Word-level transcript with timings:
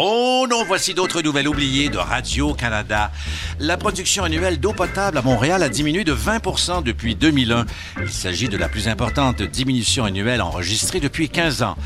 Oh 0.00 0.46
non, 0.48 0.64
voici 0.64 0.94
d'autres 0.94 1.22
nouvelles 1.22 1.48
oubliées 1.48 1.88
de 1.88 1.98
Radio-Canada. 1.98 3.10
La 3.58 3.76
production 3.76 4.22
annuelle 4.22 4.60
d'eau 4.60 4.72
potable 4.72 5.18
à 5.18 5.22
Montréal 5.22 5.62
a 5.64 5.68
diminué 5.68 6.04
de 6.04 6.12
20 6.12 6.82
depuis 6.84 7.16
2001. 7.16 7.66
Il 8.00 8.08
s'agit 8.08 8.48
de 8.48 8.56
la 8.56 8.68
plus 8.68 8.86
importante 8.86 9.42
diminution 9.42 10.04
annuelle 10.04 10.40
enregistrée 10.40 11.00
depuis 11.00 11.28
15 11.28 11.62
ans. 11.64 11.76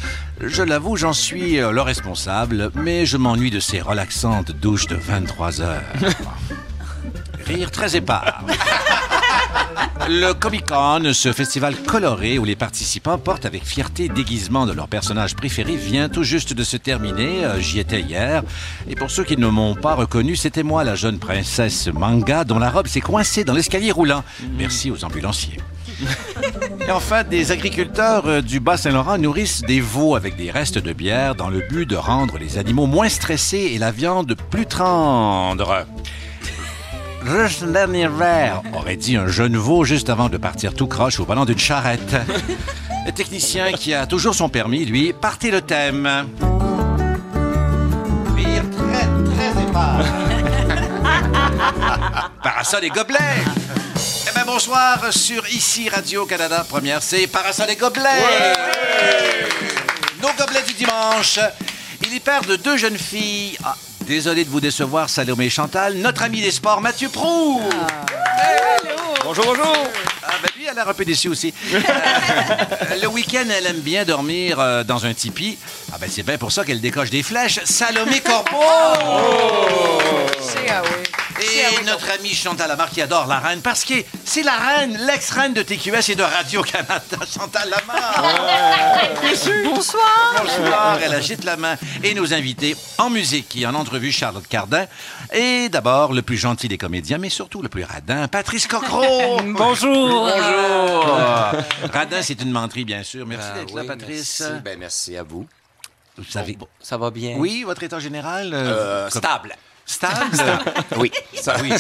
Je 0.43 0.63
l'avoue, 0.63 0.97
j'en 0.97 1.15
suis 1.15 1.59
euh, 1.59 1.71
le 1.71 1.81
responsable, 1.81 2.71
mais 2.75 3.07
je 3.07 3.17
m'ennuie 3.17 3.51
de 3.51 3.61
ces 3.61 3.81
relaxantes 3.81 4.51
douches 4.51 4.89
de 4.89 4.97
23 4.97 5.63
heures. 5.63 5.83
Rire 7.47 7.71
très 7.71 7.97
épars. 7.97 8.45
Le 10.09 10.33
Comic 10.33 10.67
Con, 10.67 11.13
ce 11.13 11.33
festival 11.33 11.77
coloré 11.77 12.39
où 12.39 12.45
les 12.45 12.57
participants 12.57 13.19
portent 13.19 13.47
avec 13.47 13.65
fierté 13.65 14.09
déguisement 14.09 14.67
de 14.67 14.73
leur 14.73 14.89
personnage 14.89 15.37
préféré, 15.37 15.77
vient 15.77 16.09
tout 16.09 16.25
juste 16.25 16.53
de 16.55 16.65
se 16.65 16.77
terminer. 16.77 17.45
Euh, 17.45 17.61
J'y 17.61 17.79
étais 17.79 18.01
hier. 18.01 18.43
Et 18.89 18.97
pour 18.97 19.11
ceux 19.11 19.23
qui 19.23 19.37
ne 19.37 19.47
m'ont 19.47 19.75
pas 19.75 19.95
reconnu, 19.95 20.35
c'était 20.35 20.65
moi, 20.65 20.83
la 20.83 20.97
jeune 20.97 21.19
princesse 21.19 21.89
manga, 21.89 22.45
dont 22.45 22.59
la 22.59 22.71
robe 22.71 22.89
s'est 22.89 23.01
coincée 23.01 23.45
dans 23.45 23.53
l'escalier 23.53 23.93
roulant. 23.93 24.25
Merci 24.59 24.91
aux 24.91 25.05
ambulanciers. 25.05 25.59
Et 26.89 26.91
enfin, 26.91 27.23
des 27.23 27.53
agriculteurs 27.53 28.27
euh, 28.27 28.41
du 28.41 28.59
Bas-Saint-Laurent 28.59 29.19
nourrissent 29.19 29.63
des 29.63 29.81
veaux 29.81 30.17
avec 30.17 30.37
des 30.37 30.51
restes 30.51 30.79
de 30.79 30.93
bière 30.93 31.37
dans 31.37 31.49
le 31.49 31.61
but 31.61 31.87
de 31.89 31.97
rendre 31.97 32.39
les 32.39 32.59
animaux 32.59 32.87
moins 32.87 33.09
stressés 33.09 33.71
et 33.75 33.79
la 33.79 33.93
viande 33.93 34.35
plus 34.51 34.67
tendre. 34.67 35.87
Juste 37.25 37.63
le 37.63 37.73
dernier 37.73 38.09
verre, 38.09 38.63
aurait 38.73 38.97
dit 38.97 39.17
un 39.17 39.29
jeune 39.29 39.57
veau 39.57 39.85
juste 39.85 40.11
avant 40.11 40.29
de 40.29 40.37
partir 40.37 40.75
tout 40.75 40.87
croche 40.87 41.21
au 41.21 41.25
volant 41.25 41.45
d'une 41.45 41.59
charrette. 41.59 42.17
Le 43.07 43.11
technicien 43.11 43.73
qui 43.73 43.95
a 43.95 44.07
toujours 44.07 44.35
son 44.35 44.49
permis, 44.49 44.85
lui, 44.85 45.13
partez 45.13 45.51
le 45.51 45.61
thème. 45.61 46.07
Rire 48.37 48.63
très, 48.71 49.09
très 49.35 49.63
épars. 49.63 50.05
Parasol 52.43 52.85
et 52.85 52.91
gobelets. 52.91 53.19
Eh 54.29 54.35
bien, 54.35 54.45
bonsoir 54.47 55.13
sur 55.13 55.45
Ici 55.49 55.89
Radio-Canada. 55.89 56.65
Première, 56.69 57.03
c'est 57.03 57.27
Parasol 57.27 57.71
et 57.71 57.77
gobelets. 57.77 58.55
Nos 60.23 60.33
gobelets 60.39 60.63
du 60.63 60.75
dimanche. 60.75 61.41
Il 62.07 62.15
est 62.15 62.21
père 62.21 62.43
de 62.43 62.55
deux 62.55 62.77
jeunes 62.77 62.99
filles. 62.99 63.59
Ah, 63.65 63.75
désolé 64.03 64.45
de 64.45 64.51
vous 64.51 64.61
décevoir, 64.61 65.09
Salomé 65.09 65.49
Chantal. 65.51 65.95
Notre 65.97 66.23
ami 66.23 66.41
des 66.41 66.51
sports, 66.51 66.81
Mathieu 66.81 67.09
Prou. 67.09 67.61
Bonjour, 69.25 69.45
bonjour. 69.45 69.77
Ah, 70.43 70.49
ben 70.49 70.61
lui, 70.61 70.65
elle 70.65 70.71
a 70.71 70.75
l'air 70.75 70.89
un 70.89 70.95
peu 70.95 71.05
déçu 71.05 71.29
aussi. 71.29 71.53
Euh, 72.83 73.01
le 73.01 73.07
week-end, 73.07 73.45
elle 73.51 73.67
aime 73.67 73.81
bien 73.81 74.05
dormir 74.05 74.59
euh, 74.59 74.83
dans 74.83 75.07
un 75.07 75.15
tipi. 75.15 75.59
Ah 75.93 75.97
ben, 76.01 76.09
c'est 76.11 76.23
bien 76.23 76.39
pour 76.39 76.53
ça 76.53 76.65
qu'elle 76.65 76.81
décoche 76.81 77.11
des 77.11 77.23
flèches. 77.23 77.61
Salomé 77.65 78.21
Corbeau! 78.21 78.51
C'est 80.41 80.69
ah 80.71 80.83
oui. 80.85 81.13
Et 81.43 81.85
notre 81.85 82.11
amie 82.11 82.35
Chantal 82.35 82.69
Lamar 82.69 82.91
qui 82.91 83.03
adore 83.03 83.27
la 83.27 83.39
reine 83.39 83.61
parce 83.63 83.85
que 83.85 83.95
c'est 84.25 84.43
la 84.43 84.57
reine, 84.57 84.97
l'ex-reine 85.07 85.53
de 85.53 85.63
TQS 85.63 86.11
et 86.11 86.15
de 86.15 86.23
Radio-Canada, 86.23 87.01
Chantal 87.35 87.69
Lamar. 87.69 88.23
Bonsoir. 89.65 90.35
Bonsoir, 90.41 90.99
elle 91.03 91.15
agite 91.15 91.45
la 91.45 91.57
main. 91.57 91.77
Et 92.03 92.15
nos 92.15 92.33
invités 92.33 92.77
en 92.99 93.11
musique 93.11 93.57
et 93.57 93.67
en 93.67 93.75
entrevue, 93.75 94.13
Charlotte 94.13 94.47
Cardin. 94.47 94.87
Et 95.33 95.69
d'abord, 95.69 96.13
le 96.13 96.23
plus 96.23 96.37
gentil 96.37 96.69
des 96.69 96.79
comédiens, 96.79 97.19
mais 97.19 97.31
surtout 97.31 97.63
le 97.63 97.69
plus 97.69 97.85
radin, 97.85 98.29
Patrice 98.29 98.67
Cocro. 98.67 99.41
Bonjour. 99.45 100.32
Bonjour. 100.35 101.05
Radin, 101.93 102.23
c'est 102.23 102.41
une 102.41 102.51
menterie, 102.51 102.85
bien 102.85 103.03
sûr. 103.03 103.27
Merci 103.27 103.49
Ah 103.53 103.59
d'être 103.59 103.75
là, 103.75 103.85
Patrice. 103.85 104.41
Merci. 104.41 104.63
Ben, 104.65 104.79
merci 104.79 105.17
à 105.17 105.23
vous. 105.23 105.47
Vous 106.17 106.25
savez. 106.25 106.55
Bon, 106.55 106.69
ça 106.81 106.97
va 106.97 107.11
bien? 107.11 107.37
Oui, 107.39 107.63
votre 107.65 107.83
état 107.83 107.99
général? 107.99 108.51
Euh, 108.55 109.09
comme- 109.11 109.21
stable. 109.23 109.57
Stable? 109.85 110.31
Oui. 110.97 111.11
Ça, 111.35 111.57
oui. 111.61 111.73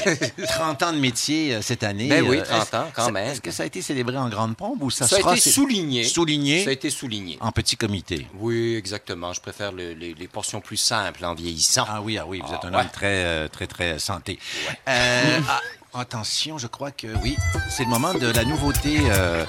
30 0.48 0.82
ans 0.82 0.92
de 0.92 0.98
métier 0.98 1.54
euh, 1.54 1.62
cette 1.62 1.84
année. 1.84 2.08
Ben 2.08 2.24
oui, 2.26 2.38
Euh, 2.38 2.42
30 2.44 2.62
est-ce- 2.62 2.76
ans, 2.76 2.90
quand 2.94 3.12
même. 3.12 3.28
Est-ce 3.30 3.40
que 3.40 3.52
ça 3.52 3.62
a 3.62 3.66
été 3.66 3.80
célébré 3.80 4.16
en 4.16 4.28
grande 4.28 4.56
pompe 4.56 4.82
ou 4.82 4.90
ça, 4.90 5.06
Ça 5.06 5.16
a 5.16 5.18
sera 5.20 5.32
été 5.32 5.40
c'est- 5.40 5.50
souligné. 5.50 6.02
Souligné 6.04 6.64
Ça 6.64 6.70
a 6.70 6.72
été 6.72 6.90
souligné. 6.90 7.38
en 7.40 7.52
petit 7.52 7.76
comité? 7.76 8.26
Oui, 8.40 8.74
exactement. 8.74 9.32
Je 9.32 9.40
préfère 9.40 9.70
le- 9.70 9.92
les, 9.92 10.14
les 10.14 10.28
portions 10.28 10.60
plus 10.60 10.78
simples 10.78 11.24
en 11.24 11.34
vieillissant. 11.34 11.84
Ah 11.88 12.00
oui, 12.02 12.18
ah 12.18 12.24
oui, 12.26 12.42
vous 12.44 12.52
êtes 12.52 12.60
Ah, 12.64 12.66
un 12.66 12.72
ouais. 12.74 12.80
homme 12.80 12.90
très, 12.92 13.24
euh, 13.24 13.48
très, 13.48 13.66
très 13.68 13.98
santé. 14.00 14.38
Euh, 14.88 15.38
ah, 15.48 15.60
attention, 15.94 16.58
je 16.58 16.66
crois 16.66 16.90
que 16.90 17.06
oui, 17.22 17.36
c'est 17.68 17.84
le 17.84 17.90
moment 17.90 18.14
de 18.14 18.26
la 18.26 18.44
nouveauté 18.44 18.98
euh, 19.10 19.44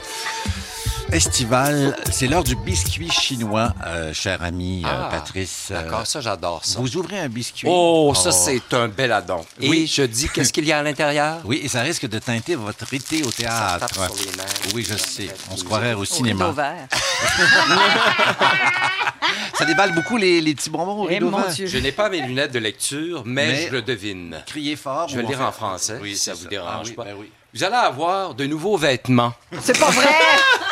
estivale. 1.11 1.95
C'est 2.11 2.27
l'heure 2.27 2.43
du 2.43 2.55
biscuit 2.55 3.09
chinois, 3.11 3.73
euh, 3.85 4.13
cher 4.13 4.41
ami 4.41 4.83
euh, 4.85 4.89
Ah, 4.89 5.09
Patrice. 5.11 5.69
Euh, 5.71 5.81
D'accord, 5.83 6.07
ça, 6.07 6.21
j'adore 6.21 6.63
ça. 6.63 6.79
vous 6.79 6.95
ouvrez 6.97 7.19
un 7.19 7.29
biscuit. 7.29 7.67
Oh, 7.69 8.13
ça, 8.15 8.31
c'est 8.31 8.61
un 8.73 8.87
bel 8.87 9.11
addon. 9.11 9.45
Et 9.59 9.69
Oui. 9.69 9.91
je 9.93 10.03
dis, 10.03 10.29
qu'est-ce 10.29 10.53
qu'il 10.53 10.65
y 10.65 10.71
a 10.71 10.79
à 10.79 10.83
l'intérieur? 10.83 11.37
Oui, 11.45 11.59
et 11.63 11.67
ça 11.67 11.81
risque 11.81 12.07
de 12.07 12.19
teinter 12.19 12.55
votre 12.55 12.91
été 12.93 13.21
au 13.23 13.31
Ça 13.31 13.37
théâtre. 13.37 13.87
tape 13.87 13.93
sur 13.93 14.15
les 14.15 14.37
nerfs. 14.37 14.73
Oui, 14.73 14.85
je 14.89 14.95
sais. 14.97 15.27
On 15.51 15.57
se 15.57 15.63
Au 15.63 15.65
croirait 15.65 15.93
au 15.93 15.99
Au 16.01 16.05
cinéma. 16.05 16.45
rideau 16.45 16.55
vert. 16.55 16.87
Ça 19.57 19.65
déballe 19.65 19.93
beaucoup 19.93 20.17
les, 20.17 20.41
les 20.41 20.55
petits 20.55 20.69
bonbons 20.69 21.03
au 21.03 21.09
Eh, 21.09 21.15
rideau 21.15 21.29
mon 21.29 21.37
vert. 21.39 21.49
Dieu. 21.53 21.67
Je 21.67 21.77
n'ai 21.77 21.91
pas 21.91 22.09
mes 22.09 22.21
lunettes 22.21 22.51
de 22.51 22.59
lecture, 22.59 23.23
mais, 23.25 23.47
Mais- 23.47 23.67
je 23.67 23.71
le 23.71 23.81
devine. 23.81 24.41
Criez 24.47 24.75
fort. 24.75 25.07
Je 25.07 25.19
vais 25.19 25.25
fait- 25.27 25.35
en 25.35 25.51
français, 25.51 25.99
Oui, 26.01 26.15
si 26.15 26.23
ça 26.23 26.33
c'est 26.33 26.41
vous 26.43 26.47
dérange 26.49 26.69
Ah 26.73 26.81
oui, 26.85 26.91
pas. 26.93 27.03
ben 27.05 27.15
oui. 27.19 27.31
Vous 27.53 27.63
allez 27.63 27.75
avoir 27.75 28.33
de 28.33 28.45
nouveaux 28.45 28.77
vêtements. 28.77 29.33
C'est 29.61 29.77
pas 29.79 29.91
vrai! 29.91 30.07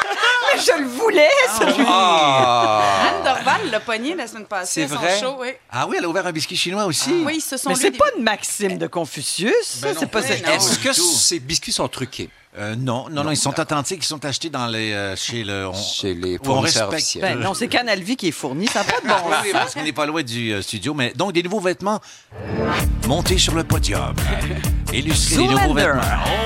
Je 0.66 0.82
le 0.82 0.88
voulais, 0.88 1.30
ça! 1.58 1.66
Ah! 1.88 2.82
Anne 3.10 3.24
Dorval 3.24 3.70
l'a 3.72 3.80
pogné 3.80 4.16
la 4.16 4.28
semaine 4.28 4.46
passée 4.46 4.86
C'est 4.88 4.94
à 4.94 4.96
son 4.96 5.02
vrai? 5.02 5.20
show. 5.20 5.36
Oui, 5.40 5.48
Ah 5.72 5.88
oui, 5.88 5.96
elle 5.98 6.06
a 6.06 6.10
ouvert 6.10 6.26
un 6.28 6.32
biscuit 6.32 6.56
chinois 6.58 6.86
aussi. 6.86 7.24
oui 7.26 7.36
ils 7.38 7.42
se 7.42 7.58
sont 7.58 7.70
Mais 7.70 7.76
lus 7.76 7.82
c'est 7.82 7.92
des- 7.92 7.98
pas 7.98 8.06
une 8.18 8.24
maxime 8.24 8.78
de 8.78 8.88
Confucius, 8.88 9.54
ça. 9.64 9.88
Ben 9.88 9.94
non, 9.94 10.00
c'est 10.02 10.06
pas 10.12 10.22
ben 10.22 10.28
cette- 10.28 10.46
non. 10.46 10.54
Est-ce 10.54 10.80
que 10.80 10.94
ces 10.94 11.40
biscuits 11.40 11.72
sont 11.74 11.88
truqués? 11.88 12.30
Euh, 12.58 12.76
non, 12.76 13.06
non, 13.10 13.24
non, 13.24 13.32
ils 13.32 13.38
sont 13.38 13.58
authentiques, 13.58 14.04
ils 14.04 14.08
sont 14.08 14.24
achetés 14.26 14.50
dans 14.50 14.68
les, 14.68 14.92
euh, 14.92 15.16
chez 15.16 15.44
le. 15.46 15.68
on- 15.70 15.74
chez 15.74 16.14
les 16.14 16.38
on 16.42 16.44
fournisseurs 16.44 16.90
respecte. 16.90 16.94
officiels? 17.24 17.38
Ben 17.38 17.40
non, 17.44 17.54
c'est 17.54 17.70
Canal 17.70 18.02
Vie 18.02 18.18
qui 18.18 18.28
est 18.28 18.32
fourni, 18.32 18.68
ça 18.68 18.80
n'a 18.80 18.86
pas 18.92 19.00
de 19.02 19.08
bon 19.08 19.14
Ah 19.32 19.42
oui, 19.44 19.50
parce 19.54 19.74
qu'on 19.74 19.84
n'est 19.84 19.94
pas 19.94 20.06
loin 20.06 20.22
du 20.22 20.52
euh, 20.52 20.62
studio, 20.62 20.94
mais 20.94 21.14
donc 21.16 21.32
des 21.32 21.44
nouveaux 21.44 21.62
vêtements 21.62 22.02
montés 23.08 23.38
sur 23.38 23.56
le 23.56 23.64
podium. 23.64 24.14
Illustrer 24.94 25.44
les 25.44 25.48
nouveaux 25.48 25.74
vêtements. 25.74 26.02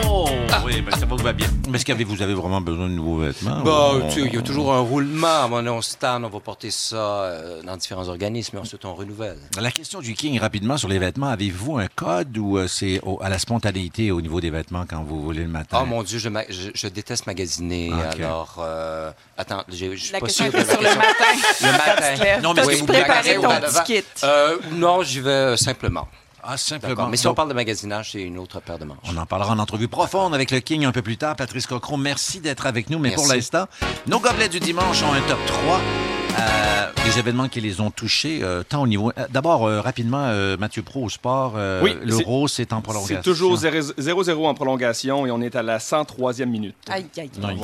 Oh, 0.08 0.28
oui, 0.64 0.84
mais 0.86 0.92
ça 0.92 1.08
vous 1.08 1.18
va 1.18 1.34
bien. 1.34 1.48
Mais 1.68 1.78
est-ce 1.78 1.86
que 1.86 2.04
vous 2.04 2.22
avez 2.22 2.36
vraiment 2.36 2.62
besoin 2.62 2.88
de 2.88 2.94
nouveaux 2.94 3.18
vêtements? 3.18 3.62
Bah, 3.64 3.94
ou- 3.96 4.02
tu 4.14 4.22
sais, 4.22 4.28
il 4.28 4.36
y 4.36 4.38
a 4.38 4.42
toujours 4.44 4.72
un 4.74 4.80
roulement. 4.82 5.50
Mon 5.50 5.66
on 5.68 5.82
stand, 5.82 6.24
on 6.26 6.30
va 6.30 6.40
porter 6.40 6.70
ça 6.70 7.32
dans 7.66 7.76
différents 7.76 8.08
organismes, 8.08 8.58
et 8.58 8.60
ensuite 8.60 8.86
on 8.86 8.94
renouvelle. 8.94 9.38
La 9.60 9.72
question 9.72 10.00
du 10.00 10.14
King, 10.14 10.40
rapidement, 10.40 10.78
sur 10.78 10.88
les 10.88 11.00
vêtements, 11.00 11.30
avez-vous 11.30 11.80
un 11.80 11.88
code 11.96 12.38
ou 12.38 12.58
euh, 12.60 12.68
c'est 12.68 13.02
à 13.22 13.30
la 13.30 13.40
spontanéité 13.40 14.12
au 14.12 14.22
niveau 14.22 14.40
des 14.40 14.52
vêtements 14.52 14.86
quand 14.88 15.04
vous 15.04 15.24
voulez 15.24 15.42
le 15.42 15.50
matin? 15.50 15.80
Oh 15.82 15.86
mon 15.96 16.04
Dieu, 16.04 16.20
je, 16.20 16.30
ma- 16.30 16.44
je, 16.50 16.70
je 16.74 16.88
déteste 16.88 17.26
magasiner. 17.28 17.92
Ok. 17.94 18.20
Alors, 18.20 18.56
euh, 18.60 19.12
attends, 19.38 19.64
j'ai- 19.70 19.96
je 19.96 20.04
suis 20.04 20.14
La 20.14 20.20
pas 20.20 20.28
question 20.28 20.46
sûr 20.46 20.54
de 20.54 20.60
était 20.60 20.68
la 20.68 20.74
sur 20.74 20.82
le 20.82 20.88
question. 20.88 21.02
matin. 21.02 21.36
Le 21.62 21.72
matin. 22.26 22.42
Non, 22.42 22.54
mais 22.54 22.62
préparé 22.62 23.38
magasin 23.38 23.60
ton 23.62 23.68
au 23.68 23.82
petit 23.84 23.94
kit? 24.02 24.04
Euh, 24.24 24.58
non, 24.72 25.04
j'y 25.04 25.20
vais 25.22 25.30
euh, 25.30 25.58
simplement. 25.58 26.08
Ah, 26.48 26.58
simplement. 26.58 27.08
Mais 27.08 27.18
si 27.18 27.26
on 27.26 27.32
Donc, 27.32 27.38
parle 27.38 27.50
de 27.50 27.54
magasinage, 27.56 28.12
c'est 28.12 28.22
une 28.22 28.38
autre 28.38 28.60
paire 28.60 28.78
de 28.78 28.86
manches. 28.86 28.98
On 29.12 29.18
en 29.18 29.26
parlera 29.26 29.52
en 29.54 29.58
entrevue 29.60 29.88
profonde 29.88 30.36
avec 30.36 30.52
le 30.52 30.60
King 30.60 30.86
un 30.86 30.92
peu 30.92 31.02
plus 31.02 31.18
tard. 31.18 31.36
Patrice 31.36 31.66
Cocron, 31.66 31.98
merci 31.98 32.40
d'être 32.40 32.68
avec 32.68 32.92
nous. 32.92 33.00
Mais 33.00 33.12
pour 33.16 33.24
Merci. 33.24 33.36
l'instant, 33.38 33.66
nos 34.06 34.20
gobelets 34.20 34.50
du 34.50 34.60
dimanche 34.60 35.02
ont 35.02 35.12
un 35.14 35.22
top 35.22 35.40
3. 35.48 35.82
Euh, 36.46 36.92
des 37.06 37.20
événements 37.20 37.48
qui 37.48 37.62
les 37.62 37.82
ont 37.82 37.92
touchés, 37.92 38.40
euh, 38.44 38.64
tant 38.68 38.82
au 38.84 38.88
niveau... 38.88 39.12
euh, 39.18 39.26
D'abord, 39.30 39.66
euh, 39.68 39.82
rapidement, 39.82 40.24
euh, 40.26 40.58
Mathieu 40.58 40.82
Pro 40.84 41.04
au 41.06 41.10
sport, 41.10 41.54
euh, 41.56 41.82
Oui, 41.84 41.96
l'Euro, 42.04 42.48
c'est 42.48 42.74
en 42.74 42.82
prolongation. 42.82 43.18
C'est 43.18 43.22
toujours 43.24 43.58
0-0 43.58 44.46
en 44.48 44.54
prolongation 44.54 45.26
et 45.26 45.32
on 45.32 45.42
est 45.42 45.56
à 45.56 45.64
la 45.64 45.78
103e 45.80 46.46
minute. 46.46 46.76
Aïe, 46.90 47.06
aïe, 47.18 47.30
Aïe, 47.44 47.58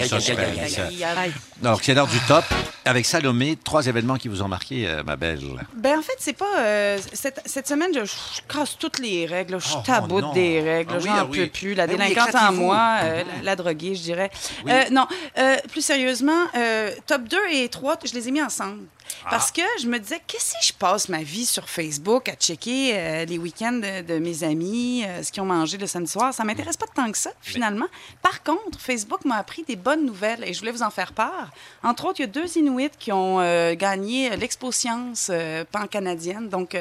aïe, 0.00 0.08
c'est- 0.08 0.30
aïe, 0.38 0.60
aïe, 0.60 0.70
ça- 0.70 0.86
aïe, 0.86 1.04
aïe. 1.04 1.32
Alors, 1.64 1.80
c'est 1.82 1.94
l'heure 1.94 2.06
du 2.06 2.18
top. 2.26 2.44
Avec 2.84 3.04
Salomé, 3.04 3.58
trois 3.62 3.86
événements 3.86 4.16
qui 4.16 4.28
vous 4.28 4.40
ont 4.42 4.48
marqué, 4.48 4.88
euh, 4.88 5.02
ma 5.04 5.16
belle. 5.16 5.40
Ben 5.76 5.98
en 5.98 6.02
fait, 6.02 6.14
c'est 6.18 6.32
pas. 6.32 6.46
euh, 6.60 6.98
cette, 7.12 7.42
cette 7.44 7.68
semaine, 7.68 7.90
je, 7.94 8.04
je 8.06 8.40
casse 8.48 8.78
toutes 8.78 8.98
les 8.98 9.26
règles. 9.26 9.60
Je 9.60 9.66
Oh, 9.76 9.82
taboute 9.84 10.22
non. 10.24 10.32
des 10.32 10.60
règles. 10.62 10.92
Ah 10.94 10.98
oui, 10.98 11.04
J'en 11.08 11.16
ah 11.18 11.26
oui. 11.30 11.38
peux 11.40 11.46
plus. 11.48 11.74
La 11.74 11.86
Ben 11.86 11.98
oui, 12.00 12.08
délinquante 12.08 12.34
en 12.34 12.52
moi, 12.52 12.96
euh, 13.02 13.24
la, 13.38 13.42
la 13.42 13.56
droguée, 13.56 13.94
je 13.94 14.00
dirais. 14.02 14.30
Oui. 14.64 14.72
Euh, 14.72 14.84
non, 14.90 15.06
euh, 15.36 15.56
plus 15.70 15.82
sérieusement, 15.84 16.32
euh, 16.56 16.90
top 17.06 17.24
2 17.28 17.36
et 17.52 17.68
3, 17.68 17.96
je 18.06 18.14
les 18.14 18.27
ai 18.27 18.27
mis 18.30 18.42
ensemble. 18.42 18.84
Ah. 19.24 19.28
Parce 19.30 19.50
que 19.50 19.62
je 19.80 19.86
me 19.86 19.98
disais, 19.98 20.20
qu'est-ce 20.26 20.52
que 20.52 20.64
je 20.64 20.72
passe 20.72 21.08
ma 21.08 21.22
vie 21.22 21.46
sur 21.46 21.68
Facebook 21.68 22.28
à 22.28 22.34
checker 22.34 22.92
euh, 22.94 23.24
les 23.24 23.38
week-ends 23.38 23.72
de, 23.72 24.02
de 24.02 24.18
mes 24.18 24.44
amis, 24.44 25.04
euh, 25.04 25.22
ce 25.22 25.32
qu'ils 25.32 25.42
ont 25.42 25.46
mangé 25.46 25.78
le 25.78 25.86
samedi 25.86 26.10
soir? 26.10 26.34
Ça 26.34 26.44
m'intéresse 26.44 26.76
pas 26.76 26.86
tant 26.94 27.10
que 27.10 27.18
ça, 27.18 27.30
finalement. 27.40 27.86
Par 28.22 28.42
contre, 28.42 28.78
Facebook 28.78 29.24
m'a 29.24 29.36
appris 29.36 29.62
des 29.62 29.76
bonnes 29.76 30.04
nouvelles 30.04 30.44
et 30.44 30.52
je 30.52 30.58
voulais 30.58 30.72
vous 30.72 30.82
en 30.82 30.90
faire 30.90 31.12
part. 31.12 31.50
Entre 31.82 32.04
autres, 32.04 32.20
il 32.20 32.22
y 32.22 32.24
a 32.24 32.28
deux 32.28 32.58
Inuits 32.58 32.90
qui 32.98 33.12
ont 33.12 33.40
euh, 33.40 33.74
gagné 33.74 34.36
l'Expo 34.36 34.72
Science 34.72 35.30
pan-canadienne. 35.72 36.48
Donc, 36.48 36.76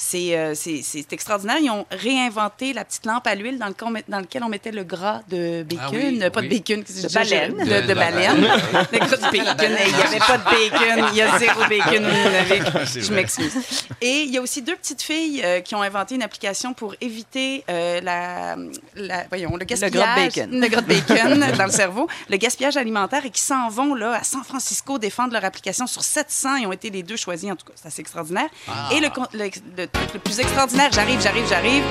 c'est 0.00 0.38
euh, 0.38 0.54
c'est- 0.54 0.80
c'est 0.84 1.12
extraordinaire. 1.12 1.58
Ils 1.60 1.70
ont 1.70 1.84
réinventé 1.90 2.72
la 2.72 2.84
petite 2.84 3.04
lampe 3.04 3.26
à 3.26 3.34
l'huile 3.34 3.58
dans, 3.58 3.66
le 3.66 3.74
con- 3.74 3.92
dans 4.08 4.20
lequel 4.20 4.44
on 4.44 4.48
mettait 4.48 4.70
le 4.70 4.84
gras 4.84 5.22
de 5.28 5.64
bacon. 5.64 5.80
Ah 5.84 5.90
oui, 5.92 6.18
pas 6.30 6.40
oui. 6.40 6.48
de 6.48 6.54
bacon, 6.54 6.84
De 6.84 7.12
baleine. 7.12 7.52
De, 7.52 7.64
De- 7.64 7.80
de 7.82 7.86
de 7.88 7.94
baleine. 7.94 8.40
le 8.40 8.98
gras 8.98 9.16
de 9.16 9.36
bacon. 9.36 9.76
Il 9.86 9.94
n'y 9.96 10.00
avait 10.02 10.18
pas 10.20 10.38
de 10.38 10.44
bacon. 10.44 11.04
Il 11.12 11.16
y 11.16 11.22
a 11.22 11.38
zéro 11.40 11.60
bacon 11.68 12.06
au 12.06 12.10
Nunavik. 12.10 12.62
Je 13.02 13.12
m'excuse. 13.12 13.52
Et 14.00 14.22
il 14.22 14.30
y 14.32 14.38
a 14.38 14.40
aussi 14.40 14.62
deux 14.62 14.76
petites 14.76 15.02
filles 15.02 15.42
euh, 15.44 15.60
qui 15.60 15.74
ont 15.74 15.82
inventé 15.82 16.14
une 16.14 16.22
application 16.22 16.74
pour 16.74 16.94
éviter 17.00 17.64
euh, 17.68 18.00
la, 18.00 18.56
la- 18.94 19.24
voyons, 19.28 19.56
le 19.56 19.64
gaspillage. 19.64 19.92
gras 19.92 20.14
de 20.14 20.26
bacon. 20.26 20.60
Le 20.60 20.68
gras 20.68 20.80
de 20.82 20.86
bacon 20.86 21.52
dans 21.58 21.66
le 21.66 21.72
cerveau. 21.72 22.06
Le 22.30 22.36
gaspillage 22.36 22.76
alimentaire 22.76 23.26
et 23.26 23.30
qui 23.30 23.40
s'en 23.42 23.68
vont 23.68 23.94
là, 23.96 24.12
à 24.14 24.22
San 24.22 24.44
Francisco 24.44 24.98
défendre 24.98 25.32
leur 25.32 25.44
application 25.44 25.88
sur 25.88 26.04
700. 26.04 26.56
Ils 26.56 26.66
ont 26.68 26.72
été 26.72 26.88
les 26.90 27.02
deux 27.02 27.16
choisis, 27.16 27.50
en 27.50 27.56
tout 27.56 27.66
cas. 27.66 27.72
C'est 27.74 27.88
assez 27.88 28.00
extraordinaire. 28.00 28.48
Et 28.92 29.00
le, 29.00 29.08
le, 29.32 29.50
le 29.76 29.87
truc 29.92 30.14
le 30.14 30.20
plus 30.20 30.40
extraordinaire, 30.40 30.90
j'arrive, 30.92 31.20
j'arrive, 31.20 31.46
j'arrive, 31.48 31.84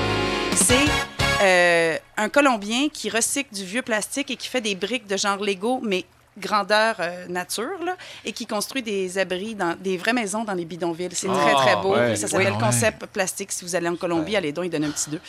c'est 0.54 0.74
euh, 1.42 1.96
un 2.16 2.28
Colombien 2.28 2.88
qui 2.88 3.10
recycle 3.10 3.54
du 3.54 3.64
vieux 3.64 3.82
plastique 3.82 4.30
et 4.30 4.36
qui 4.36 4.48
fait 4.48 4.60
des 4.60 4.74
briques 4.74 5.06
de 5.06 5.16
genre 5.16 5.38
Lego, 5.38 5.80
mais 5.82 6.04
grandeur 6.36 6.96
euh, 7.00 7.26
nature, 7.28 7.82
là, 7.84 7.96
et 8.24 8.32
qui 8.32 8.46
construit 8.46 8.82
des 8.82 9.18
abris, 9.18 9.54
dans 9.54 9.76
des 9.78 9.96
vraies 9.96 10.12
maisons 10.12 10.44
dans 10.44 10.54
les 10.54 10.64
bidonvilles. 10.64 11.08
C'est 11.12 11.28
très, 11.28 11.54
très 11.54 11.76
beau. 11.76 11.94
ouais. 11.94 12.16
Ça 12.16 12.28
s'appelle 12.28 12.52
Oui. 12.52 12.58
Concept 12.58 13.06
Plastique. 13.06 13.52
Si 13.52 13.64
vous 13.64 13.74
allez 13.74 13.88
en 13.88 13.96
Colombie, 13.96 14.36
allez 14.36 14.52
donc, 14.52 14.66
il 14.66 14.70
donne 14.70 14.84
un 14.84 14.90
petit 14.90 15.10
deux. 15.10 15.20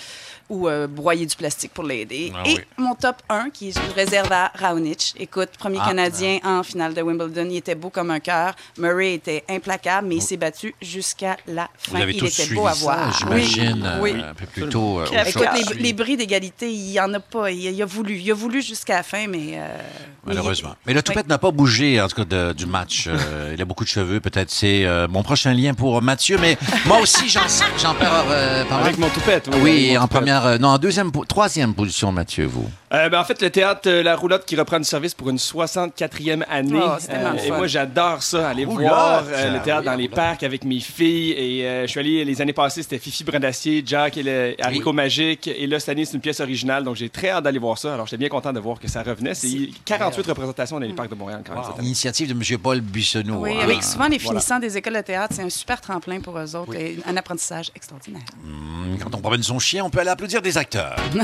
Ou 0.50 0.68
euh, 0.68 0.88
broyer 0.88 1.28
du 1.28 1.36
plastique 1.36 1.72
pour 1.74 1.84
l'aider. 1.84 2.34
Ah 2.36 2.42
et 2.46 2.56
oui. 2.56 2.60
mon 2.78 2.96
top 2.96 3.18
1, 3.30 3.52
qui 3.52 3.72
je 3.72 3.78
le 3.80 3.94
réserve 3.94 4.32
à 4.32 4.52
Raonic. 4.56 5.14
Écoute, 5.20 5.50
premier 5.60 5.78
Ah, 5.80 5.90
Canadien 5.90 6.40
en 6.44 6.64
finale 6.64 6.96
de 6.96 7.02
Wimbledon. 7.04 7.48
Il 7.52 7.58
était 7.58 7.76
beau 7.76 7.90
comme 7.92 8.10
un 8.10 8.20
cœur. 8.20 8.56
Murray 8.80 9.14
était 9.14 9.44
implacable, 9.48 10.08
mais 10.08 10.16
il 10.16 10.22
s'est 10.24 10.38
battu 10.38 10.74
jusqu'à 10.82 11.38
la 11.48 11.70
fin. 11.78 11.98
Vous 11.98 12.02
avez 12.02 12.14
il 12.14 12.20
tous 12.20 12.26
était 12.26 12.42
suivi 12.44 12.56
beau 12.56 12.66
à 12.66 12.74
ça, 12.74 12.80
voir. 12.84 13.16
j'imagine, 13.20 13.84
euh, 13.86 14.00
Oui. 14.02 14.14
un 14.28 14.34
peu 14.34 14.46
plus 14.48 14.68
tôt. 14.70 15.02
euh. 15.02 15.06
Écoute, 15.28 15.46
les, 15.76 15.76
les 15.84 15.94
bris 15.94 16.18
d'égalité, 16.18 16.72
il 16.74 16.92
n'y 16.92 17.00
en 17.00 17.14
a 17.14 17.20
pas. 17.20 17.52
Il, 17.52 17.60
il 17.62 17.82
a 17.82 17.86
voulu. 17.86 18.18
Il 18.18 18.32
a 18.32 18.34
voulu 18.34 18.64
jusqu'à 18.64 18.96
la 18.96 19.04
fin, 19.04 19.28
mais. 19.28 19.52
euh, 19.54 19.78
Malheureusement. 20.26 20.70
mais- 20.70 20.76
Mais 20.88 20.94
le 20.96 21.04
toupette 21.04 21.28
n'a 21.28 21.38
pas 21.38 21.52
bougé, 21.52 22.02
en 22.02 22.08
tout 22.08 22.16
cas, 22.16 22.26
de- 22.26 22.54
du 22.54 22.66
match. 22.66 23.06
Euh, 23.08 23.54
il 23.56 23.62
a 23.62 23.66
beaucoup 23.66 23.84
de 23.84 23.90
cheveux. 23.90 24.20
Peut-être 24.20 24.50
c'est 24.50 24.86
euh, 24.86 25.08
mon 25.08 25.22
prochain 25.24 25.54
lien 25.54 25.76
pour 25.76 26.02
Mathieu. 26.02 26.38
Mais 26.42 26.58
moi 26.86 27.00
aussi, 27.00 27.30
j'en 27.30 27.42
j'en 27.78 27.94
perds 27.94 28.26
euh. 28.30 28.64
Avec 28.72 28.98
mon 28.98 29.10
toupette. 29.10 29.48
Oui, 29.62 29.96
en 29.98 30.08
toupette. 30.08 30.39
Première, 30.40 30.56
euh, 30.56 30.58
non, 30.58 30.70
en 30.70 30.78
deuxième, 30.78 31.12
troisième 31.28 31.74
position, 31.74 32.12
Mathieu, 32.12 32.46
vous. 32.46 32.68
Euh, 32.92 33.08
ben, 33.10 33.20
en 33.20 33.24
fait, 33.24 33.42
le 33.42 33.50
théâtre 33.52 33.82
euh, 33.88 34.02
La 34.02 34.16
Roulotte 34.16 34.46
qui 34.46 34.56
reprend 34.56 34.78
du 34.80 34.84
service 34.86 35.14
pour 35.14 35.30
une 35.30 35.38
64e 35.38 36.44
année. 36.50 36.80
Euh, 36.80 36.88
Oh, 36.90 37.36
le 37.36 37.46
et 37.46 37.52
moi, 37.52 37.68
j'adore 37.68 38.24
ça, 38.24 38.50
aller 38.50 38.66
Roulotte! 38.66 38.88
voir 38.88 39.24
euh, 39.28 39.54
le 39.54 39.60
théâtre 39.62 39.82
Oui, 39.82 39.86
dans 39.86 39.96
les 39.96 40.10
parcs 40.10 40.42
avec 40.44 40.64
mes 40.64 40.80
filles. 40.80 41.32
Et 41.34 41.66
euh, 41.68 41.82
je 41.84 41.88
suis 41.88 42.00
allé 42.00 42.26
les 42.26 42.42
années 42.42 42.54
passées, 42.54 42.82
c'était 42.82 42.98
Fifi 42.98 43.24
Brindacier, 43.24 43.84
Jack 43.86 44.18
et 44.18 44.24
le 44.24 44.56
Haricot 44.60 44.92
Magique. 44.94 45.48
Et 45.48 45.68
là, 45.68 45.80
cette 45.80 45.90
année, 45.90 46.06
c'est 46.06 46.14
une 46.16 46.22
pièce 46.22 46.40
originale, 46.40 46.84
donc 46.84 46.96
j'ai 46.96 47.10
très 47.10 47.30
hâte 47.30 47.44
d'aller 47.44 47.60
voir 47.60 47.78
ça. 47.78 47.94
Alors, 47.94 48.08
j'étais 48.08 48.18
bien 48.18 48.30
content 48.30 48.52
de 48.54 48.60
voir 48.60 48.80
que 48.80 48.88
ça 48.88 49.04
revenait. 49.04 49.34
C'est 49.36 49.70
48 49.86 50.26
représentations 50.28 50.80
dans 50.80 50.86
les 50.88 50.94
parcs 50.94 51.10
de 51.12 51.16
Montréal 51.16 51.44
quand 51.46 51.54
même. 51.54 51.86
Initiative 51.86 52.28
de 52.30 52.34
M. 52.34 52.60
Paul 52.60 52.82
Buissonneau. 52.82 53.38
Oui, 53.40 53.52
Ah. 53.60 53.64
avec 53.66 53.84
souvent 53.84 54.08
les 54.08 54.20
finissants 54.20 54.60
des 54.60 54.78
écoles 54.78 54.96
de 54.96 55.02
théâtre, 55.02 55.34
c'est 55.36 55.44
un 55.44 55.50
super 55.50 55.80
tremplin 55.82 56.20
pour 56.22 56.38
eux 56.40 56.56
autres 56.56 56.76
et 56.76 56.98
un 57.06 57.16
apprentissage 57.18 57.70
extraordinaire. 57.76 58.22
Hum, 58.46 58.98
Quand 59.04 59.14
on 59.16 59.20
promène 59.22 59.44
son 59.44 59.60
chien, 59.60 59.84
on 59.84 59.90
peut 59.90 60.00
aller 60.00 60.10
applaudir 60.10 60.29
des 60.38 60.58
acteurs. 60.58 60.96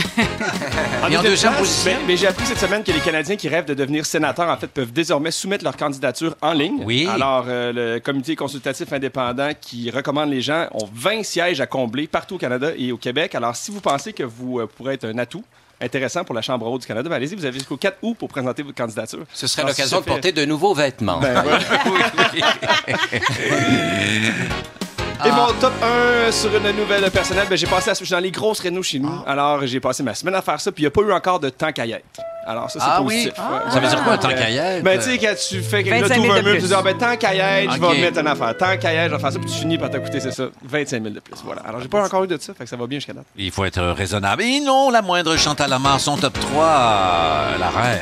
En 1.03 1.11
Et 1.11 1.17
en 1.17 1.21
deuxième 1.21 1.51
place, 1.53 1.61
position? 1.61 1.91
ben, 2.07 2.17
j'ai 2.17 2.27
appris 2.27 2.45
cette 2.45 2.57
semaine 2.57 2.83
que 2.83 2.91
les 2.91 2.99
Canadiens 2.99 3.35
qui 3.35 3.47
rêvent 3.47 3.65
de 3.65 3.75
devenir 3.75 4.05
sénateurs, 4.05 4.49
en 4.49 4.57
fait, 4.57 4.67
peuvent 4.67 4.91
désormais 4.91 5.29
soumettre 5.29 5.63
leur 5.63 5.77
candidature 5.77 6.35
en 6.41 6.53
ligne. 6.53 6.81
Oui. 6.83 7.07
Alors, 7.07 7.45
euh, 7.47 7.71
le 7.71 7.99
comité 7.99 8.35
consultatif 8.35 8.91
indépendant 8.91 9.51
qui 9.59 9.91
recommande 9.91 10.31
les 10.31 10.41
gens 10.41 10.65
ont 10.73 10.89
20 10.91 11.23
sièges 11.23 11.61
à 11.61 11.67
combler 11.67 12.07
partout 12.07 12.35
au 12.35 12.37
Canada 12.39 12.69
et 12.75 12.91
au 12.91 12.97
Québec. 12.97 13.35
Alors, 13.35 13.55
si 13.55 13.69
vous 13.71 13.81
pensez 13.81 14.13
que 14.13 14.23
vous 14.23 14.59
euh, 14.59 14.67
pourrez 14.67 14.95
être 14.95 15.05
un 15.05 15.17
atout 15.19 15.43
intéressant 15.79 16.23
pour 16.23 16.33
la 16.33 16.41
Chambre 16.41 16.65
haute 16.67 16.81
du 16.81 16.87
Canada, 16.87 17.07
ben, 17.07 17.17
allez-y, 17.17 17.35
vous 17.35 17.45
avez 17.45 17.59
jusqu'au 17.59 17.77
4 17.77 17.97
août 18.01 18.15
pour 18.17 18.29
présenter 18.29 18.63
votre 18.63 18.77
candidature. 18.77 19.25
Ce 19.33 19.45
serait 19.45 19.67
l'occasion 19.67 19.99
de 19.99 20.05
porter 20.05 20.31
de 20.31 20.43
nouveaux 20.45 20.73
vêtements. 20.73 21.19
Ben, 21.19 21.43
voilà. 21.43 21.59
Et 25.23 25.31
mon 25.31 25.47
top 25.59 25.73
1 26.27 26.31
sur 26.31 26.55
une 26.55 26.75
nouvelle 26.75 27.09
personnelle, 27.11 27.47
ben, 27.49 27.57
j'ai 27.57 27.67
passé 27.67 27.89
la- 27.89 27.93
je 27.93 28.03
suis 28.03 28.11
dans 28.11 28.19
les 28.19 28.31
grosses 28.31 28.59
rénaux 28.59 28.83
chez 28.83 28.99
nous. 28.99 29.11
Alors, 29.25 29.65
j'ai 29.65 29.79
passé 29.79 30.03
ma 30.03 30.13
semaine 30.13 30.35
à 30.35 30.41
faire 30.41 30.59
ça, 30.59 30.71
puis 30.71 30.81
il 30.83 30.85
n'y 30.85 30.87
a 30.87 30.91
pas 30.91 31.01
eu 31.01 31.11
encore 31.11 31.39
de 31.39 31.49
temps 31.49 31.71
qu'à 31.71 31.85
y 31.85 31.91
être. 31.93 32.03
Alors, 32.45 32.69
ça, 32.69 32.79
c'est 32.79 32.85
Ah 32.87 33.01
positif. 33.01 33.33
oui? 33.37 33.43
Ouais. 33.43 33.71
Ça 33.71 33.79
veut 33.79 33.87
dire 33.87 34.03
quoi, 34.03 34.13
Euh, 34.13 34.17
qu'à 34.17 34.49
y 34.49 34.57
être? 34.57 34.83
Ben, 34.83 34.99
tu 34.99 35.05
sais, 35.05 35.17
quand 35.17 35.33
tu 35.49 35.61
fais 35.61 35.83
quelque 35.83 36.01
25 36.01 36.15
chose, 36.15 36.23
000 36.25 36.35
un 36.37 36.43
plus. 36.43 36.59
tu 36.59 36.67
dis, 36.67 36.73
ah, 36.75 36.81
ben, 36.83 36.97
tant 36.97 37.17
qu'à 37.17 37.33
y 37.33 37.39
être, 37.39 37.73
je 37.73 37.79
vais 37.81 38.01
mettre 38.01 38.19
une 38.19 38.27
affaire. 38.27 38.55
Tant 38.57 38.77
qu'à 38.77 38.93
y 38.93 38.97
être, 38.97 39.09
je 39.11 39.15
vais 39.15 39.21
faire 39.21 39.31
ça, 39.33 39.39
puis 39.39 39.49
tu 39.49 39.57
finis 39.57 39.77
par 39.77 39.89
t'écouter, 39.89 40.19
c'est 40.19 40.31
ça, 40.31 40.43
25 40.63 41.01
000 41.03 41.15
de 41.15 41.19
plus. 41.19 41.35
Voilà. 41.43 41.61
Alors, 41.67 41.81
j'ai 41.81 41.87
pas 41.87 42.03
encore 42.05 42.23
eu 42.23 42.27
de 42.27 42.37
ça, 42.39 42.53
fait 42.53 42.63
que 42.65 42.69
ça 42.69 42.75
va 42.77 42.85
bien 42.87 42.99
jusqu'à 42.99 43.13
date. 43.13 43.25
Il 43.35 43.51
faut 43.51 43.65
être 43.65 43.81
raisonnable. 43.81 44.43
Et 44.43 44.59
non, 44.59 44.89
la 44.91 45.01
moindre 45.01 45.35
Chantal 45.37 45.69
Lamar, 45.69 45.99
son 45.99 46.17
top 46.17 46.39
3, 46.39 46.63
euh, 46.65 47.57
la 47.57 47.69
reine. 47.69 47.99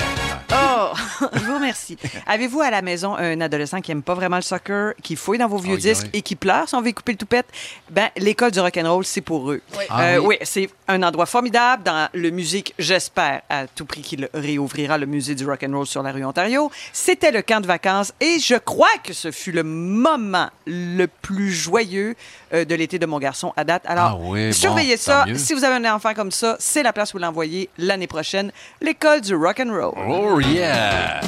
Oh, 0.55 0.89
je 1.33 1.39
vous 1.39 1.55
remercie. 1.55 1.97
Avez-vous 2.27 2.61
à 2.61 2.69
la 2.69 2.81
maison 2.81 3.15
un 3.15 3.39
adolescent 3.41 3.81
qui 3.81 3.91
aime 3.91 4.03
pas 4.03 4.13
vraiment 4.13 4.35
le 4.35 4.41
soccer, 4.43 4.93
qui 5.01 5.15
fouille 5.15 5.37
dans 5.39 5.47
vos 5.47 5.57
vieux 5.57 5.77
disques 5.77 6.07
et 6.13 6.21
qui 6.21 6.35
pleure 6.35 6.67
si 6.67 6.75
on 6.75 6.81
veut 6.81 6.91
couper 6.91 7.13
le 7.13 7.17
toupette? 7.17 7.47
Ben, 7.89 8.09
l'école 8.17 8.51
du 8.51 8.59
rock'n'roll, 8.59 9.03
c'est 9.05 9.21
pour 9.21 9.49
eux. 9.51 9.61
Ah 9.89 10.01
Euh, 10.01 10.17
oui? 10.17 10.25
oui, 10.27 10.37
c'est 10.43 10.69
un 10.87 11.01
endroit 11.01 11.25
formidable 11.25 11.83
dans 11.83 12.07
le 12.13 12.29
musique, 12.29 12.73
j'espère 12.77 13.41
à 13.49 13.65
tout 13.67 13.85
prix 13.85 14.01
qu'il 14.01 14.29
réouvrira 14.33 14.97
le 14.97 15.05
musée 15.05 15.35
du 15.35 15.45
rock'n'roll 15.45 15.85
sur 15.85 16.03
la 16.03 16.11
rue 16.11 16.25
Ontario. 16.25 16.71
C'était 16.91 17.31
le 17.31 17.41
camp 17.41 17.61
de 17.61 17.67
vacances 17.67 18.13
et 18.19 18.39
je 18.39 18.55
crois 18.55 18.87
que 19.03 19.13
ce 19.13 19.31
fut 19.31 19.51
le 19.51 19.63
moment 19.63 20.49
le 20.65 21.05
plus 21.07 21.51
joyeux 21.51 22.15
euh, 22.53 22.65
de 22.65 22.75
l'été 22.75 22.99
de 22.99 23.05
mon 23.05 23.19
garçon 23.19 23.53
à 23.55 23.63
date. 23.63 23.83
Alors, 23.85 24.19
Ah 24.21 24.27
oui, 24.29 24.53
surveillez 24.53 24.97
ça. 24.97 25.25
Si 25.35 25.53
vous 25.53 25.63
avez 25.63 25.85
un 25.85 25.93
enfant 25.95 26.13
comme 26.13 26.31
ça, 26.31 26.55
c'est 26.59 26.83
la 26.83 26.93
place 26.93 27.13
où 27.13 27.17
l'envoyer 27.17 27.69
l'année 27.77 28.07
prochaine. 28.07 28.51
L'école 28.81 29.21
du 29.21 29.35
rock'n'roll. 29.35 29.93
Oh 30.07 30.39
yeah! 30.39 31.21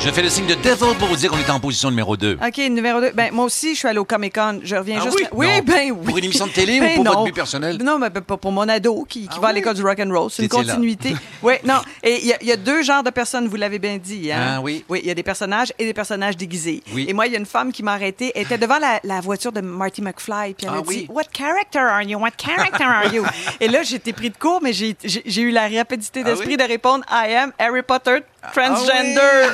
Je 0.00 0.10
fais 0.10 0.22
le 0.22 0.28
signe 0.30 0.46
de 0.46 0.54
Devil 0.54 0.94
pour 0.96 1.08
vous 1.08 1.16
dire 1.16 1.28
qu'on 1.30 1.38
est 1.38 1.50
en 1.50 1.58
position 1.58 1.90
numéro 1.90 2.16
2. 2.16 2.38
OK, 2.46 2.56
numéro 2.70 3.00
2. 3.00 3.10
Ben, 3.14 3.30
moi 3.32 3.44
aussi, 3.44 3.74
je 3.74 3.80
suis 3.80 3.88
allé 3.88 3.98
au 3.98 4.04
Comic 4.04 4.32
Con. 4.36 4.60
Je 4.62 4.76
reviens 4.76 4.98
Ah 5.00 5.04
juste. 5.04 5.16
oui? 5.18 5.26
Oui, 5.32 5.46
Non. 5.46 5.62
ben 5.66 5.90
oui. 5.90 6.06
Pour 6.06 6.18
une 6.18 6.24
émission 6.24 6.46
de 6.46 6.52
télé 6.52 6.78
ou 6.78 6.82
Ben 6.82 6.94
pour 6.94 7.04
non. 7.04 7.10
votre 7.10 7.24
but 7.24 7.34
personnel? 7.34 7.78
Non, 7.82 7.98
mais 7.98 8.08
pas 8.10 8.36
pour 8.36 8.52
mon 8.52 8.68
ado 8.68 9.04
qui, 9.08 9.22
qui 9.22 9.28
Ah 9.36 9.40
va 9.40 9.48
à 9.48 9.52
l'école 9.52 9.74
du 9.74 9.82
rock'n'roll. 9.82 10.30
C'est 10.30 10.44
une 10.44 10.48
T'étais 10.48 10.62
là. 10.62 10.74
continuité. 10.74 11.16
oui, 11.42 11.54
non. 11.64 11.80
Et 12.04 12.20
il 12.22 12.26
y, 12.28 12.32
a- 12.32 12.38
il 12.40 12.46
y 12.46 12.52
a 12.52 12.56
deux 12.56 12.82
genres 12.84 13.02
de 13.02 13.10
personnes, 13.10 13.48
vous 13.48 13.56
l'avez 13.56 13.80
bien 13.80 13.98
dit. 13.98 14.30
Hein? 14.30 14.38
Ah 14.56 14.60
oui. 14.60 14.84
Oui, 14.88 15.00
il 15.02 15.08
y 15.08 15.10
a 15.10 15.14
des 15.14 15.24
personnages 15.24 15.72
et 15.80 15.84
des 15.84 15.94
personnages 15.94 16.36
déguisés. 16.36 16.80
Oui. 16.94 17.06
Et 17.08 17.12
moi, 17.12 17.26
il 17.26 17.32
y 17.32 17.36
a 17.36 17.38
une 17.40 17.44
femme 17.46 17.72
qui 17.72 17.82
m'a 17.82 17.92
arrêtée. 17.94 18.30
Elle 18.36 18.42
était 18.42 18.56
devant 18.58 18.78
la, 18.78 19.00
la 19.02 19.20
voiture 19.20 19.50
de 19.50 19.60
Marty 19.60 20.00
McFly. 20.00 20.54
Puis 20.54 20.66
elle 20.68 20.74
Ah 20.76 20.78
a 20.78 20.82
dit. 20.82 21.06
What 21.10 21.24
character 21.36 21.80
are 21.80 22.02
you? 22.02 22.20
What 22.20 22.30
character 22.38 22.84
are 22.84 23.12
you? 23.12 23.24
et 23.60 23.66
là, 23.66 23.82
j'étais 23.82 24.12
pris 24.12 24.30
de 24.30 24.36
court, 24.36 24.60
mais 24.62 24.72
j'ai 24.72 25.42
eu 25.42 25.50
la 25.50 25.66
rapidité 25.68 26.22
d'esprit 26.22 26.56
de 26.56 26.62
répondre 26.62 27.04
I 27.10 27.34
am 27.34 27.52
Harry 27.58 27.82
Potter 27.82 28.18
transgender. 28.54 29.48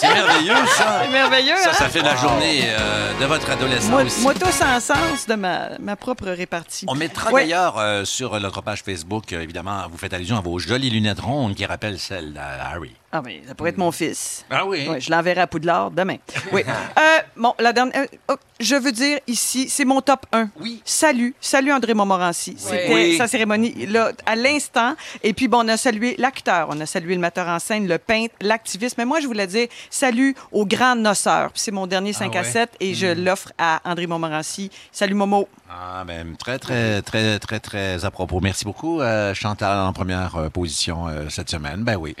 C'est 0.00 0.12
merveilleux, 0.14 0.66
ça! 0.76 1.00
C'est 1.02 1.10
merveilleux, 1.10 1.56
Ça, 1.56 1.70
hein? 1.70 1.74
ça 1.74 1.88
fait 1.88 2.02
la 2.02 2.16
journée 2.16 2.62
euh, 2.66 3.12
de 3.20 3.24
votre 3.26 3.50
adolescence 3.50 3.90
Moi, 3.90 4.02
aussi. 4.02 4.20
moi, 4.22 4.34
tout 4.34 4.50
sans 4.52 4.80
sens 4.80 5.26
de 5.26 5.34
ma, 5.34 5.70
ma 5.80 5.96
propre 5.96 6.26
répartie. 6.28 6.86
On 6.88 6.94
mettra 6.94 7.30
Ouais. 7.32 7.42
d'ailleurs 7.42 7.78
euh, 7.78 8.04
sur 8.04 8.38
notre 8.40 8.62
page 8.62 8.82
Facebook, 8.82 9.32
euh, 9.32 9.40
évidemment, 9.42 9.84
vous 9.90 9.98
faites 9.98 10.12
allusion 10.14 10.36
à 10.36 10.40
vos 10.40 10.58
jolies 10.58 10.90
lunettes 10.90 11.20
rondes 11.20 11.54
qui 11.54 11.66
rappellent 11.66 11.98
celles 11.98 12.32
d'Harry. 12.32 12.94
Ah, 13.12 13.22
mais 13.24 13.40
ça 13.46 13.54
pourrait 13.54 13.70
être 13.70 13.78
mon 13.78 13.92
fils. 13.92 14.44
Ah 14.50 14.66
oui? 14.66 14.86
Ouais, 14.88 15.00
je 15.00 15.10
l'enverrai 15.10 15.40
à 15.40 15.46
Poudlard 15.46 15.90
demain. 15.90 16.16
Oui. 16.52 16.62
Euh, 16.66 17.00
bon, 17.36 17.54
la 17.58 17.72
dernière. 17.72 18.02
euh, 18.02 18.06
oh, 18.28 18.34
je 18.60 18.74
veux 18.74 18.92
dire 18.92 19.18
ici, 19.26 19.68
c'est 19.68 19.84
mon 19.84 20.00
top 20.00 20.26
1. 20.32 20.48
Oui. 20.60 20.82
Salut. 20.84 21.34
Salut 21.40 21.72
André 21.72 21.94
Montmorency. 21.94 22.56
C'était 22.58 22.92
Oui. 22.92 23.16
sa 23.16 23.26
cérémonie 23.28 23.86
là, 23.86 24.10
à 24.26 24.34
l'instant. 24.36 24.94
Et 25.22 25.32
puis, 25.34 25.46
bon, 25.48 25.64
on 25.64 25.68
a 25.68 25.76
salué 25.76 26.14
l'acteur, 26.18 26.66
on 26.70 26.80
a 26.80 26.86
salué 26.86 27.14
le 27.14 27.20
metteur 27.20 27.46
en 27.48 27.58
scène, 27.58 27.86
le 27.88 27.98
peintre, 27.98 28.34
l'activiste. 28.40 28.98
Mais 28.98 29.04
moi, 29.04 29.20
je 29.20 29.26
voulais 29.26 29.46
dire 29.46 29.68
salut 29.88 30.34
au 30.52 30.66
grand 30.66 30.94
noceur. 30.96 31.52
Puis 31.52 31.62
c'est 31.62 31.72
mon 31.72 31.86
dernier 31.86 32.12
5 32.12 32.34
à 32.34 32.40
Ah 32.40 32.42
ouais? 32.42 32.50
7 32.50 32.70
et 32.80 32.94
je 32.94 33.06
l'offre 33.06 33.52
à 33.56 33.80
André 33.84 34.06
Montmorency. 34.06 34.70
Salut 34.92 35.14
Momo. 35.14 35.48
Ah, 35.70 36.04
ben, 36.06 36.36
très, 36.36 36.58
très, 36.58 37.02
très, 37.02 37.38
très, 37.38 37.60
très 37.60 38.04
à 38.04 38.10
propos. 38.10 38.40
Merci 38.40 38.64
beaucoup, 38.64 39.00
euh, 39.00 39.32
Chantal, 39.34 39.78
en 39.78 39.92
première 39.92 40.36
euh, 40.36 40.48
position 40.48 41.08
euh, 41.08 41.28
cette 41.28 41.50
semaine. 41.50 41.82
Ben 41.82 41.96
oui. 41.96 42.14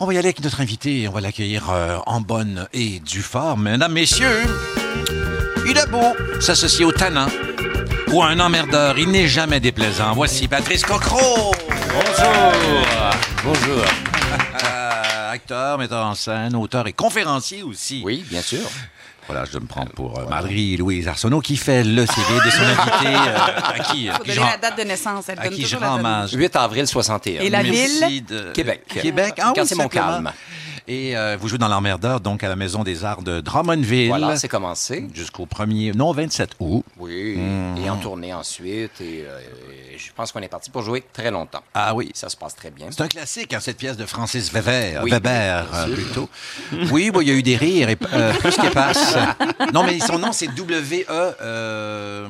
On 0.00 0.06
va 0.06 0.14
y 0.14 0.18
aller 0.18 0.28
avec 0.28 0.42
notre 0.44 0.60
invité 0.60 1.02
et 1.02 1.08
on 1.08 1.12
va 1.12 1.20
l'accueillir 1.20 1.70
euh, 1.70 1.98
en 2.06 2.20
bonne 2.20 2.68
et 2.72 3.00
due 3.00 3.22
forme. 3.22 3.64
Mesdames, 3.64 3.92
messieurs, 3.92 4.44
il 5.68 5.76
a 5.76 5.86
beau 5.86 6.14
s'associer 6.40 6.84
au 6.84 6.92
tannant 6.92 7.26
ou 8.12 8.22
à 8.22 8.28
un 8.28 8.38
emmerdeur, 8.38 8.96
il 8.96 9.10
n'est 9.10 9.26
jamais 9.26 9.58
déplaisant. 9.58 10.14
Voici 10.14 10.46
Patrice 10.46 10.84
Cocro. 10.84 11.52
Bonjour. 11.68 12.52
Bonjour. 13.42 13.84
Euh, 14.64 15.32
acteur, 15.32 15.78
metteur 15.78 16.06
en 16.06 16.14
scène, 16.14 16.54
auteur 16.54 16.86
et 16.86 16.92
conférencier 16.92 17.64
aussi. 17.64 18.00
Oui, 18.04 18.24
bien 18.30 18.40
sûr. 18.40 18.70
Voilà, 19.28 19.44
je 19.44 19.58
me 19.58 19.66
prends 19.66 19.84
pour 19.84 20.18
euh, 20.18 20.26
Marie-Louise 20.28 21.06
Arsenault 21.06 21.40
qui 21.40 21.56
fait 21.56 21.84
le 21.84 22.06
CV 22.06 22.34
de 22.44 22.50
son 22.50 22.62
invité 22.62 23.14
euh, 23.14 23.36
à 23.62 23.78
qui, 23.80 24.08
à 24.08 24.14
faut 24.14 24.22
qui 24.22 24.28
donner 24.30 24.34
je 24.34 24.40
rends- 24.40 24.46
la 24.50 24.56
date 24.56 24.78
de 24.78 24.82
naissance. 24.84 25.24
Elle 25.28 25.38
à 25.38 25.42
donne 25.44 25.52
qui 25.52 25.62
je 25.62 25.66
toujours 25.66 25.80
la 25.80 25.88
rends 25.90 25.96
date 25.96 26.02
de 26.04 26.08
hommage. 26.08 26.32
8 26.32 26.56
avril 26.56 26.86
61. 26.86 27.40
Et 27.42 27.50
la 27.50 27.62
Merci 27.62 28.06
ville? 28.08 28.24
de- 28.24 28.52
Québec. 28.52 28.82
Québec. 28.88 29.34
Ah 29.38 29.48
oui, 29.48 29.52
Quartier 29.54 29.76
simplement. 29.76 30.06
Montcalm. 30.06 30.32
Et 30.90 31.14
euh, 31.18 31.36
vous 31.38 31.48
jouez 31.48 31.58
dans 31.58 31.68
l'emmerdeur, 31.68 32.18
donc 32.20 32.42
à 32.42 32.48
la 32.48 32.56
Maison 32.56 32.82
des 32.82 33.04
Arts 33.04 33.20
de 33.20 33.40
Drummondville. 33.40 34.08
Voilà, 34.08 34.36
c'est 34.36 34.48
commencé. 34.48 35.06
Jusqu'au 35.12 35.44
1er, 35.44 35.94
non, 35.94 36.12
27 36.12 36.52
août. 36.60 36.82
Oui, 36.98 37.38
et 37.76 37.90
en 37.90 37.96
tournée 37.98 38.32
ensuite. 38.32 38.98
Et 39.02 39.24
euh, 39.26 39.38
je 39.98 40.06
pense 40.16 40.32
qu'on 40.32 40.40
est 40.40 40.48
parti 40.48 40.70
pour 40.70 40.80
jouer 40.82 41.04
très 41.12 41.30
longtemps. 41.30 41.62
Ah 41.74 41.94
oui. 41.94 42.10
Ça 42.14 42.30
se 42.30 42.36
passe 42.38 42.56
très 42.56 42.70
bien. 42.70 42.86
C'est 42.90 43.02
un 43.02 43.08
classique, 43.08 43.52
hein, 43.52 43.58
cette 43.60 43.76
pièce 43.76 43.98
de 43.98 44.06
Francis 44.06 44.50
Weber, 44.50 45.02
Oui, 45.04 45.10
Weber 45.10 45.66
euh, 45.74 45.94
plutôt. 45.94 46.28
Oui, 46.90 47.10
bon, 47.10 47.20
il 47.20 47.28
y 47.28 47.32
a 47.32 47.34
eu 47.34 47.42
des 47.42 47.56
rires 47.56 47.90
et 47.90 47.98
euh, 48.14 48.32
plus 48.34 48.56
qui 48.56 48.70
passe. 48.70 49.14
Non, 49.74 49.84
mais 49.84 49.98
son 50.00 50.18
nom, 50.18 50.32
c'est 50.32 50.46
W-E... 50.46 51.04
Euh, 51.42 52.26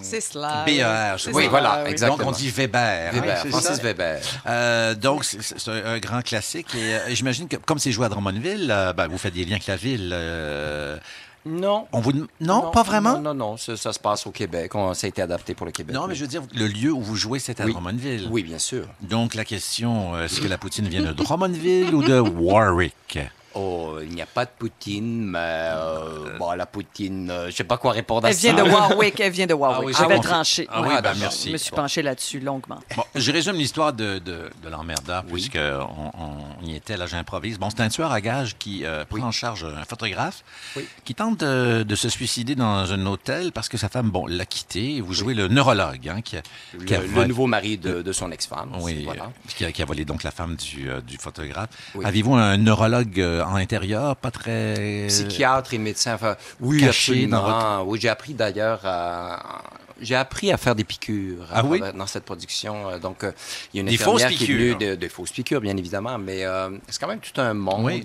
C'est 0.00 0.20
cela. 0.20 0.64
B-E-R. 0.66 1.16
Oui, 1.32 1.46
voilà, 1.48 1.82
oui. 1.84 1.90
exactement. 1.90 2.18
Donc, 2.18 2.26
on 2.26 2.32
dit 2.36 2.50
Weber. 2.50 3.12
Weber, 3.12 3.38
hein, 3.44 3.48
Francis 3.48 3.76
ça? 3.76 3.82
Weber. 3.82 4.20
Euh, 4.46 4.94
donc, 4.96 5.24
c'est- 5.24 5.68
un, 5.68 5.84
un 5.94 5.98
grand 5.98 6.22
classique. 6.22 6.66
Et 6.74 6.94
euh, 6.94 6.98
j'imagine 7.10 7.46
que, 7.46 7.56
comme 7.56 7.78
c'est 7.78 7.92
joué 7.92 7.99
à 8.04 8.08
Drummondville, 8.08 8.68
euh, 8.70 8.92
ben, 8.92 9.06
vous 9.08 9.18
faites 9.18 9.34
des 9.34 9.44
liens 9.44 9.52
avec 9.56 9.66
la 9.66 9.76
ville. 9.76 10.10
euh, 10.12 10.98
Non. 11.46 11.86
on 11.92 12.00
vous... 12.00 12.12
non, 12.40 12.70
pas 12.70 12.82
vraiment? 12.82 13.14
Non, 13.14 13.20
non, 13.20 13.34
non. 13.34 13.56
Ça, 13.56 13.76
ça 13.76 13.92
se 13.92 13.98
passe 13.98 14.26
au 14.26 14.30
Québec. 14.30 14.74
On, 14.74 14.92
ça 14.94 15.06
a 15.06 15.08
été 15.08 15.22
adapté 15.22 15.54
pour 15.54 15.66
le 15.66 15.72
Québec. 15.72 15.94
Non, 15.94 16.02
mais 16.02 16.12
oui. 16.12 16.16
je 16.16 16.20
veux 16.22 16.28
dire, 16.28 16.42
le 16.54 16.66
lieu 16.66 16.92
où 16.92 17.00
vous 17.00 17.16
jouez, 17.16 17.38
c'est 17.38 17.60
à 17.60 17.64
Oui. 17.64 17.72
Drummondville. 17.72 18.28
Oui, 18.30 18.42
bien 18.42 18.58
sûr. 18.58 18.84
Donc, 19.02 19.34
la 19.34 19.44
question, 19.44 20.14
euh, 20.14 20.24
est-ce 20.26 20.40
que 20.40 20.48
la 20.48 20.58
poutine 20.58 20.86
vient 20.88 21.02
de 21.02 21.12
Drummondville 21.12 21.94
ou 21.94 22.02
de 22.02 22.18
Warwick? 22.20 23.18
Oh, 23.54 23.96
il 24.02 24.10
n'y 24.14 24.22
a 24.22 24.26
pas 24.26 24.44
de 24.44 24.50
Poutine, 24.56 25.24
mais 25.26 25.38
euh, 25.40 26.38
bon, 26.38 26.52
la 26.52 26.66
Poutine, 26.66 27.30
euh, 27.30 27.46
je 27.50 27.56
sais 27.56 27.64
pas 27.64 27.78
quoi 27.78 27.90
répondre 27.92 28.24
à 28.26 28.30
Elle 28.30 28.36
ça. 28.36 28.52
vient 28.52 28.64
de 28.64 28.70
Warwick, 28.70 29.18
elle 29.18 29.32
vient 29.32 29.46
de 29.46 29.54
Warwick. 29.54 29.80
Ah 29.82 29.86
oui, 29.86 29.92
je 29.92 29.98
j'ai 29.98 30.06
vais 30.06 30.14
compris. 30.14 30.30
trancher. 30.30 30.68
Ah 30.70 30.82
oui, 30.82 30.88
Ouais. 30.88 31.02
ben, 31.02 31.14
Je 31.14 31.20
merci. 31.20 31.50
me 31.50 31.56
suis 31.56 31.72
penché 31.72 32.02
là-dessus 32.02 32.38
longuement. 32.38 32.78
Bon, 32.96 33.02
je 33.14 33.32
résume 33.32 33.56
l'histoire 33.56 33.92
de, 33.92 34.18
de, 34.20 34.50
de 34.62 34.68
l'emmerdeur, 34.68 35.24
Oui. 35.26 35.32
puisque 35.48 35.58
on, 35.58 36.64
y 36.64 36.76
était, 36.76 36.96
là, 36.96 37.06
j'improvise. 37.06 37.58
Bon, 37.58 37.70
c'est 37.70 37.80
un 37.80 37.88
tueur 37.88 38.12
à 38.12 38.20
gages 38.20 38.56
qui 38.56 38.84
euh, 38.84 39.04
prend 39.04 39.16
Oui. 39.16 39.22
en 39.24 39.32
charge 39.32 39.64
un 39.64 39.84
photographe 39.84 40.44
Oui. 40.76 40.86
qui 41.04 41.14
tente 41.16 41.38
de, 41.40 41.82
de 41.82 41.94
se 41.96 42.08
suicider 42.08 42.54
dans 42.54 42.92
un 42.92 43.06
hôtel 43.06 43.50
parce 43.52 43.68
que 43.68 43.76
sa 43.78 43.88
femme, 43.88 44.10
bon, 44.10 44.26
l'a 44.26 44.46
quitté. 44.46 44.96
Et 44.96 45.00
Vous 45.00 45.12
jouez 45.12 45.34
le 45.34 45.48
neurologue, 45.48 46.08
hein, 46.08 46.20
qui, 46.22 46.36
a- 46.36 46.42
qui 46.86 46.94
a 46.94 47.00
Le, 47.00 47.24
nouveau 47.26 47.46
mari 47.48 47.78
de, 47.78 48.02
de 48.02 48.12
son 48.12 48.30
ex-femme. 48.30 48.70
Oui, 48.80 49.02
Voilà. 49.04 49.24
euh, 49.24 49.26
qui, 49.56 49.64
a, 49.64 49.72
qui 49.72 49.82
a 49.82 49.84
volé 49.84 50.04
donc 50.04 50.22
la 50.22 50.30
femme 50.30 50.54
du, 50.54 50.88
euh, 50.88 51.00
du 51.00 51.16
photographe. 51.16 51.70
Oui. 51.96 52.04
Avez-vous 52.04 52.34
un 52.34 52.56
neurologue 52.56 53.18
euh, 53.40 53.44
en 53.44 53.56
intérieur, 53.56 54.16
pas 54.16 54.30
très... 54.30 55.06
Psychiatre 55.08 55.74
et 55.74 55.78
médecin. 55.78 56.14
Enfin, 56.14 56.36
oui, 56.60 56.80
Caché 56.80 57.26
dans. 57.26 57.84
Oui, 57.84 57.98
j'ai 58.00 58.08
appris 58.08 58.34
d'ailleurs 58.34 58.80
à. 58.84 59.62
J'ai 60.00 60.14
appris 60.16 60.50
à 60.52 60.56
faire 60.56 60.74
des 60.74 60.84
piqûres 60.84 61.46
Ah 61.52 61.64
oui? 61.64 61.80
dans 61.94 62.06
cette 62.06 62.24
production. 62.24 62.90
Euh, 62.90 62.98
Donc, 62.98 63.24
euh, 63.24 63.32
il 63.72 63.76
y 63.76 63.80
a 63.80 63.82
une 63.82 63.88
Des 63.88 63.94
infirmière 63.94 64.28
fausses 64.28 64.38
qui 64.38 64.44
est 64.44 64.54
venue 64.54 64.74
de, 64.76 64.94
de 64.94 65.08
fausses 65.08 65.30
piqûres, 65.32 65.60
bien 65.60 65.76
évidemment, 65.76 66.18
mais 66.18 66.44
euh, 66.44 66.70
c'est 66.88 67.00
quand 67.00 67.08
même 67.08 67.20
tout 67.20 67.38
un 67.40 67.54
monde, 67.54 67.84
Oui. 67.84 68.02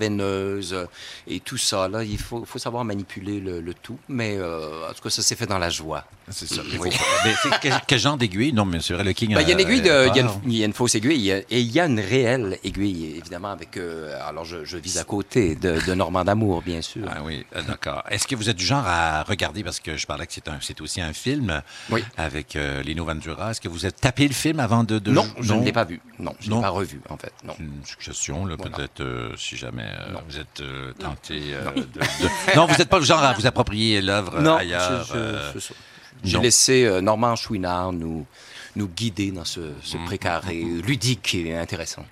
l'intraveineuse 0.00 0.76
et 1.28 1.40
tout 1.40 1.56
ça. 1.56 1.88
Là, 1.88 2.02
il 2.04 2.18
faut, 2.18 2.44
faut 2.44 2.58
savoir 2.58 2.84
manipuler 2.84 3.40
le, 3.40 3.60
le 3.60 3.74
tout, 3.74 3.98
mais 4.08 4.36
euh, 4.36 4.88
en 4.90 4.92
tout 4.94 5.02
cas, 5.02 5.10
ça 5.10 5.22
s'est 5.22 5.36
fait 5.36 5.46
dans 5.46 5.58
la 5.58 5.70
joie. 5.70 6.04
C'est 6.30 6.48
ça. 6.48 6.62
Oui. 6.80 6.90
quel, 7.62 7.74
quel 7.86 7.98
genre 7.98 8.16
d'aiguille? 8.16 8.52
Non, 8.52 8.64
mais 8.64 8.80
c'est 8.80 8.94
vrai, 8.94 9.04
le 9.04 9.12
King... 9.12 9.34
Ben, 9.34 9.40
il 9.42 9.48
y 9.48 9.50
a 9.50 9.54
une 9.54 9.60
aiguille, 9.60 9.80
de- 9.82 10.08
il 10.08 10.16
y, 10.16 10.18
a 10.18 10.22
une- 10.22 10.26
peur. 10.28 10.40
il 10.46 10.56
y 10.56 10.62
a 10.62 10.66
une 10.66 10.72
fausse 10.72 10.94
aiguille 10.96 11.30
et 11.30 11.60
il 11.60 11.70
y 11.72 11.78
a 11.80 11.86
une 11.86 12.00
réelle 12.00 12.58
aiguille, 12.64 13.16
évidemment, 13.18 13.50
avec. 13.52 13.76
euh, 13.76 14.18
alors, 14.26 14.44
je, 14.44 14.64
je 14.64 14.76
vise 14.76 14.98
à 14.98 15.04
côté 15.04 15.54
de, 15.54 15.78
de 15.86 15.94
Normand 15.94 16.24
d'Amour, 16.24 16.62
bien 16.62 16.82
sûr. 16.82 17.06
Ah 17.08 17.18
oui, 17.24 17.44
d'accord. 17.66 18.02
Est-ce 18.10 18.26
que 18.26 18.34
vous 18.34 18.50
êtes 18.50 18.56
du 18.56 18.64
genre 18.66 18.84
à 18.86 19.22
regarder, 19.22 19.62
parce 19.62 19.80
que 19.80 19.96
je 19.96 20.06
parlais 20.06 20.26
que 20.26 20.32
c'est 20.32 20.80
aussi 20.80 21.00
un 21.00 21.12
film 21.12 21.25
Oui. 21.90 22.04
avec 22.16 22.56
euh, 22.56 22.82
Lino 22.82 23.04
Ventura, 23.04 23.50
est-ce 23.50 23.60
que 23.60 23.68
vous 23.68 23.86
êtes 23.86 24.00
tapé 24.00 24.26
le 24.28 24.34
film 24.34 24.60
avant 24.60 24.84
de... 24.84 24.98
de 24.98 25.10
non, 25.10 25.26
je 25.40 25.52
ne 25.54 25.64
l'ai 25.64 25.72
pas 25.72 25.84
vu. 25.84 26.00
Non, 26.18 26.34
je 26.40 26.46
ne 26.46 26.50
Non. 26.50 26.56
l'ai 26.56 26.62
pas 26.62 26.68
revu, 26.70 27.00
en 27.08 27.16
fait. 27.16 27.32
Non. 27.44 27.54
Une 27.58 27.84
suggestion, 27.84 28.46
là, 28.46 28.56
Voilà. 28.58 28.76
peut-être, 28.76 29.00
euh, 29.00 29.34
si 29.36 29.56
jamais 29.56 29.84
euh, 29.84 30.12
Non. 30.12 30.20
vous 30.28 30.38
êtes 30.38 30.62
tenté 30.98 31.40
euh, 31.54 31.70
de, 31.72 31.80
de- 31.82 32.56
Non, 32.56 32.66
vous 32.66 32.76
n'êtes 32.76 32.88
pas 32.88 32.98
le 32.98 33.04
genre 33.04 33.22
à 33.22 33.32
vous 33.32 33.46
approprier 33.46 34.00
l'œuvre 34.00 34.38
ailleurs. 34.56 35.06
J'ai 36.24 36.36
non. 36.36 36.42
laissé 36.42 37.00
Normand 37.02 37.36
Chouinard 37.36 37.92
nous, 37.92 38.26
nous 38.74 38.88
guider 38.88 39.30
dans 39.32 39.44
ce, 39.44 39.60
ce 39.82 39.96
Mm. 39.96 40.04
précaré 40.06 40.54
ludique 40.62 41.34
et 41.34 41.56
intéressant. 41.56 42.04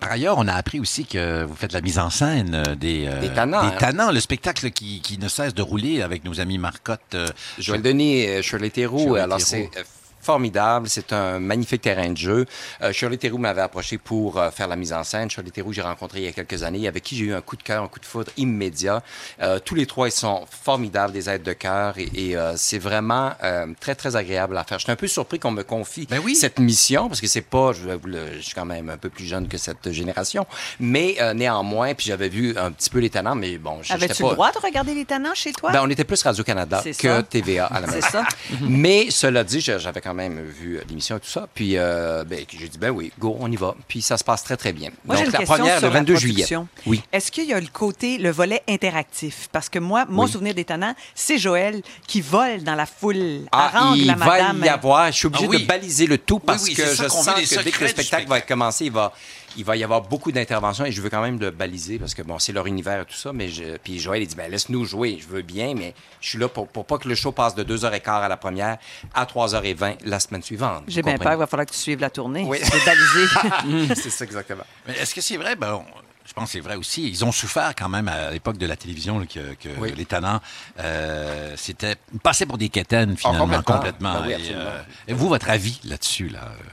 Par 0.00 0.12
ailleurs, 0.12 0.36
on 0.38 0.46
a 0.48 0.54
appris 0.54 0.80
aussi 0.80 1.04
que 1.06 1.44
vous 1.44 1.54
faites 1.54 1.72
la 1.72 1.80
mise 1.80 1.98
en 1.98 2.10
scène 2.10 2.54
euh, 2.54 2.74
des, 2.74 3.06
euh, 3.06 3.20
Des 3.20 3.32
tannants, 3.32 3.62
des 3.68 3.74
hein. 3.74 3.76
le 4.12 4.20
spectacle 4.20 4.70
qui, 4.70 5.00
qui 5.00 5.18
ne 5.18 5.28
cesse 5.28 5.54
de 5.54 5.62
rouler 5.62 6.02
avec 6.02 6.24
nos 6.24 6.40
amis 6.40 6.58
Marcotte. 6.58 7.00
euh, 7.14 7.28
Joël 7.58 7.82
Denis 7.82 8.20
et 8.22 8.42
Shirley 8.42 8.70
alors 9.16 9.40
c'est 9.40 9.70
euh, 9.76 9.82
formidable, 10.26 10.88
c'est 10.90 11.12
un 11.12 11.38
magnifique 11.38 11.82
terrain 11.82 12.10
de 12.10 12.16
jeu. 12.16 12.46
Euh, 12.82 12.92
Shirley 12.92 13.16
Theroux 13.16 13.38
m'avait 13.38 13.62
approché 13.62 13.96
pour 13.96 14.38
euh, 14.38 14.50
faire 14.50 14.66
la 14.66 14.74
mise 14.76 14.92
en 14.92 15.04
scène. 15.04 15.30
Shirley 15.30 15.50
Theroux, 15.52 15.72
j'ai 15.72 15.82
rencontré 15.82 16.18
il 16.18 16.24
y 16.24 16.28
a 16.28 16.32
quelques 16.32 16.64
années, 16.64 16.88
avec 16.88 17.04
qui 17.04 17.16
j'ai 17.16 17.26
eu 17.26 17.32
un 17.34 17.40
coup 17.40 17.56
de 17.56 17.62
cœur, 17.62 17.84
un 17.84 17.88
coup 17.88 18.00
de 18.00 18.04
foudre 18.04 18.32
immédiat. 18.36 19.02
Euh, 19.40 19.60
tous 19.64 19.76
les 19.76 19.86
trois, 19.86 20.08
ils 20.08 20.12
sont 20.12 20.44
formidables, 20.50 21.12
des 21.12 21.30
aides 21.30 21.44
de 21.44 21.52
cœur, 21.52 21.96
et, 21.96 22.10
et, 22.14 22.36
euh, 22.36 22.54
c'est 22.56 22.78
vraiment 22.78 23.32
euh, 23.44 23.66
très, 23.78 23.94
très 23.94 24.16
agréable 24.16 24.56
à 24.58 24.64
faire. 24.64 24.78
Je 24.80 24.84
suis 24.84 24.92
un 24.92 24.96
peu 24.96 25.06
surpris 25.06 25.38
qu'on 25.38 25.52
me 25.52 25.62
confie 25.62 26.06
Ben 26.10 26.20
oui. 26.24 26.34
cette 26.34 26.58
mission, 26.58 27.06
parce 27.08 27.20
que 27.20 27.28
c'est 27.28 27.40
pas, 27.40 27.72
je, 27.72 28.40
suis 28.40 28.54
quand 28.54 28.64
même 28.64 28.90
un 28.90 28.96
peu 28.96 29.08
plus 29.08 29.24
jeune 29.26 29.46
que 29.46 29.58
cette 29.58 29.92
génération, 29.92 30.44
mais 30.80 31.16
euh, 31.20 31.34
néanmoins, 31.34 31.94
puis 31.94 32.06
j'avais 32.06 32.28
vu 32.28 32.58
un 32.58 32.72
petit 32.72 32.90
peu 32.90 32.98
les 32.98 33.10
talents, 33.10 33.36
mais 33.36 33.58
bon, 33.58 33.78
je 33.82 33.92
Avais-tu 33.92 34.14
j'étais 34.14 34.22
le 34.24 34.28
pas... 34.30 34.34
droit 34.34 34.52
de 34.52 34.58
regarder 34.58 34.94
les 34.94 35.04
tannants 35.04 35.34
chez 35.34 35.52
toi? 35.52 35.70
Ben, 35.70 35.80
on 35.84 35.90
était 35.90 36.04
plus 36.04 36.20
Radio-Canada 36.22 36.80
C'est 36.82 36.92
que 36.96 37.08
ça. 37.08 37.22
TVA 37.22 37.66
à 37.66 37.80
la 37.80 37.86
C'est 37.86 37.94
maison. 37.96 38.08
ça. 38.10 38.24
Mais 38.62 39.10
cela 39.10 39.44
dit, 39.44 39.60
j'a- 39.60 39.78
j'avais 39.78 40.00
quand 40.00 40.14
même 40.14 40.15
vu 40.24 40.80
l'émission 40.88 41.16
et 41.16 41.20
tout 41.20 41.28
ça. 41.28 41.48
Puis 41.54 41.76
euh, 41.76 42.24
ben, 42.24 42.44
j'ai 42.48 42.68
dit, 42.68 42.78
ben 42.78 42.90
oui, 42.90 43.12
go, 43.18 43.36
on 43.40 43.50
y 43.50 43.56
va. 43.56 43.74
Puis 43.88 44.02
ça 44.02 44.16
se 44.16 44.24
passe 44.24 44.42
très, 44.44 44.56
très 44.56 44.72
bien. 44.72 44.90
Moi, 45.04 45.16
Donc 45.16 45.26
une 45.26 45.32
la 45.32 45.40
première, 45.40 45.76
le 45.80 45.86
la 45.88 45.90
22 45.90 46.16
juillet. 46.16 46.46
Oui. 46.86 47.02
Est-ce 47.12 47.30
qu'il 47.30 47.44
y 47.46 47.52
a 47.52 47.60
le 47.60 47.66
côté, 47.72 48.18
le 48.18 48.30
volet 48.30 48.62
interactif? 48.68 49.48
Parce 49.52 49.68
que 49.68 49.78
moi, 49.78 50.04
mon 50.08 50.24
Oui. 50.24 50.30
souvenir 50.30 50.54
des 50.54 50.64
tannants, 50.64 50.94
c'est 51.14 51.38
Joël 51.38 51.82
qui 52.06 52.20
vole 52.20 52.62
dans 52.62 52.74
la 52.74 52.86
foule, 52.86 53.42
Ah, 53.52 53.66
harangue 53.76 53.98
il 53.98 54.06
la 54.06 54.14
va 54.14 54.26
madame. 54.26 54.62
y 54.64 54.68
avoir, 54.68 55.06
je 55.12 55.16
suis 55.16 55.26
obligé 55.26 55.46
Ah 55.46 55.50
oui. 55.50 55.62
de 55.62 55.66
baliser 55.66 56.06
le 56.06 56.18
tout 56.18 56.38
parce 56.38 56.64
oui, 56.64 56.74
que 56.74 56.82
je 56.84 57.08
sens 57.08 57.26
que 57.26 57.62
dès 57.62 57.70
que 57.70 57.82
le 57.82 57.88
spectacle 57.88 58.28
va 58.28 58.40
commencer, 58.40 58.86
il 58.86 58.92
va, 58.92 59.12
il 59.56 59.64
va 59.64 59.76
y 59.76 59.84
avoir 59.84 60.02
beaucoup 60.02 60.32
d'interventions 60.32 60.84
et 60.84 60.92
je 60.92 61.00
veux 61.00 61.10
quand 61.10 61.22
même 61.22 61.38
le 61.40 61.50
baliser 61.50 61.98
parce 61.98 62.14
que 62.14 62.22
bon, 62.22 62.38
c'est 62.38 62.52
leur 62.52 62.66
univers 62.66 63.00
et 63.00 63.04
tout 63.04 63.14
ça. 63.16 63.32
Mais 63.32 63.48
je, 63.48 63.76
puis 63.78 63.98
Joël, 63.98 64.22
il 64.22 64.26
dit, 64.28 64.34
ben 64.36 64.50
laisse-nous 64.50 64.84
jouer, 64.84 65.18
je 65.20 65.26
veux 65.26 65.42
bien, 65.42 65.74
mais 65.74 65.94
je 66.20 66.28
suis 66.30 66.38
là 66.38 66.48
pour, 66.48 66.68
pour 66.68 66.84
pas 66.86 66.98
que 66.98 67.08
le 67.08 67.14
show 67.14 67.32
passe 67.32 67.54
de 67.54 67.64
2h15 67.64 68.08
à 68.22 68.28
la 68.28 68.36
première 68.36 68.78
à 69.14 69.24
3h20 69.24 69.96
la 70.04 70.20
semaine 70.20 70.42
suivante. 70.42 70.84
J'ai 70.88 71.02
bien 71.02 71.18
peur, 71.18 71.32
il 71.32 71.38
va 71.38 71.46
falloir 71.46 71.66
que 71.66 71.72
tu 71.72 71.78
suives 71.78 72.00
la 72.00 72.10
tournée. 72.10 72.44
Oui. 72.46 72.58
C'est 72.62 72.84
balisé. 72.84 73.94
c'est 74.00 74.10
ça 74.10 74.24
exactement. 74.24 74.64
Mais 74.86 74.94
est-ce 74.94 75.14
que 75.14 75.20
c'est 75.20 75.36
vrai? 75.36 75.56
Ben, 75.56 75.74
on- 75.74 75.84
je 76.28 76.32
pense 76.32 76.46
que 76.46 76.50
c'est 76.54 76.60
vrai 76.60 76.74
aussi. 76.74 77.08
Ils 77.08 77.24
ont 77.24 77.30
souffert 77.30 77.72
quand 77.78 77.88
même 77.88 78.08
à 78.08 78.32
l'époque 78.32 78.58
de 78.58 78.66
la 78.66 78.74
télévision 78.76 79.20
là, 79.20 79.26
que, 79.26 79.54
que 79.54 79.68
Oui. 79.78 79.92
les 79.96 80.04
tannants, 80.06 80.40
euh, 80.80 81.54
c'était 81.56 81.94
passaient 82.20 82.46
pour 82.46 82.58
des 82.58 82.68
quétaines 82.68 83.16
finalement, 83.16 83.44
complètement. 83.44 83.74
complètement. 83.76 84.14
Ben 84.14 84.22
oui, 84.26 84.32
Et, 84.32 84.34
absolument. 84.34 84.70
et 85.06 85.12
vous, 85.14 85.28
votre 85.28 85.48
avis 85.48 85.80
là-dessus? 85.84 86.28
Là, 86.28 86.40
euh? 86.46 86.64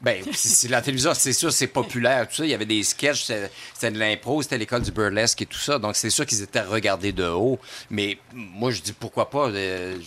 Ben, 0.00 0.24
c'est 0.32 0.68
la 0.68 0.80
télévision, 0.80 1.12
c'est 1.14 1.32
sûr, 1.32 1.52
c'est 1.52 1.66
populaire, 1.66 2.26
tout 2.28 2.36
ça. 2.36 2.44
Il 2.44 2.50
y 2.50 2.54
avait 2.54 2.66
des 2.66 2.82
sketchs, 2.82 3.24
c'était 3.24 3.50
c'était 3.74 3.90
de 3.90 3.98
l'impro, 3.98 4.42
c'était 4.42 4.58
l'école 4.58 4.82
du 4.82 4.92
burlesque 4.92 5.42
et 5.42 5.46
tout 5.46 5.58
ça. 5.58 5.78
Donc, 5.78 5.96
c'est 5.96 6.10
sûr 6.10 6.24
qu'ils 6.26 6.42
étaient 6.42 6.60
regardés 6.62 7.12
de 7.12 7.24
haut. 7.24 7.58
Mais 7.90 8.18
moi, 8.32 8.70
je 8.70 8.80
dis 8.80 8.92
pourquoi 8.92 9.28
pas. 9.28 9.48
euh, 9.48 9.98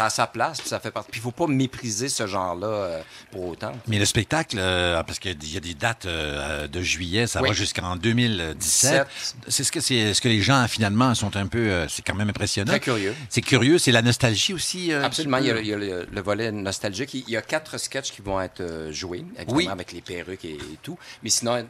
ça 0.00 0.06
a 0.06 0.10
sa 0.10 0.26
place, 0.26 0.60
puis 0.60 0.68
ça 0.68 0.80
fait 0.80 0.90
partie. 0.90 1.10
Puis 1.10 1.20
il 1.20 1.22
faut 1.22 1.30
pas 1.30 1.46
mépriser 1.46 2.08
ce 2.08 2.26
genre-là 2.26 2.66
euh, 2.66 3.02
pour 3.32 3.48
autant. 3.48 3.72
Mais 3.86 3.98
le 3.98 4.06
spectacle, 4.06 4.56
euh, 4.58 5.02
parce 5.02 5.18
qu'il 5.18 5.52
y 5.52 5.56
a 5.58 5.60
des 5.60 5.74
dates 5.74 6.06
euh, 6.06 6.66
de 6.68 6.80
juillet, 6.80 7.26
ça 7.26 7.42
Oui. 7.42 7.48
va 7.48 7.54
jusqu'en 7.54 7.96
2017. 7.96 9.06
C'est 9.48 9.62
ce 9.64 9.70
que 9.72 9.80
c'est 9.80 10.14
ce 10.14 10.20
que 10.22 10.28
les 10.28 10.40
gens 10.40 10.66
finalement 10.68 11.14
sont 11.14 11.36
un 11.36 11.46
peu, 11.46 11.86
c'est 11.88 12.00
quand 12.02 12.14
même 12.14 12.30
impressionnant. 12.30 12.70
Très 12.72 12.80
curieux. 12.80 13.14
C'est 13.28 13.42
curieux, 13.42 13.76
c'est 13.78 13.92
la 13.92 14.00
nostalgie 14.02 14.54
aussi. 14.54 14.90
Absolument, 14.92 15.36
il 15.38 15.46
y 15.46 15.50
a, 15.50 15.54
le- 15.54 15.60
il 15.62 15.66
y 15.68 15.74
a 15.74 15.76
le, 15.76 16.06
le 16.10 16.20
volet 16.22 16.50
nostalgique. 16.50 17.12
Il 17.12 17.28
y 17.28 17.36
a 17.36 17.42
quatre 17.42 17.76
sketchs 17.78 18.12
qui 18.12 18.22
vont 18.22 18.40
être 18.40 18.88
joués, 18.90 19.24
évidemment, 19.36 19.56
Oui. 19.56 19.68
avec 19.68 19.92
les 19.92 20.00
perruques 20.00 20.44
et, 20.46 20.54
et 20.54 20.78
tout. 20.82 20.98
Mais 21.22 21.28
sinon, 21.30 21.62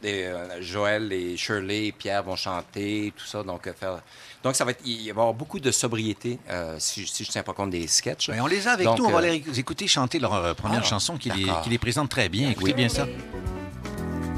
Joël 0.61 1.11
et 1.11 1.35
Shirley 1.35 1.87
et 1.87 1.91
Pierre 1.91 2.23
vont 2.23 2.35
chanter, 2.37 3.13
tout 3.17 3.25
ça. 3.25 3.43
Donc, 3.43 3.63
faire... 3.77 4.01
donc 4.43 4.55
ça 4.55 4.65
va 4.65 4.71
être, 4.71 4.81
il 4.85 4.97
va 4.97 5.03
y 5.03 5.09
avoir 5.11 5.33
beaucoup 5.33 5.59
de 5.59 5.69
sobriété 5.71 6.39
euh, 6.49 6.75
si, 6.79 7.05
si 7.05 7.23
je 7.23 7.29
ne 7.29 7.31
tiens 7.33 7.43
pas 7.43 7.53
compte 7.53 7.69
des 7.69 7.87
sketchs. 7.87 8.29
Ben, 8.29 8.41
on 8.41 8.47
les 8.47 8.67
a 8.67 8.71
avec 8.71 8.85
Donc, 8.85 8.97
nous, 8.99 9.05
on 9.05 9.11
va 9.11 9.19
euh, 9.19 9.39
les 9.45 9.59
écouter 9.59 9.87
chanter 9.87 10.17
leur 10.19 10.33
euh, 10.33 10.53
première 10.53 10.81
Ah, 10.83 10.87
chanson 10.87 11.17
qui 11.17 11.29
les, 11.29 11.45
d'accord. 11.45 11.61
qui 11.61 11.69
les 11.69 11.77
présente 11.77 12.09
très 12.09 12.27
bien. 12.29 12.49
Écoutez 12.49 12.71
Oui. 12.71 12.73
bien 12.73 12.89
ça. 12.89 13.05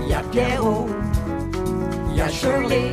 Il 0.02 0.08
y 0.10 0.14
a 0.14 0.22
Pierrot, 0.24 0.88
il 2.12 2.18
y 2.18 2.22
a 2.22 2.28
Shirley, 2.30 2.92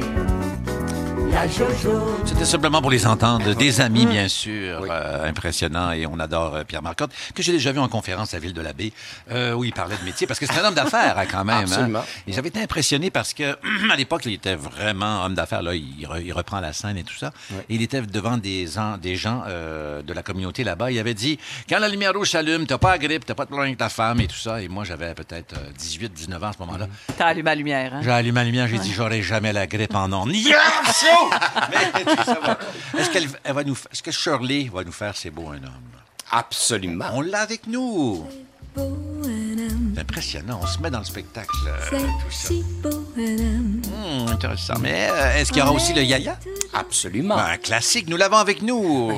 C'était 2.26 2.44
simplement 2.44 2.80
pour 2.82 2.90
les 2.90 3.06
entendre. 3.06 3.54
Des 3.54 3.80
amis, 3.80 4.04
bien 4.06 4.28
sûr, 4.28 4.80
Oui. 4.82 4.88
euh, 4.90 5.28
impressionnants. 5.28 5.92
Et 5.92 6.06
on 6.06 6.18
adore 6.18 6.54
euh, 6.56 6.64
Pierre 6.64 6.82
Marcotte, 6.82 7.12
que 7.34 7.42
j'ai 7.42 7.52
déjà 7.52 7.72
vu 7.72 7.78
en 7.78 7.88
conférence 7.88 8.34
à 8.34 8.38
Ville 8.38 8.52
de 8.52 8.60
la 8.60 8.72
Baie, 8.72 8.92
euh, 9.30 9.52
où 9.54 9.64
il 9.64 9.72
parlait 9.72 9.96
de 9.96 10.04
métier, 10.04 10.26
parce 10.26 10.40
que 10.40 10.46
c'est 10.46 10.58
un 10.58 10.64
homme 10.64 10.74
d'affaires, 10.74 11.16
hein, 11.18 11.24
quand 11.30 11.44
même. 11.44 11.56
hein. 11.58 11.62
Absolument. 11.62 12.04
Et 12.26 12.32
j'avais 12.32 12.48
été 12.48 12.60
impressionné 12.60 13.10
parce 13.10 13.32
que, 13.32 13.56
à 13.92 13.96
l'époque, 13.96 14.22
il 14.26 14.32
était 14.34 14.56
vraiment 14.56 15.24
homme 15.24 15.34
d'affaires. 15.34 15.62
Là, 15.62 15.74
il, 15.74 16.04
re- 16.06 16.22
il 16.24 16.32
reprend 16.32 16.60
la 16.60 16.72
scène 16.72 16.96
et 16.96 17.04
tout 17.04 17.16
ça. 17.16 17.32
Et 17.68 17.74
il 17.76 17.82
était 17.82 18.02
devant 18.02 18.36
des, 18.36 18.66
des 19.00 19.16
gens 19.16 19.42
euh, 19.46 20.02
de 20.02 20.12
la 20.12 20.22
communauté 20.22 20.64
là-bas. 20.64 20.90
Il 20.90 20.98
avait 20.98 21.14
dit 21.14 21.38
Quand 21.68 21.78
la 21.78 21.88
lumière 21.88 22.12
rouge 22.12 22.30
s'allume, 22.30 22.66
t'as 22.66 22.78
pas 22.78 22.90
la 22.90 22.98
grippe, 22.98 23.24
t'as 23.24 23.34
pas 23.34 23.44
de 23.44 23.50
problème 23.50 23.68
avec 23.68 23.78
ta 23.78 23.88
femme 23.88 24.20
et 24.20 24.26
tout 24.26 24.36
ça. 24.36 24.60
Et 24.62 24.68
moi, 24.68 24.84
j'avais 24.84 25.14
peut-être 25.14 25.54
18, 25.78 26.12
19 26.12 26.42
ans 26.42 26.48
à 26.48 26.52
ce 26.52 26.58
moment-là. 26.60 26.86
T'as 27.16 27.26
allumé 27.26 27.50
la 27.50 27.54
lumière, 27.54 27.94
hein? 27.94 28.00
J'ai 28.02 28.10
allumé 28.10 28.40
la 28.40 28.44
lumière, 28.44 28.68
j'ai 28.68 28.78
dit 28.78 28.92
j'aurai 28.92 29.22
jamais 29.22 29.52
la 29.52 29.66
grippe 29.66 29.94
en 29.94 30.12
ondes. 30.12 30.30
Yes! 30.50 31.04
Mais 31.70 32.04
tout 32.04 32.22
ça 32.24 32.38
va. 32.42 32.58
Est-ce 32.98 33.10
qu'elle 33.10 33.28
elle 33.44 33.54
va 33.54 33.64
nous 33.64 33.76
est-ce 33.92 34.02
que 34.02 34.10
Shirley 34.10 34.70
va 34.72 34.84
nous 34.84 34.92
faire 34.92 35.16
c'est 35.16 35.30
beau 35.30 35.48
un 35.50 35.56
homme? 35.64 35.90
Absolument. 36.30 37.06
On 37.14 37.20
l'a 37.22 37.40
avec 37.40 37.66
nous. 37.66 38.26
beau 38.74 38.82
un 39.24 39.58
homme, 39.58 39.92
C'est 39.94 40.00
impressionnant, 40.02 40.60
on 40.62 40.66
se 40.66 40.78
met 40.78 40.90
dans 40.90 41.00
le 41.00 41.04
spectacle. 41.04 41.50
euh, 41.66 41.76
c'est 41.90 41.96
tout 41.98 42.30
ça. 42.30 42.48
si 42.48 42.62
beau 42.82 43.04
un 43.16 43.38
homme. 43.38 43.82
Hum, 43.86 44.28
intéressant. 44.28 44.74
Mais 44.80 45.08
euh, 45.10 45.36
est-ce 45.38 45.50
qu'il 45.52 45.58
y 45.58 45.62
aura 45.62 45.72
aussi 45.72 45.92
le 45.92 46.02
yaya? 46.02 46.38
Absolument. 46.72 47.36
Ben, 47.36 47.46
un 47.54 47.56
classique, 47.58 48.08
nous 48.08 48.16
l'avons 48.16 48.36
avec 48.38 48.62
nous. 48.62 49.12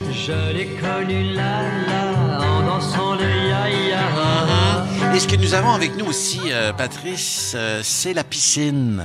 Je 0.00 0.52
l'ai 0.52 0.66
connu 0.80 1.34
là, 1.34 1.62
là, 1.86 2.40
en 2.40 2.62
dansant 2.66 3.14
le 3.14 3.24
ya-ya. 3.24 4.00
Et 5.16 5.18
ce 5.18 5.26
que 5.28 5.36
nous 5.36 5.54
avons 5.54 5.70
avec 5.70 5.96
nous 5.96 6.04
aussi, 6.04 6.40
euh, 6.50 6.74
Patrice, 6.74 7.52
euh, 7.56 7.80
c'est 7.82 8.12
la 8.12 8.22
piscine. 8.22 9.02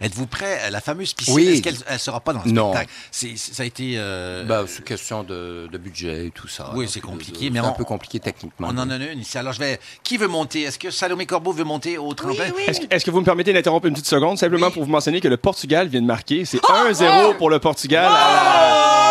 Êtes-vous 0.00 0.28
prêt? 0.28 0.70
La 0.70 0.80
fameuse 0.80 1.12
piscine, 1.14 1.34
Oui. 1.34 1.48
est-ce 1.48 1.62
qu'elle 1.62 1.74
ne 1.92 1.98
sera 1.98 2.20
pas 2.20 2.32
dans 2.32 2.42
le 2.44 2.52
Non. 2.52 2.68
spectacle? 2.72 2.92
C'est- 3.10 3.36
c'est- 3.36 3.54
ça 3.54 3.62
a 3.64 3.66
été... 3.66 3.94
euh, 3.96 4.44
Ben, 4.44 4.64
c'est 4.68 4.84
question 4.84 5.24
de, 5.24 5.68
de 5.72 5.78
budget 5.78 6.26
et 6.26 6.30
tout 6.30 6.46
ça. 6.46 6.70
Oui, 6.76 6.86
c'est 6.88 7.00
de- 7.00 7.04
compliqué, 7.06 7.48
de- 7.48 7.54
mais 7.54 7.58
c'est 7.58 7.66
on- 7.66 7.70
un 7.70 7.72
peu 7.74 7.82
compliqué 7.84 8.20
techniquement. 8.20 8.68
On 8.70 8.78
en 8.78 8.88
a 8.88 8.96
une 8.98 9.18
ici. 9.18 9.36
Alors, 9.36 9.52
je 9.52 9.58
vais. 9.58 9.80
Qui 10.04 10.16
veut 10.16 10.28
monter? 10.28 10.62
Est-ce 10.62 10.78
que 10.78 10.92
Salomé 10.92 11.26
Corbeau 11.26 11.50
veut 11.50 11.64
monter 11.64 11.98
au 11.98 12.14
tremplin? 12.14 12.44
Est-ce 12.68 12.80
que, 12.82 12.86
est-ce 12.94 13.04
que 13.04 13.10
vous 13.10 13.18
me 13.20 13.24
permettez 13.24 13.52
d'interrompre 13.52 13.86
une 13.88 13.94
petite 13.94 14.06
seconde? 14.06 14.38
Simplement 14.38 14.70
pour 14.70 14.84
vous 14.84 14.90
mentionner 14.92 15.20
que 15.20 15.26
le 15.28 15.38
Portugal 15.38 15.88
vient 15.88 16.00
de 16.02 16.06
marquer. 16.06 16.44
C'est 16.44 16.60
1-0 16.62 17.34
pour 17.36 17.50
le 17.50 17.58
Portugal 17.58 18.04
à 18.04 18.08
la, 18.10 18.14
à 18.14 19.07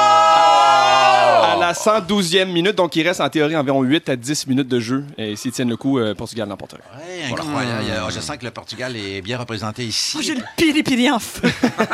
la 1.67 1.73
112e 1.73 2.45
minute. 2.51 2.75
Donc, 2.75 2.95
il 2.95 3.07
reste 3.07 3.21
en 3.21 3.29
théorie 3.29 3.55
environ 3.55 3.81
8 3.83 4.09
à 4.09 4.15
10 4.15 4.47
minutes 4.47 4.67
de 4.67 4.79
jeu. 4.79 5.05
Et 5.17 5.35
s'ils 5.35 5.51
tiennent 5.51 5.69
le 5.69 5.77
coup, 5.77 5.99
euh, 5.99 6.13
Portugal 6.15 6.47
l'emportera. 6.47 6.81
Oui, 6.97 7.31
incroyable. 7.31 7.85
Je 8.13 8.19
sens 8.19 8.37
que 8.37 8.45
le 8.45 8.51
Portugal 8.51 8.95
est 8.95 9.21
bien 9.21 9.37
représenté 9.37 9.85
ici. 9.85 10.15
Oh, 10.17 10.21
J'ai 10.21 10.35
le 10.35 10.41
piri-piri 10.55 11.11
en 11.11 11.19
feu. 11.19 11.49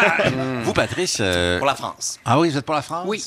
Vous, 0.64 0.74
Patrice. 0.74 1.18
euh, 1.20 1.58
Pour 1.58 1.68
la 1.68 1.76
France. 1.76 2.20
Ah 2.26 2.40
oui, 2.40 2.50
vous 2.50 2.58
êtes 2.58 2.66
pour 2.66 2.76
la 2.76 2.82
France? 2.82 3.06
Oui. 3.08 3.24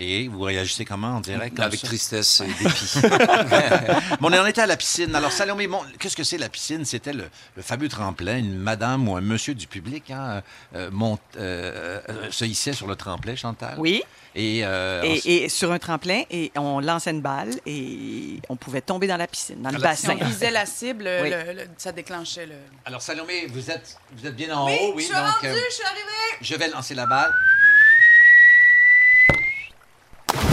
Et 0.00 0.28
vous 0.28 0.40
réagissez 0.42 0.84
comment 0.84 1.16
en 1.16 1.20
direct? 1.20 1.56
comme 1.56 1.64
Avec 1.64 1.80
ça? 1.80 1.88
tristesse 1.88 2.40
et 2.42 2.46
dépit. 2.62 2.92
Bon, 4.20 4.32
on 4.32 4.46
était 4.46 4.60
à 4.60 4.66
la 4.66 4.76
piscine. 4.76 5.14
Alors, 5.14 5.32
Salomé, 5.32 5.66
bon, 5.66 5.80
qu'est-ce 5.98 6.16
que 6.16 6.22
c'est 6.22 6.38
la 6.38 6.48
piscine? 6.48 6.84
C'était 6.84 7.12
le, 7.12 7.24
le 7.56 7.62
fameux 7.62 7.88
tremplin. 7.88 8.38
Une 8.38 8.56
madame 8.58 9.08
ou 9.08 9.16
un 9.16 9.20
monsieur 9.20 9.54
du 9.54 9.66
public 9.66 10.10
hein, 10.12 10.42
euh, 10.76 10.88
monte, 10.92 11.20
euh, 11.36 12.00
euh, 12.08 12.30
se 12.30 12.44
hissait 12.44 12.72
sur 12.74 12.86
le 12.86 12.94
tremplin, 12.94 13.34
Chantal? 13.34 13.74
Oui. 13.78 14.02
Et, 14.36 14.60
euh, 14.64 15.02
ensuite- 15.02 15.26
Et, 15.26 15.44
et 15.44 15.48
sur 15.48 15.72
un 15.72 15.78
tremplin, 15.80 16.22
et 16.30 16.52
on 16.56 16.78
lançait 16.80 17.10
une 17.10 17.22
balle 17.22 17.50
et 17.66 18.40
on 18.48 18.54
pouvait 18.56 18.82
tomber 18.82 19.08
dans 19.08 19.16
la 19.16 19.26
piscine, 19.26 19.60
dans 19.62 19.70
le 19.70 19.78
la 19.78 19.96
Si 19.96 20.06
bassin. 20.06 20.18
on 20.20 20.24
visait 20.26 20.50
la 20.52 20.64
cible, 20.66 21.08
Oui. 21.22 21.30
le- 21.30 21.52
le- 21.54 21.66
ça 21.76 21.90
déclenchait 21.90 22.46
le. 22.46 22.54
alors, 22.84 23.02
Salomé, 23.02 23.46
vous 23.48 23.68
êtes, 23.70 23.96
vous 24.12 24.26
êtes 24.28 24.36
bien 24.36 24.56
en 24.56 24.70
haut, 24.70 24.92
oui. 24.94 25.02
je 25.02 25.06
suis 25.06 25.14
donc, 25.14 25.24
rendue, 25.26 25.46
euh, 25.48 25.60
je 25.70 25.74
suis 25.74 25.84
arrivée. 25.84 26.38
Je 26.40 26.54
vais 26.54 26.68
lancer 26.68 26.94
la 26.94 27.06
balle. 27.06 27.32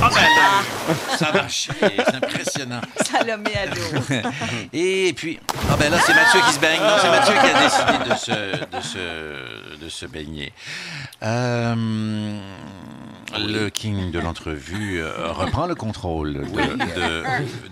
Ah 0.05 0.09
ben 0.13 0.21
là, 0.21 1.17
ça 1.17 1.25
a 1.29 1.33
marché, 1.33 1.71
c'est 1.79 2.15
impressionnant. 2.15 2.81
Salomé 3.03 3.51
à 3.55 3.65
l'eau. 3.65 4.21
Et 4.73 5.13
puis, 5.15 5.39
ah 5.71 5.75
ben 5.79 5.91
là, 5.91 5.97
c'est 6.05 6.13
Mathieu 6.13 6.41
qui 6.45 6.53
se 6.53 6.59
baigne. 6.59 6.79
Non, 6.79 6.95
c'est 7.01 7.09
Mathieu 7.09 7.33
qui 7.33 7.49
a 7.49 7.63
décidé 7.63 8.09
de 8.09 8.15
se, 8.19 8.77
de 8.77 8.81
se, 8.81 9.83
de 9.83 9.89
se 9.89 10.05
baigner. 10.05 10.53
Euh, 11.23 12.37
le 13.35 13.69
king 13.69 14.11
de 14.11 14.19
l'entrevue 14.19 15.01
euh, 15.01 15.31
reprend 15.31 15.65
le 15.65 15.73
contrôle 15.75 16.33
de, 16.33 16.99
de, 17.01 17.23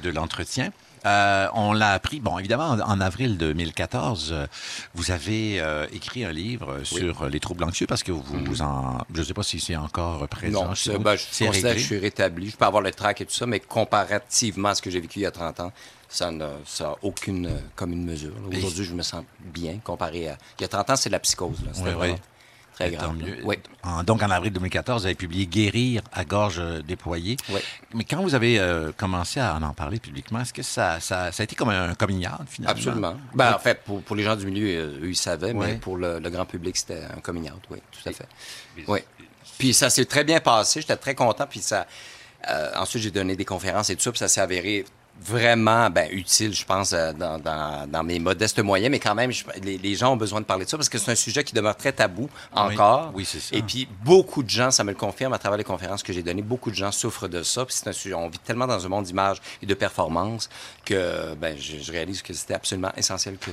de 0.02 0.10
l'entretien. 0.10 0.72
Euh, 1.06 1.48
on 1.54 1.74
l'a 1.74 1.92
appris, 1.92 2.20
bon, 2.20 2.38
évidemment, 2.40 2.70
en, 2.70 2.80
en 2.80 3.02
avril 3.02 3.38
2014, 3.38 4.30
euh, 4.32 4.48
vous 4.96 5.12
avez 5.12 5.60
euh, 5.60 5.86
écrit 5.92 6.24
un 6.24 6.32
livre 6.32 6.80
sur 6.84 7.28
les 7.28 7.40
troubles 7.40 7.64
anxieux 7.64 7.88
parce 7.88 8.04
que 8.04 8.12
vous, 8.12 8.24
vous 8.46 8.62
en. 8.62 9.00
Je 9.14 9.20
ne 9.20 9.26
sais 9.26 9.34
pas 9.34 9.44
si 9.44 9.60
c'est 9.60 9.76
encore 9.76 10.28
présent. 10.28 10.66
non, 10.68 10.76
chez 10.76 10.94
vous. 10.94 11.00
ben, 11.00 11.16
je 11.16 11.46
considère 11.46 11.74
que 11.74 11.80
je 11.80 11.86
suis 11.86 12.00
rétabli. 12.00 12.50
Je 12.50 12.56
peux 12.58 12.66
avoir 12.66 12.82
le 12.82 12.92
trac 12.92 13.20
et 13.22 13.26
tout 13.26 13.34
ça, 13.34 13.46
mais 13.46 13.60
comparativement 13.60 14.70
à 14.70 14.76
ce 14.76 14.82
que 14.82 14.90
j'ai 14.90 15.00
vécu 15.02 15.20
il 15.20 15.24
y 15.24 15.26
a 15.26 15.32
30 15.32 15.60
ans, 15.60 15.72
ça 16.10 16.32
n'a 16.32 16.50
ça 16.66 16.96
aucune 17.02 17.48
euh, 17.48 17.60
commune 17.76 18.06
mesure. 18.06 18.34
Aujourd'hui, 18.56 18.86
je 18.86 18.94
me 18.94 19.02
sens 19.02 19.24
bien 19.40 19.80
comparé 19.84 20.30
à... 20.30 20.38
Il 20.60 20.62
y 20.62 20.66
a 20.66 20.68
30 20.68 20.92
ans, 20.92 20.96
c'est 20.96 21.10
de 21.10 21.14
la 21.14 21.20
psychose. 21.20 21.58
là. 21.66 21.72
Oui, 21.84 21.92
oui. 22.12 22.16
Très 22.74 22.92
Tant 22.92 22.98
grave. 23.14 23.16
mieux. 23.18 23.38
Oui. 23.44 23.56
En- 23.84 24.04
donc, 24.04 24.22
en 24.24 24.30
avril 24.30 24.52
2014, 24.54 25.02
vous 25.02 25.06
avez 25.06 25.16
publié 25.16 25.46
Guérir 25.48 26.02
à 26.12 26.26
gorge 26.26 26.58
euh, 26.60 26.82
déployée. 26.82 27.38
Oui. 27.50 27.60
Mais 27.94 28.04
quand 28.04 28.22
vous 28.22 28.36
avez 28.36 28.60
euh, 28.60 28.92
commencé 28.96 29.40
à 29.40 29.56
en, 29.56 29.74
parler 29.74 30.00
publiquement, 30.00 30.40
est-ce 30.42 30.54
que 30.54 30.64
ça, 30.64 31.00
ça, 31.00 31.32
ça 31.32 31.42
a 31.42 31.46
été 31.46 31.56
comme 31.56 31.70
un 31.70 31.94
coming 31.96 32.26
out, 32.28 32.48
finalement? 32.48 32.72
Absolument. 32.78 33.18
Ben, 33.34 33.54
en 33.54 33.60
fait, 33.60 33.82
pour, 33.84 34.02
pour 34.02 34.16
les 34.16 34.24
gens 34.24 34.36
du 34.36 34.46
milieu, 34.46 34.68
euh, 34.68 35.00
eux, 35.04 35.10
ils 35.10 35.16
savaient, 35.16 35.54
mais 35.54 35.76
pour 35.76 35.98
le, 35.98 36.20
le 36.20 36.30
grand 36.30 36.46
public, 36.46 36.76
c'était 36.78 37.04
un 37.16 37.20
coming 37.22 37.50
out, 37.52 37.62
oui, 37.70 37.80
tout 37.92 38.10
à 38.10 38.12
fait. 38.14 38.28
Oui. 38.88 39.00
Puis 39.58 39.74
ça 39.74 39.90
s'est 39.90 40.06
très 40.06 40.24
bien 40.24 40.40
passé, 40.40 40.82
j'étais 40.82 40.96
très 40.98 41.16
content, 41.16 41.46
puis 41.50 41.60
ça... 41.60 41.86
euh, 42.50 42.72
ensuite, 42.76 43.04
j'ai 43.04 43.12
donné 43.12 43.36
des 43.36 43.46
conférences 43.46 43.90
et 43.90 43.96
tout 43.96 44.02
ça, 44.02 44.12
puis 44.12 44.20
ça 44.20 44.28
s'est 44.28 44.42
avéré 44.42 44.84
vraiment 45.22 45.90
ben, 45.90 46.08
utile, 46.12 46.54
je 46.54 46.66
pense, 46.66 46.92
euh, 46.94 47.14
dans, 47.14 47.38
dans- 47.40 47.90
dans 47.90 48.04
mes 48.04 48.20
modestes 48.20 48.60
moyens, 48.60 48.92
mais 48.92 49.00
quand 49.00 49.16
même, 49.16 49.32
je- 49.32 49.46
les, 49.62 49.78
les 49.78 49.96
gens 49.96 50.14
ont 50.14 50.18
besoin 50.18 50.42
de 50.42 50.46
parler 50.46 50.66
de 50.66 50.70
ça 50.70 50.76
parce 50.78 50.90
que 50.90 50.98
c'est 50.98 51.12
un 51.12 51.16
sujet 51.16 51.44
qui 51.44 51.54
demeure 51.54 51.78
très 51.78 51.92
tabou 51.94 52.30
encore. 52.54 53.12
Oui, 53.14 53.24
c'est 53.26 53.40
ça. 53.40 53.56
Et 53.56 53.62
puis, 53.62 53.88
beaucoup 54.04 54.44
de 54.44 54.50
gens, 54.50 54.72
ça 54.72 54.84
me 54.84 54.90
le 54.92 54.98
confirme 54.98 55.32
à 55.34 55.38
travers 55.40 55.58
les 55.58 55.64
conférences 55.64 56.04
que 56.04 56.12
j'ai 56.12 56.24
données, 56.24 56.42
beaucoup 56.42 56.72
de 56.72 56.76
gens 56.76 56.92
souffrent 56.92 57.28
de 57.28 57.42
ça. 57.44 57.66
Puis 57.66 57.76
c'est 57.78 57.88
un 57.90 57.94
sujet, 57.94 58.16
on 58.16 58.28
vit 58.28 58.40
tellement 58.40 58.68
dans 58.68 58.86
un 58.86 58.90
monde 58.90 59.06
d'image 59.06 59.38
et 59.62 59.66
de 59.66 59.74
performance 59.74 60.50
que 60.84 61.36
ben, 61.36 61.56
je, 61.58 61.78
je 61.80 61.92
réalise 61.92 62.22
que 62.22 62.34
c'était 62.34 62.56
absolument 62.56 62.92
essentiel 62.98 63.38
que, 63.38 63.52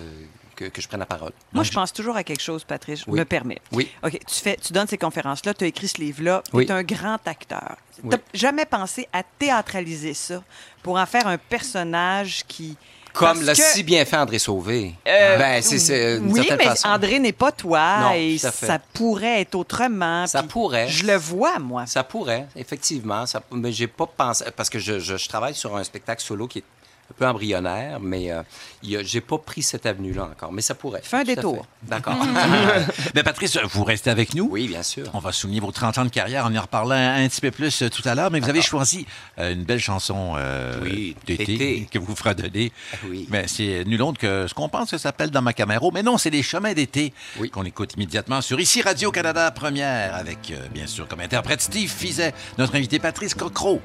que, 0.61 0.64
que 0.66 0.81
je 0.83 0.88
prenne 0.88 1.01
la 1.01 1.07
parole. 1.07 1.33
Moi, 1.53 1.64
je 1.64 1.73
pense 1.73 1.92
toujours 1.92 2.16
à 2.16 2.23
quelque 2.25 2.42
chose, 2.42 2.64
Patrice. 2.64 3.01
Je 3.01 3.05
Oui. 3.11 3.18
me 3.18 3.25
permets. 3.25 3.59
Oui. 3.73 3.90
OK, 4.05 4.18
tu, 4.27 4.35
fais, 4.40 4.57
tu 4.57 4.73
donnes 4.73 4.87
ces 4.88 4.99
conférences-là, 4.99 5.55
tu 5.55 5.64
as 5.64 5.66
écrit 5.68 5.88
ce 5.88 5.99
livre-là, 5.99 6.42
tu 6.49 6.57
Oui. 6.57 6.64
es 6.64 6.70
un 6.73 6.83
grand 6.83 7.18
acteur. 7.27 7.77
Tu 7.96 8.03
Oui. 8.05 8.16
jamais 8.35 8.64
pensé 8.66 9.09
à 9.12 9.23
théâtraliser 9.23 10.14
ça 10.14 10.42
pour 10.83 10.96
en 10.99 11.07
faire 11.07 11.27
un 11.27 11.38
personnage 11.38 12.44
qui. 12.46 12.77
Comme 13.12 13.42
l'a 13.42 13.55
que- 13.57 13.61
si 13.61 13.83
bien 13.83 14.05
fait 14.05 14.16
André 14.16 14.38
Sauvé. 14.38 14.94
Euh, 15.09 15.37
ben, 15.37 15.61
c'est 15.62 16.18
oui, 16.18 16.46
mais 16.57 16.64
façon. 16.64 16.87
André 16.87 17.18
n'est 17.18 17.33
pas 17.33 17.51
toi 17.51 17.99
Non, 18.03 18.12
et 18.14 18.38
ça 18.38 18.79
pourrait 18.92 19.40
être 19.40 19.57
autrement. 19.57 20.29
Ça 20.29 20.44
pourrait. 20.44 20.87
Je 20.88 21.05
le 21.05 21.16
vois, 21.16 21.59
moi. 21.59 21.87
Ça 21.87 22.05
pourrait, 22.05 22.46
effectivement. 22.55 23.27
Ça, 23.27 23.42
mais 23.51 23.73
j'ai 23.73 23.88
pas 23.88 24.07
pensé. 24.07 24.44
Parce 24.57 24.70
que 24.70 24.79
je, 24.79 25.01
je- 25.01 25.16
je 25.16 25.29
travaille 25.29 25.57
sur 25.57 25.77
un 25.77 25.83
spectacle 25.83 26.23
solo 26.23 26.46
qui 26.46 26.59
est 26.61 26.64
un 27.11 27.14
peu 27.16 27.27
embryonnaire, 27.27 27.99
mais 28.01 28.31
euh, 28.31 28.42
j'ai 28.83 29.20
pas 29.20 29.38
pris 29.38 29.62
cette 29.62 29.87
avenue-là 29.87 30.25
encore. 30.33 30.53
Mais 30.53 30.62
ça 30.62 30.75
pourrait. 30.75 31.01
Fais 31.03 31.18
un 31.18 31.25
détour. 31.25 31.66
D'accord. 31.83 32.16
Mais 33.14 33.23
Patrice, 33.23 33.59
vous 33.70 33.85
restez 33.85 34.11
avec 34.11 34.35
nous. 34.35 34.49
oui, 34.51 34.68
bien 34.68 34.83
sûr. 34.83 35.05
On 35.12 35.18
va 35.18 35.33
souligner 35.33 35.61
vos 35.61 35.73
30 35.73 35.99
ans 35.99 36.05
de 36.05 36.11
carrière. 36.11 36.44
On 36.46 36.53
y 36.53 36.59
en 36.59 36.62
reparlera 36.62 36.96
un, 36.96 37.25
un 37.25 37.29
petit 37.29 37.40
peu 37.40 37.51
plus 37.51 37.83
euh, 37.83 37.90
tout 37.90 38.03
à 38.09 38.14
l'heure. 38.14 38.31
Mais 38.31 38.40
vous 38.40 38.49
avez 38.49 38.62
choisi 38.62 39.07
euh, 39.38 39.53
une 39.53 39.64
belle 39.64 39.81
chanson 39.81 40.35
euh, 40.37 40.79
Oui, 40.83 41.16
d'été 41.27 41.88
que 41.90 41.99
vous 41.99 42.14
fredonnez. 42.14 42.73
Oui. 43.09 43.27
Mais 43.31 43.46
c'est 43.49 43.85
nul 43.85 44.01
autre 44.03 44.18
que 44.18 44.46
ce 44.46 44.55
qu'on 44.55 44.68
pense 44.68 44.90
que 44.90 44.99
ça 44.99 45.05
s'appelle 45.05 45.31
dans 45.31 45.42
ma 45.42 45.53
Camaro. 45.53 45.90
Mais 45.90 46.03
non, 46.03 46.16
c'est 46.18 46.31
les 46.31 46.42
chemins 46.42 46.73
d'été 46.73 47.12
Oui. 47.38 47.51
qu'on 47.51 47.64
écoute 47.64 47.94
immédiatement 47.94 48.40
sur 48.40 48.61
ici 48.61 48.83
Radio-Canada 48.83 49.51
Première 49.51 50.14
avec, 50.14 50.51
euh, 50.53 50.68
bien 50.73 50.87
sûr, 50.87 51.09
comme 51.09 51.20
interprète 51.20 51.61
Steve 51.61 51.90
Fizet, 51.90 52.33
notre 52.59 52.75
invité 52.77 52.99
Patrice 52.99 53.35
Cocro 53.35 53.81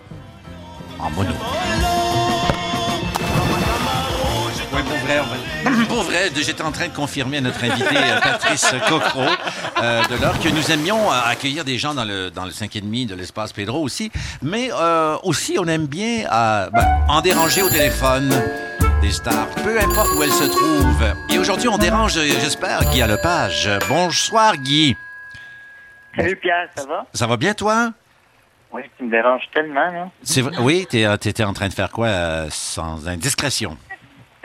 en 0.99 1.09
mono. 1.11 1.33
Pour 4.87 4.97
vrai, 4.99 5.19
on 5.19 5.23
va- 5.23 5.85
Pour 5.87 6.03
vrai, 6.03 6.29
j'étais 6.35 6.61
en 6.61 6.71
train 6.71 6.87
de 6.87 6.93
confirmer 6.93 7.37
à 7.37 7.41
notre 7.41 7.63
invité 7.63 7.95
euh, 7.95 8.19
Patrice 8.21 8.73
Cocro 8.87 9.21
euh, 9.81 10.03
de 10.07 10.21
l'heure 10.21 10.39
que 10.39 10.49
nous 10.49 10.71
aimions 10.71 11.11
euh, 11.11 11.15
accueillir 11.25 11.63
des 11.65 11.77
gens 11.77 11.93
dans 11.93 12.03
le, 12.05 12.29
dans 12.31 12.45
le 12.45 12.51
5,5 12.51 13.07
de 13.07 13.15
l'espace 13.15 13.51
Pedro 13.53 13.81
aussi, 13.81 14.11
mais 14.41 14.69
euh, 14.73 15.17
aussi 15.23 15.57
on 15.59 15.65
aime 15.67 15.87
bien 15.87 16.25
euh, 16.31 16.69
ben, 16.71 16.85
en 17.07 17.21
déranger 17.21 17.61
au 17.63 17.69
téléphone 17.69 18.29
des 19.01 19.11
stars, 19.11 19.47
peu 19.63 19.79
importe 19.79 20.09
où 20.17 20.23
elles 20.23 20.31
se 20.31 20.43
trouvent. 20.45 21.13
Et 21.29 21.37
aujourd'hui, 21.37 21.67
on 21.67 21.77
dérange, 21.77 22.13
j'espère, 22.13 22.83
Guy 22.91 23.01
à 23.01 23.07
Lepage. 23.07 23.69
Bonsoir, 23.89 24.57
Guy. 24.57 24.95
Salut 26.15 26.35
Pierre, 26.37 26.69
ça 26.75 26.85
va? 26.85 27.05
Ça 27.13 27.27
va 27.27 27.37
bien, 27.37 27.53
toi? 27.53 27.91
Oui, 28.71 28.81
tu 28.97 29.03
me 29.05 29.11
déranges 29.11 29.43
tellement, 29.53 29.91
là. 29.91 30.09
C'est 30.23 30.41
vrai- 30.41 30.57
Oui, 30.59 30.87
t'es, 30.89 31.05
t'étais 31.17 31.43
en 31.43 31.53
train 31.53 31.67
de 31.69 31.73
faire 31.73 31.89
quoi 31.91 32.07
euh, 32.07 32.47
sans 32.51 33.07
indiscrétion? 33.07 33.77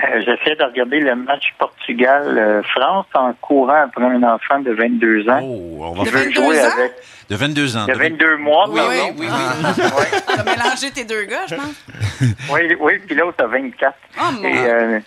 Euh, 0.02 0.20
J'essaie 0.20 0.56
de 0.56 0.64
regarder 0.64 1.00
le 1.00 1.14
match 1.14 1.52
Portugal-France 1.58 3.06
en 3.14 3.32
courant 3.34 3.82
après 3.84 4.04
un 4.04 4.22
enfant 4.22 4.60
de 4.60 4.72
22 4.72 5.28
ans. 5.28 5.40
Oh, 5.42 5.78
on 5.80 5.92
va 5.92 6.04
Je 6.04 6.10
faire 6.10 6.18
veux 6.20 6.24
22 6.26 6.42
jouer 6.42 6.60
ans? 6.60 6.70
avec 6.78 6.92
de 7.28 7.36
22 7.36 7.76
ans. 7.76 7.86
de 7.86 7.92
22 7.92 8.36
mois, 8.38 8.68
Oui, 8.70 8.76
pardon. 8.80 9.14
oui, 9.18 9.26
oui, 9.26 9.26
oui. 9.28 10.18
T'as 10.26 10.44
mélangé 10.44 10.90
tes 10.92 11.04
deux 11.04 11.24
gars, 11.24 11.46
je 11.48 11.54
pense. 11.56 11.84
Oui, 12.52 12.76
oui, 12.80 12.92
puis 13.06 13.14
l'autre 13.14 13.42
a 13.42 13.46
24. 13.46 13.94
Oh, 14.18 14.22
mon 14.32 14.42
Et, 14.44 14.52
euh, 14.58 15.00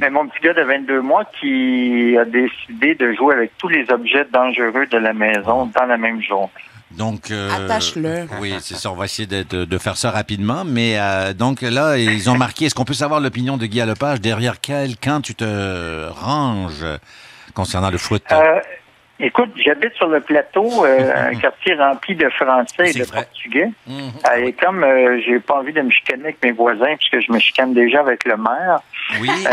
mais 0.00 0.10
mon 0.10 0.26
petit 0.28 0.40
gars 0.42 0.54
de 0.54 0.62
22 0.62 1.00
mois 1.00 1.24
qui 1.40 2.16
a 2.18 2.24
décidé 2.24 2.94
de 2.94 3.12
jouer 3.12 3.34
avec 3.34 3.52
tous 3.58 3.68
les 3.68 3.90
objets 3.90 4.24
dangereux 4.32 4.86
de 4.86 4.98
la 4.98 5.12
maison 5.12 5.66
dans 5.66 5.86
la 5.86 5.96
même 5.96 6.22
journée. 6.22 6.48
Donc, 6.96 7.30
euh, 7.30 7.50
Attache-le. 7.50 8.26
Oui, 8.40 8.54
c'est 8.60 8.74
ça. 8.76 8.90
On 8.90 8.94
va 8.94 9.04
essayer 9.06 9.26
de, 9.26 9.42
de- 9.42 9.64
de 9.64 9.78
faire 9.78 9.96
ça 9.96 10.10
rapidement. 10.10 10.64
Mais 10.64 10.96
euh, 10.98 11.32
donc 11.32 11.62
là, 11.62 11.96
ils 11.98 12.30
ont 12.30 12.36
marqué. 12.36 12.66
Est-ce 12.66 12.74
qu'on 12.74 12.84
peut 12.84 12.94
savoir 12.94 13.20
l'opinion 13.20 13.56
de 13.56 13.66
Guy 13.66 13.80
Lepage 13.80 14.20
derrière 14.20 14.60
quel 14.60 14.96
camp 14.96 15.20
tu 15.22 15.34
te 15.34 16.08
ranges 16.10 16.86
concernant 17.54 17.90
le 17.90 17.98
foot? 17.98 18.22
Euh, 18.32 18.60
écoute, 19.20 19.50
j'habite 19.64 19.94
sur 19.94 20.08
le 20.08 20.20
plateau, 20.20 20.84
euh, 20.84 21.28
un 21.32 21.34
quartier 21.36 21.74
rempli 21.74 22.14
de 22.16 22.28
Français 22.30 22.90
et 22.90 22.98
de 22.98 23.04
vrai. 23.04 23.24
Portugais. 23.24 23.70
Mhm. 23.86 24.12
Et 24.44 24.52
comme 24.52 24.84
euh, 24.84 25.20
j'ai 25.26 25.40
pas 25.40 25.54
envie 25.54 25.72
de 25.72 25.82
me 25.82 25.90
chicaner 25.90 26.24
avec 26.24 26.42
mes 26.44 26.52
voisins, 26.52 26.94
puisque 26.98 27.26
je 27.26 27.32
me 27.32 27.38
chicane 27.38 27.74
déjà 27.74 28.00
avec 28.00 28.24
le 28.24 28.36
maire, 28.36 28.80
Oui. 29.20 29.30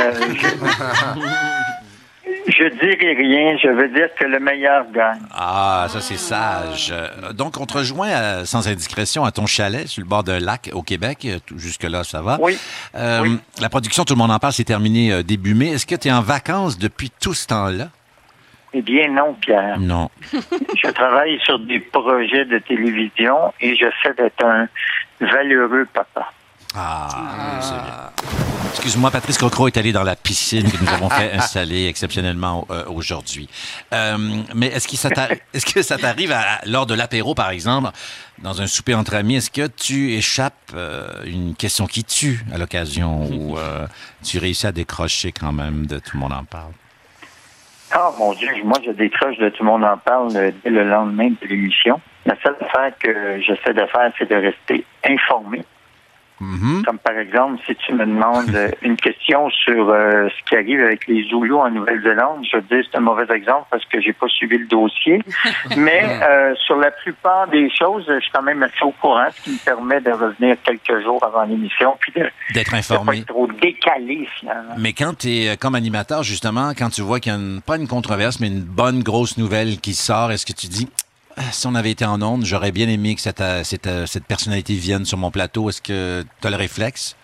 je, 2.48 2.52
je 2.52 2.70
dirai 2.70 3.14
rien. 3.14 3.58
Je 3.58 3.68
veux 3.70 3.88
dire 3.90 4.10
que 4.20 4.26
le 4.26 4.40
meilleur 4.40 4.90
gagne. 4.92 5.22
Ah, 5.34 5.88
ça 5.90 6.02
c'est 6.02 6.18
sage. 6.18 6.94
Donc, 7.34 7.60
on 7.60 7.66
te 7.66 7.78
rejoint 7.78 8.10
euh, 8.10 8.46
sans 8.46 8.68
indiscrétion 8.68 9.24
à 9.26 9.32
ton 9.32 9.46
chalet 9.46 9.88
sur 9.88 10.02
le 10.02 10.08
bord 10.08 10.24
d'un 10.24 10.40
lac 10.40 10.70
au 10.74 10.82
Québec. 10.84 11.20
Euh, 11.26 11.40
Jusque-là, 11.58 12.04
ça 12.04 12.22
va. 12.22 12.38
Oui. 12.42 12.58
Euh, 12.96 13.22
Oui. 13.24 13.38
La 13.60 13.70
production, 13.70 14.04
tout 14.04 14.14
le 14.14 14.20
monde 14.20 14.32
en 14.32 14.40
parle, 14.40 14.54
c'est 14.54 14.64
terminé 14.64 15.24
début 15.24 15.54
mai. 15.54 15.70
Est-ce 15.70 15.86
que 15.86 15.96
tu 15.96 16.08
es 16.08 16.12
en 16.12 16.22
vacances 16.22 16.78
depuis 16.78 17.12
tout 17.22 17.34
ce 17.34 17.48
temps-là? 17.48 17.90
Eh 18.74 18.82
bien, 18.82 19.10
non, 19.10 19.34
Pierre. 19.34 19.78
Non. 19.80 20.10
Je 20.32 20.90
travaille 20.92 21.40
sur 21.44 21.60
des 21.60 21.80
projets 21.80 22.46
de 22.46 22.58
télévision 22.60 23.54
et 23.60 23.76
j'essaie 23.76 24.14
d'être 24.18 24.46
un 24.46 24.68
valeureux 25.20 25.86
papa. 25.94 26.32
Ah, 26.76 27.08
c'est 27.60 27.74
bien. 27.74 28.12
Excuse-moi, 28.70 29.12
Patrice 29.12 29.38
Cocro 29.38 29.68
est 29.68 29.76
allé 29.78 29.92
dans 29.92 30.04
la 30.04 30.16
piscine 30.16 30.72
que 30.72 30.78
nous 30.82 30.90
avons 30.90 31.10
fait 31.10 31.32
installer 31.34 31.88
exceptionnellement 31.88 32.66
euh, 32.72 32.86
aujourd'hui. 32.88 33.50
Euh, 33.94 34.18
mais 34.56 34.68
est-ce 34.68 34.88
que 34.88 34.96
ça 35.84 35.98
t'arrive 35.98 36.32
à- 36.32 36.62
lors 36.66 36.86
de 36.86 36.94
l'apéro, 36.94 37.36
par 37.36 37.50
exemple, 37.50 37.90
dans 38.40 38.62
un 38.62 38.68
souper 38.68 38.96
entre 38.96 39.16
amis, 39.16 39.36
est-ce 39.36 39.52
que 39.52 39.68
tu 39.68 40.14
échappes 40.14 40.72
euh, 40.74 41.10
une 41.26 41.56
question 41.56 41.86
qui 41.88 42.04
tue 42.06 42.46
à 42.54 42.58
l'occasion 42.58 43.26
ou 43.26 43.58
euh, 43.58 43.86
tu 44.24 44.40
réussis 44.40 44.68
à 44.68 44.72
décrocher 44.72 45.32
quand 45.34 45.52
même 45.52 45.86
de 45.86 46.00
tout 46.00 46.12
le 46.14 46.20
monde 46.20 46.34
en 46.34 46.46
parle? 46.46 46.72
Oh 47.94 48.16
mon 48.18 48.34
Dieu, 48.34 48.48
moi 48.64 48.78
je 48.86 48.92
décroche 48.92 49.38
de 49.38 49.50
tout 49.50 49.64
le 49.64 49.70
monde 49.70 49.84
en 49.84 49.98
parle 49.98 50.32
dès 50.64 50.70
le 50.70 50.88
lendemain 50.90 51.28
de 51.42 51.48
l'émission. 51.48 52.00
La 52.26 52.36
seule 52.42 52.56
affaire 52.62 52.94
que 52.98 53.42
j'essaie 53.42 53.74
de 53.74 53.86
faire, 53.88 54.14
c'est 54.18 54.30
de 54.30 54.36
rester 54.36 54.86
informé. 55.06 55.62
Mhm. 56.42 56.84
Comme 56.86 56.98
par 56.98 57.18
exemple, 57.18 57.62
si 57.68 57.76
tu 57.76 57.94
me 57.94 58.06
demandes 58.06 58.54
euh, 58.56 58.70
une 58.82 58.96
question 58.98 59.50
sur 59.52 59.90
euh, 59.90 60.28
ce 60.30 60.50
qui 60.50 60.56
arrive 60.56 60.82
avec 60.82 61.08
les 61.08 61.24
Zoulous 61.30 61.58
en 61.60 61.70
Nouvelle-Zélande, 61.70 62.44
je 62.52 62.58
te 62.58 62.76
dis 62.76 62.88
c'est 62.92 62.98
un 62.98 63.02
mauvais 63.02 63.26
exemple 63.34 63.68
parce 63.70 63.86
que 63.86 64.02
j'ai 64.02 64.14
pas 64.14 64.28
suivi 64.28 64.58
le 64.58 64.66
dossier. 64.68 65.22
Mais 65.78 66.04
euh, 66.24 66.56
sur 66.66 66.78
la 66.78 66.90
plupart 66.92 67.48
des 67.48 67.70
choses, 67.70 68.06
je 68.08 68.20
suis 68.20 68.32
quand 68.32 68.42
même 68.42 68.64
assez 68.64 68.84
au 68.84 68.92
courant, 68.92 69.28
ce 69.36 69.42
qui 69.44 69.52
me 69.52 69.64
permet 69.64 70.02
de 70.02 70.12
revenir 70.12 70.56
quelques 70.64 71.04
jours 71.04 71.24
avant 71.24 71.44
l'émission 71.44 71.96
puis 72.00 72.12
D'être 72.54 72.68
ne 72.68 72.72
pas 72.72 72.78
informé. 72.78 73.20
être 73.20 73.28
trop 73.28 73.48
décalé 73.62 74.28
finalement. 74.40 74.74
Mais 74.78 74.94
quand 74.94 75.18
tu 75.18 75.28
es 75.30 75.58
comme 75.58 75.76
animateur, 75.76 76.24
justement, 76.24 76.72
quand 76.78 76.90
tu 76.90 77.02
vois 77.02 77.20
qu'il 77.20 77.32
y 77.32 77.36
a 77.36 77.38
une- 77.38 77.62
pas 77.62 77.78
une 77.78 77.88
controverse, 77.88 78.40
mais 78.40 78.48
une 78.48 78.62
bonne 78.62 79.04
grosse 79.04 79.38
nouvelle 79.38 79.80
qui 79.80 79.94
sort, 79.94 80.32
est-ce 80.32 80.46
que 80.46 80.54
tu 80.54 80.68
dis, 80.68 80.90
si 81.52 81.68
on 81.68 81.76
avait 81.76 81.92
été 81.92 82.06
en 82.06 82.22
onde, 82.22 82.46
j'aurais 82.46 82.72
bien 82.72 82.88
aimé 82.90 83.16
que 83.16 83.22
cette, 83.22 83.42
euh, 83.42 83.64
cette, 83.64 83.88
euh, 83.88 84.06
cette 84.06 84.26
personnalité 84.26 84.74
vienne 84.76 85.06
sur 85.06 85.18
mon 85.18 85.32
plateau. 85.32 85.70
Est-ce 85.70 85.82
que 85.82 86.24
tu 86.42 86.48
as 86.48 86.50
le 86.52 86.56
réflexe? 86.58 87.16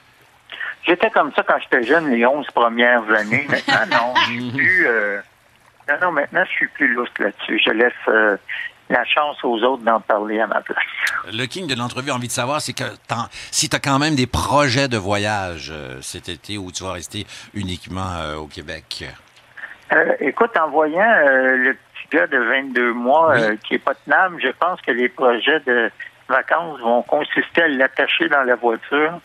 J'étais 0.88 1.10
comme 1.10 1.32
ça 1.36 1.44
quand 1.44 1.58
j'étais 1.62 1.84
jeune, 1.84 2.10
les 2.10 2.26
11 2.26 2.46
premières 2.54 3.04
années. 3.12 3.46
Maintenant, 3.50 3.86
non, 3.92 4.14
je 4.22 4.32
suis 4.32 4.52
plus. 4.52 4.88
euh, 4.88 5.20
Non, 5.90 5.96
non, 6.02 6.12
maintenant, 6.12 6.44
je 6.46 6.52
suis 6.52 6.68
plus 6.70 6.94
lousse 6.94 7.10
là-dessus. 7.20 7.62
Je 7.66 7.72
laisse 7.72 7.94
euh, 8.08 8.38
la 8.90 9.04
chance 9.06 9.38
aux 9.44 9.58
autres 9.64 9.84
d'en 9.84 10.00
parler 10.00 10.40
à 10.40 10.48
ma 10.48 10.62
place. 10.62 10.78
Le 11.34 11.46
king 11.46 11.68
de 11.68 11.76
l'entrevue 11.76 12.12
a 12.12 12.16
envie 12.16 12.28
de 12.28 12.32
savoir, 12.34 12.62
c'est 12.62 12.72
que 12.74 12.86
si 13.52 13.68
tu 13.70 13.76
as 13.76 13.80
quand 13.80 14.00
même 14.00 14.16
des 14.16 14.28
projets 14.28 14.88
de 14.88 14.98
voyage 14.98 15.70
euh, 15.74 16.02
cet 16.02 16.30
été 16.30 16.58
où 16.58 16.72
tu 16.72 16.84
vas 16.84 16.94
rester 16.94 17.26
uniquement 17.54 18.36
au 18.38 18.48
Québec? 18.48 19.06
Écoute, 20.20 20.52
en 20.58 20.70
voyant 20.70 21.10
le 21.26 21.78
petit 22.10 22.18
gars 22.18 22.28
de 22.28 22.38
22 22.38 22.94
mois 22.94 23.32
Oui. 23.36 23.42
euh, 23.42 23.56
qui 23.66 23.76
est 23.76 23.80
pas 23.80 23.94
tenable, 23.96 24.40
je 24.42 24.50
pense 24.50 24.82
que 24.82 24.92
les 24.92 25.10
projets 25.10 25.60
de 25.62 25.90
vacances 26.30 26.80
vont 26.82 27.02
consister 27.04 27.64
à 27.64 27.68
l'attacher 27.70 28.28
dans 28.30 28.44
la 28.44 28.56
voiture 28.56 29.20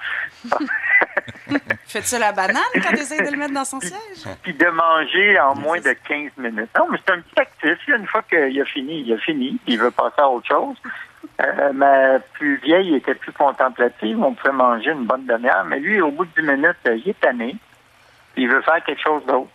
Fais-tu 1.87 2.19
la 2.19 2.33
banane 2.33 2.63
quand 2.75 2.91
tu 2.91 3.01
essaies 3.01 3.23
de 3.25 3.31
le 3.31 3.37
mettre 3.37 3.55
dans 3.55 3.65
son 3.65 3.81
siège? 3.81 4.25
puis 4.43 4.55
de 4.55 4.67
manger 4.67 5.39
en 5.41 5.55
moins 5.57 5.81
de 5.81 5.93
15 5.93 6.31
minutes. 6.39 6.71
Non, 6.79 6.87
mais 6.91 6.99
c'est 7.05 7.13
un 7.13 7.21
petit 7.21 7.41
actif. 7.41 7.79
Une 7.89 8.07
fois 8.07 8.23
qu'il 8.23 8.61
a 8.61 8.65
fini, 8.65 9.03
il 9.07 9.13
a 9.13 9.19
fini. 9.19 9.59
puis 9.65 9.75
Il 9.75 9.79
veut 9.81 9.91
passer 9.91 10.15
à 10.21 10.29
autre 10.29 10.47
chose. 10.49 10.77
Euh, 11.41 11.73
ma 11.73 12.19
plus 12.35 12.57
vieille 12.57 12.95
était 12.97 13.15
plus 13.15 13.33
contemplative. 13.33 14.19
On 14.23 14.35
pouvait 14.35 14.53
manger 14.53 14.91
une 14.93 15.05
bonne 15.05 15.27
demi-heure. 15.27 15.65
Mais 15.67 15.81
lui, 15.81 16.01
au 16.01 16.11
bout 16.11 16.25
de 16.25 16.41
10 16.41 16.47
minutes, 16.49 16.77
euh, 16.87 16.97
il 16.97 17.09
est 17.11 17.21
tanné. 17.21 17.57
Il 18.37 18.49
veut 18.49 18.63
faire 18.63 18.83
quelque 18.85 19.03
chose 19.03 19.25
d'autre. 19.27 19.51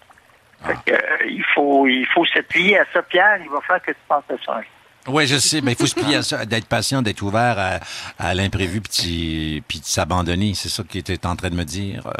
Fait 0.65 0.73
que, 0.85 0.91
euh, 0.93 0.97
il, 1.29 1.43
faut, 1.53 1.87
il 1.87 2.05
faut 2.13 2.25
se 2.25 2.39
plier 2.39 2.79
à 2.79 2.85
ça. 2.93 3.01
Pierre, 3.03 3.37
il 3.43 3.49
va 3.49 3.59
faire 3.61 3.81
que 3.81 3.91
tu 3.91 3.97
penses 4.07 4.23
à 4.29 4.35
ça. 4.45 4.61
Oui, 5.09 5.25
je 5.25 5.37
sais, 5.37 5.61
mais 5.61 5.71
il 5.71 5.77
faut 5.77 5.85
se 5.85 5.95
plier 5.95 6.15
à 6.17 6.21
ça, 6.21 6.45
d'être 6.45 6.67
patient, 6.67 7.01
d'être 7.01 7.21
ouvert 7.21 7.55
à, 7.57 7.79
à 8.19 8.33
l'imprévu, 8.33 8.81
puis, 8.81 9.63
puis 9.65 9.79
de 9.79 9.85
s'abandonner. 9.85 10.53
C'est 10.53 10.67
ça 10.67 10.83
qu'il 10.83 10.99
était 10.99 11.25
en 11.25 11.35
train 11.37 11.49
de 11.49 11.55
me 11.55 11.63
dire. 11.63 12.05
euh, 12.07 12.11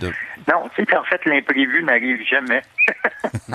de... 0.00 0.12
Non, 0.52 0.68
c'est 0.76 0.84
qu'en 0.84 1.02
fait, 1.04 1.18
l'imprévu 1.24 1.82
n'arrive 1.84 2.18
jamais. 2.28 2.60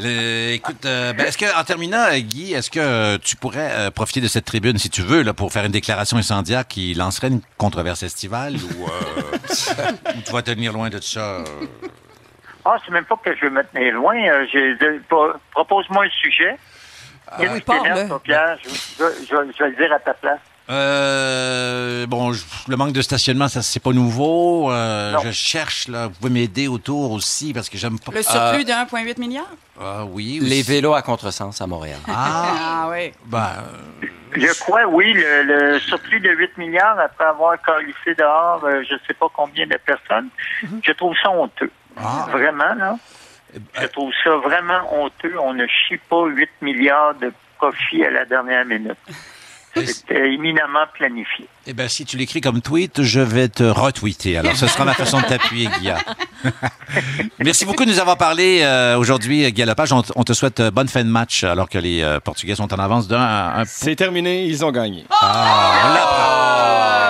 Le- 0.00 0.52
écoute, 0.54 0.84
euh, 0.84 1.12
ben, 1.12 1.26
est-ce 1.26 1.38
que, 1.38 1.58
en 1.58 1.64
terminant, 1.64 2.04
euh, 2.10 2.18
Guy, 2.18 2.52
est-ce 2.54 2.70
que 2.70 3.16
tu 3.18 3.36
pourrais 3.36 3.70
euh, 3.70 3.90
profiter 3.90 4.20
de 4.20 4.28
cette 4.28 4.44
tribune, 4.44 4.78
si 4.78 4.90
tu 4.90 5.02
veux, 5.02 5.22
là, 5.22 5.32
pour 5.32 5.52
faire 5.52 5.64
une 5.64 5.72
déclaration 5.72 6.16
incendiaire 6.16 6.66
qui 6.66 6.92
lancerait 6.94 7.28
une 7.28 7.40
controverse 7.56 8.02
estivale 8.02 8.56
ou, 8.56 8.84
ou 8.86 10.20
tu 10.24 10.32
vas 10.32 10.42
tenir 10.42 10.72
loin 10.72 10.88
de 10.90 11.00
ça? 11.00 11.44
Euh? 12.66 12.70
Ah, 12.74 12.78
c'est 12.84 12.92
même 12.92 13.04
pas 13.04 13.16
que 13.24 13.34
je 13.36 13.42
veux 13.42 13.50
me 13.50 13.62
tenir 13.64 13.94
loin. 13.94 14.16
Euh, 14.16 14.98
pro- 15.08 15.32
Propose-moi 15.52 16.04
un 16.04 16.10
sujet. 16.10 16.56
Qu'est-ce 17.38 17.54
qui 17.54 17.60
parle, 17.62 17.82
t'énerve, 17.82 17.98
là. 17.98 18.06
toi, 18.08 18.20
Pierre? 18.22 18.58
Je, 18.62 18.68
je- 18.68 19.24
je- 19.24 19.52
je 19.58 19.64
vais 19.64 19.70
le 19.70 19.76
dire 19.76 19.92
à 19.92 19.98
ta 19.98 20.14
place. 20.14 20.38
Euh, 20.68 22.06
bon, 22.06 22.32
je- 22.32 22.42
le 22.68 22.76
manque 22.76 22.92
de 22.92 23.02
stationnement, 23.02 23.48
ça 23.48 23.62
c'est 23.62 23.80
pas 23.82 23.92
nouveau. 23.92 24.70
Euh, 24.72 25.14
je 25.24 25.30
cherche 25.30 25.86
là, 25.88 26.06
vous 26.08 26.14
pouvez 26.14 26.30
m'aider 26.32 26.66
autour 26.68 27.12
aussi 27.12 27.52
parce 27.52 27.68
que 27.68 27.78
j'aime 27.78 27.98
pas. 27.98 28.12
Le 28.12 28.22
surplus 28.22 28.64
de 28.64 28.72
1,8 28.72 29.18
milliard? 29.18 29.46
Ah 29.80 30.04
oui. 30.08 30.38
Les 30.42 30.62
vélos 30.62 30.94
à 30.94 31.02
contresens 31.02 31.60
à 31.60 31.66
Montréal. 31.66 31.98
Ah, 32.08 32.44
Ah 32.58 32.88
oui. 32.90 33.12
ben, 33.26 33.52
euh, 34.02 34.06
Je 34.34 34.58
crois, 34.60 34.86
oui, 34.86 35.12
le, 35.12 35.42
le 35.44 35.78
surplus 35.80 36.20
de 36.20 36.30
8 36.30 36.58
milliards 36.58 36.98
après 36.98 37.24
avoir 37.26 37.60
calissé 37.62 38.14
dehors 38.18 38.62
euh, 38.64 38.82
je 38.88 38.94
sais 39.06 39.14
pas 39.14 39.26
combien 39.32 39.66
de 39.66 39.76
personnes. 39.76 40.28
Je 40.82 40.92
trouve 40.92 41.14
ça 41.22 41.30
honteux. 41.30 41.70
Ah. 41.96 42.26
Vraiment, 42.30 42.74
là? 42.74 42.96
Je 43.80 43.86
trouve 43.86 44.12
ça 44.22 44.36
vraiment 44.36 44.80
honteux. 45.02 45.34
On 45.40 45.54
ne 45.54 45.66
chie 45.66 45.96
pas 46.10 46.26
8 46.26 46.48
milliards 46.62 47.14
de 47.14 47.32
profit 47.58 48.04
à 48.04 48.10
la 48.10 48.24
dernière 48.24 48.64
minute. 48.66 48.96
C'était 49.84 50.32
éminemment 50.32 50.86
planifié. 50.94 51.46
eh 51.66 51.74
ben, 51.74 51.86
si 51.86 52.06
tu 52.06 52.16
l'écris 52.16 52.40
comme 52.40 52.62
tweet, 52.62 53.02
je 53.02 53.20
vais 53.20 53.48
te 53.48 53.62
retweeter. 53.62 54.38
Alors, 54.38 54.56
ce 54.56 54.66
sera 54.66 54.86
ma 54.86 54.94
façon 54.94 55.20
de 55.20 55.26
t'appuyer, 55.26 55.68
Guilla. 55.78 55.98
Merci 57.40 57.66
beaucoup 57.66 57.84
de 57.84 57.90
nous 57.90 58.00
avoir 58.00 58.16
parlé 58.16 58.60
euh, 58.62 58.96
aujourd'hui, 58.96 59.52
Guy 59.52 59.64
Lepage. 59.66 59.92
On, 59.92 60.24
te 60.24 60.32
souhaite 60.32 60.60
euh, 60.60 60.70
bonne 60.70 60.88
fin 60.88 61.04
de 61.04 61.10
match 61.10 61.44
alors 61.44 61.68
que 61.68 61.76
les 61.76 62.02
euh, 62.02 62.20
Portugais 62.20 62.54
sont 62.54 62.72
en 62.72 62.78
avance 62.78 63.06
d'un 63.06 63.20
un- 63.20 63.64
C'est 63.66 63.96
terminé, 63.96 64.46
ils 64.46 64.64
ont 64.64 64.72
gagné. 64.72 65.04
Ah, 65.10 65.82
on 65.84 65.92
l'apprend. 65.94 67.05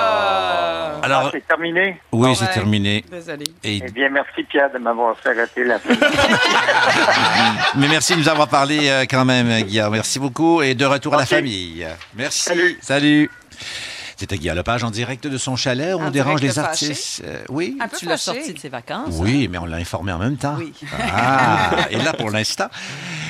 Alors, 1.07 1.23
Ah, 1.27 1.31
c'est 1.33 1.47
terminé. 1.47 2.01
oui, 2.13 2.35
c'est 2.37 2.45
Ouais. 2.47 2.53
terminé. 2.53 3.05
Désolé. 3.11 3.45
Et, 3.65 3.81
Eh 3.87 3.91
bien, 3.93 4.09
merci, 4.11 4.43
Pierre, 4.45 4.71
de 4.73 4.79
m'avoir 4.79 5.17
fait 5.19 5.33
rater 5.33 5.63
la 5.65 5.79
fin. 5.79 5.95
mais 7.77 7.89
merci 7.89 8.15
de 8.15 8.19
nous 8.21 8.29
avoir 8.29 8.49
parlé 8.49 8.89
euh, 8.89 9.05
quand 9.09 9.25
même, 9.25 9.63
Guillaume. 9.63 9.93
Merci 9.93 10.19
beaucoup 10.19 10.63
et 10.63 10.75
de 10.75 10.85
retour 10.85 11.15
à 11.15 11.19
la 11.19 11.27
famille. 11.27 11.87
Merci. 12.15 12.41
Salut. 12.41 12.79
Salut. 12.83 13.31
C'était 14.17 14.39
Guy 14.39 14.49
Lepage 14.49 14.83
en 14.83 14.91
direct 14.91 15.27
de 15.27 15.37
son 15.37 15.57
chalet. 15.57 15.95
On 15.95 16.07
En 16.07 16.11
dérange 16.11 16.41
les 16.41 16.59
artistes. 16.59 17.23
Euh, 17.25 17.43
oui. 17.51 17.77
Un 17.81 17.87
peu 17.89 17.97
Tu 17.99 18.07
l'as 18.07 18.17
sorti 18.17 18.53
de 18.55 18.59
ses 18.59 18.71
vacances. 18.71 19.15
Oui, 19.19 19.47
mais 19.51 19.59
on 19.59 19.67
l'a 19.67 19.77
informé 19.77 20.11
en 20.13 20.19
même 20.19 20.37
temps. 20.39 20.57
Oui. 20.59 20.73
Ah, 21.15 21.71
et 21.91 21.97
là, 21.99 22.15
pour 22.15 22.31
l'instant, 22.31 22.69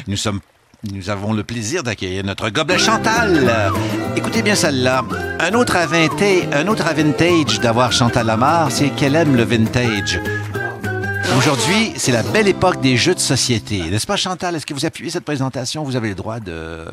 nous 0.07 0.17
sommes 0.17 0.41
nous 0.93 1.11
avons 1.11 1.33
le 1.33 1.43
plaisir 1.45 1.83
d'accueillir 1.83 2.25
notre 2.25 2.51
gobelet 2.51 2.79
Chantal. 2.79 3.73
Écoutez 4.17 4.43
bien 4.43 4.55
celle-là. 4.55 5.05
Un 5.41 5.53
autre 5.55 5.77
à 5.77 5.87
vintage, 5.87 6.45
vintage 6.95 7.61
d'avoir 7.61 7.93
Chantal 7.93 8.27
Lamar, 8.27 8.71
c'est 8.71 8.91
qu'elle 8.91 9.15
aime 9.15 9.37
le 9.37 9.43
vintage. 9.45 10.21
Aujourd'hui, 11.37 11.93
c'est 11.97 12.13
la 12.13 12.23
belle 12.23 12.49
époque 12.49 12.81
des 12.81 12.97
jeux 12.97 13.15
de 13.15 13.21
société. 13.21 13.83
N'est-ce 13.91 14.07
pas, 14.07 14.17
Chantal? 14.17 14.55
Est-ce 14.55 14.65
que 14.65 14.75
vous 14.75 14.87
appuyez 14.87 15.11
cette 15.11 15.25
présentation? 15.25 15.83
Vous 15.83 15.97
avez 15.97 16.11
le 16.11 16.15
droit 16.15 16.41
de- 16.41 16.87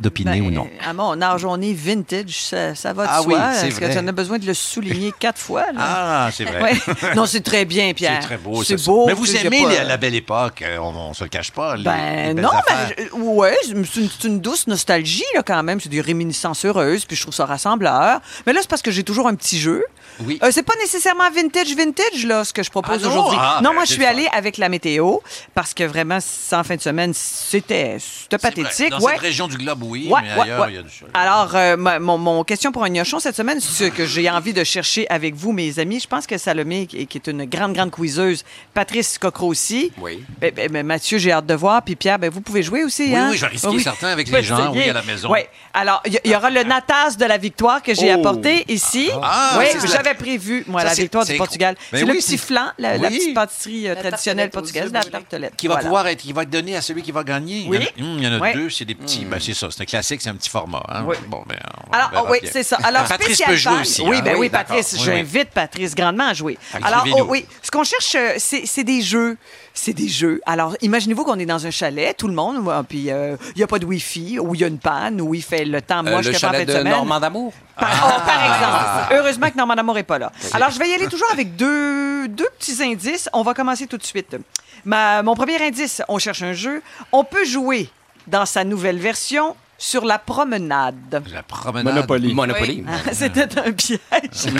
d'opiner 0.00 0.40
Ben, 0.40 0.46
ou 0.46 0.50
non? 0.50 0.68
À 0.84 0.92
mon 0.92 1.20
âge, 1.22 1.44
on 1.44 1.60
est 1.60 1.72
vintage, 1.72 2.42
ça, 2.42 2.74
ça 2.74 2.92
va 2.92 3.04
de 3.04 3.10
Ah 3.12 3.22
soi. 3.22 3.32
oui, 3.34 3.40
c'est 3.54 3.68
Est-ce 3.68 3.80
que 3.80 3.92
tu 3.92 3.98
en 3.98 4.08
as 4.08 4.12
besoin 4.12 4.38
de 4.38 4.46
le 4.46 4.54
souligner 4.54 5.12
quatre 5.18 5.38
fois? 5.38 5.66
là? 5.72 5.78
Ah, 5.78 6.30
c'est 6.32 6.44
vrai. 6.44 6.62
Ouais. 6.62 6.72
Non, 7.16 7.26
c'est 7.26 7.42
très 7.42 7.64
bien, 7.64 7.92
Pierre. 7.92 8.18
C'est 8.20 8.26
très 8.28 8.36
beau. 8.38 8.64
C'est 8.64 8.82
beau. 8.84 9.06
Mais 9.06 9.12
vous 9.12 9.36
aimez 9.36 9.62
pas- 9.62 9.84
la, 9.84 9.96
belle 9.96 10.14
époque, 10.14 10.62
euh, 10.62 10.78
on, 10.78 10.94
on 10.96 11.14
se 11.14 11.22
le 11.24 11.28
cache 11.28 11.50
pas. 11.52 11.76
les- 11.76 11.84
Ben 11.84 12.40
non, 12.40 12.50
mais 12.68 12.96
je- 13.10 13.14
ouais, 13.16 13.56
c'est 13.64 14.24
une, 14.26 14.40
douce 14.40 14.66
nostalgie 14.66 15.24
là, 15.34 15.42
quand 15.42 15.62
même. 15.62 15.80
C'est 15.80 15.88
des 15.88 16.00
réminiscences 16.00 16.64
heureuses, 16.64 17.04
puis 17.04 17.16
je 17.16 17.22
trouve 17.22 17.34
ça 17.34 17.44
rassembleur. 17.46 18.20
Mais 18.46 18.52
là, 18.52 18.60
c'est 18.62 18.70
parce 18.70 18.82
que 18.82 18.90
j'ai 18.90 19.04
toujours 19.04 19.28
un 19.28 19.34
petit 19.34 19.58
jeu. 19.58 19.84
Oui. 20.24 20.38
Euh, 20.42 20.50
c'est 20.50 20.62
pas 20.62 20.74
nécessairement 20.80 21.30
vintage, 21.34 21.74
vintage, 21.76 22.24
là, 22.26 22.44
ce 22.44 22.52
que 22.52 22.62
je 22.62 22.70
propose 22.70 23.00
Ah 23.02 23.06
non? 23.06 23.10
aujourd'hui. 23.12 23.38
Ah, 23.40 23.60
non, 23.62 23.70
ben, 23.70 23.74
moi, 23.76 23.84
je 23.84 23.92
suis 23.92 24.04
allée 24.04 24.28
avec 24.32 24.58
la 24.58 24.68
météo, 24.68 25.18
parce 25.54 25.72
que 25.74 25.84
vraiment, 25.84 26.18
sans 26.20 26.62
fin 26.62 26.76
de 26.76 26.80
semaine, 26.80 27.12
c'était 27.14 27.96
pathétique. 28.40 28.90
Dans 28.90 29.00
ouais. 29.00 29.12
cette 29.12 29.20
région 29.22 29.48
du 29.48 29.56
globe, 29.56 29.82
oui, 29.90 30.08
Ouais, 30.10 30.20
mais 30.22 30.40
ailleurs, 30.40 30.60
ouais. 30.62 30.66
il 30.70 30.74
y 30.76 30.78
a 30.78 30.82
du. 30.82 30.88
Alors, 31.14 31.54
euh, 31.54 31.76
ma- 31.76 31.98
mon, 31.98 32.16
mon 32.18 32.44
question 32.44 32.72
pour 32.72 32.84
un 32.84 32.88
gnochon 32.90 33.18
cette 33.18 33.36
semaine, 33.36 33.60
ce 33.60 33.84
que 33.84 34.06
j'ai 34.06 34.28
envie 34.30 34.52
de 34.52 34.64
chercher 34.64 35.06
avec 35.10 35.34
vous, 35.34 35.52
mes 35.52 35.78
amis, 35.78 36.00
je 36.00 36.06
pense 36.06 36.26
que 36.26 36.38
Salomé, 36.38 36.86
qui 36.86 36.98
est 37.14 37.26
une 37.26 37.44
grande, 37.44 37.74
grande 37.74 37.90
quizeuse, 37.90 38.44
Patrice 38.74 39.18
Cocro 39.18 39.48
aussi. 39.48 39.92
Oui. 39.98 40.22
Ben, 40.40 40.52
ben, 40.54 40.70
ben, 40.70 40.86
Mathieu, 40.86 41.18
j'ai 41.18 41.32
hâte 41.32 41.46
de 41.46 41.54
voir. 41.54 41.82
Puis 41.82 41.96
Pierre, 41.96 42.18
ben, 42.18 42.30
vous 42.30 42.40
pouvez 42.40 42.62
jouer 42.62 42.84
aussi. 42.84 43.04
Oui, 43.08 43.16
hein? 43.16 43.28
oui, 43.30 43.36
je 43.36 43.40
vais 43.42 43.46
risquer 43.48 43.68
Ah 43.70 43.74
oui. 43.74 43.82
certains 43.82 44.08
avec 44.08 44.28
les 44.30 44.42
gens, 44.42 44.72
oui, 44.72 44.88
à 44.88 44.92
la 44.92 45.02
maison. 45.02 45.30
Oui. 45.32 45.40
Alors, 45.74 46.02
il 46.06 46.18
y, 46.30 46.34
aura 46.34 46.50
le 46.50 46.62
natas 46.64 47.16
de 47.16 47.24
la 47.24 47.36
victoire 47.38 47.82
que 47.82 47.94
j'ai 47.94 48.12
Oh. 48.14 48.18
apporté 48.18 48.64
ici. 48.68 49.08
Ah, 49.22 49.56
oui, 49.58 49.66
c'est 49.72 49.80
ça. 49.80 49.96
j'avais 49.96 50.14
prévu, 50.14 50.64
moi, 50.66 50.80
Ça, 50.82 50.88
la 50.88 50.94
victoire 50.94 51.24
du 51.24 51.34
Portugal. 51.36 51.76
Ben 51.92 51.98
c'est 52.00 52.04
le 52.06 52.12
oui, 52.12 52.18
petit 52.18 52.38
flan, 52.38 52.66
la, 52.78 52.96
la 52.98 53.08
Oui. 53.08 53.18
petite 53.18 53.34
pâtisserie 53.34 53.88
euh, 53.88 53.94
La 53.94 54.00
traditionnelle 54.00 54.50
portugaise, 54.50 54.92
la 54.92 55.04
tartelette. 55.04 55.54
Qui 55.56 55.68
va 55.68 55.76
pouvoir 55.76 56.06
être, 56.08 56.18
qui 56.20 56.32
va 56.32 56.42
être 56.42 56.50
donné 56.50 56.74
à 56.76 56.80
celui 56.80 57.02
qui 57.02 57.12
va 57.12 57.22
gagner. 57.24 57.66
Oui. 57.68 57.78
Il 57.96 58.22
y 58.22 58.26
en 58.26 58.32
a, 58.32 58.38
Ouais. 58.38 58.54
deux, 58.54 58.70
c'est 58.70 58.84
des 58.84 58.94
petits. 58.94 59.24
Ben, 59.24 59.38
c'est 59.40 59.54
ça, 59.54 59.68
c'est 59.80 59.82
un 59.82 59.86
classique, 59.86 60.20
c'est 60.22 60.28
un 60.30 60.34
petit 60.34 60.50
format. 60.50 60.82
hein. 60.88 61.04
Oui. 61.06 61.16
Bon, 61.28 61.42
ben, 61.46 61.58
Alors, 61.92 62.10
oh, 62.24 62.28
oui, 62.30 62.38
c'est 62.44 62.62
ça. 62.62 62.76
Alors, 62.82 63.04
Patrice 63.04 63.36
spécial 63.36 63.48
peut 63.50 63.56
jouer 63.56 63.80
aussi. 63.80 64.02
Oui, 64.02 64.16
hein? 64.18 64.22
ben 64.24 64.36
oui. 64.36 64.48
Patrice. 64.50 64.96
J'invite 65.02 65.50
Patrice 65.50 65.94
grandement 65.94 66.28
à 66.28 66.34
jouer. 66.34 66.58
Alors, 66.82 67.06
oh, 67.16 67.24
oui, 67.28 67.46
ce 67.62 67.70
qu'on 67.70 67.84
cherche, 67.84 68.14
euh, 68.14 68.34
c'est 68.38 68.66
c'est 68.66 68.84
des 68.84 69.00
jeux. 69.00 69.36
C'est 69.72 69.92
des 69.92 70.08
jeux. 70.08 70.40
Alors, 70.46 70.76
imaginez-vous 70.82 71.24
qu'on 71.24 71.38
est 71.38 71.46
dans 71.46 71.64
un 71.64 71.70
chalet, 71.70 72.14
tout 72.16 72.26
le 72.28 72.34
monde, 72.34 72.58
ouais, 72.66 72.74
puis 72.88 73.10
euh, 73.10 73.36
il 73.54 73.58
n'y 73.58 73.62
a 73.62 73.66
pas 73.68 73.78
de 73.78 73.86
Wi-Fi, 73.86 74.38
ou 74.40 74.54
il 74.54 74.60
y 74.60 74.64
a 74.64 74.66
une 74.66 74.78
panne, 74.80 75.20
ou 75.20 75.32
il 75.32 75.42
fait 75.42 75.64
le 75.64 75.80
temps 75.80 76.04
Euh, 76.04 76.10
moche 76.10 76.26
le 76.26 76.32
que 76.32 76.38
fin 76.38 76.50
chalet 76.50 76.66
de 76.66 76.72
de 76.72 76.78
semaine. 76.78 76.92
Normand 76.92 77.20
d'Amour? 77.20 77.52
Par, 77.78 77.88
oh, 78.16 78.20
par 78.26 78.44
exemple. 78.54 79.14
Heureusement 79.14 79.48
que 79.50 79.56
Normand 79.56 79.74
Amour 79.74 79.94
n'est 79.94 80.02
pas 80.02 80.18
là. 80.18 80.32
Alors, 80.52 80.70
je 80.70 80.78
vais 80.78 80.88
y 80.88 80.94
aller 80.94 81.06
toujours 81.06 81.30
avec 81.32 81.54
deux, 81.56 82.26
deux 82.28 82.48
petits 82.58 82.82
indices. 82.82 83.28
On 83.32 83.42
va 83.42 83.54
commencer 83.54 83.86
tout 83.86 83.96
de 83.96 84.04
suite. 84.04 84.36
Ma- 84.84 85.22
mon 85.22 85.34
premier 85.36 85.62
indice, 85.64 86.02
on 86.08 86.18
cherche 86.18 86.42
un 86.42 86.52
jeu. 86.52 86.82
On 87.12 87.22
peut 87.24 87.44
jouer 87.44 87.88
dans 88.26 88.46
sa 88.46 88.64
nouvelle 88.64 88.98
version 88.98 89.56
sur 89.82 90.04
la 90.04 90.18
promenade. 90.18 91.22
La 91.32 91.42
promenade. 91.42 91.94
Monopoly. 91.94 92.34
Monopoly. 92.34 92.84
Ah, 92.86 93.12
C'était 93.14 93.58
un 93.58 93.72
piège. 93.72 93.98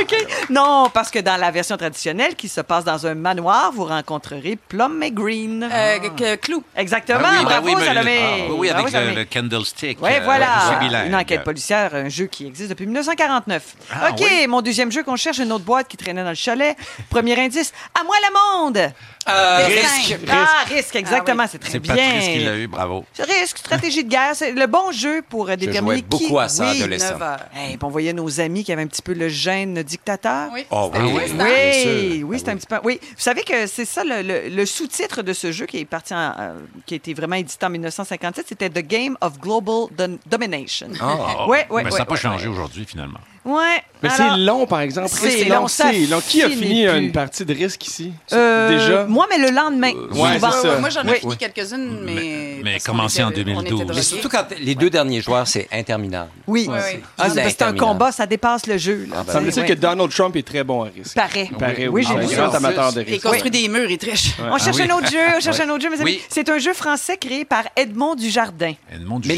OK. 0.00 0.26
Non, 0.50 0.90
parce 0.92 1.10
que 1.10 1.18
dans 1.18 1.38
la 1.38 1.50
version 1.50 1.78
traditionnelle 1.78 2.34
qui 2.34 2.46
se 2.48 2.60
passe 2.60 2.84
dans 2.84 3.06
un 3.06 3.14
manoir, 3.14 3.72
vous 3.72 3.86
rencontrerez 3.86 4.58
Plum 4.68 5.02
et 5.02 5.10
Green. 5.10 5.66
Euh, 5.72 5.98
que- 6.10 6.34
Clou. 6.36 6.62
Exactement. 6.76 7.20
Ah 7.24 7.30
oui, 7.30 7.36
ben 7.38 7.44
Bravo, 7.44 7.66
oui, 7.68 7.74
mais- 7.78 7.84
Salomé. 7.86 8.18
ah, 8.20 8.36
oui, 8.36 8.44
oui, 8.58 8.68
Bravo, 8.68 8.82
avec 8.82 8.84
le, 8.84 8.90
Salomé. 9.00 9.14
le 9.16 9.24
candlestick. 9.24 9.98
Oui, 10.02 10.10
euh, 10.12 10.20
voilà. 10.24 11.04
Une 11.06 11.14
enquête 11.14 11.42
policière, 11.42 11.94
un 11.94 12.10
jeu 12.10 12.26
qui 12.26 12.46
existe 12.46 12.68
depuis 12.68 12.84
1949. 12.86 13.76
Ah, 13.90 14.10
OK, 14.10 14.18
oui. 14.20 14.46
mon 14.46 14.60
deuxième 14.60 14.92
jeu 14.92 15.02
qu'on 15.02 15.16
cherche, 15.16 15.38
une 15.38 15.52
autre 15.52 15.64
boîte 15.64 15.88
qui 15.88 15.96
traînait 15.96 16.22
dans 16.22 16.28
le 16.28 16.34
chalet. 16.34 16.76
Premier 17.08 17.40
indice, 17.40 17.72
à 17.98 18.04
moi 18.04 18.14
le 18.28 18.34
monde! 18.74 18.92
Euh, 19.28 19.66
Risque. 19.66 19.80
risque. 20.06 20.18
Ah, 20.30 20.64
risque, 20.68 20.96
exactement, 20.96 21.42
Ah 21.42 21.44
oui. 21.44 21.48
c'est 21.52 21.58
très 21.58 21.70
C'est 21.72 21.78
bien. 21.80 21.94
Patrice 21.94 22.28
qui 22.28 22.38
l'a 22.40 22.56
eu, 22.56 22.66
bravo. 22.66 23.04
Risque, 23.18 23.58
stratégie 23.58 24.04
de 24.04 24.08
guerre, 24.08 24.30
c'est 24.34 24.52
le 24.52 24.66
bon 24.66 24.90
jeu 24.92 25.22
pour 25.28 25.48
euh, 25.48 25.56
déterminer 25.56 25.96
jouais 25.96 26.02
beaucoup 26.02 26.24
qui... 26.26 26.38
à 26.38 26.48
ça, 26.48 26.70
oui. 26.70 26.78
adolescent. 26.78 27.12
9 27.12 27.22
heures. 27.22 27.38
Hey, 27.54 27.76
puis 27.76 27.84
on 27.84 27.88
voyait 27.88 28.12
nos 28.12 28.40
amis 28.40 28.64
qui 28.64 28.72
avaient 28.72 28.82
un 28.82 28.86
petit 28.86 29.02
peu 29.02 29.12
le 29.12 29.28
gène 29.28 29.82
dictateur. 29.82 30.48
Oui. 30.52 30.64
Oh, 30.70 30.90
C'était 30.92 31.04
oui. 31.04 31.22
intéressant. 31.24 31.44
Oui, 31.44 32.18
sûr. 32.18 32.28
oui, 32.28 32.38
c'est 32.38 32.48
Ah 32.48 32.52
un 32.52 32.56
petit 32.56 32.66
peu. 32.66 32.76
Oui, 32.84 33.00
vous 33.02 33.08
savez 33.18 33.42
que 33.42 33.66
c'est 33.66 33.84
ça 33.84 34.04
le, 34.04 34.22
le- 34.22 34.48
le 34.48 34.66
sous-titre 34.66 35.22
de 35.22 35.32
ce 35.32 35.52
jeu 35.52 35.66
qui 35.66 35.78
est 35.78 35.84
parti, 35.84 36.14
en, 36.14 36.32
euh, 36.38 36.54
qui 36.86 36.94
a 36.94 36.96
été 36.96 37.12
vraiment 37.14 37.36
édité 37.36 37.66
en 37.66 37.70
1957, 37.70 38.46
c'était 38.48 38.70
The 38.70 38.86
Game 38.86 39.16
of 39.20 39.38
Global 39.38 39.86
Dom- 39.96 40.18
Domination. 40.26 40.88
Ah. 41.00 41.46
Ouais, 41.46 41.66
ouais, 41.70 41.82
Mais 41.82 41.84
ouais, 41.84 41.90
ça 41.90 41.98
n'a 41.98 42.04
pas 42.06 42.14
ouais, 42.14 42.20
changé 42.20 42.48
aujourd'hui, 42.48 42.84
finalement. 42.86 43.18
Ouais. 43.48 43.82
Mais 44.02 44.10
c'est 44.10 44.36
long, 44.36 44.66
par 44.66 44.80
exemple. 44.80 45.08
c'est 45.10 45.44
long, 45.46 45.60
long, 45.62 45.68
ça 45.68 45.86
c'est 45.90 46.06
long. 46.06 46.20
Qui 46.20 46.42
a 46.42 46.50
fini 46.50 46.86
plus. 46.86 46.98
une 46.98 47.12
partie 47.12 47.44
de 47.44 47.52
risque 47.54 47.86
ici? 47.86 48.12
euh, 48.32 48.68
Déjà? 48.68 49.04
Moi, 49.06 49.26
mais 49.30 49.38
le 49.38 49.50
lendemain. 49.54 49.90
ouais, 50.12 50.34
c'est 50.34 50.40
ça. 50.40 50.78
Moi, 50.78 50.90
j'en 50.90 51.02
ai 51.04 51.12
Oui. 51.12 51.18
fini 51.20 51.36
quelques-unes, 51.36 52.00
mais. 52.04 52.14
Mais- 52.14 52.60
mais 52.62 52.80
commencé 52.80 53.22
en 53.22 53.30
était- 53.30 53.40
on 53.48 53.60
était 53.60 53.70
2012. 53.70 53.96
Mais 53.96 54.02
surtout 54.02 54.28
quand 54.28 54.44
les 54.60 54.74
deux 54.74 54.90
derniers 54.90 55.20
joueurs, 55.22 55.46
c'est 55.48 55.66
interminable. 55.72 56.30
Oui. 56.46 56.68
Ah, 57.16 57.28
c'est 57.30 57.62
un 57.62 57.72
combat, 57.74 58.12
ça 58.12 58.26
dépasse 58.26 58.66
le 58.66 58.76
jeu. 58.76 59.06
Là, 59.10 59.16
Ah, 59.20 59.24
ben 59.26 59.32
Semble-t-il 59.32 59.62
Ouais. 59.62 59.68
que 59.68 59.74
Donald 59.74 60.10
Trump 60.12 60.36
est 60.36 60.46
très 60.46 60.62
bon 60.62 60.82
à 60.84 60.88
risque. 60.94 61.14
Paraît. 61.14 61.50
Paraît, 61.58 61.88
oui, 61.88 62.04
j'ai 62.06 62.14
c'est 62.14 62.20
vu 62.20 62.34
ça. 62.34 62.46
grand 62.46 62.54
amateur 62.54 62.92
de 62.92 63.00
Il 63.02 63.12
risque. 63.14 63.22
construit 63.26 63.50
des 63.50 63.66
murs, 63.68 63.90
il 63.90 63.98
triche. 63.98 64.34
On 64.38 64.58
cherche 64.58 64.76
Ah 64.80 64.84
un 64.92 64.96
autre 64.98 65.10
jeu, 65.10 65.18
on 65.36 65.40
cherche 65.40 65.60
un 65.60 65.68
autre 65.70 65.82
jeu, 65.82 65.90
mes 65.90 66.00
amis. 66.00 66.04
Oui. 66.04 66.20
C'est 66.28 66.48
un 66.50 66.58
jeu 66.58 66.72
français 66.74 67.16
créé 67.16 67.44
par 67.44 67.64
Edmond 67.76 68.14
Dujardin. 68.14 68.74
Edmond 68.92 69.20
du 69.20 69.28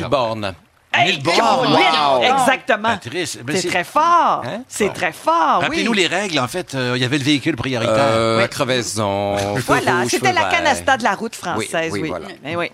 Wow. 0.93 2.23
Exactement. 2.23 2.89
Patrice, 2.89 3.39
ben, 3.45 3.57
C'est 3.57 3.69
très 3.69 3.85
fort. 3.85 4.43
Hein? 4.45 4.63
C'est 4.69 4.93
très 4.93 5.13
fort, 5.13 5.59
oui. 5.61 5.65
Rappelez-nous 5.65 5.93
les 5.93 6.07
règles. 6.07 6.39
En 6.39 6.49
fait, 6.49 6.75
euh, 6.75 6.95
il 6.97 7.03
y 7.03 7.05
avait 7.05 7.19
le 7.19 7.25
véhicule 7.25 7.57
prioritaire. 7.57 7.95
Euh, 7.97 8.43
Oui. 8.43 8.49
crevaison. 8.49 9.37
Voilà, 9.67 10.05
c'était 10.09 10.33
la 10.33 10.45
canasta 10.45 10.97
de 10.97 11.05
la 11.05 11.15
route 11.15 11.37
française, 11.37 11.93
oui. 11.93 12.01
Oui, 12.01 12.03
oui, 12.03 12.09
voilà. 12.09 12.27
Mais 12.43 12.57
oui. 12.57 12.71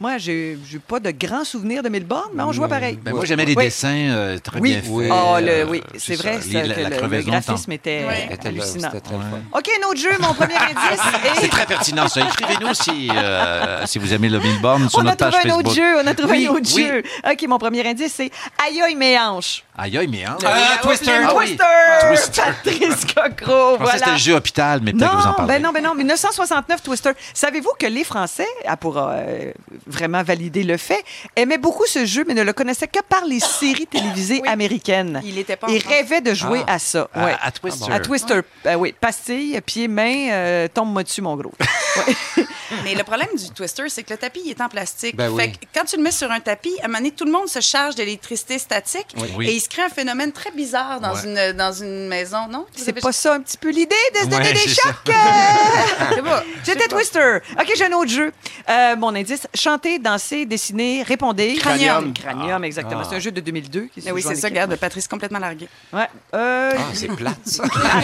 Moi, 0.00 0.18
j'ai 0.18 0.56
j'ai 0.68 0.78
pas 0.78 1.00
de 1.00 1.10
grands 1.10 1.44
souvenirs 1.44 1.82
de 1.82 1.88
Melbourne, 1.88 2.30
mais 2.34 2.42
on 2.44 2.52
jouait 2.52 2.68
pareil. 2.68 2.98
Ben, 3.02 3.12
moi, 3.14 3.24
j'aimais 3.24 3.44
les 3.44 3.54
Oui. 3.54 3.64
dessins 3.64 3.88
euh, 4.10 4.38
très 4.38 4.60
Oui. 4.60 4.70
bien 4.72 4.80
faits. 4.80 4.90
Oui. 4.90 5.08
Oh, 5.10 5.36
le, 5.40 5.48
Euh, 5.48 5.64
oui, 5.68 5.82
c'est 5.96 6.14
ça, 6.16 6.22
vrai, 6.22 6.40
ça, 6.40 6.48
la, 6.52 6.74
que 6.74 6.80
la 6.80 6.88
le- 6.90 7.16
le, 7.16 7.22
graphisme 7.22 7.72
était 7.72 8.04
Ouais. 8.06 8.28
Hallucinant. 8.44 8.88
C'était 8.92 9.00
très 9.00 9.14
le 9.16 9.20
fun. 9.22 9.40
OK, 9.58 9.70
un 9.82 9.86
autre 9.88 10.00
jeu, 10.00 10.10
mon 10.20 10.34
premier 10.34 10.54
indice. 10.70 11.00
C'est 11.38 11.44
est- 11.46 11.48
très 11.48 11.66
pertinent, 11.66 12.06
ça. 12.08 12.20
Écrivez-nous 12.20 12.74
si, 12.74 13.08
euh, 13.12 13.84
si 13.86 13.98
vous 13.98 14.12
aimez 14.14 14.28
le 14.28 14.38
Melbourne 14.38 14.88
sur 14.88 14.98
On 14.98 15.02
a 15.02 15.04
notre 15.04 15.16
page 15.18 15.32
trouvé 15.32 15.50
un 15.50 15.54
Facebook. 15.56 15.66
autre 15.66 15.76
jeu, 15.76 15.96
on 16.02 16.06
a 16.06 16.14
trouvé 16.14 16.32
Oui, 16.38 16.46
un 16.46 16.50
autre 16.50 16.70
oui. 16.76 16.86
jeu. 16.86 17.02
OK, 17.30 17.46
mon 17.48 17.58
premier 17.58 17.86
indice, 17.88 18.12
c'est 18.14 18.30
Aïe 18.64 18.80
aïe 18.80 18.94
mes 18.94 19.18
hanches. 19.18 19.64
Aïe, 19.76 19.96
aïe, 19.96 20.08
mais 20.08 20.24
hein. 20.24 20.36
Ah, 20.44 20.78
Twister. 20.82 21.10
Ah 21.24 21.32
oui. 21.36 21.56
Twister! 21.56 22.08
Twister. 22.08 22.42
Patrice 22.64 23.04
Cocro, 23.04 23.76
voilà. 23.78 23.98
c'était 23.98 24.10
le 24.10 24.16
jeu 24.16 24.34
hôpital, 24.34 24.80
mais 24.82 24.92
peut-être 24.92 25.10
que 25.12 25.16
vous 25.16 25.22
en 25.22 25.26
Non, 25.28 25.34
parlez. 25.34 25.52
ben 25.54 25.62
non, 25.62 25.72
ben 25.72 25.82
non. 25.84 25.94
1969, 25.94 26.82
Twister. 26.82 27.10
Savez-vous 27.32 27.70
que 27.78 27.86
les 27.86 28.02
Français, 28.04 28.46
ah, 28.66 28.76
pour 28.76 28.96
euh, 28.98 29.52
vraiment 29.88 30.22
valider 30.22 30.62
le 30.62 30.76
fait, 30.76 31.02
aimaient 31.36 31.58
beaucoup 31.58 31.86
ce 31.86 32.04
jeu, 32.06 32.24
mais 32.26 32.34
ne 32.34 32.42
le 32.42 32.52
connaissaient 32.52 32.86
que 32.88 33.00
par 33.08 33.24
les 33.24 33.40
séries 33.40 33.86
télévisées 33.86 34.40
Oui. 34.42 34.48
américaines. 34.48 35.20
Il 35.24 35.38
était 35.38 35.56
pas 35.56 35.66
rêvaient 35.66 36.20
de 36.20 36.34
jouer 36.34 36.62
Ah. 36.66 36.74
à 36.74 36.78
ça. 36.78 37.08
À- 37.14 37.24
ouais. 37.24 37.36
à 37.42 37.50
Twister. 37.50 37.92
À 37.92 38.00
Twister. 38.00 38.40
Euh, 38.66 38.74
oui, 38.74 38.94
pastille, 39.00 39.60
pied, 39.62 39.88
main, 39.88 40.30
euh, 40.30 40.68
tombe-moi 40.72 41.02
dessus, 41.02 41.22
mon 41.22 41.36
gros. 41.36 41.52
Ouais. 41.58 42.44
Mais 42.84 42.94
le 42.94 43.02
problème 43.02 43.28
du 43.36 43.50
Twister, 43.50 43.84
c'est 43.88 44.02
que 44.02 44.12
le 44.12 44.18
tapis 44.18 44.42
il 44.44 44.50
est 44.50 44.60
en 44.60 44.68
plastique. 44.68 45.16
Ben 45.16 45.34
fait 45.36 45.46
oui. 45.46 45.52
que 45.52 45.66
quand 45.74 45.84
tu 45.86 45.96
le 45.96 46.02
mets 46.02 46.10
sur 46.10 46.30
un 46.30 46.40
tapis, 46.40 46.74
à 46.80 46.84
un 46.84 46.88
moment 46.88 46.98
donné, 46.98 47.10
tout 47.12 47.24
le 47.24 47.32
monde 47.32 47.48
se 47.48 47.60
charge 47.60 47.94
d'électricité 47.94 48.58
statique 48.58 49.06
Oui. 49.36 49.48
et 49.48 49.54
il 49.54 49.60
se 49.60 49.68
crée 49.68 49.82
un 49.82 49.88
phénomène 49.88 50.32
très 50.32 50.50
bizarre 50.50 51.00
dans, 51.00 51.14
Ouais. 51.14 51.24
une, 51.24 51.52
dans 51.56 51.72
une 51.72 52.08
maison, 52.08 52.46
non? 52.50 52.66
C'est 52.76 52.90
avez- 52.90 53.00
pas 53.00 53.12
ça 53.12 53.34
un 53.34 53.40
petit 53.40 53.56
peu 53.56 53.70
l'idée 53.70 53.94
de 54.14 54.18
se 54.20 54.26
donner 54.26 54.52
des 54.52 54.58
chocs? 54.68 55.14
J'étais 56.64 56.88
Twister. 56.88 57.38
OK, 57.58 57.72
j'ai 57.76 57.84
un 57.86 57.92
autre 57.92 58.10
jeu. 58.10 58.32
Euh, 58.68 58.96
mon 58.96 59.14
indice, 59.14 59.46
chanter, 59.78 59.98
danser, 59.98 60.44
dessiner, 60.46 61.02
répondez. 61.02 61.54
Cranium. 61.56 62.12
Cranium, 62.12 62.64
exactement. 62.64 63.02
C'est 63.08 63.16
un 63.16 63.20
jeu 63.20 63.30
de 63.30 63.40
2002. 63.40 63.88
Qui 63.94 64.02
se 64.02 64.08
Ah 64.08 64.12
oui, 64.12 64.20
joue 64.22 64.28
en 64.28 64.30
c'est 64.30 64.36
ça, 64.36 64.48
équipe. 64.48 64.56
regarde, 64.60 64.76
Patrice 64.76 65.06
complètement 65.06 65.38
largué. 65.38 65.68
Ouais. 65.92 66.08
Euh, 66.34 66.72
Ah, 66.76 66.82
c'est 66.92 67.08
plate, 67.08 67.38
ça. 67.44 67.62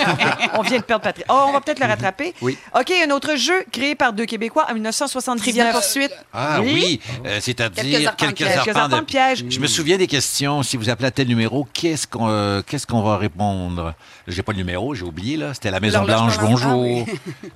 on 0.54 0.62
vient 0.62 0.78
de 0.78 0.84
perdre 0.84 1.02
Patrick. 1.02 1.26
Oh, 1.28 1.46
on 1.48 1.52
va 1.52 1.60
peut-être 1.60 1.80
le 1.80 1.86
rattraper. 1.86 2.32
Oui. 2.40 2.56
OK, 2.78 2.92
un 3.06 3.10
autre 3.10 3.34
jeu 3.36 3.64
créé 3.72 3.94
par 3.94 4.12
deux 4.12 4.24
Québécois 4.26 4.66
en 4.70 4.74
1979. 4.74 5.42
Trivial 5.42 5.72
poursuite. 5.72 6.12
Ah 6.32 6.58
Oui. 6.62 6.72
oui, 6.74 7.00
euh, 7.26 7.38
c'est-à-dire 7.40 7.82
Quelques 7.84 8.06
arpents 8.06 8.26
de 8.26 8.32
quelques, 8.32 8.36
piège. 8.36 8.64
Quelques 8.64 8.90
de 8.90 9.00
piège. 9.04 9.44
Je 9.50 9.60
me 9.60 9.66
souviens 9.66 9.96
des 9.98 10.06
questions. 10.06 10.62
Si 10.62 10.76
vous 10.76 10.88
appelez 10.90 11.08
à 11.08 11.10
tel 11.10 11.26
numéro, 11.28 11.66
qu'est-ce 11.72 12.06
qu'on 12.06 12.28
euh, 12.28 12.62
qu'est-ce 12.66 12.86
qu'on 12.86 13.02
va 13.02 13.16
répondre? 13.16 13.94
J'ai 14.26 14.42
pas 14.42 14.52
le 14.52 14.58
numéro, 14.58 14.94
j'ai 14.94 15.02
oublié, 15.04 15.36
là. 15.36 15.52
C'était 15.54 15.70
la 15.70 15.80
Maison-Blanche, 15.80 16.38
L'horloge 16.38 16.62
bonjour. 16.64 17.06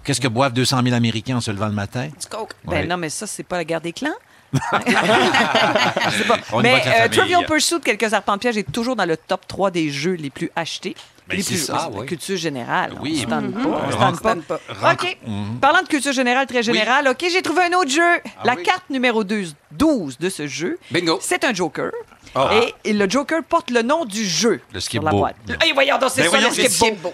Qu'est-ce 0.04 0.20
que 0.20 0.28
boivent 0.28 0.52
200 0.52 0.82
000 0.82 0.94
Américains 0.94 1.36
en 1.36 1.40
se 1.40 1.50
levant 1.50 1.66
le 1.68 1.72
matin? 1.72 2.08
Du 2.20 2.26
coke. 2.28 2.52
Ben 2.64 2.72
Ouais. 2.72 2.86
non, 2.86 2.96
mais 2.96 3.08
ça, 3.08 3.26
c'est 3.26 3.42
pas 3.42 3.56
la 3.56 3.64
guerre 3.64 3.80
des 3.80 3.92
clans. 3.92 4.07
Je 4.52 6.16
sais 6.18 6.24
pas. 6.24 6.36
On 6.52 6.60
y 6.60 6.62
va 6.62 6.62
Mais 6.62 6.82
la 6.84 7.04
euh. 7.04 7.08
Trivial 7.08 7.44
Pursuit, 7.46 7.80
quelques 7.84 8.12
arpents 8.12 8.34
de 8.34 8.40
piège, 8.40 8.56
est 8.56 8.70
toujours 8.70 8.96
dans 8.96 9.04
le 9.04 9.16
top 9.16 9.46
3 9.46 9.70
des 9.70 9.90
jeux 9.90 10.14
les 10.14 10.30
plus 10.30 10.50
achetés. 10.56 10.94
Ben, 11.28 11.36
Les 11.36 11.42
plus 11.42 11.58
ça, 11.58 11.90
oui, 11.92 12.06
culture 12.06 12.38
générale. 12.38 12.94
Oui. 13.02 13.18
On 13.18 13.20
se 13.20 13.26
tente 13.26 13.52
pas. 13.52 13.68
On 13.86 13.90
se 13.90 13.96
Ren- 13.96 14.12
tente 14.18 14.44
pas. 14.44 14.60
OK. 14.92 15.18
Parlant 15.60 15.82
de 15.82 15.88
culture 15.88 16.12
générale 16.12 16.46
très 16.46 16.62
générale, 16.62 17.06
OK, 17.08 17.22
j'ai 17.30 17.42
trouvé 17.42 17.64
un 17.64 17.72
autre 17.76 17.90
jeu. 17.90 18.20
La 18.44 18.54
oui? 18.54 18.62
carte 18.62 18.84
numéro 18.88 19.22
12, 19.24 19.54
12 19.72 20.18
de 20.18 20.30
ce 20.30 20.46
jeu, 20.46 20.78
Bingo. 20.90 21.18
c'est 21.20 21.44
un 21.44 21.52
joker. 21.52 21.90
Ah. 22.34 22.50
Et, 22.54 22.90
et 22.90 22.92
le 22.94 23.08
joker 23.10 23.42
porte 23.42 23.70
le 23.70 23.82
nom 23.82 24.04
du 24.06 24.24
jeu 24.24 24.52
Le 24.52 24.60
la 24.74 24.80
skip-bo. 24.80 25.10
boîte. 25.10 25.36
Et 25.66 25.72
voyons 25.72 25.98
donc, 25.98 26.10
c'est 26.14 26.22
Ben 26.22 26.30
ça, 26.30 26.30
voyons, 26.30 26.48
le 26.48 26.54
c'est 26.54 26.68
skip-bo. 26.70 27.10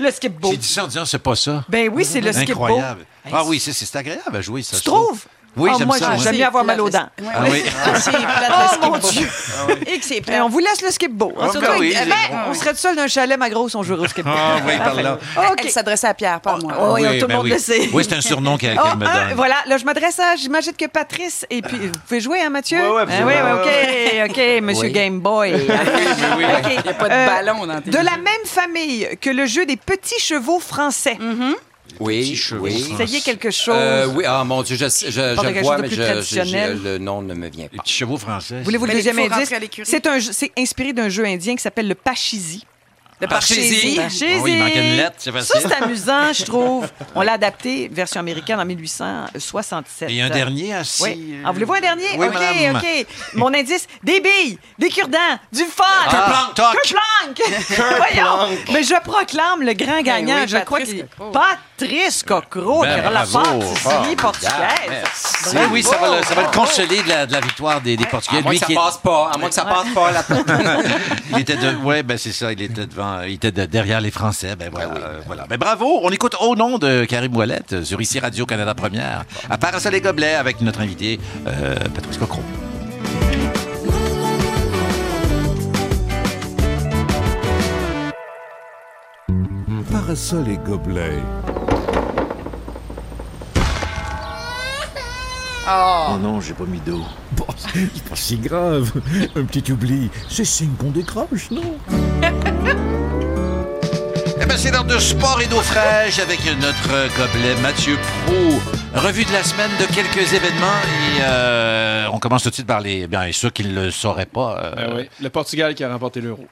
Le. 0.46 0.50
J'ai 0.50 0.56
dit 0.58 0.68
ça 0.68 0.84
en 0.84 0.86
disant, 0.88 1.04
c'est 1.04 1.18
pas 1.20 1.34
ça. 1.36 1.64
Ben 1.68 1.88
oui, 1.92 2.04
c'est 2.04 2.20
le 2.20 2.32
skip-bo. 2.32 2.64
Incroyable. 2.64 3.06
Hey, 3.24 3.32
Ah 3.34 3.42
oui, 3.44 3.58
c'est 3.58 3.72
c'est 3.72 3.96
agréable 3.96 4.36
à 4.36 4.40
jouer, 4.40 4.62
ça. 4.62 4.76
Tu 4.76 4.82
je 4.82 4.84
trouve. 4.84 5.06
trouves? 5.06 5.24
Oui, 5.56 5.70
Ah, 5.72 5.76
j'aime 5.78 5.86
moi, 5.86 5.98
ça. 5.98 6.06
j'ai- 6.06 6.14
moi. 6.14 6.24
j'aime 6.24 6.36
mieux 6.36 6.44
avoir 6.46 6.64
mal 6.64 6.80
aux 6.80 6.90
dents. 6.90 7.06
Ah 7.32 7.42
oui. 7.48 7.62
Ah, 7.84 7.94
c'est 8.00 8.10
plate, 8.10 8.78
Oh, 8.82 8.86
mon. 8.90 8.98
Dieu! 8.98 9.28
Et 9.86 9.98
que 9.98 10.04
c'est 10.04 10.22
on 10.40 10.48
vous 10.48 10.58
laisse 10.58 10.82
le 10.82 10.90
skip-bo. 10.90 11.32
Ah, 11.40 11.44
Surtout 11.50 11.60
ben 11.60 11.72
oui, 11.78 11.94
avec- 11.94 11.98
c'est 11.98 12.28
ben, 12.30 12.36
bon. 12.36 12.50
on 12.50 12.54
serait 12.54 12.74
seul 12.74 12.96
d'un 12.96 13.06
chalet, 13.06 13.38
ma 13.38 13.48
grosse, 13.50 13.74
on 13.74 13.82
jouerait 13.82 14.02
au 14.02 14.08
skip-bo. 14.08 14.30
Ah 14.34 14.56
oui, 14.66 14.72
par 14.78 14.94
là. 14.94 15.18
OK. 15.52 15.60
Elle 15.62 15.70
s'adressait 15.70 16.08
à 16.08 16.14
Pierre, 16.14 16.40
pas 16.40 16.54
à 16.54 16.58
moi. 16.58 16.72
Oh, 16.80 16.94
oui, 16.94 17.02
tout 17.02 17.12
le 17.12 17.26
ben 17.26 17.36
monde 17.36 17.44
oui. 17.44 17.50
le 17.52 17.58
sait. 17.58 17.88
Oui, 17.92 18.04
c'est 18.08 18.16
un 18.16 18.20
surnom 18.20 18.56
qu'elle 18.56 18.78
Oh, 18.82 18.96
me 18.96 19.06
un, 19.06 19.12
donne. 19.28 19.34
voilà, 19.36 19.56
là, 19.66 19.78
je 19.78 19.84
m'adresse 19.84 20.18
à, 20.18 20.36
j'imagine 20.36 20.72
que 20.72 20.86
Patrice, 20.86 21.46
et 21.50 21.62
puis, 21.62 21.76
vous 21.78 21.92
pouvez 22.08 22.20
jouer, 22.20 22.40
hein, 22.42 22.50
Mathieu? 22.50 22.78
Ah, 22.82 22.92
oui, 22.94 23.02
absolument. 23.02 23.30
oui, 23.64 24.22
OK, 24.24 24.30
OK, 24.30 24.62
monsieur 24.62 24.86
Oui. 24.86 24.92
Game 24.92 25.20
Boy. 25.20 25.50
Il 25.54 26.82
n'y 26.82 26.88
a 26.90 26.94
pas 26.94 27.08
de 27.08 27.12
Euh, 27.14 27.26
ballon 27.26 27.66
dans 27.66 27.80
tes 27.80 27.90
De 27.90 27.96
la 27.98 28.16
même 28.16 28.44
famille 28.46 29.08
que 29.20 29.30
le 29.30 29.46
jeu 29.46 29.66
des 29.66 29.76
petits 29.76 30.18
chevaux 30.20 30.58
français. 30.60 31.16
Oui, 32.00 32.40
oui. 32.60 32.86
Essayez 32.98 33.20
quelque 33.20 33.50
chose? 33.50 33.74
Euh, 33.76 34.06
oui, 34.06 34.24
ah 34.26 34.44
mon 34.44 34.62
Dieu, 34.62 34.76
je, 34.76 34.86
je, 34.86 35.10
je, 35.10 35.60
vois, 35.62 35.78
mais 35.78 35.88
je, 35.88 35.94
je- 35.96 36.82
le 36.84 36.98
nom 36.98 37.22
ne 37.22 37.34
me 37.34 37.48
vient 37.48 37.68
Les 37.70 37.76
pas. 37.76 37.82
petits 37.82 37.92
chevaux 37.94 38.16
français. 38.18 38.62
Voulez-vous 38.62 38.86
le 38.86 38.92
deuxième 38.92 39.18
indice? 39.18 39.52
C'est 39.84 40.06
un 40.06 40.18
jeu- 40.18 40.32
c'est 40.32 40.52
inspiré 40.58 40.92
d'un 40.92 41.08
jeu 41.08 41.24
indien 41.24 41.54
qui 41.56 41.62
s'appelle 41.62 41.88
le 41.88 41.94
Pachisi. 41.94 42.64
Le 43.24 43.28
Parchésie. 43.28 43.96
Parchésie. 43.96 44.26
Ah 44.36 44.42
oui, 44.42 44.52
il 44.52 44.58
manquait 44.58 44.90
une 44.90 44.96
lettre, 44.96 45.16
c'est 45.18 45.40
Ça, 45.42 45.58
c'est 45.60 45.82
amusant, 45.82 46.32
je 46.32 46.44
trouve. 46.44 46.86
On 47.14 47.22
l'a 47.22 47.32
adapté, 47.32 47.88
version 47.90 48.20
américaine, 48.20 48.60
en 48.60 48.64
1867. 48.64 50.10
Et 50.10 50.20
un 50.20 50.30
dernier 50.30 50.74
assis. 50.74 51.02
Oui. 51.02 51.36
Ah, 51.44 51.52
voulez-vous 51.52 51.74
un 51.74 51.80
dernier? 51.80 52.08
Oui, 52.16 52.26
OK, 52.26 52.34
madame. 52.34 52.76
OK. 52.76 53.06
Mon 53.34 53.54
indice, 53.54 53.86
des 54.02 54.20
billes, 54.20 54.58
des 54.78 54.88
cure-dents, 54.88 55.38
du 55.52 55.64
fun. 55.64 55.84
Ah, 56.08 56.50
toc. 56.54 56.66
Kerplunk. 56.84 57.96
Voyons. 57.96 58.58
Mais 58.72 58.82
je 58.82 59.00
proclame 59.02 59.62
le 59.62 59.72
grand 59.72 60.02
gagnant. 60.02 60.42
oui, 60.42 60.48
je 60.48 60.56
crois 60.58 60.78
Patrice 60.80 60.94
qu'il. 60.94 61.06
Patrice 61.32 62.22
Cocro, 62.22 62.82
Ben, 62.82 62.94
qui 62.94 63.00
aura 63.00 63.10
la 63.10 63.20
pâtisserie 63.26 64.16
portugaise. 64.16 65.52
Oui, 65.54 65.60
oui, 65.72 65.82
ça 65.82 65.96
va, 65.96 66.16
le, 66.16 66.22
ça 66.22 66.34
va 66.34 66.42
le 66.42 66.56
consoler 66.56 67.02
de 67.02 67.08
la, 67.08 67.26
de 67.26 67.32
la 67.32 67.40
victoire 67.40 67.80
des, 67.80 67.96
des 67.96 68.06
Portugais. 68.06 68.38
À 68.38 68.42
moins 68.42 68.52
Lui 68.52 68.58
que 68.58 68.66
ça 68.66 68.72
qui 68.72 68.74
passe 68.74 68.98
pas, 68.98 69.30
à 69.34 69.38
moins 69.38 69.48
que 69.48 69.54
ça 69.54 69.64
passe 69.64 69.88
pas 69.94 70.10
là. 70.12 70.24
il 71.30 71.38
était 71.40 71.56
de, 71.56 71.74
ouais, 71.76 72.02
ben 72.02 72.16
c'est 72.18 72.32
ça, 72.32 72.52
il 72.52 72.62
était 72.62 72.86
devant, 72.86 73.13
il 73.26 73.34
était 73.34 73.52
de- 73.52 73.64
derrière 73.66 74.00
les 74.00 74.10
Français. 74.10 74.56
Ben 74.56 74.70
voilà, 74.70 74.94
euh, 74.94 75.20
voilà. 75.26 75.46
Ben 75.48 75.58
bravo, 75.58 76.00
on 76.02 76.10
écoute 76.10 76.34
au 76.40 76.56
nom 76.56 76.78
de 76.78 77.04
Karim 77.04 77.34
Ouellette 77.36 77.72
euh, 77.74 77.84
sur 77.84 78.00
ici 78.00 78.18
Radio 78.18 78.46
Canada 78.46 78.74
Première, 78.74 79.24
à 79.50 79.58
Parasol 79.58 79.94
et 79.94 80.00
Gobelets 80.00 80.34
avec 80.34 80.60
notre 80.60 80.80
invité 80.80 81.18
euh, 81.46 81.74
Patrice 81.94 82.18
Cocro. 82.18 82.40
Parasol 89.90 90.48
et 90.48 90.58
gobelets. 90.58 91.22
Oh 95.66 96.16
non, 96.20 96.40
j'ai 96.40 96.52
pas 96.52 96.64
mis 96.64 96.80
d'eau. 96.80 97.00
Bon, 97.32 97.46
c'est 97.56 98.02
pas 98.04 98.16
si 98.16 98.36
grave. 98.36 98.92
Un 99.34 99.44
petit 99.44 99.72
oubli, 99.72 100.10
c'est 100.28 100.44
signe 100.44 100.74
qu'on 100.78 100.90
décroche, 100.90 101.50
non? 101.50 101.78
c'est 104.56 104.70
l'heure 104.70 104.84
de 104.84 104.98
sport 104.98 105.40
et 105.42 105.46
d'eau 105.46 105.60
fraîche 105.60 106.18
avec 106.18 106.38
notre 106.60 107.08
gobelet 107.16 107.54
Mathieu 107.60 107.96
Pro. 108.26 108.60
Revue 109.00 109.24
de 109.24 109.32
la 109.32 109.42
semaine 109.42 109.70
de 109.80 109.84
quelques 109.92 110.32
événements 110.32 110.66
et 111.16 111.20
euh, 111.22 112.06
on 112.12 112.18
commence 112.18 112.44
tout 112.44 112.50
de 112.50 112.54
suite 112.54 112.66
par 112.66 112.80
les, 112.80 113.06
bien 113.08 113.30
ceux 113.32 113.50
qui 113.50 113.64
ne 113.64 113.74
le 113.86 113.90
sauraient 113.90 114.26
pas. 114.26 114.58
euh, 114.62 114.74
Ben 114.76 114.92
oui. 114.96 115.08
Le 115.20 115.30
Portugal 115.30 115.74
qui 115.74 115.82
a 115.82 115.92
remporté 115.92 116.20
l'euro. 116.20 116.46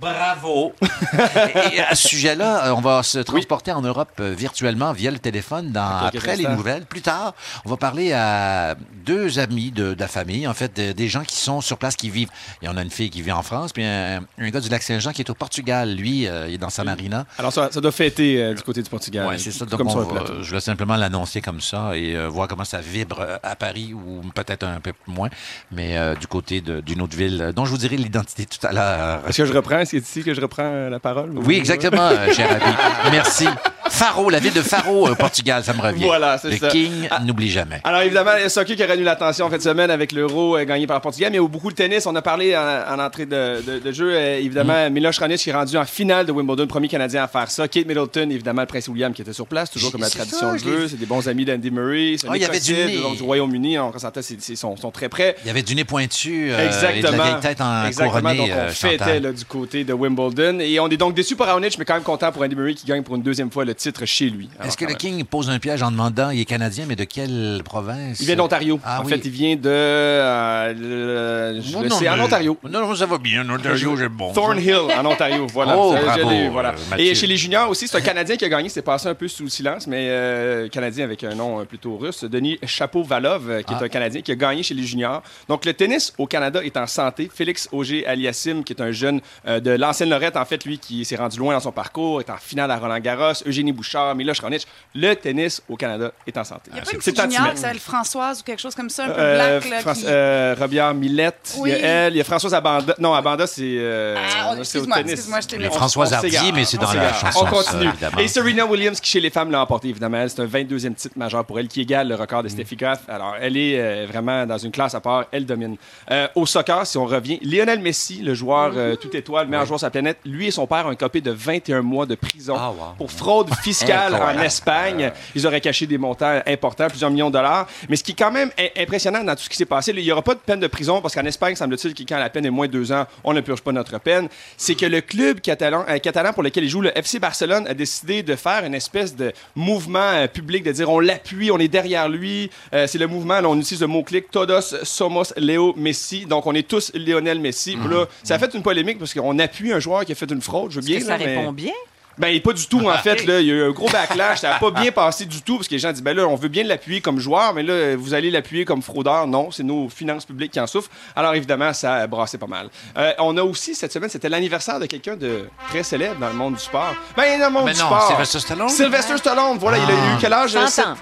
Bravo! 0.00 0.74
Et 1.72 1.80
à 1.80 1.94
ce 1.94 2.08
sujet-là, 2.08 2.66
euh, 2.66 2.74
on 2.76 2.80
va 2.80 3.02
se 3.02 3.18
transporter 3.20 3.72
en 3.72 3.80
Europe 3.80 4.10
euh, 4.20 4.34
virtuellement 4.36 4.92
via 4.92 5.10
le 5.10 5.18
téléphone 5.18 5.70
dans, 5.72 5.80
après 6.18 6.36
les 6.36 6.44
nouvelles. 6.56 6.84
Plus 6.84 7.00
tard, 7.00 7.34
on 7.64 7.70
va 7.70 7.76
parler 7.76 8.12
à 8.12 8.74
deux 9.06 9.38
amis 9.38 9.70
de, 9.70 9.94
de 9.94 10.00
la 10.00 10.08
famille, 10.08 10.46
en 10.46 10.54
fait, 10.54 10.76
de- 10.76 10.92
des 10.92 11.08
gens 11.08 11.22
qui 11.22 11.36
sont 11.36 11.60
sur 11.60 11.78
place, 11.78 11.96
qui 11.96 12.10
vivent. 12.10 12.28
Et 12.62 12.68
on 12.68 12.76
a 12.76 12.82
une 12.82 12.90
fille 12.90 13.08
qui 13.10 13.22
vit 13.22 13.32
en 13.32 13.42
France, 13.42 13.72
puis 13.72 13.84
un, 13.84 14.20
un 14.38 14.50
gars 14.50 14.60
du 14.60 14.68
Lac-Saint-Jean 14.68 15.12
qui 15.12 15.22
est 15.22 15.30
au 15.30 15.34
Portugal. 15.34 15.94
Lui, 15.94 16.26
euh, 16.26 16.46
il 16.48 16.54
est 16.54 16.58
dans 16.58 16.70
sa 16.70 16.84
marina. 16.84 17.24
Alors, 17.38 17.52
ça, 17.52 17.68
ça 17.72 17.80
doit 17.80 17.92
fêter 17.92 18.42
euh, 18.42 18.54
du 18.54 18.62
côté 18.62 18.82
du 18.82 18.90
Portugal. 18.90 19.26
Ouais, 19.26 19.38
c'est 19.38 19.52
ça. 19.52 19.64
Donc, 19.64 19.80
on 19.80 19.84
va- 20.14 20.42
je 20.42 20.50
vais 20.50 20.60
simplement 20.60 20.96
l'annoncer 20.96 21.40
comme 21.40 21.60
ça 21.60 21.96
et 21.96 22.14
euh, 22.16 22.26
voir 22.28 22.48
comment 22.48 22.64
ça 22.64 22.80
vibre 22.80 23.24
à 23.42 23.56
Paris 23.56 23.94
ou 23.94 24.20
peut-être 24.34 24.64
un 24.64 24.80
peu 24.80 24.92
moins, 25.06 25.28
mais 25.70 25.96
du 26.18 26.26
côté 26.26 26.60
d'une 26.60 27.00
autre 27.02 27.16
ville 27.16 27.52
dont 27.54 27.64
je 27.64 27.70
vous 27.70 27.78
dirai 27.78 27.96
l'identité 27.96 28.44
tout 28.46 28.64
à 28.66 28.72
l'heure. 28.72 29.20
Est-ce 29.28 29.38
que 29.38 29.44
je 29.46 29.52
reprends? 29.52 29.83
Est-ce 29.84 29.90
que 29.92 29.98
c'est 29.98 30.18
ici 30.20 30.24
que 30.24 30.32
je 30.32 30.40
reprends 30.40 30.88
la 30.88 30.98
parole? 30.98 31.30
Oui, 31.34 31.56
exactement, 31.56 32.08
euh, 32.08 32.32
cher 32.32 32.50
ami. 32.50 32.74
Merci. 33.12 33.46
Faro, 33.90 34.30
la 34.30 34.38
ville 34.40 34.52
de 34.52 34.62
Faro, 34.62 35.08
au 35.08 35.14
Portugal, 35.14 35.62
ça 35.62 35.72
me 35.72 35.80
revient. 35.80 36.04
Voilà, 36.04 36.38
c'est 36.38 36.50
Le 36.50 36.56
ça. 36.56 36.68
King 36.68 37.08
n'oublie 37.24 37.50
jamais. 37.50 37.80
Alors 37.84 38.00
évidemment, 38.02 38.32
le 38.42 38.48
soccer 38.48 38.76
qui 38.76 38.82
a 38.82 38.86
retenu 38.86 39.04
l'attention 39.04 39.46
en 39.46 39.50
fin 39.50 39.56
de 39.58 39.62
semaine 39.62 39.90
avec 39.90 40.12
l'Euro 40.12 40.56
euh, 40.56 40.64
gagné 40.64 40.86
par 40.86 40.96
le 40.96 41.02
Portugal, 41.02 41.30
mais 41.30 41.38
il 41.38 41.42
y 41.42 41.44
a 41.44 41.48
beaucoup 41.48 41.70
de 41.70 41.74
tennis. 41.76 42.06
On 42.06 42.14
a 42.16 42.22
parlé 42.22 42.56
en, 42.56 42.60
en 42.60 42.98
entrée 42.98 43.26
de, 43.26 43.62
de- 43.62 43.78
de 43.78 43.92
jeu, 43.92 44.12
euh, 44.14 44.38
évidemment, 44.38 44.88
Mm. 44.88 44.92
Miloš 44.92 45.18
Raonic 45.18 45.38
qui 45.38 45.50
est 45.50 45.52
rendu 45.52 45.76
en 45.76 45.84
finale 45.84 46.26
de 46.26 46.32
Wimbledon, 46.32 46.66
premier 46.66 46.88
Canadien 46.88 47.22
à 47.24 47.28
faire 47.28 47.50
ça. 47.50 47.68
Kate 47.68 47.86
Middleton, 47.86 48.28
évidemment, 48.30 48.62
le 48.62 48.66
prince 48.66 48.88
William 48.88 49.12
qui 49.12 49.22
était 49.22 49.32
sur 49.32 49.46
place, 49.46 49.70
toujours 49.70 49.92
comme 49.92 50.00
la 50.00 50.10
tradition 50.10 50.52
le 50.52 50.58
veut. 50.58 50.88
C'est 50.88 50.98
des 50.98 51.06
bons 51.06 51.28
amis 51.28 51.44
d'Andy 51.44 51.70
Murray. 51.70 52.16
C'est 52.18 52.26
Ah, 52.28 52.36
il 52.36 52.42
y 52.42 52.44
avait 52.44 52.60
du 52.60 52.72
nez. 52.72 52.96
donc, 52.98 53.16
du 53.16 53.22
Royaume-Uni. 53.22 53.78
On 53.78 53.90
ressentait, 53.90 54.22
c'est- 54.22 54.56
sont, 54.56 54.76
sont 54.76 54.90
très 54.90 55.08
près. 55.08 55.36
Il 55.44 55.46
y 55.46 55.50
avait 55.50 55.62
du 55.62 55.74
nez 55.74 55.84
pointu 55.84 56.50
euh, 56.50 56.58
et 56.58 56.62
de 56.62 56.66
Exactement. 56.66 57.16
la 57.18 57.24
vieille 57.30 57.40
tête 57.40 57.60
en 57.60 57.84
Exactement. 57.86 58.20
couronnée, 58.20 58.38
donc, 58.38 58.48
on 58.52 58.58
euh, 58.58 58.68
fêtait 58.70 59.20
là, 59.20 59.32
du 59.32 59.44
côté 59.44 59.84
de 59.84 59.92
Wimbledon. 59.92 60.58
Et 60.60 60.80
on 60.80 60.88
est 60.88 60.96
donc 60.96 61.14
déçus 61.14 61.36
pour 61.36 61.46
Raonic, 61.46 61.78
mais 61.78 61.84
quand 61.84 61.94
même 61.94 62.02
content 62.02 62.32
pour 62.32 62.42
Andy 62.42 62.56
Murray 62.56 62.74
qui 62.74 62.86
gagne 62.86 63.02
pour 63.02 63.14
une 63.16 63.22
deuxième 63.22 63.50
fois 63.50 63.64
le 63.64 63.73
titre 63.74 64.04
chez 64.06 64.30
lui. 64.30 64.48
Est-ce 64.62 64.76
que 64.76 64.84
le 64.84 64.90
même. 64.90 64.96
King 64.98 65.24
pose 65.24 65.50
un 65.50 65.58
piège 65.58 65.82
en 65.82 65.90
demandant, 65.90 66.30
il 66.30 66.40
est 66.40 66.44
canadien, 66.44 66.84
mais 66.88 66.96
de 66.96 67.04
quelle 67.04 67.60
province? 67.64 68.18
Il 68.20 68.26
vient 68.26 68.36
d'Ontario. 68.36 68.80
Ah 68.84 69.00
en 69.00 69.04
oui. 69.04 69.10
fait, 69.12 69.20
il 69.24 69.30
vient 69.30 69.56
de. 69.56 69.68
euh, 69.68 71.60
sais, 71.62 72.08
en 72.08 72.20
Ontario. 72.20 72.58
Non, 72.68 72.80
non, 72.86 72.94
ça 72.94 73.06
va 73.06 73.18
bien. 73.18 73.48
En 73.48 73.54
Ontario, 73.54 73.96
j'aime 73.96 74.08
bon. 74.08 74.32
Thornhill, 74.32 74.76
en 74.96 75.04
Ontario. 75.06 75.46
Voilà. 75.54 75.76
Oh, 75.78 75.94
bravo, 75.94 76.30
eu, 76.32 76.48
voilà. 76.48 76.70
euh. 76.92 76.96
Et 76.96 77.14
chez 77.14 77.26
les 77.26 77.36
juniors 77.36 77.68
aussi, 77.70 77.86
c'est 77.86 77.96
un 77.96 78.00
Canadien 78.00 78.36
qui 78.36 78.44
a 78.44 78.48
gagné. 78.48 78.68
C'est 78.68 78.82
passé 78.82 79.08
un 79.08 79.14
peu 79.14 79.28
sous 79.28 79.44
le 79.44 79.48
silence, 79.48 79.86
mais 79.86 80.06
euh, 80.08 80.68
Canadien 80.68 81.04
avec 81.04 81.22
un 81.22 81.34
nom 81.34 81.64
plutôt 81.64 81.96
russe. 81.96 82.24
Denis 82.24 82.58
Chapeau-Valov, 82.64 83.62
qui 83.64 83.72
est 83.72 83.76
Ah. 83.80 83.84
un 83.84 83.88
Canadien 83.88 84.20
qui 84.22 84.32
a 84.32 84.34
gagné 84.36 84.62
chez 84.62 84.74
les 84.74 84.82
juniors. 84.82 85.22
Donc, 85.48 85.64
le 85.64 85.72
tennis 85.74 86.12
au 86.18 86.26
Canada 86.26 86.62
est 86.64 86.76
en 86.76 86.86
santé. 86.86 87.30
Félix 87.32 87.68
Auger-Aliassime, 87.72 88.64
qui 88.64 88.72
est 88.72 88.80
un 88.82 88.90
jeune 88.92 89.20
euh, 89.46 89.60
de 89.60 89.70
l'ancienne 89.72 90.10
Lorette, 90.10 90.36
en 90.36 90.44
fait, 90.44 90.64
lui, 90.64 90.78
qui 90.78 91.04
s'est 91.04 91.16
rendu 91.16 91.38
loin 91.38 91.54
dans 91.54 91.60
son 91.60 91.72
parcours, 91.72 92.20
est 92.20 92.30
en 92.30 92.36
finale 92.36 92.70
à 92.70 92.78
Roland-Garros. 92.78 93.42
Eugénie 93.46 93.63
Bouchard, 93.72 94.14
Miloš 94.14 94.40
Raonic. 94.40 94.66
Le 94.94 95.14
tennis 95.14 95.62
au 95.68 95.76
Canada 95.76 96.12
est 96.26 96.36
en 96.36 96.44
santé. 96.44 96.62
Il 96.68 96.74
n'y 96.74 96.80
a 96.80 96.82
pas 96.82 96.90
une 96.92 97.00
C'est 97.00 97.12
petite 97.12 97.28
qui 97.28 97.56
s'appelle 97.60 97.78
Françoise 97.78 98.40
ou 98.40 98.42
quelque 98.44 98.60
chose 98.60 98.74
comme 98.74 98.90
ça, 98.90 99.04
un 99.04 99.08
peu 99.08 99.14
Euh, 99.18 99.60
black, 99.60 99.70
là, 99.70 99.80
Fran- 99.80 99.92
qui- 99.94 100.04
euh, 100.06 100.54
Robillard 100.58 100.94
Millette, 100.94 101.54
Oui. 101.58 101.70
il 101.70 101.78
y 101.78 101.84
a 101.84 101.86
elle, 102.06 102.14
il 102.14 102.16
y 102.18 102.20
a 102.20 102.24
Françoise 102.24 102.54
Abanda. 102.54 102.94
Non, 102.98 103.14
Abanda, 103.14 103.46
c'est. 103.46 103.62
euh, 103.64 104.16
Ah, 104.16 104.22
on- 104.22 104.52
c'est 104.52 104.58
au 104.58 104.60
excuse-moi, 104.62 104.96
tennis. 104.98 105.12
excuse-moi, 105.12 105.40
je 105.40 105.46
t'ai 105.48 105.56
Le 105.58 105.68
mis. 105.68 105.74
François 105.74 106.06
On 106.08 106.12
Hardy, 106.12 106.30
s'égare, 106.30 106.52
mais 106.54 106.64
c'est 106.64 106.78
dans 106.78 106.92
la 106.92 107.12
chanson, 107.12 107.40
On 107.42 107.46
continue. 107.46 107.90
Et 108.18 108.28
Serena 108.28 108.66
Williams, 108.66 109.00
qui 109.00 109.10
chez 109.10 109.20
les 109.20 109.30
femmes 109.30 109.50
l'a 109.50 109.60
emporté, 109.62 109.88
évidemment. 109.88 110.18
Elle, 110.18 110.30
C'est 110.30 110.40
un 110.42 110.46
22e 110.46 110.94
titre 110.94 111.16
majeur 111.18 111.44
pour 111.44 111.58
elle, 111.58 111.68
qui 111.68 111.80
égale 111.80 112.08
le 112.08 112.14
record 112.14 112.42
de 112.42 112.48
Steffi 112.48 112.76
Graf. 112.76 113.00
Alors, 113.08 113.34
elle 113.40 113.56
est 113.56 113.78
euh, 113.80 114.06
vraiment 114.08 114.46
dans 114.46 114.58
une 114.58 114.70
classe 114.70 114.94
à 114.94 115.00
part. 115.00 115.24
Elle 115.30 115.46
domine. 115.46 115.76
Euh, 116.10 116.26
au 116.34 116.46
soccer, 116.46 116.86
si 116.86 116.98
on 116.98 117.04
revient, 117.06 117.38
Lionel 117.42 117.80
Messi, 117.80 118.20
le 118.22 118.34
joueur 118.34 118.72
euh, 118.76 118.96
tout 118.96 119.14
étoile, 119.16 119.44
le 119.46 119.50
meilleur 119.50 119.66
joueur 119.66 119.78
sur 119.78 119.86
la 119.86 119.90
planète, 119.90 120.18
lui 120.24 120.46
et 120.46 120.50
son 120.50 120.66
père 120.66 120.86
ont 120.86 120.90
un 120.90 120.94
copé 120.94 121.20
de 121.20 121.30
21 121.30 121.82
mois 121.82 122.06
de 122.06 122.14
prison 122.14 122.54
Ah, 122.58 122.70
wow. 122.70 122.76
pour 122.98 123.10
fraude 123.10 123.48
fiscale 123.62 124.14
en. 124.14 124.40
Espagne. 124.44 125.10
Ils 125.34 125.46
auraient 125.46 125.60
caché 125.60 125.86
des 125.86 125.98
montants 125.98 126.40
importants, 126.46 126.88
plusieurs 126.88 127.10
millions 127.10 127.28
de 127.28 127.34
dollars. 127.34 127.66
Mais 127.88 127.96
ce 127.96 128.04
qui 128.04 128.12
est 128.12 128.16
quand 128.16 128.30
même 128.30 128.50
impressionnant 128.76 129.22
dans 129.24 129.34
tout 129.34 129.42
ce 129.44 129.48
qui 129.48 129.56
s'est 129.56 129.64
passé, 129.64 129.92
il 129.96 130.02
n'y 130.02 130.12
aura 130.12 130.22
pas 130.22 130.34
de 130.34 130.40
peine 130.40 130.60
de 130.60 130.66
prison 130.66 131.00
parce 131.00 131.14
qu'en 131.14 131.24
Espagne, 131.24 131.54
semble-t-il, 131.56 131.94
que 131.94 132.02
quand 132.02 132.18
la 132.18 132.30
peine 132.30 132.44
est 132.46 132.50
moins 132.50 132.66
de 132.66 132.72
deux 132.72 132.92
ans, 132.92 133.06
on 133.22 133.32
ne 133.32 133.40
purge 133.40 133.62
pas 133.62 133.72
notre 133.72 133.98
peine. 133.98 134.28
C'est 134.56 134.74
que 134.74 134.86
le 134.86 135.00
club 135.00 135.40
catalan, 135.40 135.84
euh, 135.88 135.98
catalan 135.98 136.32
pour 136.32 136.42
lequel 136.42 136.64
il 136.64 136.70
joue, 136.70 136.80
le 136.82 136.96
FC 136.96 137.18
Barcelone, 137.18 137.66
a 137.68 137.74
décidé 137.74 138.22
de 138.22 138.36
faire 138.36 138.64
une 138.64 138.74
espèce 138.74 139.16
de 139.16 139.32
mouvement 139.54 139.98
euh, 140.00 140.26
public, 140.26 140.62
de 140.64 140.72
dire 140.72 140.90
on 140.90 141.00
l'appuie, 141.00 141.50
on 141.50 141.58
est 141.58 141.68
derrière 141.68 142.08
lui. 142.08 142.50
Euh, 142.74 142.86
c'est 142.86 142.98
le 142.98 143.06
mouvement, 143.06 143.40
là, 143.40 143.48
on 143.48 143.58
utilise 143.58 143.80
le 143.80 143.86
mot-clic 143.86 144.30
Todos 144.30 144.74
somos 144.82 145.32
Léo 145.36 145.74
Messi. 145.76 146.26
Donc 146.26 146.46
on 146.46 146.54
est 146.54 146.66
tous 146.68 146.92
Lionel 146.94 147.40
Messi. 147.40 147.76
Puis 147.76 147.92
là, 147.92 148.06
ça 148.22 148.34
a 148.34 148.38
fait 148.38 148.52
une 148.54 148.62
polémique 148.62 148.98
parce 148.98 149.14
qu'on 149.14 149.38
appuie 149.38 149.72
un 149.72 149.80
joueur 149.80 150.04
qui 150.04 150.12
a 150.12 150.14
fait 150.14 150.30
une 150.30 150.42
fraude. 150.42 150.70
Je 150.70 150.80
veux 150.80 150.86
bien. 150.86 150.98
que 150.98 151.04
ça 151.04 151.16
là, 151.16 151.24
mais- 151.24 151.38
répond 151.38 151.52
bien? 151.52 151.72
Ben, 152.18 152.40
pas 152.40 152.52
du 152.52 152.66
tout, 152.66 152.88
en 152.88 152.98
fait. 152.98 153.24
Là, 153.26 153.40
il 153.40 153.46
y 153.46 153.50
a 153.50 153.54
eu 153.54 153.64
un 153.64 153.70
gros 153.70 153.88
backlash. 153.88 154.40
Ça 154.40 154.50
n'a 154.50 154.58
pas 154.58 154.70
bien 154.70 154.92
passé 154.92 155.24
du 155.24 155.42
tout 155.42 155.56
parce 155.56 155.68
que 155.68 155.74
les 155.74 155.78
gens 155.78 155.92
disent 155.92 156.02
ben 156.02 156.16
là, 156.16 156.26
on 156.26 156.36
veut 156.36 156.48
bien 156.48 156.64
l'appuyer 156.64 157.00
comme 157.00 157.18
joueur, 157.18 157.54
mais 157.54 157.62
là, 157.62 157.96
vous 157.96 158.14
allez 158.14 158.30
l'appuyer 158.30 158.64
comme 158.64 158.82
fraudeur. 158.82 159.26
Non, 159.26 159.50
c'est 159.50 159.62
nos 159.62 159.88
finances 159.88 160.24
publiques 160.24 160.52
qui 160.52 160.60
en 160.60 160.66
souffrent. 160.66 160.90
Alors, 161.16 161.34
évidemment, 161.34 161.72
ça 161.72 161.94
a 161.94 162.06
brassé 162.06 162.38
pas 162.38 162.46
mal. 162.46 162.68
Euh, 162.96 163.12
on 163.18 163.36
a 163.36 163.42
aussi, 163.42 163.74
cette 163.74 163.92
semaine, 163.92 164.10
c'était 164.10 164.28
l'anniversaire 164.28 164.78
de 164.80 164.86
quelqu'un 164.86 165.16
de 165.16 165.48
très 165.70 165.82
célèbre 165.82 166.16
dans 166.20 166.28
le 166.28 166.34
monde 166.34 166.54
du 166.54 166.60
sport. 166.60 166.94
Ben, 167.16 167.38
dans 167.40 167.46
le 167.46 167.52
monde 167.52 167.64
Mais 167.66 167.72
du 167.72 167.80
non, 167.80 167.86
sport. 167.86 168.06
Sylvester 168.08 168.38
Stallone? 168.40 168.68
Sylvester 168.68 169.16
Stallone, 169.18 169.58
voilà, 169.58 169.78
il 169.78 169.84
a 169.84 169.92
eu 169.94 170.18
quel 170.20 170.32
âge? 170.32 170.50
100 170.52 170.66
sept- 170.68 170.84
ans. 170.86 170.94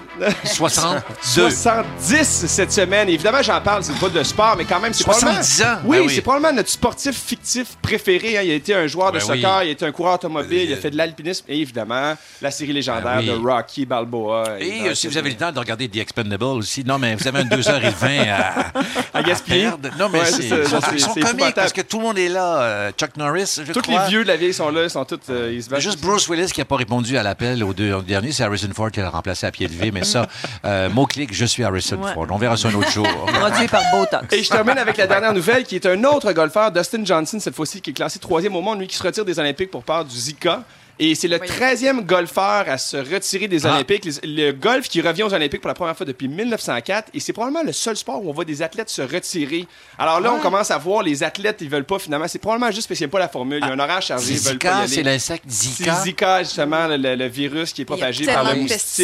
62. 0.45 1.49
70 1.49 2.45
cette 2.47 2.71
semaine. 2.71 3.09
Évidemment, 3.09 3.41
j'en 3.41 3.61
parle, 3.61 3.83
c'est 3.83 3.97
pas 3.99 4.09
de 4.09 4.23
sport, 4.23 4.55
mais 4.57 4.65
quand 4.65 4.79
même, 4.79 4.93
c'est 4.93 5.03
70 5.03 5.57
probablement... 5.61 5.77
ans? 5.77 5.81
Oui, 5.85 5.97
Ben 5.99 6.05
oui. 6.07 6.13
c'est 6.15 6.21
probablement 6.21 6.53
notre 6.53 6.69
sportif 6.69 7.15
fictif 7.15 7.77
préféré. 7.81 8.37
hein. 8.37 8.41
Il 8.43 8.51
a 8.51 8.55
été 8.55 8.73
un 8.73 8.87
joueur 8.87 9.11
de 9.11 9.17
Ben 9.19 9.25
soccer, 9.25 9.57
oui. 9.59 9.65
il 9.65 9.69
a 9.69 9.71
été 9.71 9.85
un 9.85 9.91
coureur 9.91 10.15
automobile, 10.15 10.69
il 10.69 10.73
a 10.73 10.77
fait 10.77 10.91
de 10.91 10.97
l'alpinisme 11.05 11.45
et 11.47 11.59
évidemment, 11.59 12.13
la 12.41 12.51
série 12.51 12.73
légendaire 12.73 13.03
Ben 13.03 13.19
oui. 13.19 13.25
de 13.27 13.47
Rocky 13.47 13.85
Balboa. 13.85 14.59
Et 14.59 14.89
euh, 14.89 14.95
si 14.95 15.07
vous 15.07 15.17
avez 15.17 15.29
le 15.29 15.35
temps 15.35 15.51
de 15.51 15.59
regarder 15.59 15.87
The 15.89 15.97
Expendables 15.97 16.43
aussi, 16.43 16.83
non, 16.83 16.97
mais 16.99 17.15
vous 17.15 17.27
avez 17.27 17.39
un 17.39 17.43
2h20 17.45 18.29
à, 18.29 18.65
À 19.13 19.23
gaspiller. 19.23 19.69
Non, 19.99 20.09
mais 20.09 20.19
Ouais, 20.19 20.25
c'est, 20.25 20.43
ils 20.43 20.99
sont, 20.99 21.13
ils 21.15 21.23
comiques 21.23 21.55
parce 21.55 21.73
que 21.73 21.81
tout 21.81 21.97
le 21.99 22.03
monde 22.05 22.17
est 22.17 22.29
là. 22.29 22.61
Euh, 22.61 22.91
Chuck 22.91 23.17
Norris, 23.17 23.59
je 23.65 23.73
Tous 23.73 23.81
crois. 23.81 24.03
les 24.03 24.09
vieux 24.09 24.23
de 24.23 24.27
la 24.29 24.37
vieille 24.37 24.53
sont 24.53 24.69
là, 24.69 24.83
ils 24.83 24.89
sont 24.89 25.03
tous. 25.05 25.19
euh, 25.29 25.51
ils 25.53 25.61
se 25.63 25.67
Il 25.67 25.71
y 25.71 25.73
a 25.73 25.77
battent. 25.77 25.81
juste 25.81 25.99
Bruce 26.01 26.27
Willis 26.29 26.51
qui 26.51 26.59
n'a 26.61 26.65
pas 26.65 26.75
répondu 26.77 27.17
à 27.17 27.23
l'appel 27.23 27.63
au 27.63 27.73
deux- 27.73 27.93
au 27.93 28.01
dernier. 28.01 28.31
C'est 28.31 28.43
Harrison 28.43 28.69
Ford 28.73 28.91
qui 28.91 28.99
l'a 28.99 29.09
remplacé 29.09 29.45
à 29.45 29.51
pied 29.51 29.67
levé. 29.67 29.91
Mais 29.91 30.03
ça, 30.03 30.27
euh, 30.65 30.89
mot-clic, 30.89 31.33
je 31.33 31.45
suis 31.45 31.63
Harrison 31.63 31.97
Ouais. 32.01 32.13
Ford. 32.13 32.27
On 32.29 32.37
verra 32.37 32.55
ça 32.57 32.69
un 32.69 32.73
autre 32.75 32.91
jour. 32.91 33.07
Produit 33.27 33.67
par 33.67 33.81
Botox. 33.91 34.33
Et 34.33 34.43
je 34.43 34.49
termine 34.49 34.77
avec 34.77 34.97
la 34.97 35.07
dernière 35.07 35.33
nouvelle 35.33 35.63
qui 35.63 35.75
est 35.75 35.85
un 35.85 36.01
autre 36.05 36.31
golfeur, 36.33 36.71
Dustin 36.71 37.03
Johnson, 37.03 37.39
cette 37.39 37.55
fois-ci, 37.55 37.81
qui 37.81 37.89
est 37.89 37.93
classé 37.93 38.19
troisième 38.19 38.55
au 38.55 38.61
monde, 38.61 38.79
lui 38.79 38.87
qui 38.87 38.95
se 38.95 39.03
retire 39.03 39.25
des 39.25 39.37
Olympiques 39.39 39.71
pour 39.71 39.83
part 39.83 40.05
du 40.05 40.15
Zika. 40.15 40.63
Et 40.99 41.15
c'est 41.15 41.27
le 41.27 41.39
Oui. 41.41 41.47
13e 41.47 42.01
golfeur 42.05 42.65
à 42.67 42.77
se 42.77 42.97
retirer 42.97 43.47
des 43.47 43.65
Ah. 43.65 43.73
Olympiques. 43.73 44.07
Le 44.23 44.51
golf 44.51 44.87
qui 44.87 45.01
revient 45.01 45.23
aux 45.23 45.33
Olympiques 45.33 45.61
pour 45.61 45.67
la 45.67 45.73
première 45.73 45.97
fois 45.97 46.05
depuis 46.05 46.27
1904. 46.27 47.09
Et 47.13 47.19
c'est 47.19 47.33
probablement 47.33 47.63
le 47.63 47.73
seul 47.73 47.97
sport 47.97 48.23
où 48.23 48.29
on 48.29 48.33
voit 48.33 48.45
des 48.45 48.61
athlètes 48.61 48.89
se 48.89 49.01
retirer. 49.01 49.65
Alors 49.97 50.19
là, 50.19 50.31
on 50.33 50.39
commence 50.39 50.69
à 50.71 50.77
voir 50.77 51.01
les 51.03 51.23
athlètes, 51.23 51.57
ils 51.61 51.69
veulent 51.69 51.83
pas 51.83 51.97
finalement. 51.99 52.27
C'est 52.27 52.39
probablement 52.39 52.71
juste 52.71 52.87
parce 52.87 52.99
qu'il 52.99 53.07
n'y 53.07 53.11
a 53.11 53.13
pas 53.13 53.19
la 53.19 53.27
formule. 53.29 53.59
Il 53.63 53.67
y 53.67 53.69
a 53.69 53.73
un 53.73 53.79
horaire 53.79 54.01
chargé, 54.01 54.33
ils 54.33 54.39
veulent 54.39 54.59
pas 54.59 54.83
y 54.83 54.87
Zika, 54.87 54.95
c'est 54.95 55.03
l'insecte 55.03 55.45
C'est 55.47 55.69
Zika. 55.77 55.95
Zika, 56.03 56.43
justement, 56.43 56.87
le, 56.87 56.97
le- 56.97 57.15
le 57.15 57.27
virus 57.27 57.73
qui 57.73 57.81
est 57.81 57.83
y 57.83 57.85
propagé 57.85 58.25
par 58.25 58.43
le 58.53 58.61
moustique. 58.61 58.99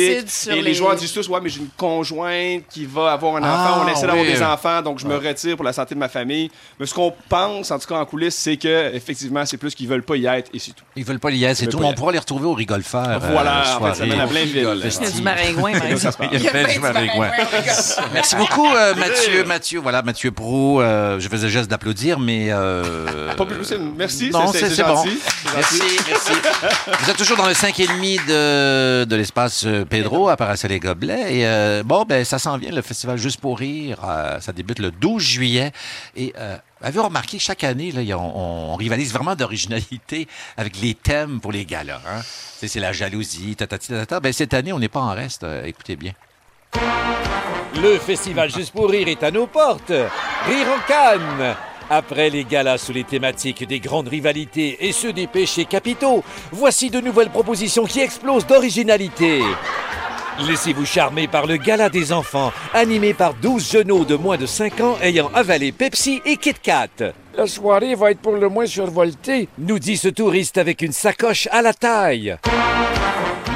Et 0.50 0.56
les 0.56 0.62
les- 0.62 0.74
joueurs 0.76 0.96
disent 0.96 1.12
tous, 1.14 1.28
ouais, 1.28 1.40
mais 1.42 1.50
j'ai 1.50 1.60
une 1.62 1.70
conjointe 1.76 2.64
qui 2.70 2.86
va 2.86 3.14
avoir 3.14 3.36
un 3.38 3.40
enfant. 3.44 3.50
Ah, 3.80 3.84
on 3.84 3.88
essaie 3.92 4.06
d'avoir 4.06 4.26
oui. 4.26 4.32
des 4.32 4.42
enfants, 4.44 4.82
donc 4.82 5.00
je 5.00 5.08
me 5.08 5.16
retire 5.18 5.56
pour 5.56 5.66
la 5.66 5.74
santé 5.74 5.96
de 5.96 6.00
ma 6.00 6.10
famille. 6.10 6.52
Mais 6.80 6.86
ce 6.86 6.94
qu'on 6.94 7.14
pense, 7.28 7.72
en 7.72 7.80
tout 7.80 7.88
cas 7.88 7.96
en 7.96 8.06
coulisses, 8.06 8.36
c'est 8.36 8.58
que 8.58 8.94
effectivement, 8.94 9.46
c'est 9.46 9.58
plus 9.58 9.74
qu'ils 9.74 9.88
veulent 9.88 10.04
pas 10.04 10.16
y 10.18 10.26
être 10.28 10.50
et 10.54 10.60
c'est 10.60 10.72
tout. 10.72 10.84
Ils 10.96 11.04
veulent 11.04 11.20
pas 11.20 11.30
l'y 11.32 11.44
être, 11.44 11.58
c'est 11.58 11.68
tout. 11.68 11.79
Mais 11.80 11.86
on 11.86 11.94
pourra 11.94 12.12
les 12.12 12.20
retrouver 12.20 12.46
au 12.46 12.54
rigolfeur. 12.54 13.08
euh, 13.08 13.20
Voilà, 13.32 13.78
en 13.80 13.86
fait, 13.86 14.00
ça 14.00 14.06
mène 14.06 14.20
à 14.20 14.26
Blainville. 14.26 14.68
Il 14.84 15.04
y 15.04 15.06
a 15.08 15.12
du 15.12 15.22
maringouin. 15.22 15.72
Il 16.32 16.42
y 16.44 16.48
a 16.48 16.52
plein 16.52 16.74
de 16.76 16.80
maringouins. 16.80 17.32
Merci 18.14 18.36
beaucoup, 18.36 18.68
euh, 18.68 18.94
Mathieu. 18.96 19.44
Mathieu, 19.46 19.80
voilà, 19.80 20.02
Mathieu 20.02 20.32
Pro. 20.32 20.82
euh, 20.82 21.20
je 21.20 21.28
faisais 21.30 21.48
le 21.48 21.52
geste 21.52 21.70
d'applaudir, 21.70 22.20
mais. 22.20 22.48
euh, 22.50 23.34
Pas 23.38 23.46
plus, 23.46 23.74
merci, 23.98 24.30
Non, 24.32 24.52
c'est- 24.52 24.82
bon. 24.84 25.04
Merci, 25.56 25.82
merci. 26.08 26.32
Vous 27.02 27.10
êtes 27.10 27.18
toujours 27.18 27.38
dans 27.38 27.48
le 27.48 27.54
5,5 27.54 28.26
de, 28.28 29.06
de 29.06 29.16
l'espace 29.16 29.66
Pedro 29.90 30.30
à 30.30 30.38
Paracel 30.38 30.72
et 30.72 30.80
Gobelets. 30.80 31.38
Et 31.40 31.48
euh, 31.48 31.84
bon, 31.84 32.06
ben, 32.08 32.24
ça 32.26 32.40
s'en 32.40 32.58
vient, 32.58 32.72
le 32.72 32.82
festival 32.82 33.18
Juste 33.18 33.40
pour 33.42 33.58
rire. 33.60 33.98
euh, 34.08 34.40
ça 34.40 34.52
débute 34.52 34.80
le 34.80 34.92
12 34.92 35.22
juillet. 35.22 35.72
Et 36.16 36.34
euh, 36.38 36.58
avez-vous 36.82 37.06
remarqué 37.06 37.38
que 37.38 37.44
chaque 37.44 37.64
année, 37.64 37.92
là, 37.92 38.18
on, 38.18 38.76
rivalise 38.76 39.14
vraiment 39.14 39.36
d'originalité 39.36 40.28
avec 40.58 40.80
les 40.82 40.94
thèmes 40.94 41.40
pour 41.42 41.52
les 41.52 41.66
galas. 41.66 42.02
Hein? 42.08 42.22
C'est 42.24 42.80
la 42.80 42.94
jalousie, 42.94 43.56
tatati, 43.56 43.90
tatata. 43.90 44.20
Ben, 44.20 44.34
cette 44.34 44.54
année, 44.54 44.74
on 44.74 44.80
n'est 44.80 44.90
pas 44.90 45.02
en 45.02 45.14
reste. 45.14 45.44
euh, 45.44 45.64
écoutez 45.66 45.96
bien. 45.96 46.14
Le 47.76 47.98
festival 47.98 48.52
Juste 48.52 48.72
pour 48.72 48.90
rire 48.90 49.08
est 49.08 49.24
à 49.24 49.32
nos 49.32 49.48
portes. 49.48 49.90
Rire 49.90 50.68
en 50.68 50.88
Cannes. 50.88 51.56
Après 51.90 52.30
les 52.30 52.44
galas 52.44 52.78
sous 52.78 52.94
les 52.94 53.04
thématiques 53.04 53.66
des 53.66 53.80
grandes 53.80 54.10
rivalités 54.10 54.86
et 54.88 54.92
ceux 54.92 55.12
des 55.12 55.26
péchés 55.26 55.66
capitaux, 55.66 56.24
voici 56.52 56.92
de 56.92 57.00
nouvelles 57.00 57.32
propositions 57.32 57.86
qui 57.86 58.00
explosent 58.00 58.46
d'originalité. 58.46 59.42
Laissez-vous 60.48 60.86
charmer 60.86 61.28
par 61.28 61.46
le 61.46 61.58
gala 61.58 61.90
des 61.90 62.14
enfants, 62.14 62.54
animé 62.74 63.14
par 63.14 63.34
12 63.34 63.72
genoux 63.72 64.06
de 64.06 64.16
moins 64.16 64.38
de 64.38 64.46
5 64.46 64.80
ans 64.80 64.98
ayant 65.02 65.30
avalé 65.34 65.72
Pepsi 65.72 66.22
et 66.26 66.38
Kit 66.38 66.54
Kat. 66.62 67.14
La 67.36 67.46
soirée 67.46 67.96
va 67.96 68.12
être 68.12 68.22
pour 68.22 68.36
le 68.36 68.48
moins 68.48 68.66
survoltée. 68.66 69.50
Nous 69.58 69.80
dit 69.80 69.98
ce 69.98 70.08
touriste 70.08 70.58
avec 70.58 70.82
une 70.82 70.94
sacoche 70.94 71.48
à 71.52 71.62
la 71.62 71.74
taille. 71.74 72.38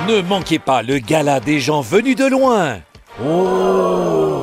Ne 0.07 0.21
manquez 0.21 0.59
pas 0.59 0.81
le 0.81 0.99
gala 0.99 1.39
des 1.39 1.59
gens 1.59 1.81
venus 1.81 2.17
de 2.17 2.25
loin. 2.25 2.79
Oh 3.25 4.33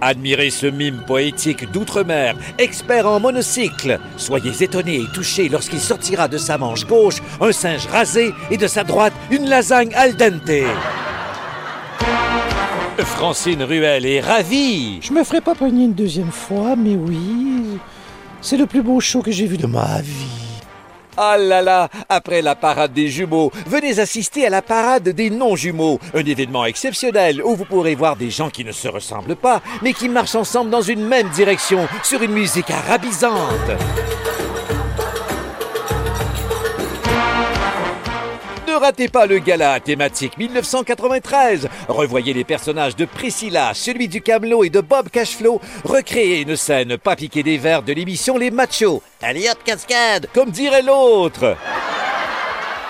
Admirez 0.00 0.50
ce 0.50 0.66
mime 0.66 1.02
poétique 1.06 1.70
d'outre-mer, 1.70 2.36
expert 2.58 3.06
en 3.06 3.20
monocycle. 3.20 3.98
Soyez 4.16 4.62
étonnés 4.62 5.00
et 5.00 5.12
touchés 5.14 5.48
lorsqu'il 5.48 5.80
sortira 5.80 6.28
de 6.28 6.38
sa 6.38 6.56
manche 6.56 6.86
gauche 6.86 7.20
un 7.40 7.52
singe 7.52 7.86
rasé 7.86 8.32
et 8.50 8.56
de 8.56 8.66
sa 8.66 8.84
droite 8.84 9.12
une 9.30 9.48
lasagne 9.48 9.94
al 9.94 10.16
dente. 10.16 10.66
Francine 12.98 13.62
Ruel 13.62 14.06
est 14.06 14.20
ravie. 14.20 15.00
Je 15.02 15.12
me 15.12 15.24
ferai 15.24 15.40
pas 15.40 15.54
pogner 15.54 15.84
une 15.84 15.94
deuxième 15.94 16.30
fois, 16.30 16.76
mais 16.76 16.94
oui. 16.94 17.78
C'est 18.40 18.56
le 18.56 18.66
plus 18.66 18.82
beau 18.82 19.00
show 19.00 19.22
que 19.22 19.30
j'ai 19.30 19.46
vu 19.46 19.56
de 19.56 19.66
ma 19.66 20.00
vie. 20.00 20.48
Ah 21.16 21.36
là 21.36 21.60
là, 21.62 21.88
après 22.08 22.42
la 22.42 22.54
parade 22.54 22.92
des 22.92 23.08
jumeaux, 23.08 23.50
venez 23.66 23.98
assister 23.98 24.46
à 24.46 24.50
la 24.50 24.62
parade 24.62 25.08
des 25.08 25.30
non-jumeaux, 25.30 25.98
un 26.14 26.24
événement 26.24 26.64
exceptionnel 26.64 27.42
où 27.42 27.56
vous 27.56 27.64
pourrez 27.64 27.96
voir 27.96 28.14
des 28.14 28.30
gens 28.30 28.50
qui 28.50 28.64
ne 28.64 28.70
se 28.70 28.86
ressemblent 28.86 29.34
pas, 29.34 29.60
mais 29.82 29.94
qui 29.94 30.08
marchent 30.08 30.36
ensemble 30.36 30.70
dans 30.70 30.80
une 30.80 31.04
même 31.04 31.28
direction, 31.30 31.88
sur 32.04 32.22
une 32.22 32.30
musique 32.30 32.70
arabisante. 32.70 33.72
Ratez 38.78 39.08
pas 39.08 39.26
le 39.26 39.38
gala 39.38 39.80
thématique 39.80 40.38
1993. 40.38 41.68
Revoyez 41.88 42.32
les 42.32 42.44
personnages 42.44 42.96
de 42.96 43.04
Priscilla, 43.04 43.72
celui 43.74 44.08
du 44.08 44.22
Camelot 44.22 44.64
et 44.64 44.70
de 44.70 44.80
Bob 44.80 45.08
Cashflow, 45.10 45.60
recréer 45.84 46.42
une 46.42 46.56
scène 46.56 46.96
pas 46.98 47.16
piquer 47.16 47.42
des 47.42 47.58
verres 47.58 47.82
de 47.82 47.92
l'émission 47.92 48.38
Les 48.38 48.50
Machos. 48.50 49.02
Allez 49.22 49.48
hop, 49.48 49.58
cascade, 49.64 50.28
comme 50.32 50.50
dirait 50.50 50.82
l'autre. 50.82 51.56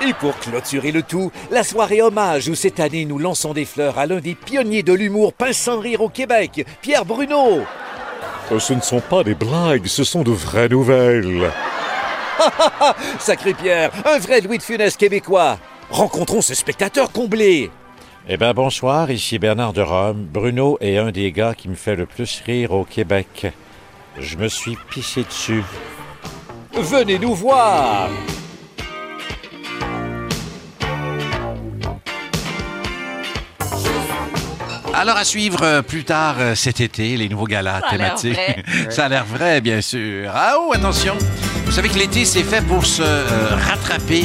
Et 0.06 0.12
pour 0.12 0.38
clôturer 0.38 0.92
le 0.92 1.02
tout, 1.02 1.32
la 1.50 1.64
soirée 1.64 2.02
hommage 2.02 2.48
où 2.48 2.54
cette 2.54 2.78
année 2.78 3.04
nous 3.04 3.18
lançons 3.18 3.52
des 3.52 3.64
fleurs 3.64 3.98
à 3.98 4.06
l'un 4.06 4.20
des 4.20 4.34
pionniers 4.34 4.84
de 4.84 4.92
l'humour 4.92 5.32
pince 5.32 5.56
sans 5.56 5.80
rire 5.80 6.02
au 6.02 6.08
Québec, 6.08 6.64
Pierre 6.80 7.04
Bruno. 7.04 7.62
Ce 8.58 8.72
ne 8.72 8.80
sont 8.80 9.00
pas 9.00 9.24
des 9.24 9.34
blagues, 9.34 9.86
ce 9.86 10.04
sont 10.04 10.22
de 10.22 10.30
vraies 10.30 10.68
nouvelles. 10.68 11.50
Sacré 13.18 13.54
Pierre, 13.54 13.90
un 14.04 14.18
vrai 14.18 14.40
Louis 14.40 14.58
de 14.58 14.62
Funès 14.62 14.96
québécois. 14.96 15.58
Rencontrons 15.90 16.42
ce 16.42 16.54
spectateur 16.54 17.10
comblé. 17.12 17.70
Eh 18.28 18.36
bien, 18.36 18.52
bonsoir, 18.52 19.10
ici 19.10 19.38
Bernard 19.38 19.72
de 19.72 19.80
Rome. 19.80 20.26
Bruno 20.30 20.76
est 20.80 20.98
un 20.98 21.10
des 21.10 21.32
gars 21.32 21.54
qui 21.54 21.68
me 21.68 21.74
fait 21.74 21.96
le 21.96 22.04
plus 22.04 22.42
rire 22.44 22.72
au 22.72 22.84
Québec. 22.84 23.46
Je 24.18 24.36
me 24.36 24.48
suis 24.48 24.76
pissé 24.90 25.24
dessus. 25.24 25.64
Venez 26.74 27.18
nous 27.18 27.34
voir. 27.34 28.10
Alors, 34.94 35.16
à 35.16 35.24
suivre 35.24 35.62
euh, 35.62 35.80
plus 35.80 36.02
tard 36.02 36.36
euh, 36.40 36.54
cet 36.56 36.80
été, 36.80 37.16
les 37.16 37.28
nouveaux 37.28 37.46
galas 37.46 37.80
Ça 37.82 37.86
a 37.90 37.96
l'air 37.96 38.14
thématiques. 38.16 38.64
Ça 38.90 39.04
a 39.04 39.08
l'air 39.08 39.24
vrai, 39.24 39.60
bien 39.60 39.80
sûr. 39.80 40.28
Ah 40.34 40.56
oh, 40.58 40.72
attention! 40.74 41.16
Vous 41.64 41.70
savez 41.70 41.88
que 41.88 41.98
l'été, 41.98 42.24
c'est 42.24 42.42
fait 42.42 42.62
pour 42.66 42.84
se 42.84 43.02
euh, 43.02 43.54
rattraper. 43.68 44.24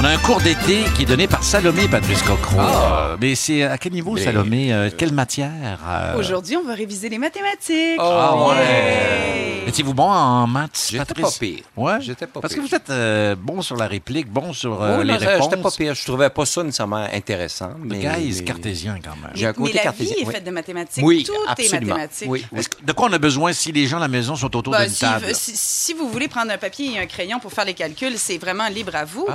On 0.00 0.04
a 0.04 0.10
un 0.10 0.18
cours 0.18 0.40
d'été 0.40 0.84
qui 0.94 1.02
est 1.02 1.06
donné 1.06 1.26
par 1.26 1.42
Salomé 1.42 1.88
Patrice 1.88 2.22
Cocro. 2.22 2.60
Euh, 2.60 3.16
mais 3.20 3.34
c'est 3.34 3.64
à 3.64 3.76
quel 3.78 3.92
niveau, 3.92 4.16
Salomé? 4.16 4.72
Euh, 4.72 4.90
quelle 4.96 5.12
matière? 5.12 5.80
Euh, 5.88 6.16
Aujourd'hui, 6.16 6.56
on 6.56 6.62
va 6.62 6.74
réviser 6.74 7.08
les 7.08 7.18
mathématiques. 7.18 7.98
Ah 7.98 8.36
ouais! 8.46 9.64
Étiez-vous 9.66 9.92
bon 9.94 10.04
en 10.08 10.46
maths, 10.46 10.86
J'étais 10.90 11.04
Patrice? 11.04 11.24
pas 11.34 11.38
pire. 11.40 11.60
Ouais? 11.76 11.94
J'étais 12.00 12.26
pas 12.28 12.40
Parce 12.40 12.54
que 12.54 12.60
pire. 12.60 12.68
vous 12.68 12.74
êtes 12.76 12.88
euh, 12.90 13.34
bon 13.36 13.60
sur 13.60 13.76
la 13.76 13.86
réplique, 13.86 14.30
bon 14.30 14.52
sur 14.54 14.80
euh, 14.82 14.98
Oh, 15.00 15.02
les 15.02 15.12
non, 15.12 15.18
réponses. 15.18 15.48
J'étais 15.50 15.62
pas 15.62 15.70
pire. 15.72 15.94
Je 15.94 16.04
trouvais 16.04 16.30
pas 16.30 16.46
ça 16.46 16.62
nécessairement 16.62 17.06
intéressant. 17.12 17.70
Le 17.82 17.88
Mais, 17.96 17.98
gars, 17.98 18.18
il 18.18 18.30
est 18.34 18.38
mais- 18.38 18.44
cartésien 18.44 18.98
quand 19.04 19.16
même. 19.20 19.32
J'ai 19.34 19.46
un 19.46 19.48
Mais 19.50 19.54
côté 19.54 19.72
la 19.74 19.82
cartésien. 19.82 20.14
vie 20.14 20.22
est 20.22 20.26
oui. 20.26 20.32
faite 20.32 20.44
de 20.44 20.50
mathématiques. 20.52 21.04
Oui, 21.04 21.24
Tout 21.24 21.32
absolument. 21.46 21.76
est 21.76 21.80
mathématique. 21.86 22.28
Oui, 22.30 22.46
oui. 22.52 22.62
Que- 22.64 22.86
De 22.86 22.92
quoi 22.92 23.08
on 23.10 23.12
a 23.12 23.18
besoin 23.18 23.52
si 23.52 23.72
les 23.72 23.86
gens 23.88 23.98
à 23.98 24.00
la 24.00 24.08
maison 24.08 24.36
sont 24.36 24.56
autour 24.56 24.72
Ben, 24.72 24.84
d'une 24.84 24.94
si, 24.94 25.00
table? 25.00 25.26
si- 25.34 25.52
si 25.56 25.92
vous 25.92 26.08
voulez 26.08 26.28
prendre 26.28 26.50
un 26.52 26.58
papier 26.58 26.92
et 26.94 26.98
un 27.00 27.06
crayon 27.06 27.38
pour 27.40 27.52
faire 27.52 27.64
les 27.66 27.74
calculs, 27.74 28.14
c'est 28.16 28.38
vraiment 28.38 28.68
libre 28.68 28.94
à 28.94 29.04
vous. 29.04 29.26
Ah. 29.28 29.34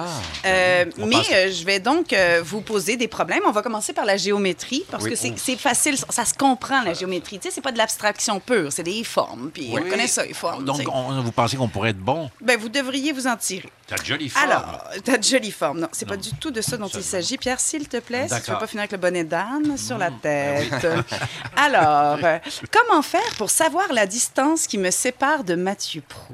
Euh, 0.53 0.85
mais 0.97 1.15
euh, 1.33 1.51
je 1.51 1.65
vais 1.65 1.79
donc 1.79 2.13
euh, 2.13 2.41
vous 2.43 2.61
poser 2.61 2.95
des 2.97 3.07
problèmes. 3.07 3.41
On 3.47 3.51
va 3.51 3.61
commencer 3.61 3.93
par 3.93 4.05
la 4.05 4.17
géométrie 4.17 4.85
parce 4.91 5.03
Oui. 5.03 5.09
que 5.11 5.15
c'est 5.15 5.55
facile, 5.57 5.97
ça 6.09 6.25
se 6.25 6.33
comprend 6.33 6.81
la 6.83 6.93
géométrie. 6.93 7.39
Tu 7.39 7.47
sais, 7.49 7.55
c'est 7.55 7.61
pas 7.61 7.71
de 7.71 7.77
l'abstraction 7.77 8.39
pure, 8.39 8.71
c'est 8.71 8.83
des 8.83 9.03
formes. 9.03 9.49
Puis 9.53 9.69
on 9.71 9.89
connaît 9.89 10.07
ça, 10.07 10.25
les 10.25 10.33
formes. 10.33 10.65
Donc, 10.65 10.81
on- 10.91 11.21
vous 11.21 11.31
pensez 11.31 11.57
qu'on 11.57 11.67
pourrait 11.67 11.89
être 11.91 11.99
bon? 11.99 12.29
Ben, 12.41 12.57
vous 12.59 12.69
devriez 12.69 13.11
vous 13.11 13.27
en 13.27 13.35
tirer. 13.37 13.69
T'as 13.95 14.01
de 14.01 14.05
jolies 14.07 14.29
formes. 14.29 14.49
Alors, 14.51 14.83
t'as 15.03 15.17
de 15.17 15.23
jolies 15.23 15.51
formes. 15.51 15.79
Non, 15.81 15.87
c'est 15.91 16.07
pas 16.07 16.17
du 16.17 16.31
tout 16.31 16.51
de 16.51 16.61
ça 16.61 16.77
dont 16.77 16.87
il 16.87 17.03
s'agit. 17.03 17.37
Pierre, 17.37 17.59
s'il 17.59 17.87
te 17.87 17.97
plaît, 17.97 18.27
si 18.29 18.41
tu 18.41 18.51
veux 18.51 18.57
pas 18.57 18.67
finir 18.67 18.81
avec 18.81 18.91
le 18.91 18.97
bonnet 18.97 19.23
d'âne 19.23 19.77
sur 19.77 19.97
la 19.97 20.09
tête. 20.11 20.85
Alors, 21.55 22.17
euh, 22.23 22.39
comment 22.71 23.01
faire 23.01 23.21
pour 23.37 23.49
savoir 23.49 23.91
la 23.93 24.05
distance 24.05 24.67
qui 24.67 24.77
me 24.77 24.91
sépare 24.91 25.43
de 25.43 25.55
Mathieu 25.55 26.01
Prou? 26.07 26.33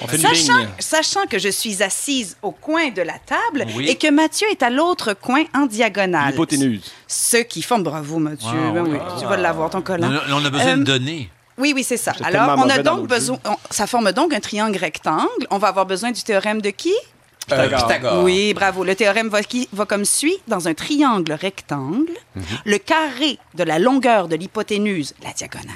On 0.00 0.06
fait 0.06 0.16
une 0.16 0.22
Sachant, 0.22 0.66
sachant 0.78 1.26
que 1.26 1.38
je 1.38 1.48
suis 1.48 1.82
assise 1.82 2.36
au 2.42 2.52
coin 2.52 2.90
de 2.90 3.02
la 3.02 3.18
table 3.18 3.66
Oui. 3.76 3.88
et 3.88 3.96
que 3.96 4.10
Mathieu 4.10 4.46
est 4.50 4.62
à 4.62 4.70
l'autre 4.70 5.12
coin 5.14 5.44
en 5.54 5.66
diagonale. 5.66 6.30
L'hypoténuse. 6.30 6.90
Ce 7.06 7.38
qui 7.38 7.62
forme, 7.62 7.82
bravo 7.82 8.18
Mathieu, 8.18 8.48
Ah, 8.52 8.70
Ben 8.72 8.82
oui. 8.82 8.90
oui, 8.92 8.98
tu 9.20 9.26
vas 9.26 9.36
l'avoir 9.36 9.70
ton 9.70 9.82
collant. 9.82 10.08
On 10.28 10.32
a, 10.32 10.40
on 10.40 10.44
a 10.44 10.50
besoin 10.50 10.72
Euh, 10.72 10.76
de 10.76 10.84
données. 10.84 11.30
Oui, 11.60 11.72
oui, 11.74 11.84
c'est 11.84 11.96
ça. 11.96 12.12
Alors, 12.24 12.54
on 12.58 12.68
a 12.68 12.78
donc 12.78 13.06
besoin. 13.06 13.38
on- 13.44 13.56
ça 13.70 13.86
forme 13.86 14.12
donc 14.12 14.32
un 14.32 14.40
triangle 14.40 14.78
rectangle. 14.78 15.46
On 15.50 15.58
va 15.58 15.68
avoir 15.68 15.86
besoin 15.86 16.10
du 16.10 16.22
théorème 16.22 16.60
de 16.60 16.70
qui? 16.70 16.94
Euh, 17.52 17.68
Pythagore. 17.68 18.22
Oui, 18.22 18.54
bravo. 18.54 18.84
Le 18.84 18.94
théorème 18.94 19.28
va, 19.28 19.42
qui- 19.42 19.68
va 19.72 19.84
comme 19.84 20.04
suit. 20.04 20.36
Dans 20.46 20.68
un 20.68 20.74
triangle 20.74 21.32
rectangle, 21.32 22.12
Mhm. 22.36 22.42
le 22.64 22.78
carré 22.78 23.38
de 23.54 23.64
la 23.64 23.78
longueur 23.78 24.28
de 24.28 24.36
l'hypoténuse, 24.36 25.14
la 25.24 25.32
diagonale, 25.32 25.74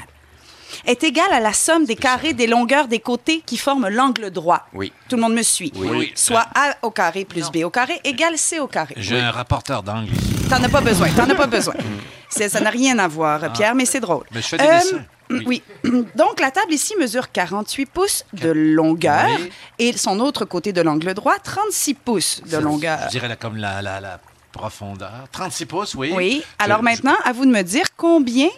est 0.87 1.03
égal 1.03 1.32
à 1.32 1.41
la 1.41 1.53
somme 1.53 1.85
des 1.85 1.97
carrés 1.97 2.32
des 2.32 2.47
longueurs 2.47 2.87
des 2.89 3.01
côtés 3.01 3.43
qui 3.45 3.57
forment 3.57 3.89
l'angle 3.89 4.30
droit. 4.30 4.66
Oui. 4.72 4.93
Tout 5.09 5.16
le 5.16 5.22
monde 5.22 5.35
me 5.35 5.43
suit. 5.43 5.72
Oui. 5.76 5.89
Oui. 5.91 6.12
Soit 6.14 6.47
A 6.55 6.74
au 6.82 6.91
carré 6.91 7.24
plus 7.24 7.51
B 7.51 7.64
au 7.64 7.70
carré 7.70 8.01
égale 8.05 8.37
C 8.39 8.61
au 8.61 8.66
carré. 8.68 8.95
J'ai 8.99 9.18
un 9.18 9.30
rapporteur 9.30 9.82
d'angle 9.82 10.12
ici. 10.12 10.35
T'en 10.49 10.62
as 10.62 10.68
pas 10.68 10.80
besoin. 10.80 11.09
T'en 11.11 11.28
as 11.28 11.35
pas 11.35 11.47
besoin. 11.47 11.74
C'est- 12.28 12.49
Ça 12.49 12.61
n'a 12.61 12.70
rien 12.70 12.99
à 12.99 13.07
voir, 13.09 13.53
Pierre, 13.53 13.74
mais 13.76 13.85
c'est 13.87 14.01
drôle. 14.01 14.24
Mais 14.32 14.43
je 14.43 14.47
fais 14.49 14.57
des 14.59 14.64
Euh, 14.64 14.74
dessins. 14.78 15.05
Oui. 15.30 15.62
Donc, 16.16 16.40
la 16.40 16.50
table 16.50 16.72
ici 16.72 16.94
mesure 17.00 17.32
48 17.32 17.86
pouces 17.86 18.24
de 18.32 18.50
longueur 18.50 19.26
Oui. 19.38 19.50
et 19.78 19.96
son 19.96 20.20
autre 20.20 20.44
côté 20.44 20.72
de 20.72 20.80
l'angle 20.82 21.14
droit, 21.14 21.38
36 21.42 21.94
pouces 21.94 22.42
de 22.50 22.56
longueur. 22.58 22.98
Je 23.06 23.10
dirais 23.10 23.28
là, 23.28 23.36
comme 23.36 23.56
la, 23.56 23.80
la, 23.82 24.00
la 24.00 24.20
profondeur. 24.52 25.10
36 25.32 25.66
pouces, 25.66 25.94
oui. 25.94 26.12
Oui. 26.14 26.42
Alors 26.58 26.78
je- 26.78 26.84
maintenant, 26.84 27.16
à 27.24 27.32
vous 27.32 27.44
de 27.46 27.50
me 27.50 27.62
dire 27.62 27.86
combien 27.96 28.48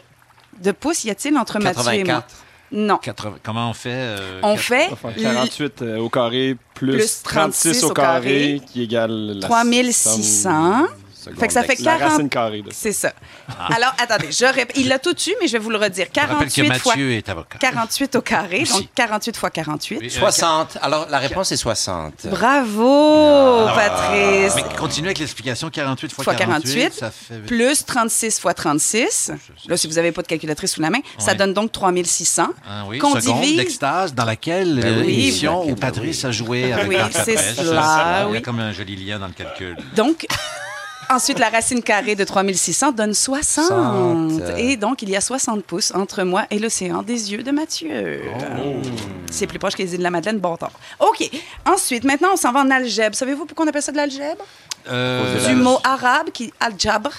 de 0.62 0.72
pouces 0.72 1.04
y 1.04 1.10
a-t-il 1.10 1.36
entre 1.38 1.58
Mathieu 1.58 1.92
et 1.92 2.04
moi? 2.04 2.22
84. 2.24 2.34
Non. 2.72 2.96
80 2.98 3.36
comment 3.44 3.70
on 3.70 3.74
fait? 3.74 3.90
euh, 3.92 4.40
On 4.42 4.56
fait 4.56 4.88
On 4.90 4.94
va 4.96 5.12
faire 5.12 5.22
48 5.34 5.82
euh, 5.82 5.98
au 5.98 6.08
carré 6.10 6.56
plus, 6.74 6.92
Plus 6.96 7.22
36 7.22 7.84
au 7.84 7.90
carré, 7.92 8.60
qui 8.66 8.82
égale 8.82 9.38
la 9.38 9.46
3600. 9.46 10.86
Fait 11.38 11.46
que 11.46 11.52
ça 11.52 11.62
fait 11.62 11.78
La 11.80 11.96
40. 11.98 12.10
racine 12.12 12.28
carrée. 12.28 12.62
de 12.62 12.70
ça. 12.70 12.76
C'est 12.78 12.92
ça. 12.92 13.12
Alors, 13.68 13.92
attendez, 13.98 14.30
je 14.30 14.44
rép- 14.44 14.70
il 14.76 14.88
l'a 14.88 14.98
tout 14.98 15.14
eu, 15.26 15.32
mais 15.40 15.46
je 15.48 15.52
vais 15.52 15.58
vous 15.58 15.70
le 15.70 15.76
redire. 15.78 16.06
Je 16.14 16.20
rappelle 16.20 16.48
que 16.48 16.54
48 16.54 16.78
fois 16.80 16.92
Mathieu 16.92 17.12
est 17.12 17.28
avocat. 17.28 17.58
48 17.58 18.16
au 18.16 18.20
carré, 18.22 18.58
donc 18.64 18.76
Aussi. 18.78 18.88
48 18.94 19.36
fois 19.36 19.50
48. 19.50 19.98
Oui, 20.00 20.06
euh, 20.06 20.18
60. 20.18 20.78
Alors, 20.82 21.06
la 21.10 21.18
réponse 21.18 21.52
est 21.52 21.56
60. 21.56 22.26
Bravo, 22.26 23.66
Alors, 23.66 23.74
Patrice. 23.74 24.52
Mais 24.56 24.76
continue 24.76 25.08
avec 25.08 25.18
l'explication. 25.18 25.70
48 25.70 26.12
fois 26.12 26.24
fois 26.24 26.34
48, 26.34 26.74
48, 26.90 26.92
ça 26.94 27.10
fait... 27.10 27.38
plus 27.46 27.84
36 27.84 28.40
fois 28.40 28.54
36. 28.54 29.32
Là, 29.68 29.76
si 29.76 29.86
vous 29.86 29.94
n'avez 29.94 30.12
pas 30.12 30.22
de 30.22 30.26
calculatrice 30.28 30.72
sous 30.72 30.80
la 30.80 30.90
main, 30.90 31.00
ça 31.18 31.34
donne 31.34 31.52
donc 31.54 31.72
3600. 31.72 32.48
Ah 32.68 32.84
oui, 32.88 32.98
qu'on 32.98 33.18
seconde 33.20 33.40
divise- 33.42 33.56
d'extase 33.56 34.14
dans 34.14 34.24
laquelle 34.24 34.80
Ben 34.80 34.98
euh, 34.98 35.02
oui, 35.04 35.12
émission 35.14 35.64
ben 35.64 35.72
où 35.72 35.76
Patrice 35.76 36.24
a 36.24 36.30
joué 36.30 36.72
avec 36.72 36.88
Oui, 36.88 36.96
c'est 37.12 37.36
cela, 37.36 38.26
Il 38.28 38.34
y 38.34 38.38
a 38.38 38.40
comme 38.40 38.60
un 38.60 38.72
joli 38.72 38.96
lien 38.96 39.18
dans 39.18 39.26
le 39.28 39.32
calcul. 39.32 39.76
Donc, 39.94 40.26
ensuite, 41.10 41.38
la 41.38 41.48
racine 41.50 41.82
carrée 41.82 42.14
de 42.14 42.24
3600 42.24 42.92
donne 42.92 43.14
60. 43.14 43.66
60. 43.66 44.58
Et 44.58 44.76
donc, 44.76 45.02
il 45.02 45.10
y 45.10 45.16
a 45.16 45.20
60 45.20 45.64
pouces 45.64 45.92
entre 45.94 46.22
moi 46.24 46.44
et 46.50 46.58
l'océan 46.58 47.02
des 47.02 47.32
yeux 47.32 47.42
de 47.42 47.50
Mathieu. 47.50 48.22
Oh. 48.58 48.82
C'est 49.30 49.46
plus 49.46 49.58
proche 49.58 49.74
que 49.74 49.82
les 49.82 49.92
îles 49.92 49.98
de 49.98 50.02
la 50.02 50.10
Madeleine, 50.10 50.38
bon 50.38 50.56
temps. 50.56 50.72
OK. 51.00 51.28
Ensuite, 51.64 52.04
maintenant, 52.04 52.28
on 52.32 52.36
s'en 52.36 52.52
va 52.52 52.60
en 52.60 52.70
algèbre. 52.70 53.14
Savez-vous 53.16 53.46
pourquoi 53.46 53.64
on 53.64 53.68
appelle 53.68 53.82
ça 53.82 53.92
de 53.92 53.96
l'algèbre? 53.96 54.44
Euh, 54.88 55.46
Du 55.48 55.54
mot 55.56 55.78
arabe 55.82 56.30
qui 56.32 56.52
aljabre, 56.60 57.10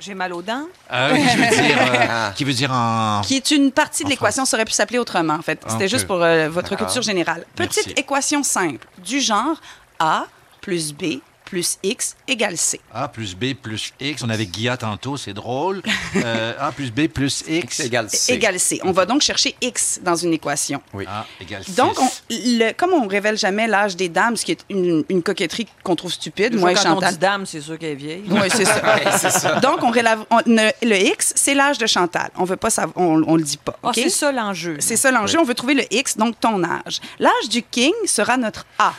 J'ai 0.00 0.14
mal 0.14 0.32
aux 0.32 0.42
dents. 0.42 0.66
ah 0.88 1.08
oui, 1.12 1.20
je 1.22 1.36
veux 1.36 1.62
dire, 1.66 1.78
euh, 1.80 1.96
Ah. 2.08 2.32
qui 2.34 2.44
veut 2.44 2.52
dire 2.54 2.72
en... 2.72 3.20
qui 3.22 3.36
est 3.36 3.50
une 3.50 3.72
partie 3.72 4.04
de 4.04 4.08
l'équation, 4.08 4.44
ça 4.44 4.56
aurait 4.56 4.64
pu 4.64 4.72
s'appeler 4.72 4.98
autrement, 4.98 5.34
en 5.34 5.42
fait. 5.42 5.60
C'était 5.68 5.88
juste 5.88 6.06
pour 6.06 6.22
euh, 6.22 6.48
votre 6.48 6.76
culture 6.76 7.02
générale. 7.02 7.44
Petite 7.56 7.86
Merci. 7.88 8.00
équation 8.00 8.42
simple, 8.42 8.86
du 9.04 9.20
genre 9.20 9.60
A 9.98 10.26
plus 10.60 10.92
B 10.94 11.20
plus 11.48 11.78
X 11.82 12.16
égale 12.26 12.56
C. 12.56 12.80
A 12.92 13.08
plus 13.08 13.34
B 13.34 13.54
plus 13.54 13.92
X. 14.00 14.22
On 14.22 14.28
avait 14.30 14.46
Guilla 14.46 14.76
tantôt, 14.76 15.16
c'est 15.16 15.32
drôle. 15.32 15.82
Euh, 16.16 16.52
A 16.58 16.72
plus 16.72 16.90
B 16.92 17.08
plus 17.08 17.42
X. 17.48 17.64
X 17.78 17.80
égale 17.86 18.10
C. 18.10 18.32
Égale 18.34 18.60
C. 18.60 18.80
On 18.84 18.92
va 18.92 19.06
donc 19.06 19.22
chercher 19.22 19.54
X 19.60 20.00
dans 20.02 20.16
une 20.16 20.32
équation. 20.32 20.82
Oui. 20.92 21.04
A 21.08 21.26
égale 21.40 21.64
6. 21.64 21.74
Donc, 21.76 21.98
on- 22.00 22.08
le- 22.30 22.72
comme 22.72 22.92
on 22.92 23.06
révèle 23.08 23.38
jamais 23.38 23.66
l'âge 23.66 23.96
des 23.96 24.08
dames, 24.08 24.36
ce 24.36 24.44
qui 24.44 24.52
est 24.52 24.64
une, 24.68 25.04
une 25.08 25.22
coquetterie 25.22 25.66
qu'on 25.82 25.96
trouve 25.96 26.12
stupide, 26.12 26.54
moi 26.54 26.72
et 26.72 26.74
quand 26.74 26.82
Chantal. 26.82 27.08
on 27.08 27.12
dit 27.12 27.18
dame, 27.18 27.46
c'est 27.46 27.60
sûr 27.60 27.78
qu'elle 27.78 27.92
est 27.92 27.94
vieille. 27.94 28.24
Oui, 28.28 28.40
c'est 28.54 28.64
ça. 28.64 28.82
Ouais, 28.88 29.04
c'est 29.18 29.30
ça. 29.30 29.60
Donc, 29.60 29.82
on 29.82 29.90
relève- 29.90 30.24
on- 30.30 30.40
ne- 30.46 30.70
le 30.82 30.96
X, 30.96 31.32
c'est 31.36 31.54
l'âge 31.54 31.78
de 31.78 31.86
Chantal. 31.86 32.30
On 32.36 32.44
veut 32.44 32.56
pas 32.56 32.70
savoir, 32.70 32.96
on, 32.96 33.22
on 33.26 33.36
le 33.36 33.42
dit 33.42 33.56
pas. 33.58 33.76
Ah, 33.82 33.88
OK? 33.88 33.94
c'est 33.94 34.08
ça 34.10 34.32
l'enjeu. 34.32 34.76
C'est 34.80 34.96
ça 34.96 35.10
l'enjeu. 35.10 35.38
On 35.38 35.44
veut 35.44 35.54
trouver 35.54 35.74
le 35.74 35.84
X, 35.92 36.16
donc 36.16 36.38
ton 36.40 36.62
âge. 36.64 37.00
L'âge 37.18 37.48
du 37.50 37.62
King 37.62 37.92
sera 38.06 38.36
notre 38.36 38.64
A. 38.78 38.92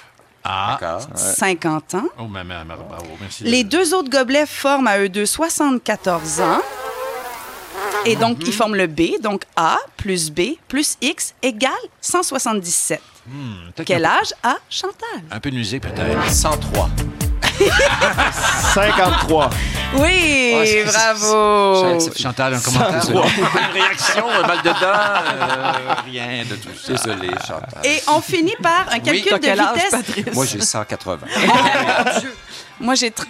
A. 0.43 0.77
D'accord. 0.79 1.07
50 1.15 1.95
ans. 1.95 2.03
Oh, 2.17 2.23
ma 2.27 2.43
mère, 2.43 2.65
bravo, 2.65 3.05
merci. 3.19 3.43
Les 3.43 3.63
deux 3.63 3.93
autres 3.93 4.09
gobelets 4.09 4.45
forment 4.45 4.87
à 4.87 4.99
eux 4.99 5.09
deux 5.09 5.25
74 5.25 6.41
ans. 6.41 6.61
Et 8.05 8.15
donc, 8.15 8.37
Mhm. 8.39 8.43
ils 8.47 8.53
forment 8.53 8.75
le 8.75 8.87
B. 8.87 9.19
Donc, 9.21 9.43
A 9.55 9.77
plus 9.97 10.31
B 10.31 10.55
plus 10.67 10.97
X 11.01 11.33
égale 11.41 11.71
177. 12.01 13.01
Hmm, 13.27 13.71
Quel 13.85 14.05
âge 14.05 14.33
a 14.43 14.55
Chantal? 14.69 15.21
Un 15.29 15.39
peu 15.39 15.49
usé, 15.49 15.79
peut-être. 15.79 16.29
103. 16.31 16.89
53. 18.73 19.49
Oui, 19.95 20.53
Oh, 20.55 20.61
c'est- 20.65 20.83
bravo. 20.83 21.99
Chantal, 22.15 22.53
un 22.53 22.59
commentaire? 22.59 23.09
Une 23.09 23.81
réaction, 23.81 24.25
un 24.29 24.47
mal 24.47 24.61
de 24.61 24.69
dents? 24.69 24.75
euh, 24.83 25.71
rien 26.05 26.43
de 26.49 26.55
tout 26.55 26.69
ça. 26.79 26.93
Désolé, 26.93 27.29
Chantal. 27.47 27.81
Et 27.83 28.01
on 28.07 28.21
finit 28.21 28.55
par 28.61 28.85
un 28.91 28.99
calcul 28.99 29.25
T'as 29.31 29.37
de 29.39 29.43
quel 29.45 29.59
âge, 29.59 29.73
vitesse. 29.75 29.91
Patrice? 29.91 30.25
Moi, 30.35 30.45
j'ai 30.45 30.61
180. 30.61 31.17
Moi, 32.79 32.95
j'ai. 32.95 33.09
tr- 33.09 33.25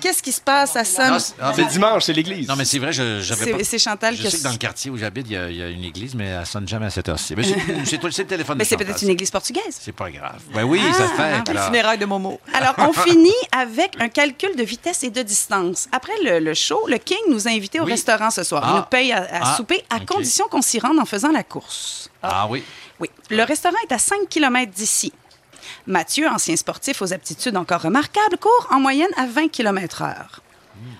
Qu'est-ce 0.00 0.22
qui 0.22 0.32
se 0.32 0.40
passe 0.40 0.76
à 0.76 0.84
Sam? 0.84 1.18
C'est- 1.18 1.34
ah, 1.40 1.52
C'est 1.54 1.64
dimanche, 1.66 2.04
c'est 2.04 2.12
l'église. 2.12 2.48
Non, 2.48 2.56
mais 2.56 2.64
c'est 2.64 2.78
vrai, 2.78 2.92
je 2.92 3.20
j'avais 3.20 3.44
C'est 3.44 3.50
pas... 3.52 3.64
c'est 3.64 3.78
Chantal 3.78 4.14
Je 4.16 4.20
qui 4.22 4.26
a- 4.26 4.30
sais 4.30 4.38
que 4.38 4.42
dans 4.42 4.50
le 4.52 4.56
quartier 4.56 4.90
où 4.90 4.96
j'habite, 4.96 5.26
il 5.28 5.32
y, 5.32 5.36
a- 5.36 5.48
il 5.50 5.56
y 5.56 5.62
a 5.62 5.68
une 5.68 5.84
église, 5.84 6.14
mais 6.14 6.26
elle 6.26 6.46
sonne 6.46 6.66
jamais 6.68 6.86
à 6.86 6.90
cette 6.90 7.08
heure-ci. 7.08 7.34
Mais 7.36 7.42
c'est 7.44 7.54
c'est 7.86 7.98
toi- 7.98 8.10
c'est 8.12 8.22
le 8.22 8.28
téléphone 8.28 8.56
Mais 8.58 8.64
de 8.64 8.68
c'est 8.68 8.74
Chantal. 8.74 8.86
peut-être 8.88 9.02
une 9.02 9.10
église 9.10 9.30
portugaise. 9.30 9.78
C'est 9.80 9.92
pas 9.94 10.10
grave. 10.10 10.40
Ben 10.54 10.64
oui, 10.64 10.80
Ah, 10.88 10.92
ça 10.94 11.04
ah, 11.04 11.16
fait. 11.16 11.42
ben, 11.46 11.54
là. 11.54 11.66
Funérailles 11.66 11.98
de 11.98 12.06
Momo. 12.06 12.40
Alors, 12.54 12.74
on 12.78 12.92
finit 12.92 13.30
avec 13.56 13.92
un 14.00 14.08
calcul 14.08 14.54
de 14.56 14.62
vitesse 14.62 15.02
et 15.04 15.10
de 15.10 15.22
distance. 15.22 15.88
Après 15.92 16.12
le, 16.24 16.38
le 16.38 16.54
show, 16.54 16.80
le 16.88 16.98
King 16.98 17.18
nous 17.28 17.48
a 17.48 17.50
invités 17.50 17.80
au 17.80 17.84
Oui. 17.84 17.92
restaurant 17.92 18.30
ce 18.30 18.42
soir. 18.42 18.62
Il 18.64 18.70
Ah. 18.72 18.76
nous 18.78 18.84
paye 18.84 19.12
à, 19.12 19.22
à 19.22 19.52
Ah, 19.52 19.56
souper 19.56 19.82
à 19.90 19.96
ok. 19.96 20.06
condition 20.06 20.46
qu'on 20.50 20.62
s'y 20.62 20.78
rende 20.78 20.98
en 20.98 21.04
faisant 21.04 21.30
la 21.32 21.42
course. 21.42 22.08
Ah 22.22 22.46
oui. 22.48 22.62
Oui. 23.00 23.10
Le 23.30 23.42
restaurant 23.42 23.76
est 23.88 23.92
à 23.92 23.98
5 23.98 24.28
km 24.28 24.70
d'ici. 24.72 25.12
Mathieu, 25.86 26.28
ancien 26.28 26.56
sportif 26.56 27.02
aux 27.02 27.12
aptitudes 27.12 27.56
encore 27.56 27.82
remarquables, 27.82 28.38
court 28.40 28.68
en 28.70 28.80
moyenne 28.80 29.10
à 29.16 29.26
20 29.26 29.48
km 29.48 30.02
h 30.02 30.16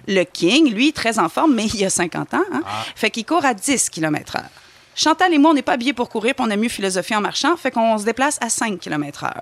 Le 0.09 0.25
King, 0.25 0.73
lui, 0.73 0.93
très 0.93 1.19
en 1.19 1.29
forme, 1.29 1.55
mais 1.55 1.67
il 1.75 1.85
a 1.85 1.91
50 1.91 2.35
ans, 2.35 2.43
hein, 2.53 2.63
fait 2.95 3.11
qu'il 3.11 3.25
court 3.25 3.45
à 3.45 3.55
10 3.55 3.91
km 3.91 4.37
h 4.37 4.43
Chantal 4.95 5.33
et 5.33 5.39
moi, 5.39 5.53
on 5.53 5.55
n'est 5.55 5.63
pas 5.63 5.73
habillés 5.73 5.95
pour 5.95 6.09
courir, 6.11 6.35
puis 6.35 6.45
on 6.47 6.51
a 6.51 6.57
mieux 6.57 6.69
philosopher 6.69 7.17
en 7.17 7.23
marchant, 7.23 7.57
fait 7.57 7.71
qu'on 7.71 7.97
se 7.99 8.05
déplace 8.05 8.39
à 8.43 8.49
5 8.51 8.79
km 8.79 9.25
h 9.25 9.33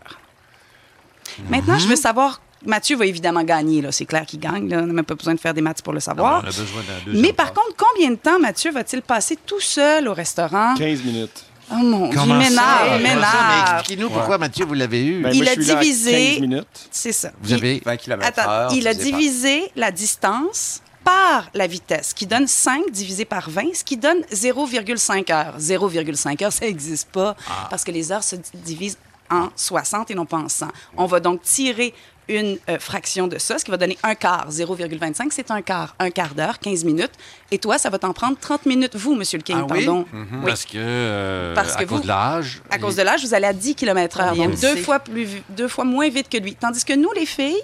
Maintenant, 1.49 1.79
je 1.79 1.87
veux 1.89 1.97
savoir... 1.97 2.41
Mathieu 2.66 2.95
va 2.95 3.07
évidemment 3.07 3.43
gagner, 3.43 3.81
là. 3.81 3.91
c'est 3.91 4.05
clair 4.05 4.27
qu'il 4.27 4.39
gagne. 4.39 4.68
là. 4.68 4.81
On 4.83 4.87
n'a 4.87 4.93
même 4.93 5.05
pas 5.07 5.14
besoin 5.14 5.35
de 5.35 5.41
faire 5.41 5.55
des 5.55 5.62
maths 5.62 5.81
pour 5.81 5.95
le 5.95 5.97
Non, 5.97 6.01
savoir. 6.01 6.43
on 6.45 6.47
a 6.47 6.51
besoin 6.51 6.83
d'un 6.83 7.05
deuxième 7.07 7.23
Mais 7.23 7.33
par 7.33 7.55
contre, 7.55 7.75
combien 7.75 8.11
de 8.11 8.16
temps 8.16 8.39
Mathieu 8.39 8.71
va-t-il 8.71 9.01
passer 9.01 9.39
tout 9.47 9.61
seul 9.61 10.07
au 10.09 10.12
restaurant? 10.12 10.75
15 10.77 11.03
minutes. 11.05 11.45
Oh 11.73 11.77
mon 11.77 12.09
Dieu, 12.09 12.18
Comment 12.18 12.41
il 12.41 12.51
ça? 12.51 12.62
Comment? 12.85 12.99
Mais 12.99 13.73
expliquez-nous 13.77 14.11
pourquoi, 14.11 14.39
Mathieu, 14.39 14.64
vous 14.64 14.75
l'avez 14.75 15.05
eu. 15.05 15.23
Ben, 15.23 15.31
Il 15.33 15.43
moi, 15.43 15.53
a 15.53 15.55
je 15.55 15.61
suis 15.61 15.71
là 15.73 15.79
à 15.79 15.83
divisé- 15.83 16.31
15 16.33 16.41
minutes. 16.41 16.89
C'est 16.91 17.12
ça. 17.12 17.31
Vous 17.41 17.51
Il- 17.51 17.55
avez... 17.55 17.83
20 17.85 17.97
km 17.97 18.27
Attends, 18.27 18.75
il 18.75 18.87
a 18.89 18.95
divisé 18.95 19.71
la 19.77 19.91
distance 19.91 20.83
par 21.05 21.49
la 21.55 21.66
vitesse, 21.66 22.12
qui 22.12 22.27
donne 22.27 22.47
5 22.47 22.91
divisé 22.91 23.25
par 23.25 23.49
20, 23.49 23.75
ce 23.75 23.85
qui 23.85 23.97
donne 23.97 24.21
0,5 24.33 25.31
heures. 25.33 25.55
0,5 25.59 26.43
heures, 26.45 26.53
ça 26.53 26.66
n'existe 26.66 27.09
pas, 27.11 27.37
Ah. 27.49 27.68
parce 27.71 27.85
que 27.85 27.91
les 27.91 28.12
heures 28.12 28.23
se 28.25 28.37
di- 28.37 28.43
divisent 28.55 28.99
en 29.31 29.49
60 29.57 30.11
et 30.11 30.14
non 30.14 30.27
pas 30.27 30.39
en 30.39 30.49
100. 30.49 30.66
On 30.97 31.07
va 31.07 31.21
donc 31.21 31.43
tirer 31.43 31.95
une 32.31 32.57
euh, 32.68 32.78
fraction 32.78 33.26
de 33.26 33.39
ça, 33.39 33.59
ce 33.59 33.64
qui 33.64 33.70
va 33.70 33.76
donner 33.76 33.99
un 34.03 34.14
quart. 34.14 34.47
0,25, 34.51 35.26
c'est 35.31 35.51
un 35.51 35.62
quart. 35.62 35.95
Un 35.99 36.11
quart 36.11 36.35
d'heure, 36.35 36.59
15 36.61 36.85
minutes. 36.85 37.11
Et 37.51 37.59
toi, 37.59 37.76
ça 37.78 37.91
va 37.91 37.99
t'en 37.99 38.12
prendre 38.12 38.37
30 38.41 38.66
minutes, 38.66 38.95
vous, 38.97 39.14
Monsieur 39.16 39.39
le 39.39 39.43
King, 39.43 39.57
Ah 39.61 39.66
oui? 39.70 39.85
pardon. 39.85 40.05
Mhm. 40.12 40.26
Oui. 40.33 40.39
Parce 40.47 40.64
que, 40.64 40.70
euh, 40.76 41.55
Parce 41.55 41.74
que 41.76 41.83
à 41.83 41.87
cause 41.87 41.97
vous- 41.99 42.03
de 42.05 42.09
l'âge. 42.09 42.62
À 42.70 42.78
cause 42.78 42.97
de 42.97 43.03
l'âge, 43.03 43.22
vous 43.24 43.35
allez 43.35 43.47
à 43.47 43.53
10 43.53 43.74
km 43.74 44.18
h 44.20 44.31
Oui, 44.33 44.39
donc 44.39 44.51
on 44.57 44.61
deux 44.61 44.76
fois, 44.76 44.99
plus, 45.01 45.28
deux 45.51 45.68
fois 45.68 45.85
moins 45.85 46.09
vite 46.09 46.28
que 46.28 46.39
lui. 46.39 46.55
Tandis 46.55 46.85
que 46.85 46.93
nous, 46.95 47.11
les 47.16 47.26
filles, 47.26 47.57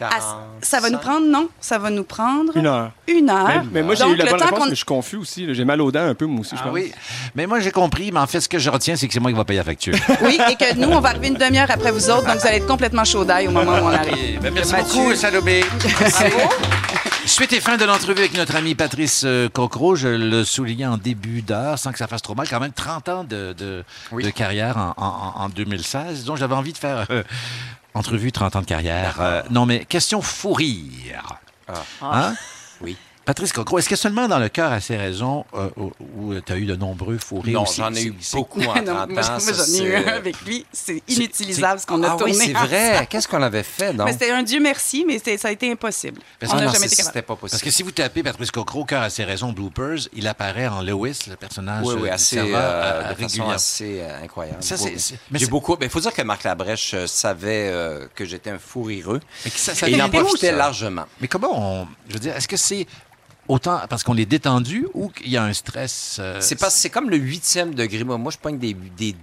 à- 0.00 0.08
ça 0.62 0.78
va 0.80 0.88
nous 0.90 0.98
45. 0.98 1.00
prendre, 1.00 1.26
non, 1.26 1.48
ça 1.60 1.78
va 1.78 1.90
nous 1.90 2.04
prendre 2.04 2.56
Une 2.56 2.66
heure. 2.66 2.92
une 3.08 3.28
heure. 3.28 3.46
Mais, 3.48 3.62
mais 3.72 3.82
moi, 3.82 3.94
j'ai 3.96 4.04
eu 4.08 4.14
la 4.16 4.26
bonne 4.26 4.40
réponse, 4.42 4.64
mais 4.64 4.70
je 4.70 4.74
suis 4.76 4.84
confus 4.84 5.16
aussi. 5.16 5.52
J'ai 5.54 5.64
mal 5.64 5.80
aux 5.80 5.90
dents 5.90 6.06
un 6.06 6.14
peu, 6.14 6.26
moi 6.26 6.40
aussi, 6.40 6.54
je 6.56 6.60
Ah 6.60 6.66
pense. 6.66 6.74
oui. 6.74 6.92
Mais 7.34 7.46
moi, 7.46 7.58
j'ai 7.60 7.70
compris, 7.72 8.12
mais 8.12 8.20
en 8.20 8.26
fait, 8.26 8.40
ce 8.40 8.48
que 8.48 8.58
je 8.58 8.70
retiens, 8.70 8.94
c'est 8.96 9.08
que 9.08 9.12
c'est 9.14 9.20
moi 9.20 9.30
qui 9.32 9.36
va 9.36 9.44
payer 9.44 9.58
la 9.58 9.64
facture. 9.64 9.94
Oui, 10.22 10.38
et 10.48 10.54
que 10.54 10.76
nous, 10.76 10.88
on 10.88 11.00
va 11.00 11.08
arriver 11.10 11.28
une 11.28 11.34
demi-heure 11.34 11.70
après 11.70 11.90
vous 11.90 12.08
autres, 12.10 12.26
donc 12.26 12.36
vous 12.38 12.46
allez 12.46 12.58
être 12.58 12.66
complètement 12.66 13.04
chaud 13.04 13.24
d'ail 13.24 13.48
au 13.48 13.50
moment 13.50 13.72
où 13.72 13.84
on 13.84 13.88
arrive. 13.88 14.11
Ben, 14.40 14.52
merci 14.52 14.72
Mathieu. 14.72 14.94
beaucoup, 15.02 15.14
Salomé. 15.14 15.62
Suite 17.24 17.52
et 17.52 17.60
fin 17.60 17.76
de 17.76 17.84
l'entrevue 17.84 18.18
avec 18.20 18.34
notre 18.34 18.56
ami 18.56 18.74
Patrice 18.74 19.22
euh, 19.24 19.48
Cocro, 19.48 19.94
je 19.94 20.08
le 20.08 20.44
soulignais 20.44 20.86
en 20.86 20.96
début 20.98 21.40
d'heure, 21.42 21.78
sans 21.78 21.92
que 21.92 21.98
ça 21.98 22.06
fasse 22.08 22.20
trop 22.22 22.34
mal, 22.34 22.48
quand 22.48 22.58
même 22.60 22.72
30 22.72 23.08
ans 23.08 23.24
de, 23.24 23.54
de, 23.56 23.84
de 24.12 24.30
carrière 24.30 24.76
en, 24.76 24.94
en- 24.96 25.42
en 25.44 25.48
2016. 25.48 26.24
Donc 26.24 26.36
j'avais 26.36 26.54
envie 26.54 26.72
de 26.72 26.78
faire 26.78 27.06
euh, 27.10 27.22
entrevue 27.94 28.32
30 28.32 28.56
ans 28.56 28.60
de 28.60 28.66
carrière. 28.66 29.16
Euh, 29.20 29.42
non, 29.50 29.66
mais 29.66 29.84
question 29.84 30.20
fou 30.20 30.52
rire. 30.52 31.38
Hein? 32.02 32.34
Oui. 32.80 32.96
Patrice 33.24 33.52
Cocro, 33.52 33.78
est-ce 33.78 33.88
que 33.88 33.94
seulement 33.94 34.26
dans 34.26 34.40
le 34.40 34.48
cœur 34.48 34.72
à 34.72 34.80
ses 34.80 34.96
raisons 34.96 35.44
euh, 35.54 35.68
où, 36.18 36.34
tu 36.44 36.52
as 36.52 36.56
eu 36.56 36.64
de 36.66 36.74
nombreux 36.74 37.18
fous 37.18 37.38
rires 37.40 37.60
Non, 37.60 37.64
j'en 37.66 37.94
ai 37.94 38.02
eu 38.06 38.14
beaucoup 38.32 38.60
en 38.62 38.74
30 38.74 38.84
Non, 38.86 38.92
ans. 38.96 39.06
moi, 39.08 39.22
j'en 39.22 39.38
ai 39.38 39.50
eu 39.50 39.54
c'est- 39.54 39.94
un 39.96 40.08
avec 40.08 40.40
lui. 40.42 40.66
C'est 40.72 41.02
inutilisable 41.06 41.78
ce 41.80 41.86
qu'on 41.86 42.02
a 42.02 42.08
ah 42.14 42.16
tourné. 42.16 42.32
oui, 42.32 42.38
c'est 42.46 42.52
vrai. 42.52 43.06
Qu'est-ce 43.10 43.28
qu'on 43.28 43.42
avait 43.42 43.62
fait, 43.62 43.92
donc? 43.94 44.06
Mais 44.06 44.12
c'était 44.12 44.32
un 44.32 44.42
Dieu 44.42 44.58
merci, 44.60 45.04
mais 45.06 45.20
ça 45.38 45.48
a 45.48 45.52
été 45.52 45.70
impossible. 45.70 46.20
Parce 46.40 46.52
on 46.52 46.56
que- 46.56 46.62
n'a 46.64 46.72
jamais 46.72 46.86
été 46.86 46.96
capable. 46.96 47.22
Pas 47.22 47.36
possible. 47.36 47.50
Parce 47.52 47.62
que 47.62 47.70
si 47.70 47.84
vous 47.84 47.92
tapez 47.92 48.24
Patrice 48.24 48.50
Cocro, 48.50 48.84
cœur 48.84 49.02
à 49.02 49.10
ses 49.10 49.22
raisons, 49.22 49.52
bloopers, 49.52 50.08
il 50.14 50.26
apparaît 50.26 50.66
en 50.66 50.82
Lewis, 50.82 51.20
le 51.28 51.36
personnage 51.36 51.84
Oui, 51.86 51.92
euh, 51.94 51.96
oui, 51.98 52.02
du 52.02 52.08
assez, 52.08 52.34
serveur, 52.36 52.56
euh, 52.60 53.00
à- 53.00 53.02
de 53.02 53.08
façon 53.14 53.20
régulièrement. 53.20 53.52
assez 53.52 54.00
euh, 54.00 54.24
incroyable. 54.24 54.62
Ça, 54.64 54.74
Oui, 54.74 54.80
c'est- 54.82 54.90
oui. 54.90 54.98
c'est- 54.98 55.18
mais 55.30 55.38
J'ai 55.38 55.46
beaucoup. 55.46 55.76
Il 55.80 55.88
faut 55.90 56.00
dire 56.00 56.12
que 56.12 56.22
Marc 56.22 56.42
Labrèche 56.42 56.94
euh, 56.94 57.06
savait 57.06 57.68
euh, 57.70 58.08
que 58.16 58.24
j'étais 58.24 58.50
un 58.50 58.58
fou 58.58 58.82
rireux. 58.82 59.20
Mais 59.44 59.50
que 59.52 59.58
ça- 59.58 59.76
ça 59.76 59.88
et 59.88 59.92
il 59.92 60.02
en 60.02 60.08
profitait 60.10 60.50
largement. 60.50 61.04
Mais 61.20 61.28
comment 61.28 61.82
on. 61.82 61.86
Je 62.08 62.14
veux 62.14 62.18
dire, 62.20 62.34
est-ce 62.36 62.48
que 62.48 62.56
c'est 62.56 62.84
autant 63.48 63.80
parce 63.88 64.02
qu'on 64.02 64.16
est 64.16 64.26
détendu 64.26 64.86
ou 64.94 65.08
qu'il 65.08 65.30
y 65.30 65.36
a 65.36 65.44
un 65.44 65.52
stress. 65.52 66.18
euh, 66.20 66.40
C'est 66.40 66.90
comme 66.90 67.10
le 67.10 67.16
huitième 67.16 67.74
degré. 67.74 68.04
Moi, 68.04 68.30
je 68.30 68.38
pogne 68.38 68.58
des, 68.58 68.76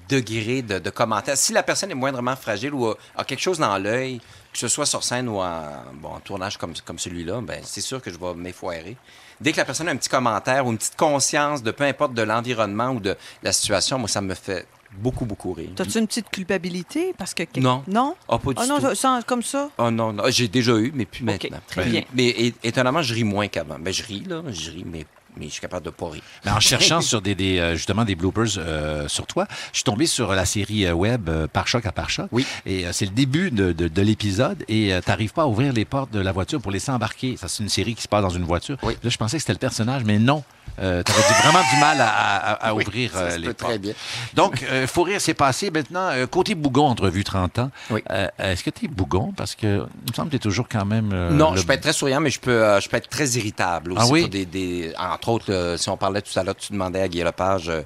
degrés 0.10 0.62
de, 0.62 0.90
commentaires. 0.90 1.38
Si 1.38 1.54
la 1.54 1.64
personne 1.64 1.92
est 1.92 1.96
moindrement 1.96 2.36
fragile 2.36 2.74
ou 2.74 2.88
a, 2.88 3.24
quelque 3.26 3.42
chose 3.42 3.60
dans 3.60 3.78
l'œil, 3.78 4.20
que 4.52 4.60
ce 4.60 4.68
soit 4.68 4.86
sur 4.86 5.04
scène 5.04 5.30
ou 5.30 5.40
en, 5.40 6.20
tournage 6.24 6.58
comme, 6.58 6.74
comme 6.86 7.00
celui-là, 7.00 7.42
ben, 7.42 7.62
c'est 7.64 7.82
sûr 7.82 8.02
que 8.02 8.12
je 8.12 8.18
vais 8.18 8.34
m'effoirer. 8.36 8.98
Dès 9.40 9.54
que 9.54 9.58
la 9.58 9.66
personne 9.66 9.88
a 9.88 9.92
un 9.92 9.98
petit 9.98 10.10
commentaire 10.10 10.66
ou 10.66 10.72
une 10.72 10.78
petite 10.78 10.98
conscience 10.98 11.64
de 11.64 11.72
peu 11.72 11.86
importe 11.86 12.14
de 12.14 12.22
l'environnement 12.22 12.90
ou 12.90 13.00
de 13.00 13.16
la 13.42 13.54
situation, 13.54 13.98
moi, 13.98 14.10
ça 14.10 14.22
me 14.22 14.34
fait 14.34 14.68
beaucoup, 14.98 15.26
beaucoup 15.26 15.54
rire. 15.54 15.70
T'as-tu 15.76 16.00
une 16.00 16.08
petite 16.08 16.30
culpabilité? 16.30 17.14
Parce 17.18 17.34
que... 17.34 17.44
Non. 17.60 17.84
Non? 17.88 18.16
Ah, 18.28 18.38
pas 18.38 18.52
du 18.54 18.56
Ah 18.62 18.66
non, 18.68 18.80
tout. 18.80 18.96
sans- 18.96 19.22
comme 19.24 19.44
ça? 19.44 19.70
Oh 19.78 19.92
non, 19.92 20.14
non, 20.14 20.24
j'ai 20.30 20.48
déjà 20.48 20.76
eu, 20.78 20.92
mais 20.94 21.06
plus 21.06 21.24
maintenant. 21.24 21.60
très 21.68 21.86
bien. 21.86 22.04
Mais 22.14 22.54
étonnamment, 22.64 23.02
je 23.02 23.14
ris 23.14 23.24
moins 23.24 23.48
qu'avant. 23.48 23.78
Ben, 23.80 23.94
je 23.94 24.04
ris, 24.04 24.24
là, 24.28 24.42
je 24.50 24.72
ris, 24.72 24.84
mais, 24.86 25.06
mais 25.38 25.46
je 25.46 25.52
suis 25.52 25.62
capable 25.62 25.86
de 25.86 25.92
pas 25.92 26.10
rire. 26.10 26.24
Mais 26.44 26.52
en 26.52 26.60
cherchant 26.60 27.02
sur 27.10 27.22
des, 27.22 27.36
des, 27.36 27.60
euh, 27.60 27.76
justement 27.76 28.04
des 28.04 28.16
bloopers 28.16 28.58
euh, 28.58 29.08
sur 29.08 29.26
toi, 29.28 29.46
je 29.72 29.78
suis 29.78 29.84
tombé 29.84 30.06
sur 30.06 30.34
la 30.34 30.46
série 30.46 30.86
euh, 30.86 30.94
web 30.94 31.30
euh, 31.30 31.48
Par 31.48 31.68
choc 31.68 31.86
à 31.86 31.92
par 31.92 32.10
choc. 32.10 32.28
Oui. 32.32 32.46
Et 32.66 32.86
euh, 32.86 32.92
c'est 32.92 33.06
le 33.06 33.12
début 33.12 33.52
de, 33.52 33.72
de- 33.72 33.88
de 33.88 34.02
l'épisode 34.02 34.64
et 34.68 34.92
tu 35.04 35.10
n'arrives 35.10 35.34
pas 35.34 35.44
à 35.44 35.48
ouvrir 35.48 35.72
les 35.72 35.86
portes 35.86 36.12
de 36.12 36.20
la 36.20 36.32
voiture 36.32 36.62
pour 36.62 36.72
laisser 36.72 36.92
embarquer. 36.92 37.38
Ça, 37.38 37.48
c'est 37.48 37.64
une 37.64 37.70
série 37.70 37.96
qui 37.96 38.02
se 38.02 38.08
passe 38.08 38.22
dans 38.24 38.30
une 38.30 38.44
voiture. 38.46 38.78
Oui. 38.84 38.96
Là, 39.04 39.10
je 39.10 39.18
pensais 39.18 39.38
que 39.38 39.42
c'était 39.42 39.54
le 39.54 39.60
personnage, 39.60 40.04
mais 40.04 40.20
non. 40.20 40.44
Tu 40.78 40.84
avais 40.84 41.42
vraiment 41.44 41.60
du 41.74 41.80
mal 41.80 42.00
à, 42.02 42.08
à- 42.08 42.68
à 42.70 42.74
Oui, 42.74 42.84
ouvrir 42.86 43.12
ça 43.14 43.20
euh, 43.20 43.38
les 43.38 43.48
portes. 43.54 43.58
très 43.72 43.78
bien. 43.80 43.94
Donc, 44.34 44.64
euh, 44.64 44.88
faut 44.88 45.04
rire, 45.04 45.20
c'est 45.22 45.34
passé. 45.34 45.72
Maintenant, 45.72 46.10
euh, 46.10 46.28
côté 46.28 46.56
Bougon, 46.56 46.86
entrevue 46.88 47.24
30 47.24 47.60
ans. 47.60 47.72
Oui. 47.90 48.04
Euh, 48.10 48.28
Est-ce 48.38 48.64
que 48.64 48.70
tu 48.70 48.86
es 48.86 48.88
Bougon? 48.88 49.34
Parce 49.36 49.56
que 49.56 49.66
il 50.06 50.12
me 50.12 50.16
semble 50.16 50.28
que 50.30 50.32
tu 50.32 50.36
es 50.38 50.40
toujours 50.40 50.68
quand 50.70 50.86
même. 50.86 51.12
euh, 51.14 51.30
non, 51.32 51.52
le- 51.52 51.58
je 51.58 51.66
peux 51.66 51.74
être 51.74 51.82
très 51.82 51.94
souriant, 51.94 52.20
mais 52.22 52.30
je 52.30 52.40
peux, 52.40 52.52
euh, 52.64 52.80
je 52.80 52.90
peux 52.90 52.98
être 52.98 53.10
très 53.10 53.28
irritable 53.30 53.92
aussi. 53.94 54.02
Ah 54.04 54.08
oui? 54.12 54.22
pour 54.22 54.30
des, 54.30 54.46
des- 54.46 54.94
entre 54.98 55.30
autres, 55.30 55.52
euh, 55.52 55.78
si 55.78 55.90
on 55.90 55.98
parlait 55.98 56.22
tout 56.22 56.38
à 56.40 56.44
l'heure, 56.44 56.56
tu 56.56 56.72
demandais 56.74 57.02
à 57.02 57.08
Guy 57.08 57.24
Lepage 57.24 57.70
euh, 57.70 57.82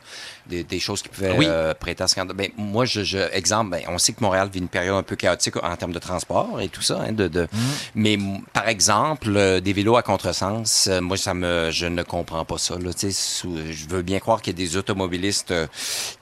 des, 0.47 0.63
des 0.63 0.79
choses 0.79 1.01
qui 1.01 1.09
pouvaient 1.09 1.35
Oui. 1.37 1.45
euh, 1.47 1.73
prêter 1.73 2.03
à 2.03 2.07
scandale. 2.07 2.35
Ben, 2.35 2.49
moi, 2.57 2.85
je, 2.85 3.03
je- 3.03 3.17
exemple, 3.33 3.71
ben, 3.71 3.81
on 3.87 3.97
sait 3.97 4.13
que 4.13 4.21
Montréal 4.21 4.49
vit 4.51 4.59
une 4.59 4.67
période 4.67 4.95
un 4.95 5.03
peu 5.03 5.15
chaotique 5.15 5.55
en 5.63 5.75
termes 5.75 5.93
de 5.93 5.99
transport 5.99 6.59
et 6.61 6.69
tout 6.69 6.81
ça. 6.81 7.01
hein, 7.01 7.11
de, 7.13 7.27
de- 7.27 7.47
Mais 7.95 8.13
m- 8.13 8.41
par 8.51 8.67
exemple, 8.67 9.29
euh, 9.35 9.59
des 9.59 9.73
vélos 9.73 9.95
à 9.95 10.03
contresens, 10.03 10.87
euh, 10.87 11.01
moi, 11.01 11.15
ça 11.17 11.33
me, 11.33 11.69
je 11.71 11.85
ne 11.85 12.03
comprends 12.03 12.43
pas 12.45 12.57
ça. 12.57 12.77
Là, 12.77 12.93
tu 12.93 12.99
sais, 12.99 13.11
sous- 13.11 13.57
je 13.71 13.87
veux 13.87 14.01
bien 14.01 14.19
croire 14.19 14.41
qu'il 14.41 14.53
y 14.59 14.61
a 14.63 14.65
des 14.67 14.77
automobilistes 14.77 15.51
euh, 15.51 15.67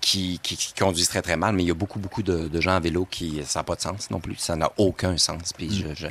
qui, 0.02 0.40
qui- 0.44 0.58
qui 0.58 0.74
conduisent 0.74 1.10
très 1.10 1.22
très 1.22 1.38
mal, 1.38 1.54
mais 1.56 1.64
il 1.64 1.68
y 1.68 1.72
a 1.72 1.76
beaucoup 1.76 2.00
beaucoup 2.00 2.24
de, 2.24 2.48
de 2.48 2.62
gens 2.62 2.76
à 2.76 2.80
vélo 2.80 3.08
qui 3.10 3.42
ça 3.46 3.60
n'a 3.60 3.64
pas 3.64 3.76
de 3.76 3.82
sens 3.82 4.10
non 4.12 4.20
plus. 4.20 4.36
Ça 4.38 4.56
n'a 4.56 4.72
aucun 4.78 5.18
sens. 5.18 5.54
Puis 5.58 5.70
je- 5.74 5.96
je, 5.96 6.08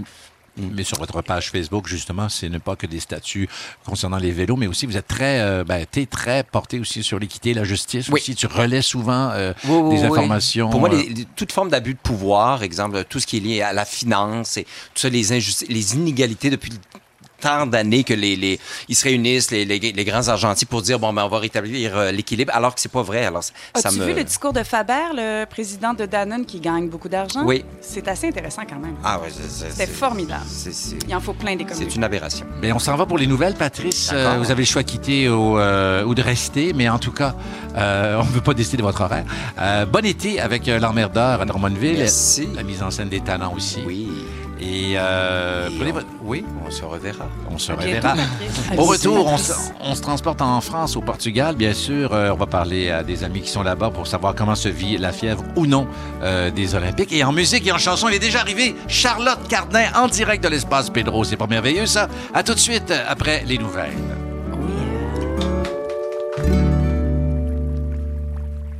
Mais 0.75 0.85
sur 0.85 0.99
votre 0.99 1.23
page 1.23 1.51
Facebook, 1.51 1.87
justement, 1.89 2.29
ce 2.29 2.47
n'est 2.47 2.59
pas 2.59 2.77
que 2.77 2.87
des 2.87 3.01
statuts 3.01 3.49
concernant 3.85 4.19
les 4.19 4.31
vélos, 4.33 4.57
mais 4.57 4.67
aussi 4.67 4.87
vous 4.87 4.97
êtes 4.97 5.07
très, 5.09 5.41
euh, 5.41 5.65
ben, 5.65 5.85
t'es 5.91 6.07
très 6.07 6.43
porté 6.45 6.79
aussi 6.81 7.03
sur 7.03 7.19
l'équité, 7.19 7.55
la 7.55 7.65
justice 7.65 8.09
Oui. 8.09 8.21
aussi. 8.21 8.35
Tu 8.35 8.47
relais 8.47 8.83
souvent 8.83 9.31
euh, 9.33 9.53
Oui, 9.65 9.79
oui, 9.83 9.97
des 9.97 10.05
informations. 10.05 10.71
Pour 10.71 10.81
moi, 10.81 10.93
euh, 10.93 10.97
les- 10.97 11.09
les- 11.09 11.25
toute 11.37 11.53
forme 11.53 11.69
d'abus 11.71 11.95
de 11.95 11.99
pouvoir, 11.99 12.63
exemple, 12.63 13.05
tout 13.09 13.21
ce 13.21 13.27
qui 13.27 13.39
est 13.39 13.41
lié 13.41 13.63
à 13.63 13.73
la 13.73 13.85
finance 13.85 14.57
et 14.57 14.65
tout 14.65 15.01
ça, 15.01 15.09
les 15.09 15.33
injustices, 15.33 15.69
les 15.69 15.95
inégalités 15.95 16.51
depuis 16.51 16.73
tant 17.41 17.66
d'années 17.66 18.05
que 18.05 18.14
les, 18.14 18.36
les 18.36 18.59
ils 18.88 18.95
se 18.95 19.05
réunissent 19.05 19.51
les, 19.51 19.64
les, 19.64 19.78
les 19.78 20.05
grands 20.05 20.28
argentiers 20.28 20.66
pour 20.70 20.82
dire 20.82 20.99
bon 20.99 21.12
ben 21.12 21.24
on 21.24 21.28
va 21.28 21.38
rétablir 21.38 21.97
euh, 21.97 22.11
l'équilibre 22.12 22.53
alors 22.55 22.74
que 22.74 22.80
c'est 22.80 22.91
pas 22.93 23.03
vrai 23.03 23.24
alors 23.24 23.43
ça 23.45 23.53
As-tu 23.74 23.99
me 23.99 24.05
vu 24.07 24.14
le 24.14 24.24
discours 24.24 24.53
de 24.53 24.62
Faber, 24.62 25.07
le 25.14 25.45
président 25.47 25.95
de 25.95 26.05
Danone, 26.07 26.45
qui 26.45 26.61
gagne 26.61 26.88
beaucoup 26.88 27.09
d'argent? 27.09 27.43
Oui. 27.45 27.64
C'est 27.80 28.07
assez 28.09 28.28
intéressant 28.28 28.62
quand 28.68 28.78
même. 28.78 28.97
ah 29.05 29.18
ouais 29.20 29.28
c'est- 29.30 29.49
c'est- 29.49 29.70
C'était 29.70 29.86
c'est- 29.86 29.93
formidable. 29.93 30.45
c'est- 30.49 30.72
c'est- 30.74 30.97
Il 31.09 31.14
en 31.14 31.20
faut 31.20 31.32
plein 31.32 31.57
des 31.57 31.66
c'est 31.72 31.95
une 31.95 32.05
aberration 32.05 32.47
Ben, 32.61 32.72
on 32.72 32.78
s'en 32.78 32.97
va 32.97 33.07
pour 33.07 33.18
les 33.18 33.26
nouvelles, 33.26 33.55
Patrice. 33.55 34.11
Euh, 34.12 34.36
vous 34.38 34.51
avez 34.51 34.62
le 34.62 34.66
choix 34.66 34.82
de 34.82 34.88
quitter 34.91 35.28
ou, 35.28 35.59
euh, 35.59 36.05
ou 36.05 36.14
de 36.14 36.22
rester, 36.22 36.72
mais 36.74 36.88
en 36.88 36.99
tout 36.99 37.12
cas, 37.12 37.34
euh, 37.76 38.18
on 38.20 38.24
ne 38.24 38.30
veut 38.30 38.41
pas 38.41 38.55
décider 38.55 38.78
de 38.78 38.82
votre 38.82 39.01
horaire. 39.03 39.24
Euh, 39.59 39.86
bon 39.86 40.05
été 40.05 40.41
avec 40.41 40.66
l'emmerdeur 40.66 41.41
à 41.41 41.45
Drummondville. 41.45 41.99
Merci. 41.99 42.49
La 42.55 42.62
mise 42.62 42.82
en 42.82 42.91
scène 42.91 43.09
des 43.09 43.20
talents 43.20 43.53
aussi. 43.57 43.80
oui 43.86 44.09
Et, 44.63 44.93
euh, 44.99 45.69
Et 45.71 45.77
prenez 45.77 45.91
on- 45.91 45.95
votre- 45.95 46.07
Oui, 46.23 46.45
on 46.67 46.71
se 46.71 46.85
reverra 46.85 47.27
on 47.51 47.57
se 47.59 47.73
reverra. 47.73 48.15
Au 48.77 48.85
retour, 48.85 49.27
on, 49.27 49.39
se- 49.39 49.53
on 49.81 49.95
se 49.95 50.03
transporte 50.03 50.43
en 50.43 50.61
France, 50.61 50.97
au 50.97 51.01
Portugal, 51.01 51.57
bien 51.57 51.73
sûr. 51.73 52.13
Euh, 52.13 52.31
on 52.31 52.37
va 52.37 52.47
parler 52.47 52.91
à 52.91 53.03
des 53.03 53.25
amis 53.25 53.41
qui 53.41 53.49
sont 53.49 53.63
là-bas 53.63 53.91
pour 53.91 54.07
savoir 54.07 54.35
comment 54.35 54.55
se 54.55 54.69
vit 54.69 54.99
la 54.99 55.13
fièvre 55.13 55.43
ou 55.57 55.65
non 55.67 55.87
euh, 56.23 56.51
des 56.51 56.75
Olympiques. 56.75 57.11
Et 57.13 57.25
en 57.25 57.33
musique 57.33 57.67
et 57.67 57.73
en 57.73 57.79
chanson, 57.79 58.09
il 58.09 58.15
est 58.17 58.19
déjà 58.19 58.41
arrivé 58.41 58.77
Charlotte 58.87 59.49
Cardin 59.49 59.87
en 59.97 60.09
direct 60.09 60.45
de 60.45 60.49
l'espace 60.51 60.91
Pedro. 60.91 61.25
C'est 61.25 61.37
pas 61.39 61.47
merveilleux, 61.47 61.87
ça? 61.87 62.09
À 62.35 62.43
tout 62.43 62.53
de 62.55 62.59
suite 62.59 62.93
après 63.09 63.43
les 63.47 63.57
nouvelles. 63.57 63.97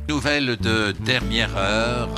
Nouvelle 0.07 0.57
de 0.57 0.93
dernière 1.03 1.55
heure. 1.57 2.09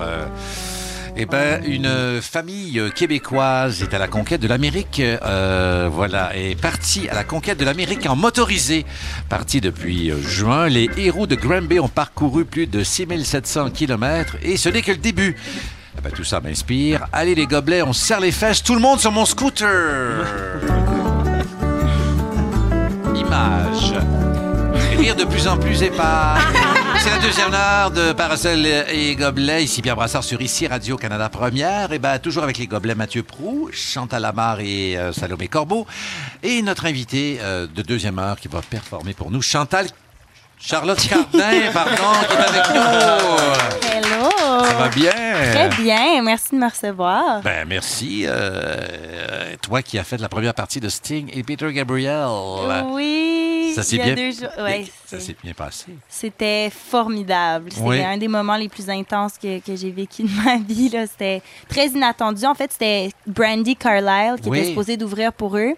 Eh 1.15 1.25
ben, 1.25 1.61
une 1.65 2.21
famille 2.21 2.81
québécoise 2.95 3.83
est 3.83 3.93
à 3.93 3.99
la 3.99 4.07
conquête 4.07 4.41
de 4.41 4.47
l'Amérique. 4.47 4.99
euh, 4.99 5.87
voilà, 5.91 6.35
est 6.35 6.59
partie 6.59 7.07
à 7.09 7.13
la 7.13 7.23
conquête 7.23 7.59
de 7.59 7.65
l'Amérique 7.65 8.05
en 8.07 8.15
motorisé. 8.15 8.85
Parti 9.29 9.61
depuis 9.61 10.11
euh, 10.11 10.19
juin, 10.21 10.67
les 10.67 10.89
héros 10.97 11.27
de 11.27 11.35
Granby 11.35 11.79
ont 11.79 11.87
parcouru 11.87 12.45
plus 12.45 12.65
de 12.67 12.83
6700 12.83 13.69
kilomètres 13.71 14.35
et 14.41 14.57
ce 14.57 14.69
n'est 14.69 14.81
que 14.81 14.91
le 14.91 14.97
début. 14.97 15.35
Eh 15.97 16.01
ben, 16.01 16.11
tout 16.11 16.23
ça 16.23 16.41
m'inspire. 16.41 17.05
Allez 17.13 17.35
les 17.35 17.45
gobelets, 17.45 17.83
on 17.83 17.93
se 17.93 18.03
serre 18.03 18.19
les 18.19 18.31
fesses, 18.31 18.63
tout 18.63 18.73
le 18.73 18.81
monde 18.81 18.99
sur 18.99 19.11
mon 19.11 19.25
scooter. 19.25 19.67
Image. 23.15 23.93
Rire 24.97 25.15
de 25.15 25.25
plus 25.25 25.47
en 25.47 25.57
plus 25.57 25.81
épars. 25.83 26.39
C'est 26.99 27.09
la 27.09 27.17
deuxième 27.19 27.53
heure 27.53 27.91
de 27.91 28.13
Parasol 28.13 28.65
et 28.65 29.15
Gobelets. 29.15 29.63
Ici 29.63 29.81
Pierre 29.81 29.95
Brassard 29.95 30.23
sur 30.23 30.41
Ici 30.41 30.67
Radio-Canada 30.67 31.29
Première. 31.29 31.91
Et 31.91 31.99
ben 31.99 32.19
toujours 32.19 32.43
avec 32.43 32.57
les 32.57 32.67
Gobelets 32.67 32.95
Mathieu 32.95 33.23
Prou, 33.23 33.69
Chantal 33.73 34.21
Lamar 34.21 34.59
et 34.61 34.97
euh, 34.97 35.11
Salomé 35.11 35.47
Corbeau. 35.47 35.85
Et 36.43 36.61
notre 36.61 36.85
invité 36.85 37.39
euh, 37.41 37.67
de 37.67 37.81
deuxième 37.81 38.19
heure 38.19 38.39
qui 38.39 38.47
va 38.47 38.61
performer 38.61 39.13
pour 39.13 39.31
nous, 39.31 39.41
Chantal... 39.41 39.87
Charlotte 40.65 41.05
Cardin, 41.09 41.71
pardon, 41.73 42.13
qui 42.29 42.35
est 42.35 42.39
avec 42.39 42.69
nous. 42.73 43.89
Hello! 43.91 44.29
Ça 44.65 44.73
va 44.75 44.87
bien? 44.87 45.11
Très 45.11 45.69
bien, 45.83 46.21
merci 46.23 46.51
de 46.53 46.55
me 46.55 46.69
recevoir. 46.69 47.41
Ben, 47.41 47.67
merci. 47.67 48.23
euh, 48.27 49.55
toi 49.61 49.81
qui 49.81 49.99
as 49.99 50.05
fait 50.05 50.17
la 50.19 50.29
première 50.29 50.53
partie 50.53 50.79
de 50.79 50.87
Sting 50.87 51.29
et 51.33 51.43
Peter 51.43 51.71
Gabriel. 51.73 52.27
Oui, 52.85 53.42
Ça 53.73 53.83
s'est 53.83 53.97
bien, 53.97 54.15
ouais, 54.15 54.85
passé. 55.55 55.85
C'était 56.07 56.69
formidable. 56.71 57.71
C'était 57.71 57.83
Oui. 57.85 58.01
un 58.01 58.17
des 58.17 58.27
moments 58.27 58.55
les 58.55 58.69
plus 58.69 58.89
intenses 58.89 59.37
que, 59.37 59.59
que 59.59 59.75
j'ai 59.75 59.91
vécu 59.91 60.23
de 60.23 60.29
ma 60.43 60.57
vie. 60.67 60.89
C'était 61.09 61.41
très 61.67 61.87
inattendu. 61.87 62.45
En 62.45 62.55
fait, 62.55 62.71
c'était 62.71 63.09
Brandy 63.27 63.75
Carlisle 63.75 64.39
qui 64.41 64.49
Oui. 64.49 64.59
était 64.59 64.67
supposée 64.69 64.97
d'ouvrir 64.97 65.33
pour 65.33 65.57
eux. 65.57 65.73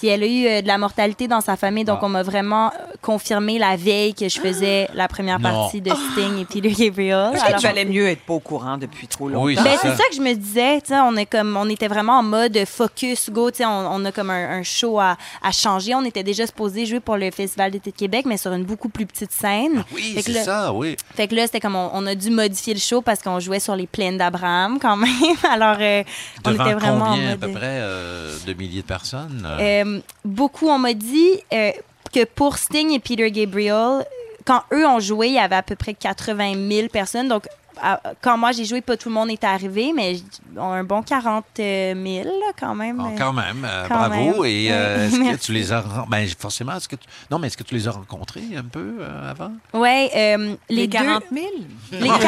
Puis 0.00 0.08
elle 0.08 0.22
a 0.22 0.26
eu 0.26 0.46
euh, 0.46 0.62
de 0.62 0.66
la 0.66 0.78
mortalité 0.78 1.28
dans 1.28 1.42
sa 1.42 1.56
famille, 1.56 1.84
donc 1.84 1.98
Ah. 2.00 2.06
on 2.06 2.08
m'a 2.08 2.22
vraiment 2.22 2.68
euh, 2.68 2.70
confirmé 3.02 3.58
la 3.58 3.76
veille 3.76 4.14
que 4.14 4.28
je 4.28 4.40
faisais 4.40 4.88
la 4.94 5.08
première 5.08 5.38
Non. 5.38 5.50
partie 5.50 5.80
de 5.82 5.90
Sting 6.12 6.38
et 6.40 6.44
Peter 6.46 6.70
Gabriel. 6.86 7.32
Est-ce 7.34 7.44
que 7.44 7.56
tu 7.60 7.66
valais 7.66 7.84
mieux 7.84 8.08
être 8.08 8.22
pas 8.22 8.32
au 8.34 8.40
courant 8.40 8.78
depuis 8.78 9.06
trop 9.06 9.28
longtemps? 9.28 9.44
Oui, 9.44 9.56
Ben, 9.56 9.76
c'est 9.80 9.94
ça 9.94 10.04
que 10.08 10.14
je 10.16 10.20
me 10.22 10.32
disais. 10.34 10.80
tu 10.80 10.88
sais, 10.88 11.00
On, 11.00 11.14
est 11.16 11.26
comme, 11.26 11.56
on 11.56 11.68
était 11.68 11.88
vraiment 11.88 12.18
en 12.18 12.22
mode 12.22 12.58
focus, 12.66 13.28
go. 13.30 13.50
tu 13.50 13.58
sais, 13.58 13.66
On, 13.66 13.92
on 13.94 14.04
a 14.06 14.12
comme 14.12 14.30
un, 14.30 14.58
un 14.58 14.62
show 14.62 14.98
à, 14.98 15.16
à 15.42 15.52
changer. 15.52 15.94
On 15.94 16.04
était 16.04 16.22
déjà 16.22 16.46
supposé 16.46 16.86
jouer 16.86 17.00
pour 17.00 17.16
le 17.18 17.30
Festival 17.30 17.70
d'été 17.70 17.90
de 17.90 17.96
Québec, 17.96 18.24
mais 18.26 18.38
sur 18.38 18.52
une 18.52 18.64
beaucoup 18.64 18.88
plus 18.88 19.04
petite 19.06 19.32
scène. 19.32 19.84
Oui, 19.94 20.12
Fait 20.14 20.22
que 20.22 20.26
c'est 20.32 20.38
là- 20.38 20.44
ça, 20.44 20.72
oui. 20.72 20.96
Fait 21.14 21.28
que 21.28 21.34
là, 21.34 21.42
c'était 21.46 21.60
comme 21.60 21.76
on, 21.76 21.90
on 21.92 22.06
a 22.06 22.14
dû 22.14 22.30
modifier 22.30 22.72
le 22.74 22.80
show 22.80 23.02
parce 23.02 23.20
qu'on 23.22 23.38
jouait 23.38 23.60
sur 23.60 23.76
les 23.76 23.86
plaines 23.86 24.16
d'Abraham 24.16 24.78
quand 24.80 24.96
même. 24.96 25.10
Alors, 25.50 25.76
euh, 25.80 26.02
on 26.46 26.52
était 26.54 26.74
vraiment 26.74 27.04
en 27.04 27.10
combien, 27.14 27.26
à 27.26 27.30
mode. 27.32 27.40
peu 27.40 27.50
près, 27.52 27.60
euh, 27.80 28.34
de 28.46 28.52
milliers 28.54 28.82
de 28.82 28.86
personnes? 28.86 29.46
euh? 29.46 29.84
Euh, 29.96 30.00
beaucoup, 30.24 30.68
on 30.68 30.78
m'a 30.78 30.92
dit 30.94 31.30
euh, 31.52 31.70
que 32.12 32.24
pour 32.24 32.58
Sting 32.58 32.90
et 32.92 32.98
Peter 33.00 33.30
Gabriel, 33.30 34.04
quand 34.44 34.62
eux 34.72 34.86
ont 34.86 35.00
joué, 35.00 35.28
il 35.28 35.34
y 35.34 35.38
avait 35.38 35.56
à 35.56 35.62
peu 35.62 35.76
près 35.76 35.94
80 35.94 36.54
000 36.68 36.88
personnes. 36.88 37.28
Donc, 37.28 37.46
à- 37.82 38.00
quand 38.20 38.36
moi 38.36 38.52
j'ai 38.52 38.64
joué, 38.66 38.80
pas 38.82 38.96
tout 38.98 39.08
le 39.08 39.14
monde 39.14 39.30
était 39.30 39.46
arrivé, 39.46 39.92
mais 39.94 40.16
un 40.58 40.84
bon 40.84 41.02
40 41.02 41.44
000 41.56 41.64
là, 42.24 42.52
quand 42.58 42.74
même. 42.74 43.00
Oh, 43.02 43.14
quand 43.16 43.32
même, 43.32 43.64
euh, 43.64 43.86
Quand 43.88 43.94
bravo. 44.08 44.14
même. 44.42 44.44
Et 44.44 44.68
euh, 44.70 45.06
est-ce 45.06 45.16
que 45.18 45.36
tu 45.46 45.52
les 45.52 45.72
as 45.72 45.82
ben, 46.08 46.26
forcément, 46.38 46.74
est-ce 46.76 46.88
que 46.88 46.96
tu... 46.96 47.06
non, 47.30 47.38
mais 47.38 47.46
est-ce 47.46 47.56
que 47.56 47.62
tu 47.62 47.74
les 47.74 47.86
as 47.88 47.92
rencontrés 47.92 48.42
un 48.56 48.64
peu 48.64 48.96
euh, 49.00 49.30
avant? 49.30 49.52
Ouais, 49.72 50.10
euh, 50.14 50.56
les, 50.68 50.76
Les 50.82 50.86
deux- 50.88 50.98
40 50.98 51.24
000? 51.32 51.46
Les 51.92 52.08
40 52.08 52.20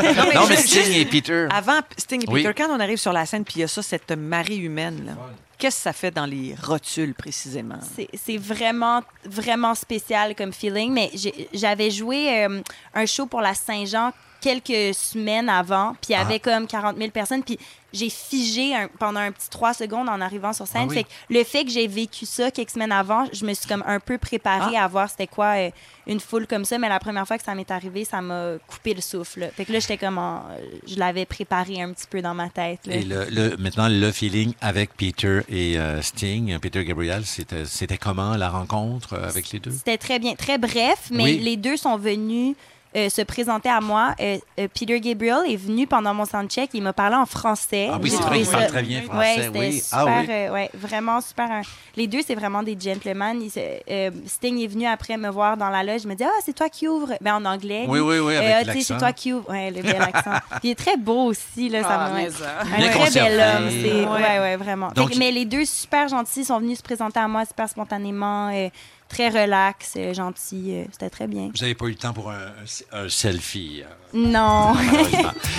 000. 0.00 0.24
Non, 0.34 0.46
mais 0.48 0.56
Sting 0.56 0.92
et 0.94 1.04
Peter. 1.04 1.48
Avant 1.50 1.80
Sting 1.98 2.22
et 2.22 2.30
Oui. 2.32 2.42
Peter, 2.42 2.54
quand 2.62 2.74
on 2.74 2.80
arrive 2.80 2.98
sur 2.98 3.12
la 3.12 3.26
scène, 3.26 3.44
puis 3.44 3.54
il 3.56 3.60
y 3.60 3.64
a 3.64 3.68
ça, 3.68 3.82
cette 3.82 4.10
marée 4.12 4.56
humaine, 4.56 5.02
là, 5.06 5.12
qu'est-ce 5.60 5.76
que 5.76 5.82
ça 5.82 5.92
fait 5.92 6.10
dans 6.10 6.26
les 6.26 6.54
rotules 6.62 7.14
précisément? 7.14 7.78
C'est- 8.16 8.36
vraiment, 8.38 9.02
vraiment 9.24 9.74
spécial 9.74 10.34
comme 10.34 10.52
feeling. 10.52 10.92
Mais 10.92 11.10
j'avais 11.52 11.90
joué 11.90 12.44
euh, 12.44 12.60
un 12.94 13.06
show 13.06 13.26
pour 13.26 13.40
la 13.40 13.54
Saint-Jean 13.54 14.12
quelques 14.40 14.94
semaines 14.94 15.48
avant, 15.50 15.90
puis 16.00 16.08
il 16.08 16.12
y 16.12 16.14
Ah. 16.14 16.22
avait 16.22 16.40
comme 16.40 16.66
40 16.66 16.96
000 16.96 17.10
personnes, 17.10 17.42
puis 17.42 17.58
j'ai 17.92 18.10
figé 18.10 18.74
un- 18.74 18.88
pendant 18.98 19.20
un 19.20 19.32
petit 19.32 19.48
trois 19.50 19.74
secondes 19.74 20.08
en 20.08 20.20
arrivant 20.20 20.52
sur 20.52 20.66
scène. 20.66 20.82
Ah 20.84 20.86
oui. 20.88 20.94
Fait 20.96 21.04
que 21.04 21.08
le 21.30 21.44
fait 21.44 21.64
que 21.64 21.70
j'ai 21.70 21.86
vécu 21.86 22.26
ça 22.26 22.50
quelques 22.50 22.70
semaines 22.70 22.92
avant, 22.92 23.24
je 23.32 23.44
me 23.44 23.52
suis 23.54 23.66
comme 23.68 23.82
un 23.86 24.00
peu 24.00 24.18
préparée 24.18 24.76
Ah. 24.76 24.84
à 24.84 24.88
voir 24.88 25.08
c'était 25.10 25.26
quoi 25.26 25.56
euh, 25.56 25.70
une 26.06 26.20
foule 26.20 26.46
comme 26.46 26.64
ça, 26.64 26.78
mais 26.78 26.88
la 26.88 26.98
première 26.98 27.26
fois 27.26 27.38
que 27.38 27.44
ça 27.44 27.54
m'est 27.54 27.70
arrivé, 27.70 28.04
ça 28.04 28.20
m'a 28.20 28.52
coupé 28.66 28.94
le 28.94 29.00
souffle. 29.00 29.40
là. 29.40 29.48
Fait 29.50 29.64
que 29.64 29.72
là, 29.72 29.78
j'étais 29.80 29.96
comme 29.98 30.18
en- 30.18 30.42
je 30.86 30.96
l'avais 30.98 31.24
préparé 31.26 31.80
un 31.82 31.92
petit 31.92 32.06
peu 32.08 32.20
dans 32.22 32.34
ma 32.34 32.48
tête. 32.48 32.86
là. 32.86 32.94
Et 32.96 33.02
le, 33.02 33.24
le- 33.30 33.56
maintenant, 33.56 33.88
le 33.88 34.10
feeling 34.12 34.52
avec 34.60 34.94
Peter 34.96 35.40
et 35.48 35.78
euh, 35.78 36.00
Sting, 36.02 36.58
Peter 36.58 36.84
Gabriel, 36.84 37.24
c'était 37.26 37.64
c'était 37.64 37.98
comment 37.98 38.36
la 38.36 38.48
rencontre 38.50 39.14
euh, 39.14 39.28
avec 39.28 39.50
les 39.52 39.58
deux? 39.60 39.70
C'était 39.70 39.98
très 39.98 40.18
bien, 40.18 40.34
très 40.34 40.58
bref, 40.58 41.08
mais 41.10 41.24
Oui. 41.24 41.38
les 41.38 41.56
deux 41.56 41.76
sont 41.76 41.96
venus 41.96 42.54
euh, 42.96 43.08
se 43.08 43.22
présenter 43.22 43.68
à 43.68 43.80
moi. 43.80 44.14
Euh, 44.20 44.38
euh, 44.58 44.66
Peter 44.74 44.98
Gabriel 45.00 45.38
est 45.48 45.56
venu 45.56 45.86
pendant 45.86 46.12
mon 46.14 46.24
soundcheck. 46.24 46.70
Il 46.74 46.82
m'a 46.82 46.92
parlé 46.92 47.16
en 47.16 47.26
français. 47.26 47.88
Ah 47.92 47.98
oui, 48.02 48.10
J'ai 48.10 48.16
c'est 48.16 48.22
trouvé 48.22 48.42
vrai 48.42 48.44
qu'il 48.44 48.50
parle 48.52 48.66
très 48.66 48.82
bien 48.82 49.02
français, 49.02 49.18
Ouais, 49.18 49.42
c'était 49.44 49.58
oui. 49.58 49.72
super, 49.80 49.98
Ah 49.98 50.04
oui. 50.20 50.26
euh, 50.28 50.50
ouais, 50.52 50.70
vraiment 50.74 51.20
super. 51.20 51.50
hein. 51.50 51.62
Les 51.96 52.06
deux, 52.06 52.20
c'est 52.26 52.34
vraiment 52.34 52.62
des 52.62 52.76
gentlemen. 52.80 53.48
Se- 53.48 53.60
euh, 53.90 54.10
Sting 54.26 54.58
est 54.62 54.66
venu 54.66 54.86
après 54.86 55.16
me 55.16 55.28
voir 55.28 55.56
dans 55.56 55.68
la 55.70 55.82
loge. 55.84 56.00
Il 56.04 56.08
me 56.08 56.14
dit 56.14 56.24
Ah, 56.24 56.40
c'est 56.44 56.52
toi 56.54 56.68
qui 56.68 56.88
ouvre. 56.88 57.12
Ben, 57.20 57.34
en 57.36 57.44
anglais. 57.44 57.84
Oui, 57.88 58.00
oui, 58.00 58.18
oui, 58.18 58.36
avec 58.36 58.68
Ah, 58.68 58.72
c'est 58.80 58.98
toi 58.98 59.12
qui 59.12 59.32
ouvre. 59.32 59.48
Ouais, 59.50 59.70
le 59.70 59.82
bel 59.82 60.00
accent. 60.00 60.32
Il 60.62 60.70
est 60.70 60.74
très 60.78 60.96
beau 60.96 61.24
aussi. 61.26 61.68
Là, 61.68 61.82
ça 61.82 61.88
Ah, 61.90 62.10
me- 62.10 62.30
ça. 62.30 62.46
Un 62.74 62.76
Bien 62.78 62.88
très 62.90 62.98
conservé. 62.98 63.30
bel 63.36 63.56
homme. 63.56 63.70
c'est- 63.70 63.90
Ouais. 64.00 64.20
Ouais, 64.22 64.38
ouais, 64.40 64.56
vraiment. 64.56 64.88
Donc, 64.94 65.14
mais 65.16 65.30
les 65.30 65.44
deux, 65.44 65.64
super 65.64 66.08
gentils, 66.08 66.44
sont 66.44 66.58
venus 66.58 66.78
se 66.78 66.82
présenter 66.82 67.20
à 67.20 67.28
moi 67.28 67.44
super 67.44 67.68
spontanément. 67.68 68.48
euh, 68.52 68.68
très 69.10 69.28
relax, 69.28 69.92
euh, 69.96 70.14
gentil. 70.14 70.72
euh, 70.76 70.84
C'était 70.92 71.10
très 71.10 71.26
bien. 71.26 71.50
Vous 71.54 71.60
n'avez 71.60 71.74
pas 71.74 71.84
eu 71.86 71.90
le 71.90 71.94
temps 71.96 72.12
pour 72.14 72.30
un, 72.30 73.08
selfie. 73.08 73.82
euh, 73.82 73.86
Non. 74.14 74.74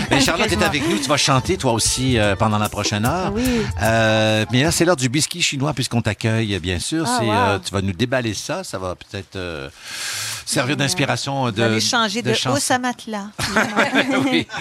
Ben, 0.10 0.20
Charlotte 0.26 0.52
est 0.52 0.64
avec 0.64 0.88
nous. 0.90 0.98
Tu 0.98 1.08
vas 1.08 1.18
chanter, 1.18 1.58
toi 1.58 1.74
aussi, 1.74 2.18
euh, 2.18 2.36
pendant 2.36 2.58
la 2.58 2.70
prochaine 2.70 3.06
heure. 3.06 3.32
Oui. 3.34 3.44
Euh, 3.84 4.46
mais 4.52 4.64
là, 4.64 4.72
c'est 4.72 4.86
l'heure 4.86 4.96
du 4.96 5.10
biscuit 5.10 5.42
chinois, 5.42 5.74
puisqu'on 5.74 6.02
t'accueille, 6.02 6.58
bien 6.60 6.80
sûr. 6.80 7.06
Ah, 7.08 7.20
wow. 7.24 7.32
euh, 7.32 7.60
tu 7.60 7.72
vas 7.72 7.82
nous 7.82 7.94
déballer 7.94 8.34
ça. 8.34 8.64
Ça 8.64 8.80
va 8.80 8.96
peut-être 8.96 9.38
servir 10.46 10.78
d'inspiration. 10.78 11.52
De, 11.52 11.76
Vous 11.76 11.80
changer 11.82 12.22
de, 12.22 12.32
hausse 12.50 12.72
à 12.72 12.80
matelas. 12.80 13.28
oui. 14.26 14.48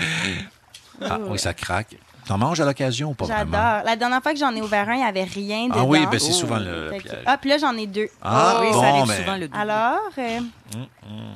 Ah, 1.02 1.18
oui, 1.18 1.38
ça 1.38 1.54
craque. 1.54 1.96
T'en 2.26 2.38
manges 2.38 2.60
à 2.60 2.64
l'occasion 2.64 3.10
ou 3.10 3.14
pas 3.14 3.24
vraiment? 3.26 3.50
J'adore. 3.52 3.84
La 3.84 3.96
dernière 3.96 4.22
fois 4.22 4.32
que 4.32 4.38
j'en 4.38 4.54
ai 4.54 4.62
ouvert 4.62 4.88
un, 4.88 4.94
il 4.94 4.98
n'y 4.98 5.04
avait 5.04 5.24
rien 5.24 5.64
dedans. 5.64 5.80
Ah 5.80 5.84
oui, 5.84 6.06
ben 6.10 6.18
c'est 6.20 6.32
souvent 6.32 6.58
le 6.58 6.90
piège. 6.90 7.16
Ah, 7.26 7.36
puis 7.38 7.50
là, 7.50 7.58
j'en 7.58 7.76
ai 7.76 7.86
deux. 7.86 8.08
Ah, 8.22 8.58
oui, 8.60 8.66
bon, 8.72 8.80
ça 8.80 8.88
arrive 8.88 9.06
ben. 9.06 9.16
souvent 9.16 9.36
le 9.36 9.48
double. 9.48 9.60
Alors, 9.60 9.98
euh, 10.18 10.38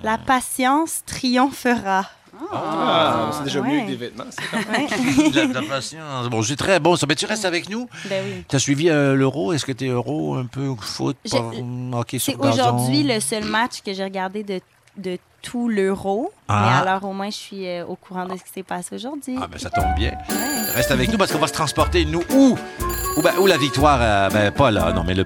la 0.02 0.18
patience 0.18 1.02
triomphera. 1.04 2.06
Ah, 2.52 3.30
c'est 3.32 3.44
déjà 3.44 3.60
mieux 3.62 3.80
que 3.82 3.86
des 3.86 3.96
vêtements. 3.96 4.24
la, 5.34 5.44
la 5.60 5.62
patience. 5.62 6.28
Bon, 6.28 6.42
c'est 6.42 6.56
très 6.56 6.80
bon 6.80 6.96
ça. 6.96 7.06
Mais 7.08 7.14
tu 7.14 7.26
restes 7.26 7.44
avec 7.44 7.68
nous. 7.68 7.88
Ben 8.08 8.24
oui. 8.26 8.44
Tu 8.48 8.56
as 8.56 8.58
suivi 8.58 8.90
euh, 8.90 9.14
l'euro? 9.14 9.52
Est-ce 9.52 9.64
que 9.64 9.72
tu 9.72 9.86
es 9.86 9.88
euro 9.88 10.34
un 10.34 10.46
peu 10.46 10.74
foot, 10.80 11.16
Je- 11.24 11.30
pas, 11.30 11.38
hum, 11.38 11.94
hockey 11.94 12.18
C'est 12.18 12.32
sur 12.32 12.40
gazon? 12.40 12.52
aujourd'hui 12.76 13.02
le 13.04 13.20
seul 13.20 13.44
match 13.44 13.82
que 13.84 13.92
j'ai 13.94 14.04
regardé 14.04 14.42
de, 14.42 14.60
de 14.96 15.16
tout 15.44 15.68
l'euro. 15.68 16.32
Ah. 16.48 16.62
Mais 16.82 16.88
alors, 16.90 17.04
au 17.04 17.12
moins, 17.12 17.26
je 17.30 17.36
suis 17.36 17.68
euh, 17.68 17.84
au 17.86 17.94
courant 17.96 18.24
de 18.26 18.36
ce 18.36 18.42
qui 18.42 18.50
s'est 18.54 18.62
passé 18.62 18.94
aujourd'hui. 18.96 19.36
Ah, 19.40 19.46
ben 19.50 19.58
ça 19.58 19.70
tombe 19.70 19.94
bien. 19.96 20.12
Reste 20.74 20.90
avec 20.90 21.10
nous 21.12 21.18
parce 21.18 21.30
qu'on 21.32 21.38
va 21.38 21.46
se 21.46 21.52
transporter, 21.52 22.04
nous, 22.04 22.22
où? 22.32 22.58
Où, 23.16 23.22
ben, 23.22 23.32
où 23.38 23.46
la 23.46 23.56
victoire, 23.58 23.98
euh, 24.00 24.28
ben, 24.30 24.50
pas 24.50 24.70
là, 24.70 24.92
non, 24.92 25.04
mais 25.06 25.14
le, 25.14 25.24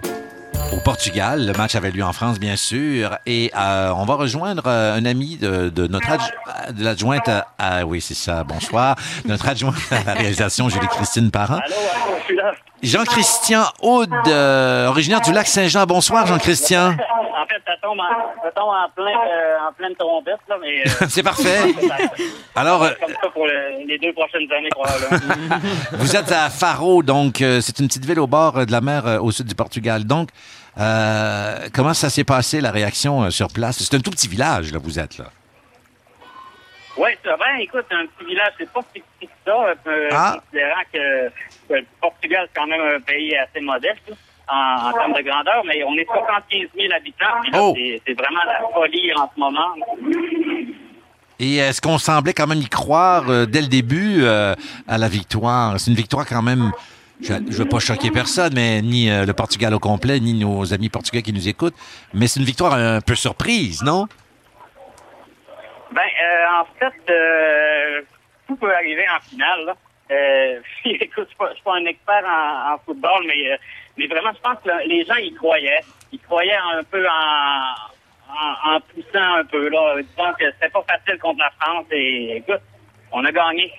au 0.73 0.81
Portugal. 0.85 1.47
Le 1.47 1.53
match 1.55 1.75
avait 1.77 1.91
lieu 1.91 2.05
en 2.05 2.13
France, 2.13 2.39
bien 2.39 2.57
sûr. 2.57 3.17
Et 3.27 3.51
euh, 3.57 3.93
on 3.97 4.05
va 4.05 4.15
rejoindre 4.17 4.65
euh, 4.67 4.97
un 4.97 5.05
ami 5.07 5.37
de, 5.37 5.71
de 5.71 5.87
notre 5.87 6.09
adj- 6.09 6.73
de 6.75 6.85
l'adjointe 6.85 7.29
à, 7.29 7.47
à- 7.59 7.85
Oui, 7.85 8.01
c'est 8.01 8.15
ça, 8.15 8.45
bonsoir. 8.45 8.97
Notre 9.25 9.49
adjointe 9.49 9.75
à 9.91 10.03
la 10.05 10.15
réalisation, 10.15 10.69
Julie-Christine 10.69 11.31
Parent. 11.31 11.61
je 12.19 12.25
suis 12.25 12.37
là. 12.37 12.53
Jean-Christian 12.83 13.65
Aude, 13.83 14.11
euh, 14.29 14.87
originaire 14.87 15.21
du 15.21 15.33
lac 15.33 15.47
Saint-Jean. 15.49 15.85
Bonsoir, 15.85 16.27
Jean-Christian. 16.27 16.91
En 16.93 17.47
fait, 17.47 17.61
ça 17.67 17.73
tombe 17.83 17.99
en, 17.99 18.43
ça 18.43 18.51
tombe 18.55 18.69
en, 18.69 18.89
plein, 18.95 19.07
euh, 19.11 19.69
en 19.69 19.73
pleine 19.73 19.95
trompette, 19.97 20.39
là, 20.49 20.57
mais... 20.61 20.83
euh, 20.87 21.07
C'est 21.09 21.23
parfait. 21.23 21.75
Alors, 22.55 22.81
Comme 23.01 23.15
ça 23.21 23.29
pour 23.33 23.47
le- 23.47 23.85
les 23.87 23.99
deux 23.99 24.13
prochaines 24.13 24.51
années, 24.53 24.69
probablement. 24.71 25.57
Vous 25.93 26.15
êtes 26.17 26.31
à 26.31 26.51
Faro, 26.51 27.03
donc 27.03 27.37
c'est 27.39 27.79
une 27.81 27.89
petite 27.89 28.05
ville 28.05 28.21
au 28.21 28.27
bord 28.27 28.65
de 28.67 28.71
la 28.73 28.81
mer 28.81 29.19
au 29.23 29.31
sud 29.33 29.47
du 29.47 29.55
Portugal. 29.55 30.05
Donc, 30.05 30.29
comment 30.77 31.95
ça 31.95 32.11
s'est 32.11 32.25
passé, 32.25 32.61
la 32.61 32.71
réaction 32.71 33.31
sur 33.31 33.49
place? 33.49 33.79
C'est 33.83 33.97
un 33.97 34.01
tout 34.01 34.11
petit 34.11 34.29
village, 34.29 34.73
là, 34.73 34.79
vous 34.83 34.99
êtes 34.99 35.19
là. 35.19 35.25
Oui, 36.97 37.11
ça 37.25 37.37
va. 37.37 37.61
Écoute, 37.61 37.87
un 37.93 38.07
petit 38.07 38.25
village, 38.29 38.53
c'est 38.59 38.69
pas 38.73 38.81
si 38.93 39.01
petit 39.21 39.29
que 39.29 39.33
ça, 39.47 39.53
considérant 39.85 40.83
que, 40.93 41.29
que 41.29 41.33
le 41.71 41.85
Portugal, 42.01 42.49
c'est 42.53 42.61
quand 42.61 42.67
même 42.67 42.81
un 42.81 43.01
pays 43.01 43.37
assez 43.37 43.61
modeste 43.61 44.13
en, 44.49 44.89
en 44.89 44.93
termes 44.93 45.13
de 45.13 45.23
grandeur, 45.23 45.63
mais 45.67 45.83
on 45.85 45.95
est 45.95 46.07
75 46.07 46.69
000 46.77 46.93
habitants. 46.95 47.27
Oh. 47.55 47.75
c'est- 47.77 48.15
vraiment 48.15 48.41
la 48.47 48.61
folie 48.73 49.13
en 49.15 49.31
ce 49.35 49.39
moment. 49.41 49.75
Et 51.41 51.57
est-ce 51.57 51.81
qu'on 51.81 51.99
semblait 51.99 52.33
quand 52.33 52.47
même 52.49 52.59
y 52.61 52.69
croire 52.69 53.29
euh, 53.31 53.47
dès 53.47 53.61
le 53.61 53.69
début 53.69 54.23
euh, 54.25 54.55
à 54.89 54.99
la 54.99 55.09
victoire? 55.09 55.79
C'est 55.79 55.91
une 55.91 55.97
victoire 55.97 56.27
quand 56.27 56.43
même, 56.43 56.73
je 57.21 57.35
ne 57.35 57.51
veux 57.53 57.65
pas 57.67 57.79
choquer 57.79 58.11
personne, 58.11 58.55
mais 58.55 58.83
ni 58.83 59.09
euh, 59.11 59.25
le 59.25 59.33
Portugal 59.35 59.73
au 59.75 59.79
complet, 59.79 60.19
ni 60.19 60.35
nos 60.35 60.73
amis 60.75 60.89
portugais 60.89 61.23
qui 61.23 61.33
nous 61.33 61.47
écoutent, 61.49 61.77
mais 62.13 62.27
c'est 62.27 62.41
une 62.41 62.47
victoire 62.47 62.75
un 62.75 63.01
peu 63.01 63.15
surprise, 63.15 63.83
non? 63.85 64.07
Ben, 65.93 66.01
euh, 66.03 66.61
en 66.61 66.65
fait, 66.79 67.13
euh, 67.13 68.01
tout 68.49 68.57
peut 68.57 68.75
arriver 68.75 69.07
en 69.09 69.21
finale. 69.21 69.65
Là. 69.67 69.75
Euh, 70.11 70.61
écoute, 70.85 71.29
je 71.41 71.55
suis 71.55 71.63
pas- 71.65 71.75
un 71.77 71.85
expert 71.85 72.25
en, 72.25 72.79
football, 72.85 73.25
mais, 73.27 73.53
euh, 73.53 73.57
mais 73.97 74.07
vraiment, 74.07 74.31
je 74.35 74.41
pense 74.41 74.59
que 74.65 74.89
les 74.89 75.05
gens 75.05 75.17
y 75.17 75.33
croyaient. 75.35 75.81
Ils 76.13 76.21
croyaient 76.21 76.57
un 76.57 76.83
peu 76.85 77.07
en, 77.07 78.75
en, 78.75 78.81
poussant 78.81 79.37
un 79.41 79.45
peu, 79.45 79.69
là, 79.69 79.97
disant 79.97 80.33
que 80.39 80.45
c'était 80.53 80.71
pas 80.71 80.85
facile 80.89 81.21
contre 81.21 81.41
la 81.41 81.51
France. 81.61 81.87
Et 81.93 82.37
écoute, 82.39 82.61
on 83.13 83.25
a 83.25 83.33
gagné. 83.33 83.71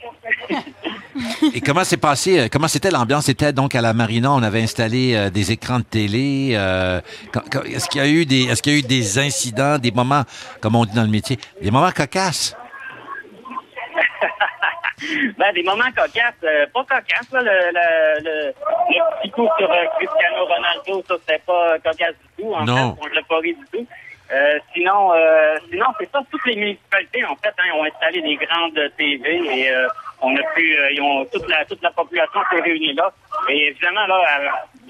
Et 1.54 1.62
comment 1.62 1.84
s'est 1.84 1.98
passé, 1.98 2.40
euh, 2.40 2.48
comment 2.52 2.68
c'était 2.68 2.92
l'ambiance? 2.92 3.26
C'était 3.26 3.52
donc 3.54 3.76
à 3.76 3.82
la 3.82 3.94
Marina, 3.94 4.32
on 4.32 4.44
avait 4.44 4.62
installé 4.62 5.30
des 5.32 5.52
écrans 5.52 5.80
de 5.80 5.84
télé. 5.84 6.52
est-ce 6.52 7.90
qu'il 7.90 8.06
y 8.06 8.50
est-ce 8.50 8.62
qu'il 8.62 8.74
y 8.74 8.76
a 8.76 8.80
eu 8.80 8.84
des 8.84 9.20
incidents, 9.20 9.78
des 9.80 9.92
moments, 9.92 10.24
comme 10.62 10.76
on 10.76 10.86
dit 10.86 10.96
dans 10.96 11.04
le 11.04 11.10
métier, 11.10 11.38
des 11.62 11.72
moments 11.72 11.92
cocasses? 11.92 12.56
Ben, 15.38 15.54
des 15.54 15.64
moments 15.64 15.92
cocasses. 15.96 16.34
euh, 16.44 16.66
pas 16.74 16.84
cocasses, 16.84 17.32
là. 17.32 17.42
Le, 17.42 17.72
le, 17.72 18.24
le, 18.24 18.48
le 18.48 19.22
petit 19.22 19.32
coup 19.32 19.48
sur 19.58 19.72
euh, 19.72 19.86
Cristiano 19.98 20.46
Ronaldo, 20.46 21.04
ça, 21.08 21.16
c'était 21.20 21.42
pas 21.46 21.78
cocasse 21.80 22.16
du 22.38 22.44
tout. 22.44 22.54
En 22.54 22.66
Non. 22.66 22.96
fait, 22.96 23.02
on 23.04 23.08
l'a 23.16 23.22
pas 23.24 23.38
ri 23.40 23.56
du 23.56 23.66
tout. 23.72 23.88
Euh, 24.32 24.60
sinon, 24.74 25.12
euh, 25.14 25.58
sinon 25.72 25.88
c'est 26.00 26.10
ça. 26.12 26.22
Toutes 26.32 26.46
les 26.46 26.56
municipalités, 26.56 27.26
en 27.26 27.36
fait, 27.38 27.54
hein, 27.58 27.72
ont 27.76 27.84
installé 27.84 28.22
des 28.22 28.36
grandes 28.36 28.80
TV 28.96 29.26
et 29.44 29.72
euh, 29.72 29.88
on 30.22 30.36
a 30.36 30.44
pu, 30.54 30.78
euh, 30.78 30.92
ils 30.92 31.02
ont 31.02 31.26
toute 31.26 31.48
la 31.50 31.66
toute 31.66 31.82
la 31.82 31.90
population 31.90 32.40
s'est 32.52 32.62
réunie 32.62 32.94
là. 32.94 33.12
Et 33.50 33.70
évidemment 33.70 34.06
là, 34.06 34.22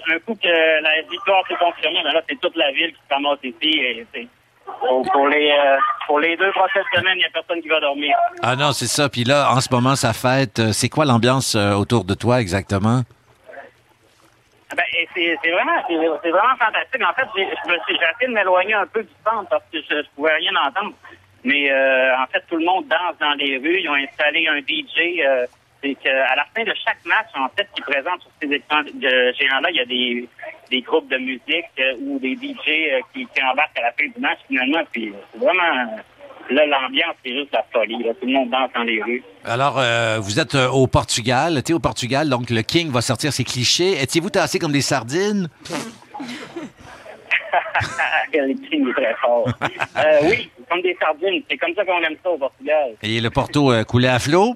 un 0.09 0.19
coup 0.19 0.35
que 0.35 0.81
la 0.83 1.01
victoire 1.09 1.47
s'est 1.47 1.55
confirmée, 1.55 2.01
ben 2.03 2.11
là 2.11 2.21
c'est 2.27 2.37
toute 2.41 2.55
la 2.57 2.69
ville 2.71 2.91
qui 2.91 2.99
se 3.07 3.13
ramasse 3.13 3.39
ici 3.43 3.79
et 3.79 4.05
c'est 4.13 4.27
pour, 4.79 5.01
pour 5.11 5.27
les 5.27 5.51
euh, 5.51 5.77
pour 6.07 6.19
les 6.19 6.35
deux 6.37 6.51
prochaines 6.51 6.83
semaines, 6.95 7.15
il 7.15 7.19
n'y 7.19 7.25
a 7.25 7.29
personne 7.33 7.61
qui 7.61 7.67
va 7.67 7.79
dormir. 7.79 8.15
Ah 8.43 8.55
non, 8.55 8.71
c'est 8.71 8.87
ça. 8.87 9.09
Puis 9.09 9.23
là, 9.23 9.51
en 9.51 9.61
ce 9.61 9.69
moment, 9.71 9.95
ça 9.95 10.13
fête. 10.13 10.59
Euh, 10.59 10.71
C'est 10.71 10.89
quoi 10.89 11.05
l'ambiance 11.05 11.55
euh, 11.55 11.73
autour 11.73 12.03
de 12.05 12.13
toi 12.13 12.39
exactement? 12.41 13.01
Ah 14.71 14.75
Ben, 14.75 14.85
c'est 15.15 15.51
vraiment, 15.51 15.81
c'est 15.87 16.29
vraiment 16.29 16.55
fantastique. 16.59 17.01
En 17.03 17.13
fait, 17.13 17.27
j'ai 17.35 17.43
je 17.45 17.71
me 17.71 17.77
suis- 17.85 17.97
j'ai 17.97 18.05
essayé 18.05 18.27
de 18.27 18.33
m'éloigner 18.33 18.73
un 18.75 18.85
peu 18.85 19.01
du 19.03 19.09
centre 19.25 19.49
parce 19.49 19.63
que 19.71 19.79
je, 19.81 19.95
je 20.03 20.07
pouvais 20.15 20.35
rien 20.35 20.51
entendre. 20.55 20.93
Mais 21.43 21.71
euh, 21.71 22.15
en 22.17 22.27
fait, 22.27 22.43
tout 22.49 22.57
le 22.57 22.65
monde 22.65 22.85
danse 22.87 23.15
dans 23.19 23.33
les 23.33 23.57
rues. 23.57 23.79
Ils 23.81 23.89
ont 23.89 23.95
installé 23.95 24.47
un 24.47 24.59
DJ. 24.59 25.21
Euh, 25.25 25.47
c'est 25.81 25.95
qu'à 25.95 26.35
la 26.35 26.45
fin 26.55 26.63
de 26.63 26.73
chaque 26.85 27.03
match, 27.05 27.27
en 27.35 27.49
fait, 27.55 27.67
qui 27.73 27.81
présente 27.81 28.21
sur 28.21 28.31
ces 28.41 28.53
écrans 28.53 28.83
de 28.83 29.33
géants-là, 29.39 29.69
il 29.71 29.77
y 29.77 29.79
a 29.79 29.85
des, 29.85 30.29
des 30.69 30.81
groupes 30.81 31.09
de 31.09 31.17
musique 31.17 31.71
euh, 31.79 31.95
ou 32.01 32.19
des 32.19 32.35
DJ 32.35 32.67
euh, 32.67 32.99
qui, 33.13 33.25
qui 33.25 33.43
embarquent 33.43 33.77
à 33.77 33.83
la 33.83 33.91
fin 33.91 34.05
du 34.05 34.19
match 34.19 34.39
finalement. 34.47 34.83
Puis 34.91 35.13
c'est 35.31 35.39
vraiment 35.39 35.97
là 36.51 36.65
l'ambiance, 36.65 37.15
c'est 37.23 37.31
juste 37.33 37.51
la 37.53 37.65
folie. 37.71 38.03
Là. 38.03 38.13
Tout 38.19 38.25
le 38.25 38.33
monde 38.33 38.49
danse 38.49 38.69
dans 38.73 38.83
les 38.83 39.01
rues. 39.01 39.23
Alors, 39.45 39.79
euh, 39.79 40.17
vous 40.19 40.39
êtes 40.39 40.55
euh, 40.55 40.69
au 40.69 40.87
Portugal. 40.87 41.61
Tu 41.63 41.71
es 41.71 41.75
au 41.75 41.79
Portugal, 41.79 42.29
donc 42.29 42.49
le 42.49 42.61
King 42.61 42.91
va 42.91 43.01
sortir 43.01 43.31
ses 43.33 43.43
clichés. 43.43 44.01
Étiez-vous 44.01 44.29
tassé 44.29 44.59
comme 44.59 44.71
des 44.71 44.81
sardines? 44.81 45.47
Le 48.31 48.53
King 48.69 48.87
est 48.89 48.93
très 48.93 49.15
fort. 49.15 49.47
Euh, 49.97 50.19
oui, 50.23 50.51
comme 50.69 50.81
des 50.81 50.95
sardines. 51.01 51.41
C'est 51.49 51.57
comme 51.57 51.73
ça 51.73 51.83
qu'on 51.83 51.99
aime 52.01 52.15
ça 52.23 52.29
au 52.29 52.37
Portugal. 52.37 52.91
Et 53.01 53.19
le 53.19 53.29
Porto 53.29 53.71
coulait 53.85 54.07
à 54.07 54.19
flot? 54.19 54.53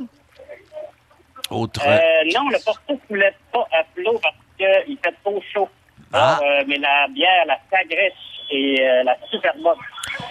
Autre. 1.49 1.81
Euh, 1.85 1.97
non, 2.33 2.49
le 2.49 2.57
Porto 2.63 2.93
ne 2.93 2.95
coulait 3.07 3.35
pas 3.51 3.67
à 3.71 3.83
flot 3.95 4.19
parce 4.21 4.35
qu'il 4.57 4.97
fait 5.03 5.13
trop 5.23 5.41
chaud. 5.53 5.69
Ah. 6.11 6.37
Alors, 6.37 6.43
euh, 6.43 6.63
mais 6.67 6.77
la 6.77 7.07
bière, 7.13 7.45
la 7.47 7.57
Sagrèche 7.71 8.13
et 8.51 8.81
euh, 8.81 9.03
la 9.03 9.17
Superbox, 9.29 9.79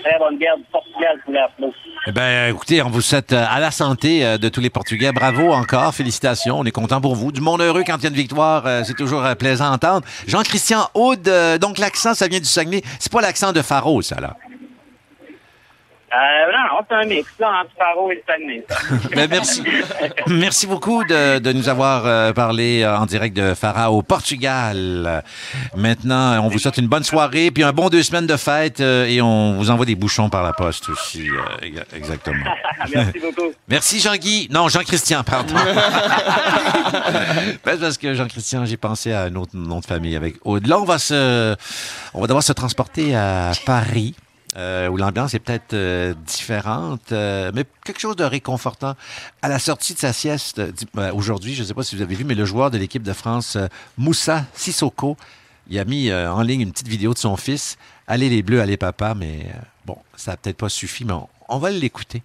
très 0.02 0.18
bonne 0.18 0.38
bière 0.38 0.56
du 0.56 0.64
Portugal 0.64 1.20
coulait 1.24 1.40
à 1.40 1.48
flot. 1.56 1.72
Eh 2.06 2.12
bien, 2.12 2.48
écoutez, 2.48 2.82
on 2.82 2.88
vous 2.88 3.00
souhaite 3.00 3.32
à 3.32 3.58
la 3.60 3.70
santé 3.70 4.38
de 4.38 4.48
tous 4.48 4.60
les 4.60 4.70
Portugais. 4.70 5.12
Bravo 5.12 5.52
encore, 5.52 5.94
félicitations. 5.94 6.58
On 6.58 6.64
est 6.64 6.72
content 6.72 7.00
pour 7.00 7.14
vous. 7.14 7.30
Du 7.30 7.40
monde 7.40 7.60
heureux 7.60 7.84
quand 7.86 7.96
il 7.98 8.02
y 8.02 8.06
a 8.06 8.10
une 8.10 8.14
victoire, 8.14 8.64
c'est 8.84 8.96
toujours 8.96 9.24
plaisant 9.38 9.66
à 9.66 9.70
entendre. 9.70 10.06
Jean-Christian 10.26 10.88
Aude, 10.94 11.30
donc 11.60 11.78
l'accent, 11.78 12.14
ça 12.14 12.26
vient 12.26 12.40
du 12.40 12.44
Saguenay. 12.44 12.82
C'est 12.98 13.12
pas 13.12 13.20
l'accent 13.20 13.52
de 13.52 13.62
Faro, 13.62 14.02
ça, 14.02 14.20
là. 14.20 14.36
Euh, 16.14 16.52
non, 16.52 16.76
non, 16.76 16.84
c'est 16.88 16.94
un 16.94 17.04
mix 17.06 17.26
là, 17.40 17.62
entre 17.62 17.70
Faro 17.78 18.10
et 18.10 18.22
ça. 18.26 18.34
Ben, 19.16 19.28
merci. 19.30 19.62
Merci 20.26 20.66
beaucoup 20.66 21.02
de, 21.04 21.38
de 21.38 21.52
nous 21.52 21.68
avoir 21.70 22.04
euh, 22.06 22.32
parlé 22.34 22.82
euh, 22.82 22.98
en 22.98 23.06
direct 23.06 23.34
de 23.34 23.54
Farah 23.54 23.90
au 23.90 24.02
Portugal. 24.02 25.22
Maintenant, 25.74 26.44
on 26.44 26.48
vous 26.48 26.58
souhaite 26.58 26.76
une 26.76 26.86
bonne 26.88 27.02
soirée, 27.04 27.50
puis 27.50 27.62
un 27.62 27.72
bon 27.72 27.88
deux 27.88 28.02
semaines 28.02 28.26
de 28.26 28.36
fête, 28.36 28.80
euh, 28.80 29.06
et 29.06 29.22
on 29.22 29.54
vous 29.54 29.70
envoie 29.70 29.86
des 29.86 29.94
bouchons 29.94 30.28
par 30.28 30.42
la 30.42 30.52
poste 30.52 30.88
aussi. 30.90 31.28
euh, 31.30 31.66
exa- 31.66 31.96
exactement. 31.96 32.44
Merci 32.94 33.18
beaucoup. 33.20 33.52
Merci 33.68 34.00
Jean-Guy. 34.00 34.48
Non, 34.50 34.68
Jean-Christian, 34.68 35.22
pardon. 35.24 35.54
Ben, 37.64 37.72
c'est 37.72 37.80
parce 37.80 37.98
que 37.98 38.14
Jean-Christian, 38.14 38.64
j'ai 38.66 38.76
pensé 38.76 39.12
à 39.12 39.22
un 39.22 39.34
autre 39.36 39.52
nom 39.54 39.80
de 39.80 39.84
famille 39.86 40.16
avec 40.16 40.34
Aude. 40.44 40.66
Là, 40.66 40.78
on 40.78 40.84
va 40.84 40.98
se, 40.98 41.54
on 42.14 42.20
va 42.20 42.26
devoir 42.26 42.42
se 42.42 42.52
transporter 42.52 43.14
à 43.14 43.52
Paris. 43.64 44.14
Euh, 44.57 44.88
où 44.88 44.96
l'ambiance 44.96 45.34
est 45.34 45.38
peut-être 45.38 45.72
euh, 45.72 46.14
différente, 46.14 47.12
euh, 47.12 47.50
mais 47.55 47.64
quelque 47.84 48.00
chose 48.00 48.16
de 48.16 48.24
réconfortant. 48.24 48.94
À 49.40 49.48
la 49.48 49.59
sortie 49.59 49.94
de 49.94 49.98
sa 49.98 50.12
sieste, 50.12 50.61
aujourd'hui, 51.14 51.55
je 51.55 51.62
ne 51.62 51.66
sais 51.66 51.74
pas 51.74 51.82
si 51.82 51.96
vous 51.96 52.03
avez 52.03 52.14
vu, 52.14 52.24
mais 52.24 52.34
le 52.34 52.44
joueur 52.44 52.70
de 52.70 52.78
l'équipe 52.78 53.03
de 53.03 53.12
France, 53.12 53.57
Moussa 53.96 54.44
Sissoko, 54.55 55.16
il 55.68 55.78
a 55.78 55.84
mis 55.84 56.12
en 56.12 56.42
ligne 56.42 56.62
une 56.62 56.72
petite 56.72 56.88
vidéo 56.88 57.14
de 57.14 57.18
son 57.18 57.36
fils. 57.36 57.78
Allez 58.07 58.28
les 58.28 58.42
Bleus, 58.42 58.61
allez 58.61 58.76
papa, 58.76 59.14
mais 59.14 59.46
bon, 59.86 59.96
ça 60.16 60.32
n'a 60.32 60.36
peut-être 60.36 60.59
pas 60.59 60.68
suffi, 60.68 61.05
mais 61.05 61.12
on, 61.12 61.28
on 61.48 61.59
va 61.59 61.70
l'écouter. 61.70 62.22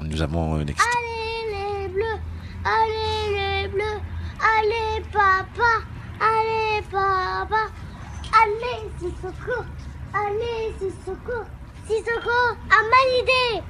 Nous 0.00 0.22
avons 0.22 0.54
un 0.54 0.66
extrait. 0.66 0.88
Allez 0.98 1.82
les 1.82 1.88
bleus, 1.88 2.18
allez 2.64 3.62
les 3.62 3.68
bleus, 3.68 4.00
allez 4.40 5.04
papa, 5.12 5.84
allez 6.20 6.82
papa, 6.90 7.70
allez 8.32 8.90
Sissoko, 8.98 9.64
allez 10.14 10.72
Sissoko, 10.78 11.44
Sissoko, 11.86 12.38
à 12.70 12.82
idée. 13.22 13.62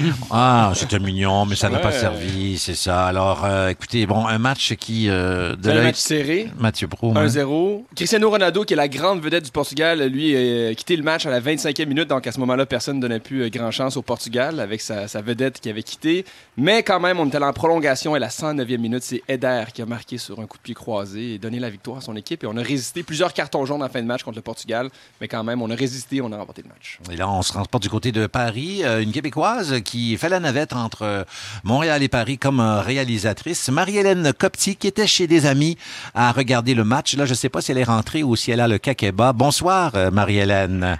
Ah, 0.30 0.72
c'était 0.74 0.98
mignon, 0.98 1.46
mais 1.46 1.56
ça 1.56 1.68
n'a 1.70 1.78
pas 1.78 1.92
servi, 1.92 2.58
c'est 2.58 2.74
ça. 2.74 3.06
Alors, 3.06 3.44
euh, 3.44 3.68
écoutez, 3.68 4.06
bon, 4.06 4.26
un 4.26 4.38
match 4.38 4.74
qui... 4.74 5.08
euh, 5.08 5.56
de 5.56 5.70
un 5.70 5.82
match 5.84 5.96
serré. 5.96 6.50
Mathieu 6.58 6.88
Pro. 6.88 7.12
hein. 7.16 7.26
1-0. 7.26 7.84
Cristiano 7.94 8.28
Ronaldo, 8.30 8.64
qui 8.64 8.74
est 8.74 8.76
la 8.76 8.88
grande 8.88 9.20
vedette 9.22 9.44
du 9.44 9.50
Portugal, 9.50 10.02
lui 10.06 10.36
a 10.36 10.74
quitté 10.74 10.96
le 10.96 11.02
match 11.02 11.24
à 11.26 11.30
la 11.30 11.40
25e 11.40 11.86
minute. 11.86 12.08
Donc 12.08 12.26
à 12.26 12.32
ce 12.32 12.40
moment-là, 12.40 12.66
personne 12.66 12.96
ne 12.96 13.02
donnait 13.02 13.20
plus 13.20 13.42
euh, 13.44 13.48
grand 13.48 13.70
chance 13.70 13.96
au 13.96 14.02
Portugal 14.02 14.60
avec 14.60 14.80
sa, 14.80 15.08
sa 15.08 15.22
vedette 15.22 15.60
qui 15.60 15.70
avait 15.70 15.82
quitté. 15.82 16.24
Mais 16.56 16.82
quand 16.82 17.00
même, 17.00 17.18
on 17.20 17.26
était 17.26 17.36
allé 17.36 17.46
en 17.46 17.52
prolongation 17.52 18.14
et 18.16 18.18
la 18.18 18.28
109e 18.28 18.78
minute, 18.78 19.02
c'est 19.02 19.22
Eder 19.28 19.64
qui 19.72 19.82
a 19.82 19.86
marqué 19.86 20.18
sur 20.18 20.38
un 20.40 20.46
coup 20.46 20.58
de 20.58 20.62
pied 20.62 20.74
croisé 20.74 21.34
et 21.34 21.38
donné 21.38 21.58
la 21.58 21.70
victoire 21.70 21.98
à 21.98 22.00
son 22.00 22.16
équipe. 22.16 22.44
Et 22.44 22.46
on 22.46 22.56
a 22.56 22.62
résisté 22.62 23.02
plusieurs 23.02 23.32
cartons 23.32 23.64
jaunes 23.64 23.82
en 23.82 23.88
fin 23.88 24.02
de 24.02 24.06
match 24.06 24.22
contre 24.22 24.36
le 24.36 24.42
Portugal. 24.42 24.90
Mais 25.20 25.28
quand 25.28 25.44
même, 25.44 25.62
on 25.62 25.70
a 25.70 25.74
résisté, 25.74 26.20
on 26.20 26.30
a 26.32 26.36
remporté 26.36 26.62
le 26.62 26.68
match. 26.68 26.98
Et 27.10 27.16
là, 27.16 27.28
on 27.30 27.42
se 27.42 27.52
transporte 27.52 27.82
du 27.82 27.88
côté 27.88 28.12
de 28.12 28.26
Paris. 28.26 28.80
Euh, 28.84 29.00
une 29.02 29.12
Québécoise 29.12 29.75
qui 29.80 30.16
fait 30.16 30.28
la 30.28 30.40
navette 30.40 30.72
entre 30.72 31.02
euh, 31.02 31.24
Montréal 31.64 32.02
et 32.02 32.08
Paris 32.08 32.38
comme 32.38 32.60
euh, 32.60 32.80
réalisatrice. 32.80 33.68
Marie-Hélène 33.68 34.32
Copti, 34.32 34.76
qui 34.76 34.86
était 34.86 35.06
chez 35.06 35.26
des 35.26 35.46
amis 35.46 35.76
à 36.14 36.32
regarder 36.32 36.74
le 36.74 36.84
match. 36.84 37.16
Là, 37.16 37.24
je 37.24 37.30
ne 37.30 37.36
sais 37.36 37.48
pas 37.48 37.60
si 37.60 37.72
elle 37.72 37.78
est 37.78 37.84
rentrée 37.84 38.22
ou 38.22 38.36
si 38.36 38.50
elle 38.50 38.60
a 38.60 38.68
le 38.68 38.78
caquet-bas. 38.78 39.32
Bonsoir, 39.32 39.92
euh, 39.94 40.10
Marie-Hélène. 40.10 40.98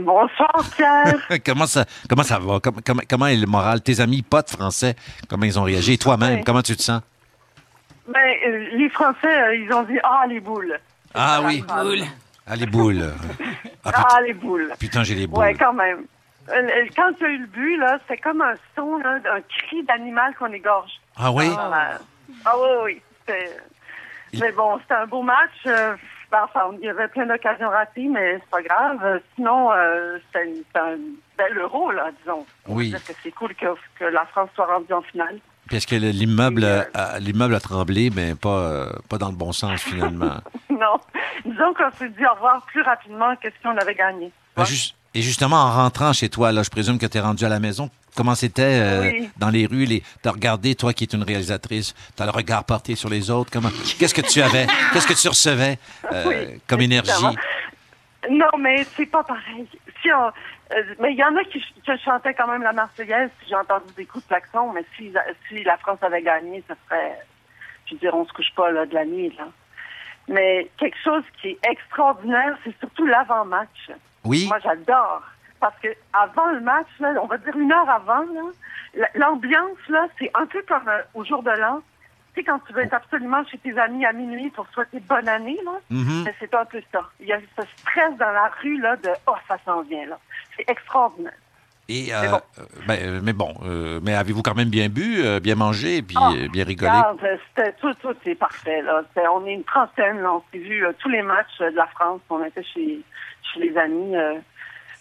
Bonsoir, 0.00 0.52
Pierre. 0.76 1.18
comment, 1.44 1.66
ça, 1.66 1.84
comment 2.08 2.22
ça 2.22 2.38
va? 2.38 2.60
Com- 2.60 2.80
comment, 2.86 3.02
comment 3.08 3.26
est 3.26 3.36
le 3.36 3.46
moral? 3.46 3.80
Tes 3.82 4.00
amis, 4.00 4.22
potes 4.22 4.50
français, 4.50 4.94
comment 5.28 5.44
ils 5.44 5.58
ont 5.58 5.64
réagi? 5.64 5.94
Et 5.94 5.98
toi-même, 5.98 6.44
comment 6.44 6.62
tu 6.62 6.76
te 6.76 6.82
sens? 6.82 7.02
Ben, 8.12 8.20
les 8.76 8.88
Français, 8.90 9.58
ils 9.58 9.72
ont 9.72 9.82
dit 9.84 9.98
Ah, 10.02 10.24
les 10.28 10.40
boules. 10.40 10.78
Ah 11.14 11.40
oui. 11.44 11.62
Boules. 11.66 12.04
Ah, 12.46 12.56
les 12.56 12.66
boules. 12.66 13.12
Ah, 13.84 14.06
Ah, 14.14 14.20
les 14.20 14.34
boules. 14.34 14.70
putain, 14.78 15.02
j'ai 15.04 15.14
les 15.14 15.26
boules. 15.26 15.38
Ouais, 15.40 15.54
quand 15.54 15.72
même. 15.72 16.00
Euh, 16.52 16.62
le- 16.62 16.88
Quand 16.96 17.12
tu 17.18 17.24
as 17.24 17.28
eu 17.28 17.38
le 17.38 17.46
but, 17.46 17.76
là, 17.76 17.98
c'était 18.02 18.20
comme 18.20 18.42
un 18.42 18.54
son, 18.76 18.98
là, 18.98 19.18
un 19.32 19.40
cri 19.42 19.82
d'animal 19.84 20.34
qu'on 20.36 20.52
égorge. 20.52 20.90
Ah 21.16 21.30
oui? 21.32 21.46
Ah, 21.56 21.98
ah 22.44 22.52
oui, 22.58 23.00
oui. 23.28 23.34
Mais 24.40 24.52
bon, 24.52 24.78
c'était 24.80 24.94
un 24.94 25.06
beau 25.06 25.22
match. 25.22 25.50
euh, 25.66 25.96
ben, 26.30 26.42
enfin, 26.44 26.70
il 26.80 26.84
y 26.84 26.88
avait 26.88 27.08
plein 27.08 27.26
d'occasions 27.26 27.68
ratées, 27.70 28.06
mais 28.06 28.34
c'est 28.38 28.50
pas 28.50 28.62
grave. 28.62 28.98
Euh, 29.04 29.18
Sinon, 29.34 29.72
euh, 29.72 30.18
c'était 30.32 30.54
un 30.78 30.96
bel 31.36 31.58
euro, 31.58 31.90
là, 31.90 32.10
disons. 32.20 32.46
Oui. 32.68 32.92
Parce 32.92 33.02
que 33.04 33.12
c'est 33.22 33.32
cool 33.32 33.52
que, 33.56 33.66
que 33.98 34.04
la 34.04 34.24
France 34.26 34.50
soit 34.54 34.66
rendue 34.66 34.92
en 34.92 35.02
finale. 35.02 35.38
Est-ce 35.72 35.86
que 35.88 35.96
le- 35.96 36.10
l'immeuble 36.10 36.64
a, 36.94 37.18
l'immeuble 37.18 37.54
a 37.56 37.60
tremblé, 37.60 38.10
mais 38.14 38.34
pas, 38.36 38.48
euh, 38.60 38.86
pas 39.08 39.18
dans 39.18 39.30
le 39.30 39.36
bon 39.36 39.50
sens, 39.52 39.82
finalement? 39.82 40.36
non. 40.70 41.00
Disons 41.44 41.74
qu'on 41.74 41.90
s'est 41.92 42.08
dit 42.10 42.24
au 42.26 42.34
revoir 42.34 42.64
plus 42.66 42.82
rapidement 42.82 43.34
que 43.36 43.48
si 43.50 43.66
on 43.66 43.76
avait 43.76 43.94
gagné. 43.94 44.30
Ben, 44.56 44.64
juste- 44.64 44.96
et 45.14 45.22
justement, 45.22 45.56
en 45.56 45.70
rentrant 45.72 46.12
chez 46.12 46.28
toi, 46.28 46.52
là, 46.52 46.62
je 46.62 46.70
présume 46.70 46.98
que 46.98 47.06
tu 47.06 47.18
es 47.18 47.20
rendu 47.20 47.44
à 47.44 47.48
la 47.48 47.58
maison. 47.60 47.90
Comment 48.16 48.34
c'était 48.34 48.62
euh, 48.80 49.00
Oui. 49.02 49.30
dans 49.36 49.50
les 49.50 49.66
rues? 49.66 49.84
Les... 49.84 50.02
Tu 50.22 50.28
as 50.28 50.32
regardé, 50.32 50.74
toi 50.74 50.92
qui 50.92 51.04
es 51.04 51.08
une 51.12 51.22
réalisatrice, 51.22 51.94
tu 52.16 52.22
as 52.22 52.26
le 52.26 52.32
regard 52.32 52.64
porté 52.64 52.94
sur 52.96 53.08
les 53.08 53.30
autres. 53.30 53.50
Comment... 53.52 53.70
Qu'est-ce 53.98 54.14
que 54.14 54.20
tu 54.20 54.42
avais? 54.42 54.66
Qu'est-ce 54.92 55.06
que 55.06 55.20
tu 55.20 55.28
recevais 55.28 55.78
euh, 56.12 56.24
Oui, 56.26 56.60
comme 56.66 56.80
énergie? 56.80 57.12
Non, 58.30 58.50
mais 58.58 58.84
c'est 58.96 59.06
pas 59.06 59.22
pareil. 59.24 59.66
Si 60.02 60.12
on- 60.12 60.26
euh, 60.72 60.82
mais 61.00 61.12
il 61.12 61.18
y 61.18 61.24
en 61.24 61.34
a 61.36 61.42
qui, 61.44 61.58
qui 61.60 61.90
chantaient 62.04 62.34
quand 62.34 62.46
même 62.46 62.62
la 62.62 62.72
Marseillaise, 62.72 63.30
j'ai 63.48 63.56
entendu 63.56 63.92
des 63.96 64.04
coups 64.06 64.22
de 64.24 64.28
klaxon, 64.28 64.72
mais 64.72 64.84
si, 64.96 65.12
si 65.48 65.64
la 65.64 65.76
France 65.78 65.98
avait 66.02 66.22
gagné, 66.22 66.62
ce 66.68 66.74
serait, 66.86 67.18
je 67.86 67.94
veux 67.94 67.98
dire, 68.00 68.14
on 68.14 68.24
se 68.24 68.32
couche 68.32 68.52
pas 68.54 68.70
là, 68.70 68.86
de 68.86 68.94
la 68.94 69.04
nuit. 69.04 69.32
Là. 69.36 69.48
Mais 70.28 70.70
quelque 70.78 70.98
chose 71.02 71.24
qui 71.40 71.48
est 71.48 71.58
extraordinaire, 71.68 72.56
c'est 72.64 72.78
surtout 72.78 73.04
l'avant-match. 73.06 73.90
Oui. 74.24 74.46
Moi, 74.48 74.58
j'adore. 74.60 75.22
Parce 75.60 75.78
que 75.82 75.88
avant 76.12 76.46
le 76.52 76.60
match, 76.60 76.86
là, 77.00 77.14
on 77.22 77.26
va 77.26 77.36
dire 77.38 77.56
une 77.56 77.70
heure 77.72 77.88
avant, 77.88 78.24
l'ambiance, 79.14 79.78
là, 79.88 80.06
c'est 80.18 80.30
un 80.34 80.46
peu 80.46 80.62
comme 80.66 80.88
euh, 80.88 81.02
au 81.14 81.24
jour 81.24 81.42
de 81.42 81.50
l'an. 81.50 81.82
Tu 82.34 82.40
sais, 82.40 82.44
quand 82.44 82.58
tu 82.60 82.72
veux 82.72 82.82
être 82.82 82.94
absolument 82.94 83.44
chez 83.46 83.58
tes 83.58 83.76
amis 83.78 84.06
à 84.06 84.12
minuit 84.12 84.50
pour 84.50 84.66
souhaiter 84.68 85.00
bonne 85.00 85.28
année, 85.28 85.58
là, 85.64 85.72
Mhm. 85.90 86.24
ben, 86.24 86.34
c'est 86.38 86.54
un 86.54 86.64
peu 86.64 86.80
ça. 86.92 87.02
Il 87.18 87.26
y 87.26 87.32
a 87.32 87.40
ce 87.56 87.62
stress 87.78 88.16
dans 88.18 88.30
la 88.30 88.50
rue, 88.62 88.78
là, 88.80 88.96
de 88.96 89.10
«Oh, 89.26 89.34
ça 89.48 89.56
s'en 89.64 89.82
vient, 89.82 90.06
là». 90.06 90.18
C'est 90.56 90.68
extraordinaire. 90.70 91.32
Et, 91.92 92.06
Mais 92.08 92.12
euh, 92.14 92.30
bon. 92.30 92.40
euh, 92.58 92.62
ben, 92.86 92.98
euh, 93.02 93.20
mais 93.22 93.32
bon, 93.32 93.54
euh, 93.64 93.98
mais 94.02 94.14
avez-vous 94.14 94.42
quand 94.42 94.54
même 94.54 94.68
bien 94.70 94.88
bu, 94.88 95.22
euh, 95.24 95.40
bien 95.40 95.56
mangé 95.56 95.96
et 95.96 96.02
puis 96.02 96.16
Ah, 96.20 96.30
bien 96.52 96.64
rigolé? 96.64 96.92
c'était 97.56 97.72
tout, 97.80 97.92
tout 98.00 98.14
est 98.26 98.34
parfait. 98.36 98.80
Là. 98.82 99.02
On 99.34 99.44
est 99.46 99.54
une 99.54 99.64
trentaine, 99.64 100.20
là. 100.22 100.34
on 100.34 100.42
s'est 100.52 100.58
vu 100.58 100.84
tous 101.00 101.08
les 101.08 101.22
matchs 101.22 101.58
de 101.58 101.74
la 101.76 101.86
France. 101.88 102.20
On 102.30 102.44
était 102.44 102.62
chez, 102.62 103.00
chez 103.52 103.60
les 103.60 103.76
amis. 103.76 104.14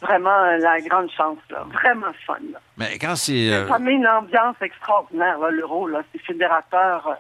vraiment 0.02 0.46
la 0.60 0.80
grande 0.82 1.10
chance, 1.12 1.38
là. 1.52 1.66
vraiment 1.74 2.08
fun. 2.26 2.38
Là. 2.54 2.60
Mais 2.78 2.98
quand 2.98 3.16
c'est... 3.16 3.52
euh, 3.54 3.68
Ça 3.68 3.80
met 3.80 3.94
une 3.94 4.08
ambiance 4.08 4.56
extraordinaire, 4.62 5.38
l'euro. 5.52 5.88
Là. 5.88 6.02
C'est 6.12 6.22
fédérateur 6.22 7.06
euh, 7.08 7.14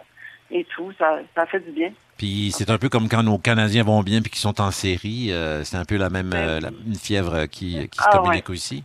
et 0.49 0.65
tout. 0.75 0.91
Ça, 0.97 1.19
ça 1.35 1.45
fait 1.45 1.59
du 1.59 1.71
bien. 1.71 1.91
Puis 2.17 2.51
c'est 2.55 2.69
un 2.69 2.77
peu 2.77 2.89
comme 2.89 3.07
quand 3.09 3.21
nos 3.23 3.37
Canadiens 3.37 3.83
vont 3.83 4.01
bien 4.01 4.21
puis 4.21 4.29
qu'ils 4.31 4.39
sont 4.41 4.59
en 4.61 4.71
série. 4.71 5.31
euh, 5.31 5.63
c'est 5.63 5.77
un 5.77 5.85
peu 5.85 5.95
la 5.97 6.09
même 6.09 6.31
la- 6.31 6.69
une 6.87 6.95
fièvre 6.95 7.45
qui, 7.45 7.87
qui 7.89 7.97
se 7.99 8.03
Ah, 8.07 8.17
communique 8.17 8.49
aussi. 8.49 8.83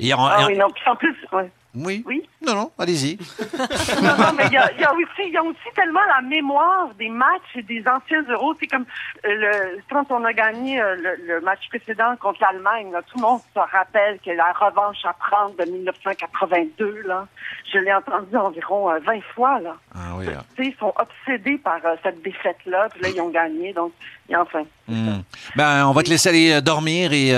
Et 0.00 0.12
en- 0.14 0.26
Ah 0.26 0.42
en- 0.42 0.46
oui, 0.46 0.56
non, 0.56 0.66
en 0.86 0.96
plus, 0.96 1.16
ouais. 1.32 1.50
Oui. 1.74 2.02
Oui. 2.06 2.28
Non, 2.44 2.54
non, 2.54 2.70
allez-y. 2.78 3.16
non, 4.02 4.16
non, 4.18 4.32
mais 4.36 4.46
il 4.46 4.52
y 4.52 4.56
a, 4.56 4.70
il 4.72 4.80
y 4.80 4.84
a 4.84 4.92
aussi, 4.92 5.30
y 5.30 5.36
a 5.36 5.42
aussi 5.42 5.58
tellement 5.74 6.00
la 6.08 6.20
mémoire 6.20 6.88
des 6.98 7.08
matchs 7.08 7.54
et 7.54 7.62
des 7.62 7.82
anciens 7.86 8.22
euros. 8.28 8.54
C'est 8.58 8.66
comme 8.66 8.84
euh, 9.24 9.28
le, 9.28 9.78
quand 9.88 10.10
on 10.10 10.24
a 10.24 10.32
gagné 10.32 10.80
euh, 10.80 10.96
le, 10.96 11.34
le 11.34 11.40
match 11.40 11.60
précédent 11.68 12.16
contre 12.20 12.40
l'Allemagne, 12.40 12.90
tout 13.10 13.18
le 13.18 13.22
monde 13.22 13.40
se 13.54 13.60
rappelle 13.60 14.18
que 14.24 14.30
la 14.30 14.52
revanche 14.52 14.98
à 15.04 15.12
prendre 15.12 15.54
de 15.56 15.70
1982, 15.70 17.02
là, 17.06 17.26
je 17.72 17.78
l'ai 17.78 17.92
entendu 17.94 18.36
environ 18.36 18.90
euh, 18.90 18.98
20 19.06 19.20
fois. 19.34 19.60
Là. 19.60 19.76
Ah 19.94 20.16
oui. 20.16 20.26
sais, 20.56 20.66
ils 20.66 20.76
sont 20.78 20.92
obsédés 20.96 21.58
par 21.58 21.78
euh, 21.84 21.94
cette 22.02 22.22
défaite-là, 22.22 22.88
puis 22.90 23.02
là, 23.02 23.08
ils 23.14 23.20
ont 23.20 23.30
gagné. 23.30 23.72
Donc, 23.72 23.92
et 24.28 24.36
enfin. 24.36 24.64
Hmm. 24.88 25.20
Ben, 25.54 25.86
on 25.86 25.92
va 25.92 26.02
te 26.02 26.10
laisser 26.10 26.28
aller 26.28 26.60
dormir 26.60 27.12
et 27.12 27.32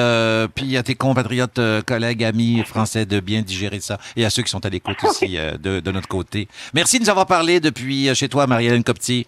puis 0.54 0.76
à 0.76 0.82
tes 0.82 0.94
compatriotes, 0.94 1.60
collègues, 1.86 2.24
amis 2.24 2.64
français 2.64 3.04
de 3.04 3.20
bien 3.20 3.42
digérer 3.42 3.80
ça 3.80 3.98
et 4.16 4.23
à 4.24 4.30
ceux 4.30 4.42
qui 4.42 4.50
sont 4.50 4.64
à 4.64 4.68
l'écoute 4.68 4.96
aussi 5.04 5.38
euh, 5.38 5.56
de, 5.58 5.80
de 5.80 5.90
notre 5.90 6.08
côté. 6.08 6.48
Merci 6.72 6.98
de 6.98 7.04
nous 7.04 7.10
avoir 7.10 7.26
parlé 7.26 7.60
depuis 7.60 8.08
euh, 8.08 8.14
chez 8.14 8.28
toi, 8.28 8.46
Marie-Hélène 8.46 8.84
Copti. 8.84 9.26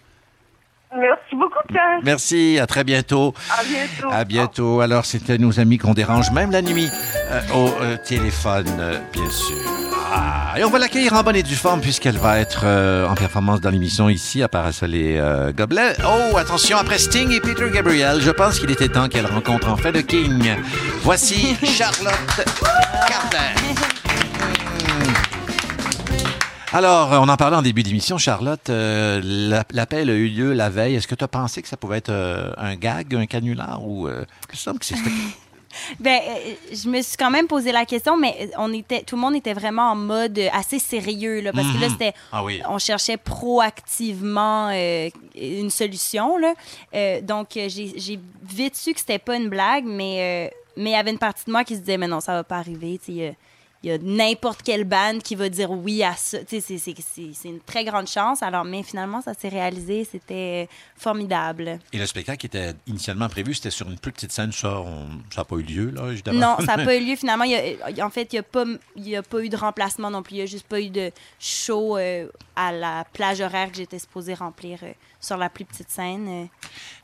Merci 0.95 1.35
beaucoup, 1.35 1.59
Pierre. 1.67 1.99
Merci, 2.03 2.59
à 2.59 2.65
très 2.65 2.83
bientôt. 2.83 3.33
À 3.51 3.63
bientôt. 3.63 4.09
À 4.11 4.23
bientôt. 4.23 4.81
Alors, 4.81 5.05
c'était 5.05 5.37
nos 5.37 5.59
amis 5.59 5.77
qu'on 5.77 5.93
dérange 5.93 6.31
même 6.31 6.51
la 6.51 6.61
nuit 6.61 6.89
euh, 7.29 7.41
au 7.53 7.67
euh, 7.81 7.97
téléphone, 8.05 8.67
euh, 8.79 8.97
bien 9.11 9.29
sûr. 9.29 9.57
Ah, 10.09 10.53
et 10.57 10.63
on 10.63 10.69
va 10.69 10.79
l'accueillir 10.79 11.13
en 11.13 11.23
bonne 11.23 11.35
et 11.35 11.43
due 11.43 11.55
forme 11.55 11.81
puisqu'elle 11.81 12.17
va 12.17 12.39
être 12.39 12.65
en 12.65 13.13
performance 13.13 13.59
dans 13.59 13.69
l'émission 13.69 14.07
ici 14.07 14.41
à 14.41 14.47
Parasol 14.47 14.95
et 14.95 15.21
Gobelet. 15.53 15.95
Oh, 16.05 16.37
attention, 16.37 16.77
après 16.77 16.97
Sting 16.97 17.29
et 17.33 17.41
Peter 17.41 17.69
Gabriel, 17.73 18.21
je 18.21 18.31
pense 18.31 18.57
qu'il 18.57 18.71
était 18.71 18.87
temps 18.87 19.09
qu'elle 19.09 19.25
rencontre 19.25 19.67
enfin 19.69 19.91
le 19.91 20.01
King. 20.01 20.55
Voici 21.01 21.57
Charlotte 21.65 22.45
Carter. 23.05 24.06
Alors, 26.73 27.13
euh, 27.13 27.19
on 27.19 27.29
en 27.29 27.37
parlait 27.37 27.55
en 27.55 27.61
début 27.61 27.81
d'émission, 27.83 28.17
Charlotte. 28.17 28.69
euh, 28.69 29.21
la- 29.23 29.63
L'appel 29.71 30.09
a 30.09 30.13
eu 30.13 30.27
lieu 30.27 30.53
la 30.53 30.69
veille. 30.69 30.95
Est-ce 30.95 31.07
que 31.07 31.15
tu 31.15 31.23
as 31.23 31.27
pensé 31.29 31.61
que 31.61 31.67
ça 31.67 31.77
pouvait 31.77 31.97
être 31.97 32.09
euh, 32.09 32.51
un 32.57 32.75
gag, 32.75 33.15
un 33.15 33.25
canular 33.25 33.81
ou. 33.85 34.07
euh, 34.07 34.25
me 34.49 34.77
que 34.77 34.85
c'était. 34.85 35.09
Ben, 35.99 36.19
je 36.73 36.89
me 36.89 37.01
suis 37.03 37.17
quand 37.17 37.29
même 37.29 37.45
posé 37.45 37.71
la 37.71 37.85
question, 37.85 38.17
mais 38.17 38.49
on 38.57 38.73
était, 38.73 39.03
tout 39.03 39.15
le 39.15 39.21
monde 39.21 39.35
était 39.35 39.53
vraiment 39.53 39.91
en 39.91 39.95
mode 39.95 40.39
assez 40.51 40.79
sérieux, 40.79 41.41
là, 41.41 41.51
parce 41.53 41.67
que 41.67 41.77
là, 41.79 41.85
Mhm. 41.87 41.91
c'était, 41.91 42.13
Ah 42.31 42.43
oui. 42.43 42.61
on 42.67 42.79
cherchait 42.79 43.17
proactivement 43.17 44.69
euh, 44.71 45.09
une 45.35 45.69
solution, 45.69 46.37
là. 46.37 46.53
Euh, 46.95 47.21
donc, 47.21 47.49
j'ai 47.53 47.93
j'ai 47.95 48.19
vite 48.49 48.75
su 48.75 48.93
que 48.93 48.99
c'était 49.01 49.19
pas 49.19 49.35
une 49.35 49.49
blague, 49.49 49.83
mais 49.85 50.49
euh, 50.51 50.57
mais 50.77 50.91
il 50.91 50.93
y 50.93 50.95
avait 50.95 51.11
une 51.11 51.19
partie 51.19 51.43
de 51.45 51.51
moi 51.51 51.63
qui 51.63 51.75
se 51.75 51.81
disait, 51.81 51.97
mais 51.97 52.07
non, 52.07 52.21
ça 52.21 52.33
va 52.33 52.43
pas 52.43 52.57
arriver, 52.57 52.99
tu 53.03 53.13
sais, 53.17 53.35
il 53.87 53.91
y 53.91 53.93
a- 53.93 53.97
n'importe 53.99 54.61
quelle 54.63 54.83
bande 54.83 55.21
qui 55.23 55.35
va 55.35 55.47
dire 55.49 55.71
oui 55.71 56.03
à 56.03 56.13
ça. 56.15 56.39
C'est- 56.47 56.59
c'est- 56.61 56.77
c'est 56.77 57.47
une 57.49 57.59
très 57.61 57.83
grande 57.85 58.07
chance. 58.07 58.43
Alors, 58.43 58.65
mais 58.65 58.83
finalement, 58.83 59.21
ça 59.21 59.33
s'est 59.33 59.47
réalisé. 59.49 60.03
C'était 60.09 60.67
formidable. 60.97 61.79
Et 61.93 61.97
le 61.97 62.05
spectacle 62.05 62.37
qui 62.39 62.47
était 62.47 62.73
initialement 62.85 63.29
prévu, 63.29 63.53
c'était 63.53 63.69
sur 63.71 63.87
une 63.89 63.97
plus 63.97 64.11
petite 64.11 64.31
scène. 64.31 64.51
Ça 64.51 64.83
n'a 65.37 65.43
pas 65.45 65.55
eu 65.55 65.61
lieu, 65.63 65.89
là, 65.91 66.11
évidemment. 66.11 66.57
Non, 66.57 66.65
ça 66.65 66.75
n'a 66.77 66.85
pas 66.85 66.95
eu 66.95 67.03
lieu 67.05 67.15
finalement. 67.15 67.45
Il 67.45 67.51
y 67.51 68.01
a- 68.01 68.05
en 68.05 68.09
fait, 68.09 68.31
il 68.33 68.35
n'y 68.35 68.39
a, 68.39 68.43
pas- 68.43 68.65
il 68.95 69.07
y 69.07 69.15
a 69.15 69.23
pas 69.23 69.39
eu 69.41 69.49
de 69.49 69.55
remplacement 69.57 70.11
non 70.11 70.21
plus. 70.21 70.35
Il 70.35 70.37
n'y 70.37 70.43
a 70.43 70.47
juste 70.47 70.67
pas 70.67 70.81
eu 70.81 70.89
de 70.89 71.11
show 71.39 71.97
euh, 71.97 72.27
à 72.55 72.71
la 72.71 73.05
plage 73.13 73.39
horaire 73.41 73.71
que 73.71 73.77
j'étais 73.77 73.99
supposée 73.99 74.33
remplir 74.33 74.79
euh, 74.83 74.91
sur 75.19 75.37
la 75.37 75.49
plus 75.49 75.65
petite 75.65 75.89
scène. 75.89 76.27
euh. 76.27 76.45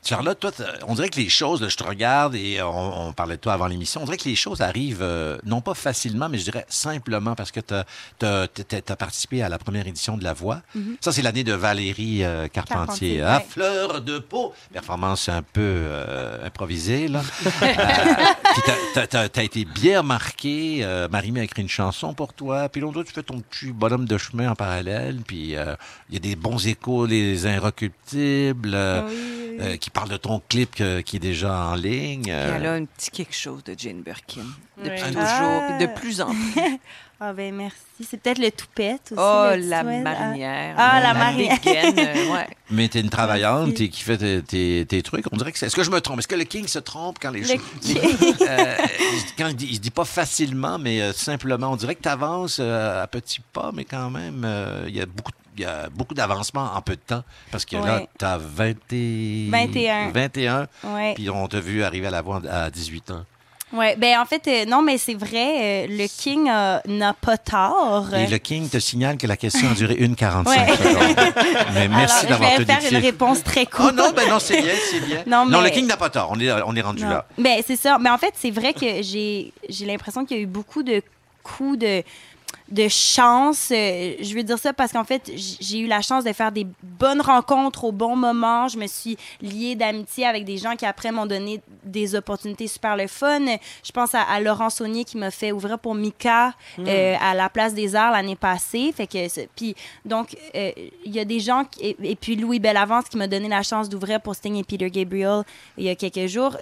Charlotte, 0.04 0.38
toi, 0.38 0.50
on 0.86 0.94
dirait 0.94 1.08
que 1.08 1.18
les 1.18 1.28
choses, 1.28 1.62
là, 1.62 1.68
je 1.68 1.76
te 1.76 1.84
regarde 1.84 2.34
et 2.34 2.60
on, 2.62 3.08
on 3.08 3.12
parlait 3.12 3.36
de 3.36 3.40
toi 3.40 3.54
avant 3.54 3.66
l'émission, 3.66 4.02
on 4.02 4.04
dirait 4.04 4.18
que 4.18 4.28
les 4.28 4.36
choses 4.36 4.60
arrivent, 4.60 5.02
euh, 5.02 5.38
non 5.44 5.60
pas 5.60 5.74
facilement, 5.74 6.28
mais 6.28 6.38
je 6.38 6.44
dirais 6.44 6.66
simplement 6.68 7.34
parce 7.34 7.50
que 7.50 7.60
tu 7.60 7.74
as, 8.24 8.96
participé 8.96 9.42
à 9.42 9.48
la 9.48 9.58
première 9.58 9.86
édition 9.86 10.16
de 10.16 10.24
La 10.24 10.32
Voix. 10.34 10.60
Mhm. 10.74 10.96
Ça, 11.00 11.12
c'est 11.12 11.22
l'année 11.22 11.44
de 11.44 11.52
Valérie 11.52 12.22
euh, 12.22 12.48
Carpentier. 12.48 13.18
Carpentier, 13.18 13.22
à 13.22 13.38
ouais. 13.38 13.46
fleur 13.48 14.00
de 14.02 14.18
peau. 14.18 14.52
Performance 14.72 15.28
un 15.28 15.42
peu 15.42 15.60
euh, 15.62 16.46
improvisée, 16.46 17.08
là. 17.08 17.22
Puis 17.42 18.62
tu 18.94 19.16
as, 19.16 19.42
été 19.42 19.64
bien 19.64 20.02
marqué. 20.02 20.80
Euh, 20.82 21.08
Marie-Mé 21.08 21.40
a 21.40 21.44
écrit 21.44 21.62
une 21.62 21.68
chanson 21.68 22.14
pour 22.14 22.34
toi. 22.34 22.68
Puis 22.68 22.80
l'autre, 22.80 23.02
tu 23.02 23.12
fais 23.12 23.22
ton 23.22 23.40
petit 23.40 23.72
bonhomme 23.72 24.06
de 24.06 24.18
chemin 24.18 24.50
en 24.50 24.54
parallèle. 24.54 25.20
Puis 25.26 25.54
il 25.54 26.14
y 26.14 26.16
a 26.16 26.20
des 26.20 26.36
bons 26.36 26.66
échos, 26.66 27.06
les 27.06 27.46
inrecuptibles, 28.12 28.72
euh, 28.74 29.02
euh, 29.60 29.76
qui 29.76 29.90
parlent 29.90 30.08
de 30.10 30.16
ton 30.16 30.42
clip 30.48 30.74
que- 30.74 31.00
qui 31.00 31.16
est 31.16 31.20
déjà 31.20 31.66
en 31.68 31.74
ligne. 31.74 32.30
Euh, 32.30 32.54
elle 32.56 32.66
a 32.66 32.72
un 32.74 32.84
petit 32.84 33.10
quelque 33.10 33.34
chose 33.34 33.62
de 33.64 33.74
Jane 33.78 34.02
Birkin. 34.02 34.42
Depuis 34.76 34.90
Oui. 35.04 35.08
toujours, 35.08 35.62
Ah. 35.70 35.78
de 35.80 35.86
plus 35.86 36.20
en 36.20 36.26
plus. 36.54 36.78
Ah 37.20 37.32
ben 37.32 37.54
merci. 37.54 37.76
C'est 38.10 38.20
peut-être 38.20 38.40
le 38.40 38.50
toupette 38.50 39.12
aussi. 39.12 39.20
Oh, 39.20 39.50
la 39.56 39.84
marinière. 39.84 40.74
Ah, 40.76 40.98
la 41.00 41.08
la 41.12 41.14
marinière. 41.14 41.58
euh, 41.64 42.32
ouais. 42.34 42.46
Mais 42.70 42.88
t'es 42.88 43.00
une 43.00 43.08
travaillante 43.08 43.80
et 43.80 43.88
qui 43.88 44.02
fait 44.02 44.18
tes, 44.18 44.42
tes- 44.42 44.84
tes 44.84 45.00
trucs. 45.02 45.24
On 45.32 45.36
dirait 45.36 45.52
que 45.52 45.58
c'est. 45.58 45.66
Est-ce 45.66 45.76
que 45.76 45.84
je 45.84 45.90
me 45.92 46.00
trompe? 46.00 46.18
Est-ce 46.18 46.26
que 46.28 46.34
le 46.34 46.42
King 46.44 46.66
se 46.66 46.80
trompe 46.80 47.18
quand 47.22 47.30
les 47.30 47.40
Le 47.42 47.46
choses. 47.46 47.60
King. 47.80 47.98
Euh, 48.46 48.76
quand 49.38 49.46
il 49.48 49.56
dit, 49.56 49.66
il 49.70 49.76
se 49.76 49.80
dit 49.80 49.90
pas 49.92 50.04
facilement, 50.04 50.78
mais 50.78 51.00
euh, 51.00 51.12
simplement. 51.12 51.68
On 51.70 51.76
dirait 51.76 51.94
que 51.94 52.02
tu 52.02 52.08
avances 52.08 52.58
à 52.58 53.06
petits 53.10 53.40
pas, 53.52 53.70
mais 53.72 53.84
quand 53.84 54.10
même, 54.10 54.42
euh, 54.44 54.84
il 54.88 54.96
y 54.96 55.00
a 55.00 55.06
beaucoup. 55.06 55.30
Il 55.56 55.62
y 55.62 55.64
a 55.64 55.88
beaucoup 55.88 56.14
d'avancement 56.14 56.70
en 56.74 56.80
peu 56.82 56.96
de 56.96 57.00
temps 57.00 57.22
parce 57.50 57.64
que 57.64 57.76
là, 57.76 58.02
tu 58.18 58.24
as 58.24 58.38
20 58.38 58.74
et... 58.92 59.48
21. 59.50 60.10
21. 60.10 60.66
Ouais. 60.84 61.14
Puis 61.14 61.30
on 61.30 61.46
t'a 61.46 61.60
vu 61.60 61.84
arriver 61.84 62.08
à 62.08 62.10
la 62.10 62.22
voix 62.22 62.40
à 62.50 62.70
18 62.70 63.10
ans. 63.12 63.24
Ouais, 63.72 63.96
ben 63.96 64.20
en 64.20 64.24
fait, 64.24 64.46
euh, 64.46 64.64
non, 64.66 64.82
mais 64.82 64.98
c'est 64.98 65.14
vrai, 65.14 65.86
euh, 65.86 65.86
le 65.90 66.06
King 66.06 66.48
euh, 66.48 66.78
n'a 66.86 67.12
pas 67.12 67.36
tort. 67.36 68.14
Et 68.14 68.28
le 68.28 68.38
King 68.38 68.68
te 68.68 68.78
signale 68.78 69.16
que 69.16 69.26
la 69.26 69.36
question 69.36 69.68
a 69.68 69.74
duré 69.74 69.94
une 69.94 70.14
45 70.14 70.48
Ouais. 70.68 70.76
secondes. 70.76 71.34
Mais 71.74 71.88
merci 71.88 72.26
d'avoir 72.26 72.50
je 72.50 72.56
tenu 72.58 72.66
vais 72.66 72.72
faire 72.80 72.92
une 72.92 73.04
réponse 73.04 73.42
très 73.42 73.66
courte. 73.66 73.88
Oh 73.92 73.96
non, 73.96 74.12
ben 74.14 74.28
non, 74.30 74.38
c'est 74.38 74.62
bien, 74.62 74.74
c'est 74.90 75.00
bien. 75.00 75.24
Non, 75.26 75.60
le 75.60 75.70
King 75.70 75.88
n'a 75.88 75.96
pas 75.96 76.08
tort. 76.08 76.28
On 76.30 76.38
est, 76.38 76.52
on 76.52 76.76
est 76.76 76.80
rendu 76.82 77.02
Non. 77.02 77.08
là. 77.10 77.26
Ben, 77.36 77.62
c'est 77.66 77.74
ça. 77.76 77.98
Mais 78.00 78.10
en 78.10 78.18
fait, 78.18 78.34
c'est 78.36 78.52
vrai 78.52 78.74
que 78.74 79.02
j'ai 79.02 79.52
l'impression 79.80 80.24
qu'il 80.24 80.36
y 80.36 80.40
a 80.40 80.42
eu 80.44 80.46
beaucoup 80.46 80.84
de 80.84 81.02
coups 81.42 81.78
de 81.78 82.04
de 82.74 82.88
chance. 82.88 83.70
Euh, 83.70 84.14
je 84.20 84.34
veux 84.34 84.42
dire 84.42 84.58
ça 84.58 84.72
parce 84.72 84.92
qu'en 84.92 85.04
fait, 85.04 85.30
j'ai 85.60 85.78
eu 85.78 85.86
la 85.86 86.02
chance 86.02 86.24
de 86.24 86.32
faire 86.32 86.50
des 86.50 86.66
bonnes 86.82 87.20
rencontres 87.20 87.84
au 87.84 87.92
bon 87.92 88.16
moment. 88.16 88.66
Je 88.68 88.76
me 88.78 88.86
suis 88.88 89.16
liée 89.40 89.76
d'amitié 89.76 90.26
avec 90.26 90.44
des 90.44 90.58
gens 90.58 90.74
qui 90.74 90.84
après 90.84 91.12
m'ont 91.12 91.26
donné 91.26 91.60
des 91.84 92.14
opportunités 92.14 92.66
super 92.66 92.96
le 92.96 93.06
fun. 93.06 93.44
Je 93.84 93.92
pense 93.92 94.14
à, 94.14 94.22
à 94.22 94.40
Laurent 94.40 94.70
Saunier 94.70 95.04
qui 95.04 95.16
m'a 95.16 95.30
fait 95.30 95.52
ouvrir 95.52 95.78
pour 95.78 95.94
Mika 95.94 96.52
Mm. 96.76 96.84
euh, 96.88 97.14
à 97.20 97.34
la 97.34 97.48
Place 97.48 97.74
des 97.74 97.94
Arts 97.94 98.12
l'année 98.12 98.34
passée. 98.36 98.92
Fait 98.96 99.06
que 99.06 99.46
puis 99.54 99.74
donc 100.04 100.36
euh, 100.56 100.72
il 101.04 101.14
y 101.14 101.20
a 101.20 101.24
des 101.24 101.38
gens 101.40 101.64
qui- 101.64 101.84
et, 101.86 101.96
et 102.02 102.16
puis 102.16 102.34
Louis 102.36 102.58
Bellavance 102.58 103.04
qui 103.08 103.16
m'a 103.16 103.28
donné 103.28 103.48
la 103.48 103.62
chance 103.62 103.88
d'ouvrir 103.88 104.20
pour 104.20 104.34
Sting 104.34 104.56
et 104.56 104.64
Peter 104.64 104.90
Gabriel 104.90 105.42
il 105.78 105.84
y 105.84 105.88
a 105.90 105.94
quelques 105.94 106.26
jours. 106.26 106.56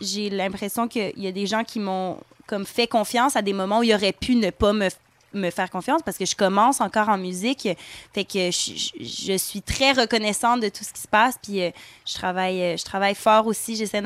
J'ai 0.00 0.30
l'impression 0.30 0.88
qu'il 0.88 1.12
y 1.16 1.26
a 1.26 1.32
des 1.32 1.46
gens 1.46 1.64
qui 1.64 1.78
m'ont 1.78 2.16
comme 2.46 2.64
fait 2.66 2.86
confiance 2.86 3.36
à 3.36 3.42
des 3.42 3.52
moments 3.52 3.78
où 3.78 3.82
il 3.82 3.94
aurait 3.94 4.12
pu 4.12 4.34
ne 4.34 4.50
pas 4.50 4.72
me 4.72 4.88
me 5.34 5.50
faire 5.50 5.70
confiance 5.70 6.02
parce 6.04 6.16
que 6.18 6.26
je 6.26 6.34
commence 6.36 6.80
encore 6.80 7.08
en 7.08 7.18
musique 7.18 7.68
fait 8.14 8.24
que 8.24 8.50
je, 8.50 8.72
je- 9.00 9.04
je 9.32 9.36
suis 9.38 9.62
très 9.62 9.92
reconnaissante 9.92 10.60
de 10.60 10.68
tout 10.68 10.84
ce 10.84 10.92
qui 10.92 11.00
se 11.00 11.08
passe 11.08 11.36
puis 11.42 11.62
euh, 11.62 11.70
je 12.06 12.14
travaille 12.14 12.62
euh, 12.62 12.76
je 12.76 12.84
travaille 12.84 13.14
fort 13.14 13.46
aussi 13.46 13.76
j'essaie 13.76 14.02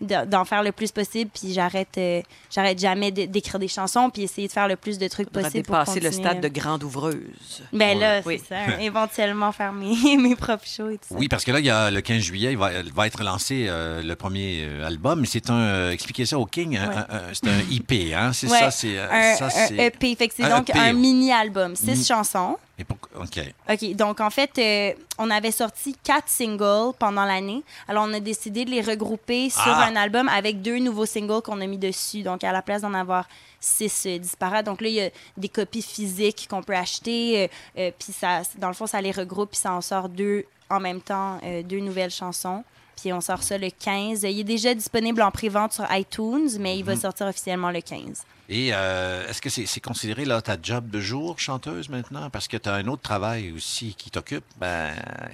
d'en, 0.00 0.44
faire 0.44 0.62
le 0.62 0.72
plus 0.72 0.90
possible 0.92 1.30
puis 1.32 1.52
j'arrête 1.52 1.96
euh, 1.98 2.22
j'arrête 2.50 2.78
jamais 2.78 3.10
de- 3.10 3.24
d'écrire 3.26 3.58
des 3.58 3.68
chansons 3.68 4.10
puis 4.10 4.22
essayer 4.22 4.46
de 4.48 4.52
faire 4.52 4.68
le 4.68 4.76
plus 4.76 4.98
de 4.98 5.08
trucs 5.08 5.28
Faudra 5.28 5.42
possible 5.48 5.64
pour 5.66 5.76
dépasser 5.76 6.00
le 6.00 6.10
continuer. 6.10 6.28
stade 6.30 6.40
de 6.42 6.48
grande 6.48 6.82
ouvreuse. 6.84 7.62
ben 7.72 7.98
là 7.98 8.20
Oui. 8.26 8.40
c'est 8.42 8.54
ça 8.54 8.80
éventuellement 8.80 9.52
faire 9.52 9.72
mes, 9.72 10.16
mes 10.16 10.36
propres 10.36 10.66
shows 10.66 10.90
et 10.90 10.98
tout 10.98 11.08
ça 11.10 11.14
Oui, 11.16 11.28
parce 11.28 11.44
que 11.44 11.52
là, 11.52 11.60
il 11.60 11.66
y 11.66 11.70
a 11.70 11.90
le 11.90 12.00
15 12.00 12.18
juillet, 12.22 12.52
il 12.52 12.58
va, 12.58 12.72
il 12.72 12.92
va 12.92 13.06
être 13.06 13.22
lancé 13.22 13.66
euh, 13.68 14.02
le 14.02 14.16
premier 14.16 14.66
album. 14.84 15.20
Mais 15.20 15.26
c'est 15.26 15.50
un, 15.50 15.54
euh, 15.58 15.90
expliquez 15.92 16.26
ça 16.26 16.38
au 16.38 16.46
King, 16.46 16.76
un- 16.76 16.88
Ouais. 16.88 16.94
un- 16.96 17.14
un- 17.16 17.32
c'est 17.32 17.48
un 17.48 17.60
IP, 17.70 17.92
hein? 18.14 18.32
C'est 18.32 18.48
Ouais, 18.50 18.58
ça, 18.58 18.70
c'est... 18.70 18.98
un, 18.98 19.36
ça, 19.36 19.48
un 19.48 19.76
EP. 19.78 20.14
Fait 20.16 20.28
que 20.28 20.34
c'est 20.36 20.44
un 20.44 20.63
donc 20.66 20.76
un 20.76 20.92
mini-album, 20.92 21.76
six 21.76 21.98
Mi- 21.98 22.04
chansons. 22.04 22.56
Et 22.78 22.84
pour- 22.84 22.98
OK. 23.20 23.40
OK, 23.70 23.94
donc 23.94 24.20
en 24.20 24.30
fait, 24.30 24.50
euh, 24.58 24.92
on 25.18 25.30
avait 25.30 25.52
sorti 25.52 25.94
quatre 26.02 26.28
singles 26.28 26.92
pendant 26.98 27.24
l'année. 27.24 27.62
Alors, 27.86 28.04
on 28.08 28.12
a 28.14 28.20
décidé 28.20 28.64
de 28.64 28.70
les 28.70 28.80
regrouper 28.80 29.48
sur 29.50 29.62
Ah! 29.66 29.86
un 29.86 29.94
album 29.96 30.28
avec 30.28 30.60
deux 30.62 30.78
nouveaux 30.78 31.06
singles 31.06 31.40
qu'on 31.42 31.60
a 31.60 31.66
mis 31.66 31.78
dessus. 31.78 32.22
Donc, 32.22 32.42
à 32.42 32.50
la 32.52 32.62
place 32.62 32.82
d'en 32.82 32.94
avoir 32.94 33.28
six 33.60 34.06
euh, 34.06 34.18
disparates. 34.18 34.66
Donc 34.66 34.80
là, 34.80 34.88
il 34.88 34.94
y 34.94 35.00
a 35.02 35.10
des 35.36 35.48
copies 35.48 35.82
physiques 35.82 36.48
qu'on 36.50 36.62
peut 36.62 36.74
acheter. 36.76 37.48
euh, 37.78 37.90
puis, 37.98 38.12
ça, 38.12 38.42
dans 38.58 38.68
le 38.68 38.74
fond, 38.74 38.86
ça 38.88 39.00
les 39.00 39.12
regroupe. 39.12 39.50
Puis, 39.52 39.60
ça 39.60 39.72
en 39.72 39.80
sort 39.80 40.08
deux 40.08 40.44
en 40.70 40.80
même 40.80 41.00
temps, 41.00 41.38
deux 41.64 41.78
nouvelles 41.80 42.10
chansons. 42.10 42.64
Puis, 43.00 43.12
on 43.12 43.20
sort 43.20 43.42
ça 43.42 43.56
le 43.58 43.68
15. 43.70 44.22
Il 44.24 44.40
est 44.40 44.44
déjà 44.44 44.74
disponible 44.74 45.20
en 45.22 45.30
pré-vente 45.30 45.74
sur 45.74 45.84
iTunes, 45.94 46.48
mais 46.58 46.76
il 46.78 46.82
va 46.84 46.94
Mhm. 46.94 47.00
sortir 47.02 47.26
officiellement 47.28 47.70
le 47.70 47.80
15. 47.82 48.24
Et 48.48 48.70
euh, 48.72 49.26
est-ce 49.28 49.40
que 49.40 49.48
c'est 49.48 49.80
considéré 49.80 50.24
là, 50.24 50.42
ta 50.42 50.56
job 50.60 50.90
de 50.90 51.00
jour, 51.00 51.38
chanteuse, 51.38 51.88
maintenant? 51.88 52.28
Parce 52.28 52.46
que 52.46 52.56
tu 52.58 52.68
as 52.68 52.74
un 52.74 52.86
autre 52.88 53.02
travail 53.02 53.52
aussi 53.52 53.94
qui 53.96 54.10
t'occupe, 54.10 54.44
ben, 54.58 54.92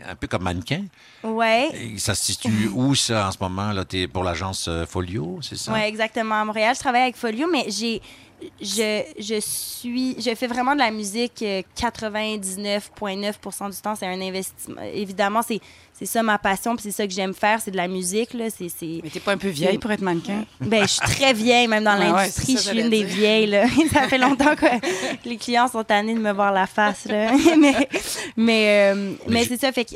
un 0.08 0.14
peu 0.14 0.28
comme 0.28 0.42
mannequin. 0.42 0.84
Et 1.74 1.98
ça 1.98 2.14
se 2.14 2.24
situe 2.24 2.68
où, 2.72 2.94
ça, 2.94 3.28
en 3.28 3.32
ce 3.32 3.38
moment? 3.40 3.72
là? 3.72 3.84
Tu 3.84 4.02
es 4.02 4.08
pour 4.08 4.22
l'agence 4.22 4.68
euh, 4.68 4.86
Folio, 4.86 5.40
c'est 5.42 5.56
ça? 5.56 5.72
Oui, 5.72 5.80
exactement. 5.80 6.40
À 6.40 6.44
Montréal, 6.44 6.74
je 6.74 6.80
travaille 6.80 7.02
avec 7.02 7.16
Folio, 7.16 7.48
mais 7.50 7.66
j'ai. 7.68 8.00
Je, 8.58 9.02
je 9.18 9.38
suis. 9.38 10.18
Je 10.18 10.34
fais 10.34 10.46
vraiment 10.46 10.72
de 10.72 10.78
la 10.78 10.90
musique 10.90 11.42
euh, 11.42 11.60
99,9% 11.76 13.70
du 13.70 13.76
temps. 13.82 13.94
C'est 13.94 14.06
un 14.06 14.20
investissement. 14.20 14.80
Évidemment, 14.94 15.42
c'est. 15.42 15.60
C'est 16.00 16.06
ça 16.06 16.22
ma 16.22 16.38
passion, 16.38 16.74
puis 16.76 16.82
c'est 16.84 16.92
ça 16.92 17.06
que 17.06 17.12
j'aime 17.12 17.34
faire, 17.34 17.60
c'est 17.60 17.70
de 17.70 17.76
la 17.76 17.86
musique. 17.86 18.32
Là. 18.32 18.46
C'est, 18.48 18.70
c'est... 18.70 19.00
Mais 19.04 19.10
t'es 19.10 19.20
pas 19.20 19.32
un 19.32 19.36
peu 19.36 19.48
vieille 19.48 19.76
pour 19.76 19.92
être 19.92 20.00
mannequin? 20.00 20.46
Ben, 20.60 20.80
je 20.82 20.86
suis 20.92 21.00
très 21.00 21.34
vieille, 21.34 21.68
même 21.68 21.84
dans 21.84 21.92
Ouais, 21.98 22.06
ouais, 22.06 22.12
l'industrie. 22.12 22.52
je 22.54 22.58
suis 22.58 22.80
une 22.80 22.88
des 22.88 23.04
vieilles. 23.04 23.46
Là. 23.48 23.66
ça 23.92 24.08
fait 24.08 24.16
longtemps 24.16 24.56
que 24.56 25.28
les 25.28 25.36
clients 25.36 25.68
sont 25.68 25.84
tannés 25.84 26.14
de 26.14 26.18
me 26.18 26.32
voir 26.32 26.52
la 26.52 26.66
face. 26.66 27.04
Là. 27.04 27.32
mais 27.58 27.88
mais, 28.34 28.92
euh, 28.94 29.12
mais 29.28 29.44
c'est 29.44 29.60
ça. 29.60 29.70
Fait 29.72 29.84
que, 29.84 29.94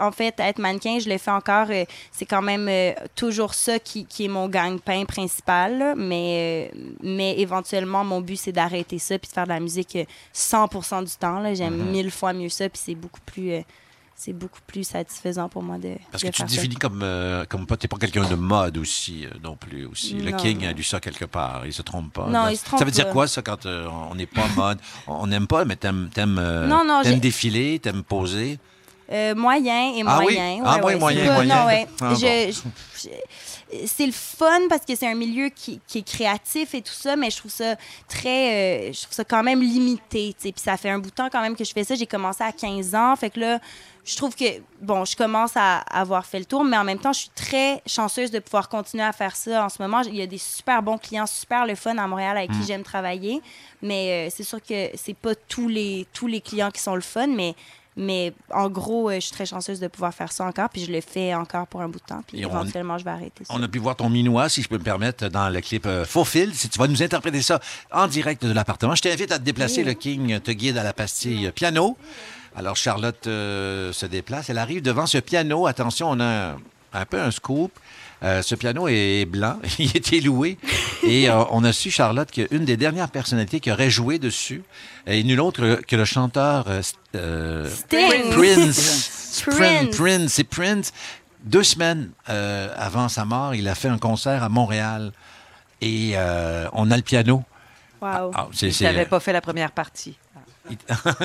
en 0.00 0.10
fait, 0.10 0.34
être 0.40 0.58
mannequin, 0.58 0.98
je 0.98 1.08
le 1.08 1.18
fais 1.18 1.30
encore. 1.30 1.68
euh, 1.70 1.84
c'est 2.10 2.26
quand 2.26 2.42
même 2.42 2.66
euh, 2.68 2.92
toujours 3.14 3.54
ça 3.54 3.78
qui, 3.78 4.06
qui 4.06 4.24
est 4.24 4.28
mon 4.28 4.48
gagne-pain 4.48 5.04
principal. 5.04 5.78
là. 5.78 5.94
Mais, 5.96 6.72
mais 7.00 7.38
éventuellement, 7.38 8.02
mon 8.04 8.20
but, 8.20 8.36
c'est 8.38 8.50
d'arrêter 8.52 8.98
ça 8.98 9.18
puis 9.20 9.28
de 9.28 9.32
faire 9.34 9.44
de 9.44 9.50
la 9.50 9.60
musique 9.60 9.94
euh, 9.94 10.04
100% 10.34 11.04
du 11.04 11.12
temps. 11.12 11.38
là. 11.38 11.54
J'aime 11.54 11.76
Mhm. 11.76 11.90
mille 11.92 12.10
fois 12.10 12.32
mieux 12.32 12.48
ça. 12.48 12.68
Puis 12.68 12.82
c'est 12.84 12.94
beaucoup 12.96 13.20
plus. 13.24 13.52
C'est 14.24 14.32
beaucoup 14.32 14.60
plus 14.66 14.84
satisfaisant 14.88 15.48
pour 15.48 15.62
moi 15.62 15.76
de. 15.78 15.96
Parce 16.10 16.22
de 16.22 16.28
que 16.30 16.34
tu 16.34 16.42
te 16.44 16.48
ça. 16.50 16.56
définis 16.56 16.76
comme, 16.76 17.00
euh, 17.02 17.44
comme 17.46 17.66
pas, 17.66 17.76
t'es 17.76 17.88
pas 17.88 17.98
quelqu'un 17.98 18.26
de 18.28 18.34
mode 18.34 18.78
aussi, 18.78 19.26
euh, 19.26 19.30
non 19.42 19.54
plus. 19.56 19.84
Aussi. 19.86 20.14
Le 20.14 20.30
Non, 20.30 20.36
King 20.38 20.62
non. 20.62 20.68
a 20.68 20.72
lu 20.72 20.82
ça 20.82 20.98
quelque 21.00 21.26
part, 21.26 21.62
il 21.66 21.72
se 21.72 21.82
trompe 21.82 22.12
pas. 22.12 22.26
Non, 22.26 22.44
là. 22.44 22.52
il 22.52 22.56
se 22.56 22.64
trompe 22.64 22.78
Ça 22.78 22.84
veut 22.84 22.90
dire 22.90 23.10
quoi, 23.10 23.26
ça, 23.28 23.42
quand 23.42 23.66
euh, 23.66 23.86
on 24.10 24.14
n'est 24.14 24.26
pas 24.26 24.46
mode? 24.56 24.78
On 25.06 25.26
n'aime 25.26 25.46
pas, 25.46 25.64
mais 25.64 25.76
t'aimes, 25.76 26.08
t'aimes, 26.12 26.38
euh, 26.40 26.66
Non, 26.66 26.84
non, 26.84 27.02
t'aimes 27.02 27.20
défiler, 27.20 27.78
t'aimes 27.78 28.02
poser? 28.02 28.58
Euh, 29.12 29.34
moyen 29.34 29.92
et 29.94 30.02
Ah 30.06 30.18
oui? 30.20 30.24
moyen. 30.34 30.62
Ah 30.64 30.80
oui, 30.82 30.94
moyen, 30.96 31.34
moyen. 31.34 31.76
c'est 33.86 34.06
le 34.06 34.12
fun 34.12 34.60
parce 34.68 34.84
que 34.86 34.94
c'est 34.96 35.06
un 35.06 35.14
milieu 35.14 35.48
qui, 35.50 35.80
qui 35.86 35.98
est 35.98 36.06
créatif 36.06 36.74
et 36.74 36.82
tout 36.82 36.92
ça, 36.92 37.16
mais 37.16 37.30
je 37.30 37.36
trouve 37.36 37.50
ça 37.50 37.76
très. 38.08 38.88
euh, 38.88 38.92
je 38.92 39.02
trouve 39.02 39.12
ça 39.14 39.24
quand 39.24 39.42
même 39.42 39.60
limité. 39.60 40.34
Puis 40.40 40.52
ça 40.56 40.76
fait 40.76 40.90
un 40.90 40.98
bout 40.98 41.10
de 41.10 41.14
temps 41.14 41.28
quand 41.30 41.42
même 41.42 41.56
que 41.56 41.64
je 41.64 41.72
fais 41.72 41.84
ça. 41.84 41.94
J'ai 41.94 42.06
commencé 42.06 42.42
à 42.42 42.52
15 42.52 42.94
ans. 42.94 43.14
Fait 43.16 43.30
que 43.30 43.40
là, 43.40 43.58
je 44.04 44.16
trouve 44.16 44.34
que, 44.36 44.44
bon, 44.82 45.04
je 45.04 45.16
commence 45.16 45.52
à 45.56 45.78
avoir 45.78 46.26
fait 46.26 46.38
le 46.38 46.44
tour, 46.44 46.62
mais 46.62 46.76
en 46.76 46.84
même 46.84 46.98
temps, 46.98 47.12
je 47.12 47.20
suis 47.20 47.30
très 47.34 47.80
chanceuse 47.86 48.30
de 48.30 48.38
pouvoir 48.38 48.68
continuer 48.68 49.02
à 49.04 49.12
faire 49.12 49.34
ça 49.34 49.64
en 49.64 49.68
ce 49.70 49.80
moment. 49.80 50.00
Il 50.02 50.16
y 50.16 50.22
a 50.22 50.26
des 50.26 50.38
super 50.38 50.82
bons 50.82 50.98
clients, 50.98 51.26
super 51.26 51.66
le 51.66 51.74
fun 51.74 51.96
à 51.96 52.06
Montréal 52.06 52.36
avec 52.36 52.50
Mm. 52.50 52.60
qui 52.60 52.66
j'aime 52.66 52.82
travailler. 52.82 53.40
Mais 53.80 54.26
euh, 54.28 54.30
c'est 54.34 54.42
sûr 54.44 54.60
que 54.62 54.90
c'est 54.94 55.16
pas 55.16 55.34
tous 55.34 55.68
les, 55.68 56.06
tous 56.12 56.26
les 56.26 56.40
clients 56.42 56.70
qui 56.70 56.80
sont 56.82 56.94
le 56.94 57.00
fun, 57.00 57.28
mais. 57.28 57.54
Mais 57.96 58.32
en 58.52 58.68
gros, 58.68 59.08
euh, 59.08 59.14
je 59.14 59.20
suis 59.20 59.30
très 59.32 59.46
chanceuse 59.46 59.78
de 59.78 59.86
pouvoir 59.86 60.12
faire 60.12 60.32
ça 60.32 60.44
encore, 60.44 60.68
puis 60.68 60.84
je 60.84 60.90
le 60.90 61.00
fais 61.00 61.32
encore 61.34 61.66
pour 61.68 61.80
un 61.80 61.88
bout 61.88 62.00
de 62.00 62.04
temps, 62.04 62.22
puis 62.26 62.40
Et 62.40 62.46
on- 62.46 62.50
éventuellement, 62.50 62.98
je 62.98 63.04
vais 63.04 63.10
arrêter 63.10 63.44
ça. 63.44 63.54
On 63.56 63.62
a 63.62 63.68
pu 63.68 63.78
voir 63.78 63.94
ton 63.94 64.10
minois, 64.10 64.48
si 64.48 64.62
je 64.62 64.68
peux 64.68 64.78
me 64.78 64.82
permettre, 64.82 65.28
dans 65.28 65.48
le 65.48 65.60
clip 65.60 65.86
euh, 65.86 66.04
Faux 66.04 66.24
fil. 66.24 66.52
Si 66.54 66.68
tu 66.68 66.78
vas 66.78 66.88
nous 66.88 67.02
interpréter 67.02 67.40
ça 67.42 67.60
en 67.92 68.06
direct 68.08 68.44
de 68.44 68.52
l'appartement, 68.52 68.94
je 68.96 69.02
t'invite 69.02 69.30
à 69.30 69.38
te 69.38 69.44
déplacer. 69.44 69.82
Oui. 69.82 69.84
Le 69.86 69.94
King 69.94 70.40
te 70.40 70.50
guide 70.50 70.76
à 70.76 70.82
la 70.82 70.92
pastille 70.92 71.50
piano. 71.52 71.96
Alors, 72.56 72.76
Charlotte 72.76 73.26
euh, 73.26 73.92
se 73.92 74.06
déplace. 74.06 74.48
Elle 74.50 74.58
arrive 74.58 74.82
devant 74.82 75.06
ce 75.06 75.18
piano. 75.18 75.66
Attention, 75.66 76.10
on 76.10 76.20
a 76.20 76.24
un, 76.52 76.56
un 76.92 77.04
peu 77.04 77.20
un 77.20 77.30
scoop. 77.30 77.72
Euh, 78.24 78.40
ce 78.42 78.54
piano 78.54 78.88
est 78.88 79.26
blanc. 79.26 79.58
Il 79.78 79.94
été 79.96 80.20
loué. 80.22 80.56
Et 81.02 81.28
euh, 81.28 81.44
on 81.50 81.62
a 81.62 81.72
su, 81.72 81.90
Charlotte, 81.90 82.30
qu'une 82.30 82.64
des 82.64 82.76
dernières 82.78 83.10
personnalités 83.10 83.60
qui 83.60 83.70
aurait 83.70 83.90
joué 83.90 84.18
dessus 84.18 84.62
est 85.06 85.22
nul 85.22 85.40
autre 85.40 85.80
que 85.86 85.94
le 85.94 86.04
chanteur 86.06 86.64
euh, 86.68 86.80
euh, 87.16 87.68
Sting. 87.68 88.30
Prince. 88.30 89.42
Prince. 89.42 89.42
Prince. 89.58 89.96
Prince. 89.96 90.32
C'est 90.32 90.44
Prince. 90.44 90.92
Deux 91.44 91.62
semaines 91.64 92.10
euh, 92.30 92.72
avant 92.76 93.10
sa 93.10 93.26
mort, 93.26 93.54
il 93.54 93.68
a 93.68 93.74
fait 93.74 93.88
un 93.88 93.98
concert 93.98 94.42
à 94.42 94.48
Montréal. 94.48 95.12
Et 95.82 96.12
euh, 96.14 96.66
on 96.72 96.90
a 96.90 96.96
le 96.96 97.02
piano. 97.02 97.42
Wow. 98.00 98.30
Ah, 98.34 98.48
c'est- 98.52 98.68
Il 98.80 98.84
n'avait 98.84 99.04
pas 99.04 99.20
fait 99.20 99.32
la 99.34 99.42
première 99.42 99.70
partie. 99.72 100.16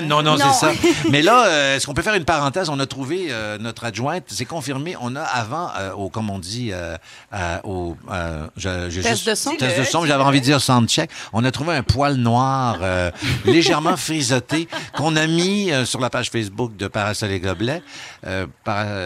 Non, 0.03 0.21
non, 0.23 0.35
Non. 0.35 0.37
c'est 0.37 0.53
ça. 0.67 0.71
Mais 1.09 1.21
là, 1.21 1.45
euh, 1.47 1.75
est-ce 1.75 1.85
qu'on 1.87 1.93
peut 1.93 2.01
faire 2.01 2.13
une 2.15 2.25
parenthèse? 2.25 2.69
On 2.69 2.79
a 2.79 2.85
trouvé 2.85 3.27
euh, 3.29 3.57
notre 3.57 3.85
adjointe, 3.85 4.23
c'est 4.27 4.45
confirmé. 4.45 4.95
On 5.01 5.15
a 5.15 5.21
avant, 5.21 5.69
euh, 5.77 5.91
au, 5.93 6.09
comme 6.09 6.29
on 6.29 6.39
dit, 6.39 6.71
euh, 6.73 6.97
euh, 7.33 7.57
au 7.63 7.97
euh, 8.11 8.47
je- 8.57 8.89
j'ai 8.89 9.01
Test 9.01 9.27
de 9.27 9.35
son. 9.35 9.55
test 9.55 9.79
de 9.79 9.83
son, 9.85 10.05
j'avais 10.05 10.23
envie 10.23 10.39
de 10.39 10.45
dire 10.45 10.61
soundcheck. 10.61 11.09
On 11.33 11.43
a 11.45 11.51
trouvé 11.51 11.75
un 11.75 11.83
poil 11.83 12.15
noir 12.15 12.77
euh, 12.81 13.11
légèrement 13.45 13.95
frisoté 13.97 14.67
qu'on 14.95 15.15
a 15.15 15.25
mis 15.27 15.71
euh, 15.71 15.85
sur 15.85 15.99
la 15.99 16.09
page 16.09 16.29
Facebook 16.29 16.75
de 16.75 16.87
Parasol 16.87 17.31
et 17.31 17.39
Gobelets, 17.39 17.81
euh, 18.27 18.45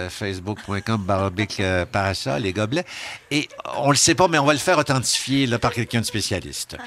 facebook.com 0.09 1.05
euh, 1.59 1.85
Parasol 1.85 2.45
et 2.45 2.53
Gobelets. 2.53 2.85
Et 3.31 3.47
on 3.77 3.89
le 3.89 3.95
sait 3.95 4.15
pas, 4.15 4.27
mais 4.27 4.37
on 4.39 4.45
va 4.45 4.53
le 4.53 4.59
faire 4.59 4.77
authentifier 4.77 5.47
là, 5.47 5.59
par 5.59 5.71
quelqu'un 5.73 6.01
de 6.01 6.05
spécialiste. 6.05 6.77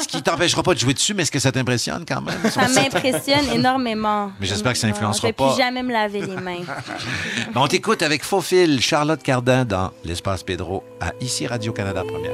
Ce 0.00 0.06
qui 0.06 0.22
t'empêchera 0.22 0.62
pas 0.62 0.74
de 0.74 0.78
jouer 0.78 0.94
dessus, 0.94 1.14
mais 1.14 1.22
est-ce 1.22 1.30
que 1.32 1.38
ça 1.38 1.52
t'impressionne 1.52 2.04
quand 2.06 2.20
même? 2.20 2.38
M'impressionne 3.04 3.50
énormément. 3.52 4.30
Mais 4.40 4.46
j'espère 4.46 4.72
que 4.72 4.78
ça 4.78 4.86
influencera 4.88 5.22
Je 5.22 5.26
vais 5.28 5.32
pas. 5.32 5.48
plus 5.48 5.56
jamais 5.62 5.82
me 5.82 5.92
laver 5.92 6.20
les 6.20 6.36
mains. 6.36 6.64
On 7.54 7.66
t'écoute 7.68 8.02
avec 8.02 8.24
Faux 8.24 8.40
Fil, 8.40 8.80
Charlotte 8.80 9.22
Cardin 9.22 9.64
dans 9.64 9.90
l'Espace 10.04 10.42
Pedro 10.42 10.82
à 11.00 11.12
ici 11.20 11.46
Radio-Canada 11.46 12.02
Première. 12.06 12.32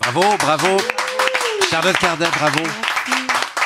Bravo, 0.00 0.36
bravo. 0.38 0.76
Charlotte 1.70 1.98
Cardin, 1.98 2.28
bravo. 2.30 2.60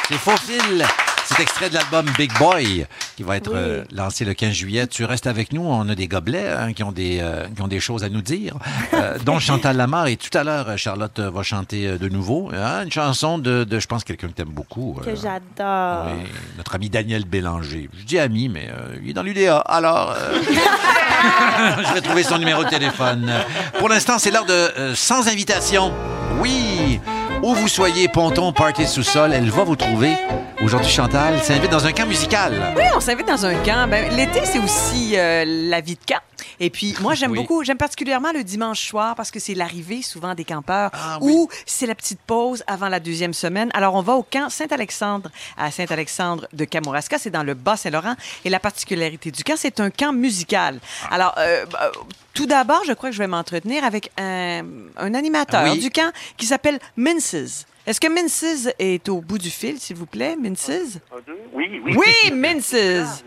C'est 0.08 0.18
Faux 0.18 0.36
Fil. 0.36 0.84
C'est 1.26 1.40
extrait 1.40 1.70
de 1.70 1.74
l'album 1.74 2.04
Big 2.18 2.30
Boy 2.38 2.86
qui 3.16 3.22
va 3.22 3.36
être 3.36 3.50
Oui. 3.50 3.56
euh, 3.58 3.84
lancé 3.92 4.24
le 4.24 4.34
15 4.34 4.52
juillet. 4.52 4.86
Tu 4.86 5.04
restes 5.04 5.26
avec 5.26 5.52
nous. 5.52 5.62
On 5.64 5.88
a 5.88 5.94
des 5.94 6.06
gobelets 6.06 6.48
hein, 6.50 6.72
qui, 6.74 6.82
ont 6.82 6.92
des, 6.92 7.18
euh, 7.22 7.46
qui 7.54 7.62
ont 7.62 7.68
des 7.68 7.80
choses 7.80 8.04
à 8.04 8.08
nous 8.10 8.20
dire, 8.20 8.54
euh, 8.92 9.18
dont 9.24 9.38
Chantal 9.38 9.76
Lamar. 9.76 10.06
Et 10.08 10.16
tout 10.16 10.36
à 10.36 10.44
l'heure, 10.44 10.76
Charlotte 10.76 11.18
euh, 11.18 11.30
va 11.30 11.42
chanter 11.42 11.86
euh, 11.88 11.98
de 11.98 12.08
nouveau 12.08 12.50
hein, 12.54 12.82
une 12.84 12.92
chanson 12.92 13.38
de, 13.38 13.64
de, 13.64 13.78
je 13.80 13.86
pense, 13.86 14.04
quelqu'un 14.04 14.28
que 14.28 14.34
tu 14.34 14.42
aimes 14.42 14.48
beaucoup. 14.48 14.98
que 15.02 15.14
j'adore. 15.14 16.06
oui, 16.14 16.28
notre 16.58 16.74
ami 16.74 16.90
Daniel 16.90 17.24
Bélanger. 17.24 17.88
Je 17.98 18.04
dis 18.04 18.18
ami, 18.18 18.48
mais 18.50 18.68
euh, 18.68 18.96
il 19.02 19.10
est 19.10 19.14
dans 19.14 19.22
l'UDA. 19.22 19.58
Alors, 19.60 20.10
euh, 20.16 20.42
je 21.88 21.94
vais 21.94 22.00
trouver 22.02 22.22
son 22.22 22.38
numéro 22.38 22.64
de 22.64 22.68
téléphone. 22.68 23.32
Pour 23.78 23.88
l'instant, 23.88 24.18
c'est 24.18 24.30
l'heure 24.30 24.44
de 24.46 24.92
Sans 24.94 25.26
invitation. 25.28 25.92
Oui, 26.40 27.00
où 27.44 27.54
vous 27.54 27.68
soyez, 27.68 28.08
ponton, 28.08 28.52
party 28.52 28.86
sous-sol, 28.86 29.32
elle 29.34 29.50
va 29.50 29.64
vous 29.64 29.76
trouver. 29.76 30.16
Aujourd'hui, 30.62 30.90
Chantal 30.90 31.38
s'invite 31.42 31.70
dans 31.70 31.86
un 31.86 31.92
camp 31.92 32.06
musical. 32.06 32.54
Oui, 32.74 32.84
on 32.96 33.00
s'invite 33.00 33.28
dans 33.28 33.44
un 33.44 33.54
camp. 33.56 33.86
Ben, 33.86 34.10
L'été, 34.16 34.40
c'est 34.44 34.58
aussi 34.58 35.12
euh, 35.14 35.44
la 35.46 35.82
vie 35.82 35.94
de 35.94 36.00
camp. 36.10 36.20
Et 36.60 36.70
puis, 36.70 36.94
moi, 37.00 37.14
j'aime 37.14 37.32
Oui. 37.32 37.38
beaucoup, 37.38 37.64
j'aime 37.64 37.76
particulièrement 37.78 38.32
le 38.32 38.44
dimanche 38.44 38.86
soir 38.88 39.14
parce 39.14 39.30
que 39.30 39.40
c'est 39.40 39.54
l'arrivée 39.54 40.02
souvent 40.02 40.34
des 40.34 40.44
campeurs 40.44 40.90
Ah 40.94 41.18
oui. 41.20 41.32
ou 41.32 41.48
c'est 41.66 41.86
la 41.86 41.94
petite 41.94 42.20
pause 42.20 42.62
avant 42.66 42.88
la 42.88 43.00
deuxième 43.00 43.34
semaine. 43.34 43.70
Alors, 43.74 43.94
on 43.94 44.02
va 44.02 44.14
au 44.14 44.22
camp 44.22 44.48
Saint-Alexandre 44.48 45.30
à 45.56 45.70
Saint-Alexandre 45.70 46.46
de 46.52 46.64
Kamouraska. 46.64 47.18
C'est 47.18 47.30
dans 47.30 47.42
le 47.42 47.54
Bas-Saint-Laurent. 47.54 48.14
Et 48.44 48.50
la 48.50 48.60
particularité 48.60 49.30
du 49.30 49.44
camp, 49.44 49.54
c'est 49.56 49.80
un 49.80 49.90
camp 49.90 50.12
musical. 50.12 50.80
Ah. 51.10 51.14
Alors, 51.14 51.34
euh, 51.38 51.66
bah, 51.66 51.90
tout 52.32 52.46
d'abord, 52.46 52.82
je 52.86 52.92
crois 52.92 53.10
que 53.10 53.14
je 53.14 53.20
vais 53.20 53.26
m'entretenir 53.28 53.84
avec 53.84 54.10
un, 54.18 54.64
un 54.96 55.14
animateur 55.14 55.64
Oui. 55.64 55.78
du 55.78 55.90
camp 55.90 56.10
qui 56.36 56.46
s'appelle 56.46 56.78
Minces. 56.96 57.66
Est-ce 57.86 58.00
que 58.00 58.08
Minces 58.08 58.68
est 58.78 59.08
au 59.10 59.20
bout 59.20 59.36
du 59.36 59.50
fil, 59.50 59.78
s'il 59.78 59.96
vous 59.96 60.06
plaît? 60.06 60.36
Minces? 60.40 60.70
Oui, 61.52 61.80
oui. 61.84 61.94
Oui, 61.96 62.30
Minces! 62.32 62.74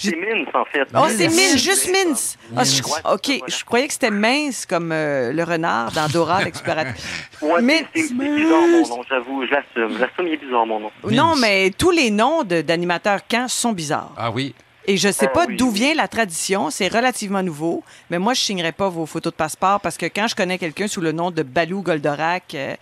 C'est 0.00 0.14
mince, 0.14 0.46
en 0.54 0.64
fait. 0.66 0.86
Oh, 0.94 1.06
c'est 1.08 1.26
Mince. 1.26 1.56
juste 1.56 1.90
mince. 1.92 2.38
Ah, 2.56 2.62
je-. 2.62 2.80
OK, 3.12 3.42
je 3.48 3.64
croyais 3.64 3.88
que 3.88 3.92
c'était 3.92 4.12
mince 4.12 4.64
comme 4.64 4.92
euh, 4.92 5.32
le 5.32 5.42
renard 5.42 5.90
dans 5.90 6.06
Dora 6.06 6.44
l'explorateur. 6.44 6.94
Ouais, 7.42 7.60
Mince. 7.60 7.82
c'est 7.92 8.12
bizarre 8.14 8.60
mon 8.68 8.86
nom, 8.88 9.02
j'avoue. 9.08 9.44
Je 9.44 9.50
l'assume. 9.50 9.96
Je 9.96 10.00
l'assume, 10.00 10.26
il 10.28 10.34
est 10.34 10.36
bizarre 10.36 10.66
mon 10.66 10.78
nom. 10.78 10.90
Non, 11.10 11.34
mais 11.34 11.70
tous 11.76 11.90
les 11.90 12.10
noms 12.12 12.44
d'animateurs 12.44 13.26
camp 13.28 13.48
sont 13.48 13.72
bizarres. 13.72 14.12
Ah 14.16 14.30
oui. 14.30 14.54
Et 14.90 14.96
je 14.96 15.10
sais 15.12 15.26
Ah 15.26 15.34
pas 15.34 15.44
oui, 15.46 15.56
d'où 15.56 15.70
vient 15.70 15.92
la 15.94 16.08
tradition, 16.08 16.70
c'est 16.70 16.88
relativement 16.88 17.42
nouveau, 17.42 17.84
mais 18.08 18.18
moi, 18.18 18.32
je 18.32 18.40
signerai 18.40 18.72
pas 18.72 18.88
vos 18.88 19.04
photos 19.04 19.34
de 19.34 19.36
passeport 19.36 19.80
parce 19.80 19.98
que 19.98 20.06
quand 20.06 20.26
je 20.28 20.34
connais 20.34 20.56
quelqu'un 20.56 20.88
sous 20.88 21.02
le 21.02 21.12
nom 21.12 21.30
de 21.30 21.42
Balou 21.42 21.82
Goldorak, 21.82 22.54
euh, 22.54 22.74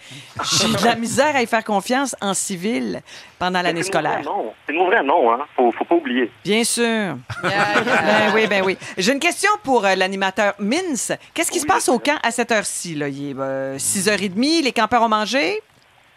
j'ai 0.56 0.68
de 0.68 0.84
la 0.84 0.94
misère 1.04 1.34
à 1.34 1.42
y 1.42 1.46
faire 1.48 1.64
confiance 1.64 2.14
en 2.20 2.32
civil 2.32 3.02
pendant 3.40 3.60
l'année 3.60 3.82
scolaire. 3.82 4.20
C'est 4.68 4.72
mon 4.72 4.86
vrai 4.86 5.02
nom, 5.02 5.32
hein. 5.32 5.40
Faut, 5.56 5.72
faut 5.72 5.84
pas 5.84 5.96
oublier. 5.96 6.30
Bien 6.44 6.62
sûr. 6.62 7.16
Ben 7.42 8.32
oui, 8.34 8.46
ben 8.46 8.62
oui. 8.64 8.78
J'ai 8.96 9.12
une 9.12 9.18
question 9.18 9.50
pour 9.64 9.84
euh, 9.84 9.96
l'animateur 9.96 10.54
Mince. 10.60 11.10
Qu'est-ce 11.34 11.50
qui 11.50 11.58
se 11.58 11.66
passe 11.66 11.88
au 11.88 11.98
camp 11.98 12.18
à 12.22 12.30
cette 12.30 12.52
heure-ci? 12.52 12.94
Là? 12.94 13.08
Il 13.08 13.30
est 13.30 13.34
euh, 13.36 13.76
6h30, 13.78 14.62
les 14.62 14.72
campeurs 14.72 15.02
ont 15.02 15.08
mangé? 15.08 15.60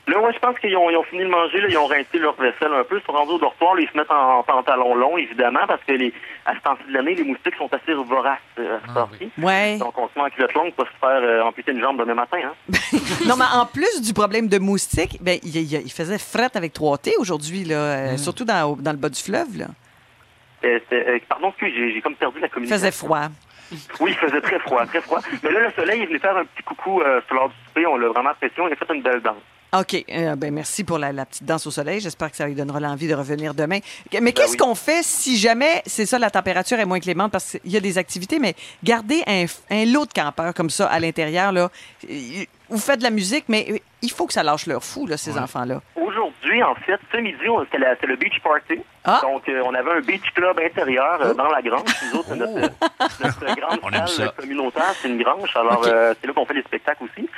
Là, 0.09 0.19
ouais, 0.21 0.33
je 0.33 0.39
pense 0.39 0.57
qu'ils 0.59 0.75
ont, 0.75 0.89
ils 0.89 0.97
ont 0.97 1.03
fini 1.03 1.23
de 1.23 1.29
manger, 1.29 1.61
là, 1.61 1.67
ils 1.69 1.77
ont 1.77 1.85
rincé 1.85 2.17
leur 2.17 2.33
vaisselle 2.35 2.73
un 2.73 2.83
peu, 2.83 2.97
ils 2.99 3.05
sont 3.05 3.11
rendus 3.11 3.33
au 3.33 3.37
dortoir, 3.39 3.75
là, 3.75 3.81
ils 3.81 3.89
se 3.89 3.95
mettent 3.97 4.09
en, 4.11 4.41
pantalon 4.43 4.95
long, 4.95 5.17
évidemment, 5.17 5.67
parce 5.67 5.83
que 5.83 5.91
les, 5.93 6.13
à 6.45 6.55
ce 6.55 6.59
temps-ci 6.61 6.87
de 6.89 6.93
l'année, 6.93 7.15
les 7.15 7.23
moustiques 7.23 7.55
sont 7.57 7.69
assez 7.73 7.93
voraces 7.93 8.39
euh, 8.59 8.77
à 8.77 8.87
cette 8.87 8.97
heure-ci. 8.97 9.29
Ouais. 9.37 9.77
Donc, 9.77 9.97
on 9.97 10.07
se 10.07 10.13
met 10.17 10.25
en 10.25 10.29
culotte 10.29 10.53
longue 10.53 10.73
pour 10.73 10.85
se 10.85 10.91
faire 10.99 11.21
euh, 11.21 11.43
amputer 11.43 11.71
une 11.73 11.81
jambe 11.81 11.99
demain 11.99 12.15
matin. 12.15 12.37
Hein. 12.43 12.53
Non, 13.27 13.35
mais 13.37 13.45
en 13.53 13.65
plus 13.65 14.01
du 14.01 14.13
problème 14.13 14.47
de 14.47 14.57
moustiques, 14.57 15.17
ben, 15.21 15.37
il, 15.43 15.55
il- 15.55 15.81
il 15.85 15.91
faisait 15.91 16.17
fret 16.17 16.49
avec 16.55 16.73
3T 16.73 17.11
aujourd'hui, 17.19 17.63
là, 17.65 17.75
euh, 17.75 18.17
surtout 18.17 18.45
dans, 18.45 18.75
dans 18.77 18.91
le 18.91 18.97
bas 18.97 19.09
du 19.09 19.21
fleuve. 19.21 19.57
Là. 19.57 19.65
Euh, 20.63 20.79
euh, 20.91 21.19
pardon, 21.29 21.53
j'ai 21.61 21.93
j'ai 21.93 22.01
comme 22.01 22.15
perdu 22.15 22.39
la 22.39 22.47
Il 22.47 22.49
communication. 22.49 22.79
faisait 22.87 22.91
froid. 22.97 23.27
Oui, 23.99 24.11
il 24.11 24.17
faisait 24.17 24.41
très 24.41 24.57
froid, 24.59 24.83
très 24.87 25.01
froid. 25.01 25.19
Mais 25.43 25.51
là, 25.51 25.59
le 25.67 25.71
soleil 25.73 26.01
est 26.01 26.05
venu 26.07 26.17
faire 26.17 26.35
un 26.35 26.43
petit 26.45 26.63
coucou 26.63 27.01
euh, 27.01 27.21
sur 27.27 27.35
l'heure 27.35 27.49
du 27.49 27.55
souper, 27.67 27.85
on 27.85 27.97
l'a 27.97 28.07
vraiment 28.07 28.31
apprécié, 28.31 28.57
on 28.63 28.65
a 28.65 28.75
fait 28.75 28.91
une 28.95 29.03
belle 29.03 29.21
danse. 29.21 29.35
OK. 29.71 30.03
euh, 30.09 30.35
ben, 30.35 30.53
merci 30.53 30.83
pour 30.83 30.97
la, 30.97 31.11
la 31.11 31.25
petite 31.25 31.45
danse 31.45 31.67
au 31.67 31.71
soleil. 31.71 31.99
J'espère 31.99 32.31
que 32.31 32.37
ça 32.37 32.45
lui 32.47 32.55
donnera 32.55 32.79
l'envie 32.79 33.07
de 33.07 33.13
revenir 33.13 33.53
demain. 33.53 33.79
Mais 34.21 34.31
qu'est-ce 34.33 34.51
oui. 34.51 34.57
qu'on 34.57 34.75
fait 34.75 35.03
si 35.03 35.37
jamais, 35.37 35.83
c'est 35.85 36.05
ça, 36.05 36.17
la 36.17 36.31
température 36.31 36.79
est 36.79 36.85
moins 36.85 36.99
clémente 36.99 37.31
parce 37.31 37.57
qu'il 37.61 37.71
y 37.71 37.77
a 37.77 37.79
des 37.79 37.97
activités, 37.97 38.39
mais 38.39 38.55
garder 38.83 39.21
un, 39.27 39.45
un 39.69 39.85
lot 39.85 40.05
de 40.05 40.13
campeurs 40.13 40.53
comme 40.53 40.69
ça 40.69 40.87
à 40.87 40.99
l'intérieur, 40.99 41.51
là, 41.51 41.69
euh, 42.09 42.43
vous 42.69 42.79
faites 42.79 42.99
de 42.99 43.03
la 43.03 43.09
musique, 43.09 43.45
mais 43.47 43.81
il 44.01 44.11
faut 44.11 44.27
que 44.27 44.33
ça 44.33 44.43
lâche 44.43 44.65
leur 44.65 44.83
fou, 44.83 45.07
là, 45.07 45.17
ces 45.17 45.37
enfants-là. 45.37 45.81
Aujourd'hui, 45.95 46.63
en 46.63 46.75
fait, 46.75 46.99
ce 47.11 47.17
midi, 47.17 47.37
c'était 47.71 48.07
le 48.07 48.15
beach 48.15 48.39
party. 48.41 48.79
Ah. 49.03 49.19
Donc, 49.21 49.47
euh, 49.49 49.61
on 49.65 49.73
avait 49.73 49.91
un 49.91 50.01
beach 50.01 50.31
club 50.33 50.59
intérieur 50.59 51.19
euh, 51.21 51.33
dans 51.33 51.49
la 51.49 51.61
grange. 51.61 51.89
Nous 52.11 52.19
autres, 52.19 52.35
notre, 52.35 52.53
notre 53.23 53.55
grande 53.59 53.79
On 53.83 53.91
aime 53.91 54.07
salle 54.07 54.31
communautaire, 54.33 54.93
c'est 55.01 55.09
une 55.09 55.21
grange. 55.21 55.49
Alors, 55.55 55.83
euh, 55.85 56.13
c'est 56.19 56.27
là 56.27 56.33
qu'on 56.33 56.45
fait 56.45 56.53
les 56.53 56.63
spectacles 56.63 57.03
aussi. 57.03 57.29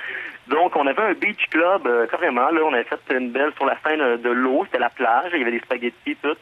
Donc, 0.47 0.75
on 0.75 0.85
avait 0.85 1.01
un 1.01 1.13
beach 1.13 1.47
club, 1.49 1.87
euh, 1.87 2.07
carrément. 2.07 2.49
Là, 2.49 2.61
on 2.63 2.73
avait 2.73 2.83
fait 2.83 3.17
une 3.17 3.31
belle 3.31 3.53
sur 3.55 3.65
la 3.65 3.77
scène 3.83 4.21
de 4.21 4.29
l'eau. 4.29 4.63
C'était 4.65 4.79
la 4.79 4.89
plage. 4.89 5.31
Il 5.33 5.39
y 5.39 5.41
avait 5.41 5.51
des 5.51 5.59
spaghettis, 5.59 6.17
tout. 6.21 6.37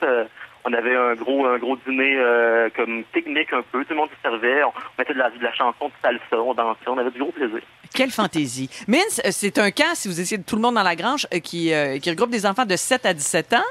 On 0.66 0.74
avait 0.74 0.96
un 0.96 1.16
gros, 1.16 1.46
un 1.46 1.58
gros 1.58 1.78
dîner 1.88 2.16
euh, 2.18 2.70
comme 2.76 3.04
pique-nique 3.12 3.54
un 3.54 3.64
peu. 3.72 3.84
Tout 3.86 3.94
le 3.94 3.98
monde 3.98 4.10
se 4.10 4.22
servait. 4.22 4.64
On 4.64 4.72
mettait 4.98 5.14
de 5.14 5.20
la, 5.20 5.30
de 5.30 5.44
la 5.44 5.54
chanson 5.54 5.88
de 5.88 5.94
salsa. 6.02 6.38
On 6.38 6.54
dansait. 6.54 6.88
On 6.88 6.98
avait 6.98 7.12
du 7.12 7.20
gros 7.20 7.32
plaisir. 7.32 7.60
Quelle 7.94 8.12
fantaisie. 8.12 8.70
Mince, 8.88 9.22
euh, 9.26 9.30
c'est 9.32 9.58
un 9.58 9.72
camp, 9.72 9.94
si 9.96 10.08
vous 10.08 10.20
essayez 10.20 10.38
de 10.38 10.46
tout 10.46 10.56
le 10.56 10.62
monde 10.62 10.76
dans 10.76 10.84
la 10.84 10.96
grange, 10.96 11.28
euh, 11.34 11.40
qui, 11.40 11.74
euh, 11.74 11.98
qui 12.00 12.10
regroupe 12.10 12.30
des 12.30 12.46
enfants 12.46 12.66
de 12.66 12.76
7 12.76 13.06
à 13.06 13.14
17 13.14 13.54
ans. 13.54 13.70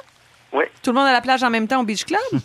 Oui. 0.52 0.64
Tout 0.82 0.90
le 0.90 0.98
monde 0.98 1.06
à 1.06 1.12
la 1.12 1.20
plage 1.20 1.42
en 1.42 1.50
même 1.50 1.68
temps 1.68 1.80
au 1.80 1.84
Beach 1.84 2.04
Club? 2.04 2.20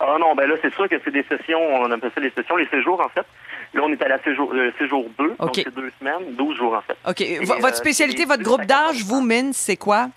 Ah 0.00 0.16
non, 0.18 0.34
ben 0.34 0.48
là, 0.48 0.56
c'est 0.60 0.74
sûr 0.74 0.88
que 0.88 0.96
c'est 1.04 1.10
des 1.10 1.22
sessions, 1.22 1.60
on 1.60 1.90
appelle 1.90 2.10
ça 2.14 2.20
les 2.20 2.30
sessions, 2.30 2.56
les 2.56 2.68
séjours, 2.68 3.00
en 3.00 3.08
fait. 3.08 3.24
Là, 3.72 3.82
on 3.84 3.92
est 3.92 4.02
à 4.02 4.08
la 4.08 4.22
séjour, 4.22 4.52
euh, 4.52 4.72
séjour 4.78 5.06
2, 5.18 5.28
donc 5.28 5.36
OK. 5.40 5.54
c'est 5.54 5.74
deux 5.74 5.90
semaines, 5.98 6.34
12 6.34 6.56
jours, 6.56 6.74
en 6.74 6.82
fait. 6.82 6.96
OK. 7.08 7.20
Et, 7.20 7.38
votre 7.38 7.76
spécialité, 7.76 8.24
votre 8.24 8.42
groupe 8.42 8.64
d'âge, 8.66 9.02
vous, 9.04 9.20
Mince, 9.20 9.56
c'est 9.56 9.76
quoi? 9.76 10.08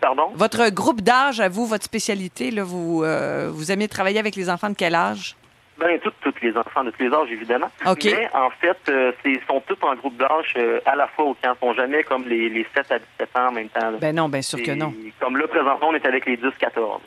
Pardon? 0.00 0.30
Votre 0.34 0.68
groupe 0.70 1.00
d'âge, 1.00 1.40
à 1.40 1.48
vous, 1.48 1.66
votre 1.66 1.84
spécialité, 1.84 2.50
là, 2.50 2.62
vous, 2.62 3.02
euh, 3.04 3.48
vous 3.52 3.72
aimez 3.72 3.88
travailler 3.88 4.18
avec 4.18 4.36
les 4.36 4.50
enfants 4.50 4.68
de 4.70 4.74
quel 4.76 4.94
âge? 4.94 5.34
Ben, 5.80 5.96
tous 6.00 6.10
tous 6.22 6.34
les 6.42 6.56
enfants 6.56 6.82
de 6.82 6.90
tous 6.90 7.02
les 7.04 7.14
âges, 7.14 7.30
évidemment. 7.30 7.68
OK. 7.86 8.04
Mais, 8.06 8.28
en 8.34 8.50
fait, 8.60 8.76
euh, 8.88 9.12
ils 9.24 9.38
sont 9.48 9.62
tous 9.64 9.78
en 9.86 9.94
groupe 9.94 10.16
d'âge 10.16 10.52
euh, 10.56 10.80
à 10.84 10.96
la 10.96 11.06
fois 11.06 11.24
au 11.26 11.34
camp. 11.34 11.54
Ils 11.54 11.66
sont 11.66 11.72
jamais 11.74 12.02
comme 12.02 12.26
les, 12.26 12.48
les 12.48 12.66
7 12.76 12.90
à 12.90 12.98
17 12.98 13.36
ans 13.36 13.48
en 13.48 13.52
même 13.52 13.68
temps. 13.68 13.90
là. 13.92 13.96
Ben 14.00 14.12
non, 14.14 14.28
bien 14.28 14.42
sûr 14.42 14.60
que 14.60 14.72
non. 14.72 14.92
Comme 15.20 15.36
là, 15.36 15.46
présentement, 15.46 15.88
on 15.90 15.94
est 15.94 16.04
avec 16.04 16.26
les 16.26 16.36
10-14. 16.36 16.42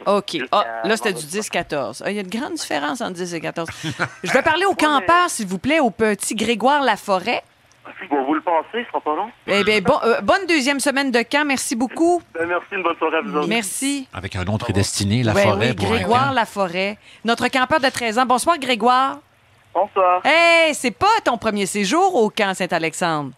OK. 0.05 0.37
Ah, 0.53 0.63
là, 0.85 0.95
c'était 0.95 1.11
du 1.11 1.19
vendredi. 1.25 1.39
10-14. 1.41 2.01
Ah, 2.05 2.11
Il 2.11 2.15
y 2.15 2.19
a 2.19 2.21
une 2.21 2.29
grande 2.29 2.53
différence 2.53 3.01
entre 3.01 3.13
10 3.13 3.33
et 3.33 3.41
14. 3.41 3.67
Je 4.23 4.31
vais 4.31 4.41
parler 4.41 4.63
au 4.65 4.73
campeur, 4.73 5.29
s'il 5.29 5.47
vous 5.47 5.59
plaît, 5.59 5.81
au 5.81 5.91
petit 5.91 6.33
Grégoire 6.35 6.81
Laforêt. 6.81 7.43
Vous 8.09 8.33
le 8.33 8.41
passer, 8.41 8.83
ce 8.83 8.87
sera 8.87 9.01
pas 9.01 9.15
long. 9.15 9.31
Eh 9.47 9.63
bien, 9.63 9.79
bon, 9.81 9.97
euh, 10.03 10.21
bonne 10.21 10.45
deuxième 10.47 10.79
semaine 10.79 11.11
de 11.11 11.21
camp. 11.23 11.45
Merci 11.45 11.75
beaucoup. 11.75 12.21
Ben, 12.33 12.47
merci, 12.47 12.65
une 12.73 12.83
bonne 12.83 12.95
soirée 12.97 13.17
à 13.17 13.21
vous 13.21 13.35
autres. 13.37 13.47
Merci. 13.47 14.07
Avec 14.13 14.35
un 14.35 14.43
nom 14.43 14.57
prédestiné, 14.57 15.23
la 15.23 15.33
Ouais, 15.33 15.43
forêt. 15.43 15.69
oui, 15.69 15.73
pour 15.75 15.87
un 15.87 15.95
Grégoire 15.95 16.27
camp. 16.27 16.33
Laforêt. 16.33 16.97
Notre 17.25 17.47
campeur 17.47 17.79
de 17.79 17.89
13 17.89 18.19
ans. 18.19 18.25
Bonsoir, 18.25 18.57
Grégoire. 18.59 19.19
Bonsoir. 19.73 20.21
Hey, 20.25 20.73
c'est 20.75 20.91
pas 20.91 21.07
ton 21.23 21.37
premier 21.37 21.65
séjour 21.65 22.15
au 22.15 22.29
camp 22.29 22.53
Saint-Alexandre? 22.53 23.31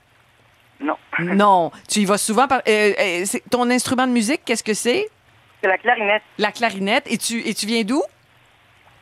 Non. 0.82 0.96
Non. 1.20 1.72
Tu 1.88 2.00
y 2.02 2.06
vas 2.06 2.18
souvent 2.18 2.48
par. 2.48 2.62
euh, 2.68 2.94
euh, 3.00 3.22
c'est- 3.26 3.44
ton 3.50 3.70
instrument 3.70 4.08
de 4.08 4.12
musique, 4.12 4.42
qu'est-ce 4.46 4.64
que 4.64 4.74
c'est? 4.74 5.10
C'est 5.62 5.68
la 5.70 5.78
clarinette. 5.78 6.24
La 6.38 6.52
clarinette. 6.52 7.06
Et 7.10 7.18
tu, 7.18 7.40
et 7.48 7.54
tu 7.54 7.66
viens 7.66 7.84
d'où? 7.84 8.02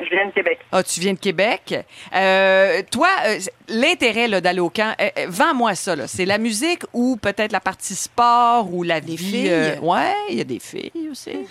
Je 0.03 0.09
viens 0.09 0.25
de 0.25 0.31
Québec. 0.31 0.59
Ah, 0.71 0.83
tu 0.83 0.99
viens 0.99 1.13
de 1.13 1.19
Québec. 1.19 1.75
Euh, 2.15 2.81
toi, 2.91 3.07
euh, 3.25 3.37
l'intérêt 3.69 4.27
là, 4.27 4.41
d'aller 4.41 4.59
au 4.59 4.69
camp, 4.69 4.95
euh, 4.99 5.09
euh, 5.17 5.25
vends-moi 5.29 5.75
ça. 5.75 5.95
là. 5.95 6.07
C'est 6.07 6.25
la 6.25 6.37
musique 6.37 6.81
ou 6.93 7.17
peut-être 7.17 7.51
la 7.51 7.59
partie 7.59 7.95
sport 7.95 8.73
ou 8.73 8.83
la 8.83 8.99
vie. 8.99 9.17
filles. 9.17 9.49
euh, 9.51 9.77
ouais, 9.79 10.13
il 10.29 10.37
y 10.37 10.41
a 10.41 10.43
des 10.43 10.59
filles 10.59 10.91
aussi. 11.11 11.45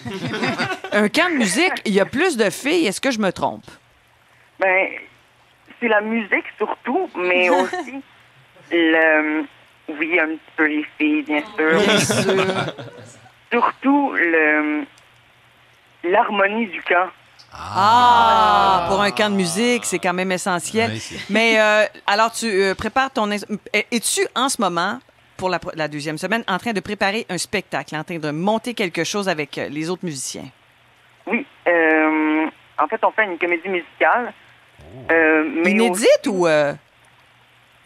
Un 0.92 1.08
camp 1.08 1.30
de 1.32 1.36
musique, 1.36 1.72
il 1.84 1.92
y 1.94 2.00
a 2.00 2.06
plus 2.06 2.36
de 2.36 2.50
filles. 2.50 2.86
Est-ce 2.86 3.00
que 3.00 3.10
je 3.10 3.18
me 3.20 3.30
trompe? 3.32 3.64
Ben, 4.58 4.88
c'est 5.80 5.88
la 5.88 6.00
musique 6.00 6.44
surtout, 6.58 7.08
mais 7.16 7.48
aussi 7.50 8.00
le. 8.72 9.44
Oui, 9.98 10.20
un 10.20 10.26
petit 10.28 10.40
peu 10.56 10.66
les 10.66 10.86
filles, 10.98 11.22
bien 11.22 11.42
sûr. 11.56 11.80
Bien 11.80 11.98
sûr. 11.98 12.46
Surtout 13.52 14.12
le 14.14 14.84
l'harmonie 16.04 16.66
du 16.68 16.80
camp. 16.82 17.08
Ah, 17.52 18.86
pour 18.88 19.00
un 19.00 19.10
camp 19.10 19.30
de 19.30 19.34
musique, 19.36 19.84
c'est 19.84 19.98
quand 19.98 20.12
même 20.12 20.32
essentiel. 20.32 20.92
Mais 21.28 21.60
euh, 21.60 21.84
alors, 22.06 22.30
tu 22.32 22.46
euh, 22.46 22.74
prépares 22.74 23.10
ton. 23.10 23.30
ins- 23.30 23.44
Es-tu 23.72 24.20
en 24.34 24.48
ce 24.48 24.60
moment, 24.60 24.98
pour 25.36 25.50
la, 25.50 25.88
deuxième 25.88 26.18
semaine, 26.18 26.44
en 26.48 26.58
train 26.58 26.72
de 26.72 26.80
préparer 26.80 27.26
un 27.28 27.38
spectacle, 27.38 27.96
en 27.96 28.04
train 28.04 28.18
de 28.18 28.30
monter 28.30 28.74
quelque 28.74 29.04
chose 29.04 29.28
avec 29.28 29.58
euh, 29.58 29.68
les 29.68 29.90
autres 29.90 30.04
musiciens? 30.04 30.48
Oui. 31.26 31.46
euh, 31.68 32.46
en 32.78 32.86
fait, 32.88 33.00
on 33.04 33.10
fait 33.10 33.24
une 33.24 33.38
comédie 33.38 33.68
musicale. 33.68 34.32
euh, 35.10 35.44
mais 35.64 35.70
Inédite 35.72 36.26
ou. 36.28 36.46
euh, 36.46 36.72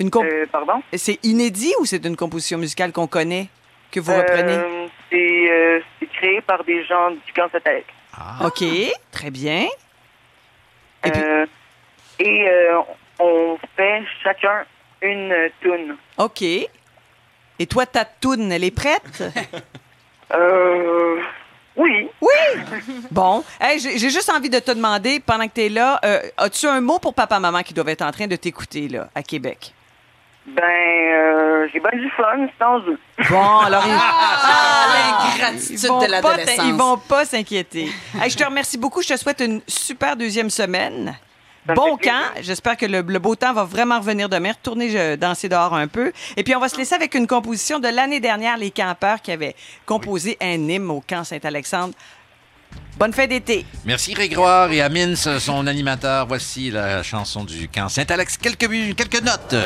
une 0.01 0.11
comp- 0.11 0.25
euh, 0.27 0.47
pardon? 0.51 0.83
C'est 0.93 1.19
inédit 1.25 1.73
ou 1.81 1.85
c'est 1.87 2.05
une 2.05 2.17
composition 2.17 2.59
musicale 2.59 2.93
qu'on 2.93 3.07
connaît, 3.07 3.49
que 3.91 4.01
vous 4.01 4.13
Euh, 4.13 4.19
reprenez? 4.19 4.59
c'est 5.11 5.51
euh, 5.51 5.81
c'est 6.01 6.07
créé 6.11 6.41
par 6.41 6.65
des 6.65 6.85
gens 6.85 7.11
du 7.11 7.33
camp 7.35 7.49
Satellite. 7.53 7.87
OK, 8.45 8.65
très 9.11 9.31
bien. 9.31 9.67
Et, 11.05 11.45
et 12.19 12.49
euh, 12.49 12.81
on 13.19 13.59
fait 13.77 14.03
chacun 14.23 14.65
une 15.03 15.33
euh, 15.33 15.49
toune. 15.61 15.97
OK. 16.19 16.43
Et 16.43 17.67
toi, 17.69 17.87
ta 17.87 18.05
toune, 18.05 18.51
elle 18.53 18.65
est 18.65 18.71
prête? 18.71 19.23
Euh, 20.33 21.21
oui. 21.77 22.09
Oui! 22.21 22.31
Bon. 23.11 23.45
Hey, 23.61 23.79
j'ai 23.79 23.99
j'ai 23.99 24.11
juste 24.11 24.31
envie 24.31 24.49
de 24.49 24.59
te 24.59 24.71
demander, 24.73 25.21
pendant 25.21 25.47
que 25.47 25.53
tu 25.55 25.61
es 25.61 25.69
là, 25.69 26.01
euh, 26.05 26.23
as-tu 26.39 26.67
un 26.67 26.81
mot 26.81 26.99
pour 26.99 27.15
papa-maman 27.15 27.63
qui 27.63 27.75
doivent 27.75 27.91
être 27.91 28.03
en 28.03 28.11
train 28.11 28.27
de 28.27 28.35
t'écouter, 28.35 28.89
là, 28.89 29.11
à 29.15 29.23
Québec? 29.23 29.75
Ben, 30.47 30.63
euh, 30.63 31.67
j'ai 31.73 31.81
bien 31.81 31.99
du 31.99 32.11
fun 32.11 32.47
sans 32.59 32.79
eux. 32.81 32.99
Bon, 33.31 33.59
alors 33.61 33.83
ils... 33.87 33.97
Ah, 33.99 34.87
l'ingratitude 35.39 35.79
Ils 35.83 35.89
vont 35.89 35.99
de 36.01 36.05
pas 36.05 36.09
l'adolescence. 36.11 36.57
t'in- 36.57 36.67
Ils 36.67 36.75
vont 36.75 36.99
pas 36.99 37.25
s'inquiéter. 37.25 37.91
Hey, 38.21 38.29
je 38.31 38.37
te 38.37 38.45
remercie 38.45 38.77
beaucoup. 38.77 39.01
Je 39.03 39.09
te 39.09 39.17
souhaite 39.17 39.41
une 39.41 39.63
super 39.67 40.17
deuxième 40.17 40.51
semaine. 40.51 41.17
Ça 41.67 41.73
Bon 41.73 41.97
camp. 41.97 42.21
J'espère 42.43 42.77
que 42.77 42.85
le, 42.85 43.01
le 43.01 43.19
beau 43.19 43.35
temps 43.37 43.55
va 43.55 43.65
vraiment 43.65 43.99
revenir 43.99 44.29
demain. 44.29 44.51
Retourner 44.53 44.91
euh, 44.99 45.17
danser 45.17 45.49
dehors 45.49 45.73
un 45.75 45.89
peu. 45.89 46.13
Et 46.37 46.45
puis, 46.45 46.55
on 46.55 46.61
va 46.61 46.69
se 46.69 46.77
laisser 46.77 46.95
avec 46.95 47.15
une 47.15 47.27
composition 47.27 47.79
de 47.79 47.89
l'année 47.89 48.21
dernière, 48.21 48.59
les 48.59 48.71
campeurs 48.71 49.23
qui 49.23 49.33
avaient 49.33 49.57
composé 49.87 50.37
un 50.43 50.69
hymne 50.69 50.91
au 50.91 51.03
camp 51.09 51.25
Saint-Alexandre. 51.25 51.95
Bonne 52.97 53.13
fin 53.13 53.27
d'été. 53.27 53.67
Merci 53.85 54.13
Grégoire 54.13 54.71
et 54.71 54.81
Amine, 54.81 55.17
son 55.17 55.67
animateur. 55.67 56.27
Voici 56.27 56.71
la 56.71 57.03
chanson 57.03 57.45
du 57.45 57.69
camp 57.69 57.89
Saint-Alex. 57.89 58.37
Quelques, 58.37 58.69
quelques 58.97 59.23
notes. 59.23 59.57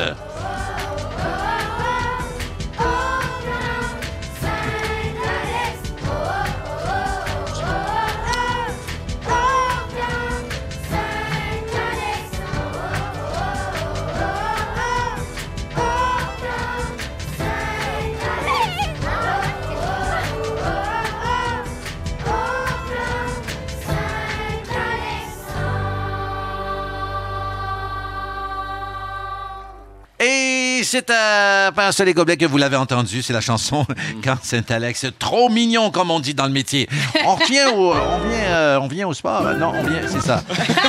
Et 30.79 30.83
c'est 30.85 31.09
à 31.09 31.73
Pinceau 31.75 32.05
les 32.05 32.13
gobelets 32.13 32.37
que 32.37 32.45
vous 32.45 32.57
l'avez 32.57 32.77
entendu, 32.77 33.21
c'est 33.21 33.33
la 33.33 33.41
chanson 33.41 33.85
Quand 34.23 34.37
Saint-Alex. 34.41 35.07
Trop 35.19 35.49
mignon, 35.49 35.91
comme 35.91 36.09
on 36.09 36.21
dit 36.21 36.33
dans 36.33 36.45
le 36.45 36.53
métier. 36.53 36.87
On 37.25 37.35
revient 37.35 37.65
au, 37.75 37.91
on 37.91 38.19
vient, 38.29 38.45
euh, 38.47 38.79
on 38.79 38.87
vient 38.87 39.05
au 39.05 39.13
sport. 39.13 39.45
Euh, 39.45 39.55
Non, 39.55 39.73
on 39.75 39.83
vient, 39.83 39.99
c'est 40.07 40.21
ça. 40.21 40.41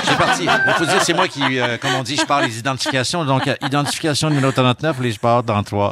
C'est 0.05 0.17
parti. 0.17 0.45
Il 0.45 0.73
faut 0.75 0.85
dire, 0.85 1.03
c'est 1.03 1.13
moi 1.13 1.27
qui, 1.27 1.43
euh, 1.59 1.77
comme 1.79 1.91
on 1.99 2.05
dit, 2.05 2.15
je 2.15 2.25
parle 2.25 2.45
les 2.45 2.57
identifications. 2.57 3.25
Donc, 3.25 3.51
identification 3.63 4.31
numéro 4.31 4.53
39, 4.53 5.01
les 5.01 5.11
sports 5.11 5.43
dans 5.43 5.61
3. 5.61 5.91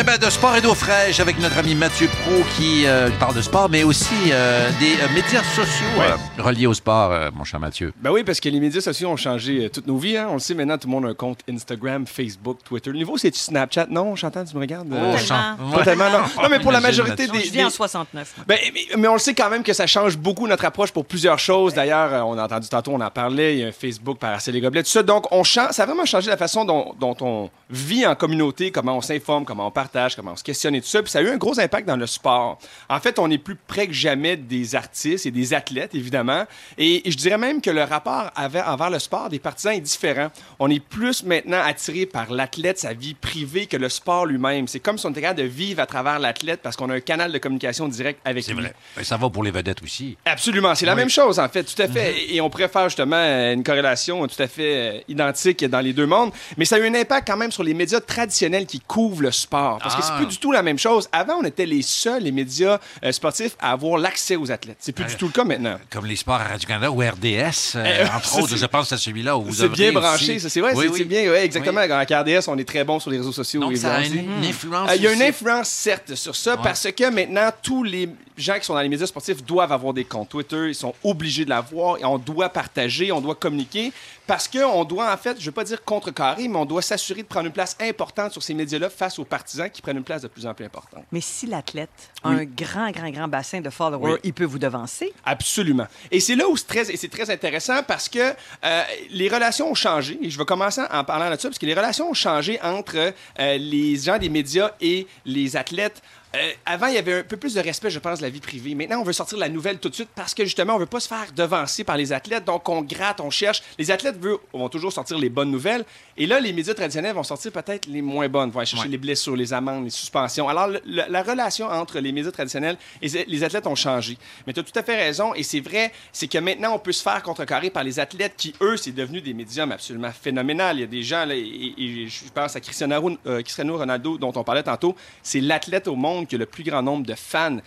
Eh 0.00 0.04
bien, 0.04 0.16
de 0.16 0.30
sport 0.30 0.54
et 0.54 0.60
d'eau 0.60 0.74
fraîche 0.74 1.18
avec 1.18 1.40
notre 1.40 1.58
ami 1.58 1.74
Mathieu 1.74 2.06
Pro 2.22 2.44
qui 2.56 2.86
euh, 2.86 3.10
parle 3.18 3.34
de 3.34 3.42
sport, 3.42 3.68
mais 3.68 3.82
aussi 3.82 4.14
euh, 4.30 4.70
des 4.78 4.92
euh, 4.92 5.08
médias 5.12 5.42
sociaux 5.42 5.86
euh, 6.00 6.14
reliés 6.40 6.66
au 6.68 6.74
sport, 6.74 7.10
euh, 7.10 7.30
mon 7.34 7.42
cher 7.42 7.58
Mathieu. 7.58 7.92
Ben 8.00 8.12
oui, 8.12 8.22
parce 8.22 8.38
que 8.38 8.48
les 8.48 8.60
médias 8.60 8.80
sociaux 8.80 9.08
ont 9.08 9.16
changé 9.16 9.64
euh, 9.64 9.68
toutes 9.68 9.88
nos 9.88 9.96
vies. 9.98 10.16
hein. 10.16 10.28
On 10.30 10.34
le 10.34 10.38
sait 10.38 10.54
maintenant, 10.54 10.78
tout 10.78 10.86
le 10.86 10.92
monde 10.92 11.06
a 11.06 11.08
un 11.08 11.14
compte 11.14 11.40
Instagram, 11.50 12.06
Facebook, 12.06 12.58
Twitter. 12.64 12.90
Le 12.92 12.98
niveau, 12.98 13.16
c'est-tu 13.18 13.40
Snapchat? 13.40 13.86
Non, 13.90 14.14
Chantal, 14.14 14.46
tu 14.48 14.54
me 14.54 14.60
regardes? 14.60 14.86
Oh, 14.92 15.74
Pas 15.74 15.82
tellement, 15.82 16.10
non. 16.10 16.42
Non, 16.44 16.48
mais 16.48 16.60
pour 16.60 16.70
la 16.70 16.80
majorité 16.80 17.26
des... 17.26 17.40
Je 17.40 17.50
viens 17.50 17.64
en 17.66 17.68
des- 17.68 17.74
69. 17.74 18.34
Ben, 18.46 18.56
mais, 18.72 18.96
mais 18.96 19.08
on 19.08 19.14
le 19.14 19.18
sait 19.18 19.34
quand 19.34 19.50
même 19.50 19.64
que 19.64 19.72
ça 19.72 19.88
change 19.88 20.16
beaucoup 20.16 20.46
notre 20.46 20.64
approche 20.64 20.92
pour 20.92 21.06
plusieurs 21.06 21.40
choses. 21.40 21.74
D'ailleurs, 21.74 22.12
euh, 22.14 22.20
on 22.20 22.38
a 22.38 22.44
entendu 22.44 22.68
tantôt, 22.68 22.92
on 22.92 23.00
en 23.00 23.10
parlait, 23.10 23.54
il 23.56 23.60
y 23.62 23.64
a 23.64 23.68
un 23.68 23.72
Facebook 23.72 24.18
par 24.18 24.38
les 24.46 24.60
gobelets, 24.60 24.84
tout 24.84 24.90
ça. 24.90 25.02
Donc, 25.02 25.26
on 25.32 25.42
change, 25.42 25.72
ça 25.72 25.82
a 25.82 25.86
vraiment 25.86 26.04
changé 26.06 26.30
la 26.30 26.36
façon 26.36 26.64
dont, 26.64 26.94
dont 27.00 27.16
on 27.20 27.50
vit 27.68 28.06
en 28.06 28.14
communauté, 28.14 28.70
comment 28.70 28.96
on 28.96 29.00
s'informe, 29.02 29.44
comment 29.44 29.66
on 29.66 29.70
partage, 29.88 30.16
comment 30.16 30.32
on 30.32 30.36
se 30.36 30.44
questionne 30.44 30.74
et 30.74 30.80
tout 30.80 30.86
ça. 30.88 31.02
Puis 31.02 31.10
ça 31.10 31.18
a 31.18 31.22
eu 31.22 31.28
un 31.28 31.36
gros 31.36 31.58
impact 31.58 31.86
dans 31.88 31.96
le 31.96 32.06
sport. 32.06 32.58
En 32.88 33.00
fait, 33.00 33.18
on 33.18 33.30
est 33.30 33.38
plus 33.38 33.56
près 33.56 33.86
que 33.86 33.92
jamais 33.92 34.36
des 34.36 34.74
artistes 34.74 35.26
et 35.26 35.30
des 35.30 35.54
athlètes, 35.54 35.94
évidemment. 35.94 36.44
Et, 36.76 37.08
et 37.08 37.10
je 37.10 37.16
dirais 37.16 37.38
même 37.38 37.60
que 37.60 37.70
le 37.70 37.82
rapport 37.82 38.30
avec- 38.36 38.66
envers 38.66 38.90
le 38.90 38.98
sport 38.98 39.28
des 39.28 39.38
partisans 39.38 39.72
est 39.72 39.80
différent. 39.80 40.28
On 40.58 40.70
est 40.70 40.80
plus 40.80 41.22
maintenant 41.24 41.60
attiré 41.64 42.06
par 42.06 42.30
l'athlète, 42.32 42.78
sa 42.78 42.92
vie 42.92 43.14
privée, 43.14 43.66
que 43.66 43.76
le 43.76 43.88
sport 43.88 44.26
lui-même. 44.26 44.68
C'est 44.68 44.80
comme 44.80 44.98
si 44.98 45.06
on 45.06 45.10
était 45.10 45.22
capable 45.22 45.40
de 45.40 45.46
vivre 45.46 45.80
à 45.80 45.86
travers 45.86 46.18
l'athlète 46.18 46.60
parce 46.62 46.76
qu'on 46.76 46.90
a 46.90 46.94
un 46.94 47.00
canal 47.00 47.32
de 47.32 47.38
communication 47.38 47.88
direct 47.88 48.20
avec 48.24 48.46
lui. 48.46 48.54
C'est 48.54 48.60
vrai. 48.60 48.74
Ça 49.04 49.16
va 49.16 49.30
pour 49.30 49.42
les 49.42 49.50
vedettes 49.50 49.82
aussi. 49.82 50.16
Absolument, 50.24 50.74
c'est 50.74 50.86
la 50.86 50.92
Oui. 50.94 50.98
même 51.00 51.10
chose 51.10 51.38
en 51.38 51.48
fait, 51.48 51.64
tout 51.64 51.80
à 51.82 51.88
fait. 51.88 52.14
Et- 52.22 52.36
Et 52.36 52.40
on 52.40 52.50
faire 52.68 52.88
justement 52.88 53.16
euh, 53.16 53.54
une 53.54 53.62
corrélation 53.62 54.26
tout 54.26 54.42
à 54.42 54.48
fait 54.48 54.74
euh, 54.76 55.00
identique 55.08 55.64
dans 55.64 55.80
les 55.80 55.92
deux 55.92 56.06
mondes. 56.06 56.32
Mais 56.56 56.64
ça 56.64 56.76
a 56.76 56.78
eu 56.80 56.86
un 56.88 56.94
impact 56.94 57.26
quand 57.28 57.36
même 57.36 57.52
sur 57.52 57.62
les 57.62 57.72
médias 57.74 58.00
traditionnels 58.00 58.66
qui 58.66 58.80
couvrent 58.80 59.22
le 59.22 59.30
sport. 59.30 59.67
Parce 59.82 59.94
que 59.96 60.02
c'est 60.02 60.12
Ah. 60.12 60.16
plus 60.16 60.26
du 60.26 60.38
tout 60.38 60.52
la 60.52 60.62
même 60.62 60.78
chose. 60.78 61.08
Avant, 61.12 61.34
on 61.40 61.44
était 61.44 61.66
les 61.66 61.82
seuls, 61.82 62.22
les 62.22 62.32
médias 62.32 62.78
euh, 63.04 63.12
sportifs, 63.12 63.56
à 63.60 63.72
avoir 63.72 63.98
l'accès 63.98 64.36
aux 64.36 64.50
athlètes. 64.50 64.78
C'est 64.80 64.92
plus 64.92 65.04
du 65.04 65.16
tout 65.16 65.26
le 65.26 65.32
cas 65.32 65.44
maintenant. 65.44 65.76
Comme 65.90 66.06
les 66.06 66.16
sports 66.16 66.36
à 66.36 66.44
Radio-Canada 66.44 66.90
ou 66.90 67.00
RDS, 67.00 67.74
euh, 67.76 67.84
Euh, 67.84 68.06
entre 68.16 68.40
autres, 68.40 68.56
je 68.56 68.66
pense 68.66 68.92
à 68.92 68.96
celui-là 68.96 69.36
où 69.36 69.42
vous 69.42 69.52
C'est 69.54 69.68
bien 69.68 69.92
branché, 69.92 70.32
aussi. 70.36 70.40
ça, 70.40 70.48
c'est 70.48 70.60
vrai, 70.60 70.72
Oui, 70.74 70.86
c'est 70.86 70.92
oui. 70.92 71.04
bien, 71.04 71.30
ouais, 71.30 71.44
exactement. 71.44 71.80
À 71.80 72.02
RDS, 72.04 72.48
on 72.48 72.56
est 72.58 72.64
très 72.68 72.84
bon 72.84 73.00
sur 73.00 73.10
les 73.10 73.18
réseaux 73.18 73.32
sociaux. 73.32 73.60
Donc, 73.60 73.76
ça 73.76 73.96
a 73.96 74.04
une- 74.04 74.14
une 74.38 74.44
influence 74.44 74.90
Euh, 74.90 74.94
Il 74.96 75.02
y 75.02 75.06
a 75.08 75.12
une 75.12 75.22
influence, 75.22 75.68
certes, 75.68 76.14
sur 76.14 76.34
ça, 76.36 76.52
Ouais. 76.54 76.60
parce 76.62 76.86
que 76.92 77.10
maintenant, 77.10 77.50
tous 77.62 77.82
les 77.82 78.08
gens 78.36 78.54
qui 78.58 78.64
sont 78.64 78.74
dans 78.74 78.80
les 78.80 78.88
médias 78.88 79.06
sportifs 79.06 79.42
doivent 79.44 79.72
avoir 79.72 79.92
des 79.92 80.04
comptes 80.04 80.28
Twitter, 80.28 80.68
ils 80.68 80.74
sont 80.74 80.94
obligés 81.02 81.44
de 81.44 81.50
l'avoir, 81.50 81.98
et 81.98 82.04
on 82.04 82.18
doit 82.18 82.48
partager, 82.50 83.10
on 83.10 83.20
doit 83.20 83.34
communiquer, 83.34 83.92
parce 84.26 84.46
qu'on 84.46 84.84
doit, 84.84 85.12
en 85.12 85.16
fait, 85.16 85.36
je 85.38 85.42
ne 85.42 85.46
veux 85.46 85.52
pas 85.52 85.64
dire 85.64 85.82
contrecarrer, 85.84 86.46
mais 86.46 86.56
on 86.58 86.64
doit 86.64 86.82
s'assurer 86.82 87.22
de 87.22 87.26
prendre 87.26 87.46
une 87.46 87.52
place 87.52 87.76
importante 87.80 88.32
sur 88.32 88.42
ces 88.42 88.54
médias-là 88.54 88.90
face 88.90 89.18
aux 89.18 89.24
partisans 89.24 89.57
qui 89.68 89.82
prennent 89.82 89.96
une 89.96 90.04
place 90.04 90.22
de 90.22 90.28
plus 90.28 90.46
en 90.46 90.54
plus 90.54 90.64
importante. 90.64 91.04
Mais 91.10 91.20
si 91.20 91.46
l'athlète 91.46 91.90
a 92.22 92.30
Oui. 92.30 92.36
un 92.40 92.44
grand, 92.44 92.90
grand, 92.90 93.10
grand 93.10 93.28
bassin 93.28 93.60
de 93.60 93.70
followers, 93.70 94.12
Oui. 94.14 94.18
il 94.24 94.32
peut 94.32 94.44
vous 94.44 94.58
devancer. 94.58 95.12
Absolument. 95.24 95.86
Et 96.10 96.20
c'est 96.20 96.36
là 96.36 96.48
où 96.48 96.56
c'est 96.56 96.66
très, 96.66 96.84
c'est 96.84 97.08
très 97.08 97.30
intéressant 97.30 97.82
parce 97.82 98.08
que 98.08 98.18
euh, 98.64 98.82
les 99.10 99.28
relations 99.28 99.70
ont 99.70 99.74
changé. 99.74 100.18
Et 100.22 100.30
je 100.30 100.38
vais 100.38 100.44
commencer 100.44 100.82
en 100.90 101.04
parlant 101.04 101.30
de 101.34 101.40
ça 101.40 101.48
parce 101.48 101.58
que 101.58 101.66
les 101.66 101.74
relations 101.74 102.10
ont 102.10 102.14
changé 102.14 102.60
entre 102.62 102.96
euh, 103.40 103.56
les 103.58 103.96
gens 103.96 104.18
des 104.18 104.28
médias 104.28 104.72
et 104.80 105.06
les 105.24 105.56
athlètes. 105.56 106.02
Euh, 106.36 106.50
avant, 106.66 106.88
il 106.88 106.94
y 106.94 106.98
avait 106.98 107.20
un 107.20 107.22
peu 107.22 107.38
plus 107.38 107.54
de 107.54 107.60
respect, 107.60 107.88
je 107.88 107.98
pense, 107.98 108.18
de 108.18 108.22
la 108.22 108.28
vie 108.28 108.40
privée. 108.40 108.74
Maintenant, 108.74 109.00
on 109.00 109.02
veut 109.02 109.14
sortir 109.14 109.38
la 109.38 109.48
nouvelle 109.48 109.78
tout 109.78 109.88
de 109.88 109.94
suite 109.94 110.10
parce 110.14 110.34
que 110.34 110.44
justement, 110.44 110.74
on 110.74 110.78
veut 110.78 110.84
pas 110.84 111.00
se 111.00 111.08
faire 111.08 111.24
devancer 111.34 111.84
par 111.84 111.96
les 111.96 112.12
athlètes. 112.12 112.44
Donc, 112.44 112.68
on 112.68 112.82
gratte, 112.82 113.20
on 113.20 113.30
cherche. 113.30 113.62
Les 113.78 113.90
athlètes 113.90 114.20
veulent, 114.20 114.36
vont 114.52 114.68
toujours 114.68 114.92
sortir 114.92 115.16
les 115.16 115.30
bonnes 115.30 115.50
nouvelles. 115.50 115.86
Et 116.20 116.26
là, 116.26 116.40
les 116.40 116.52
médias 116.52 116.74
traditionnels 116.74 117.14
vont 117.14 117.22
sortir 117.22 117.52
peut-être 117.52 117.86
les 117.86 118.02
moins 118.02 118.28
bonnes, 118.28 118.50
vont 118.50 118.58
aller 118.58 118.66
chercher 118.66 118.88
les 118.88 118.98
blessures, 118.98 119.36
les 119.36 119.52
amendes, 119.52 119.84
les 119.84 119.90
suspensions. 119.90 120.48
Alors, 120.48 120.66
le- 120.66 120.80
le- 120.84 121.04
la 121.08 121.22
relation 121.22 121.66
entre 121.66 122.00
les 122.00 122.10
médias 122.12 122.32
traditionnels 122.32 122.76
et 123.00 123.06
les 123.26 123.44
athlètes 123.44 123.66
ont 123.68 123.76
changé. 123.76 124.18
Mais 124.46 124.52
tu 124.52 124.60
as 124.60 124.64
tout 124.64 124.76
à 124.78 124.82
fait 124.82 124.96
raison. 124.96 125.32
Et 125.34 125.42
c'est 125.44 125.60
vrai, 125.60 125.92
c'est 126.12 126.26
que 126.26 126.38
maintenant, 126.38 126.74
on 126.74 126.78
peut 126.80 126.92
se 126.92 127.02
faire 127.02 127.22
contrecarrer 127.22 127.70
par 127.70 127.84
les 127.84 128.00
athlètes 128.00 128.34
qui, 128.36 128.52
eux, 128.60 128.76
c'est 128.76 128.92
devenu 128.92 129.20
des 129.20 129.32
médiums 129.32 129.70
absolument 129.72 130.10
phénoménal. 130.10 130.76
Il 130.76 130.80
y 130.80 130.84
a 130.84 130.86
des 130.88 131.02
gens, 131.02 131.24
là, 131.24 131.34
et, 131.36 131.38
et- 131.40 131.74
et 132.04 132.08
je 132.08 132.24
pense 132.34 132.56
à 132.56 132.60
Cristiano, 132.60 133.16
euh, 133.26 133.40
Cristiano 133.42 133.78
Ronaldo, 133.78 134.18
dont 134.18 134.32
on 134.34 134.42
parlait 134.42 134.64
tantôt. 134.64 134.96
C'est 135.22 135.40
l'athlète 135.40 135.86
au 135.86 135.94
monde 135.94 136.26
qui 136.26 136.34
a 136.34 136.38
le 136.38 136.46
plus 136.46 136.64
grand 136.64 136.82
nombre 136.82 137.06
de 137.06 137.14
fans. 137.14 137.58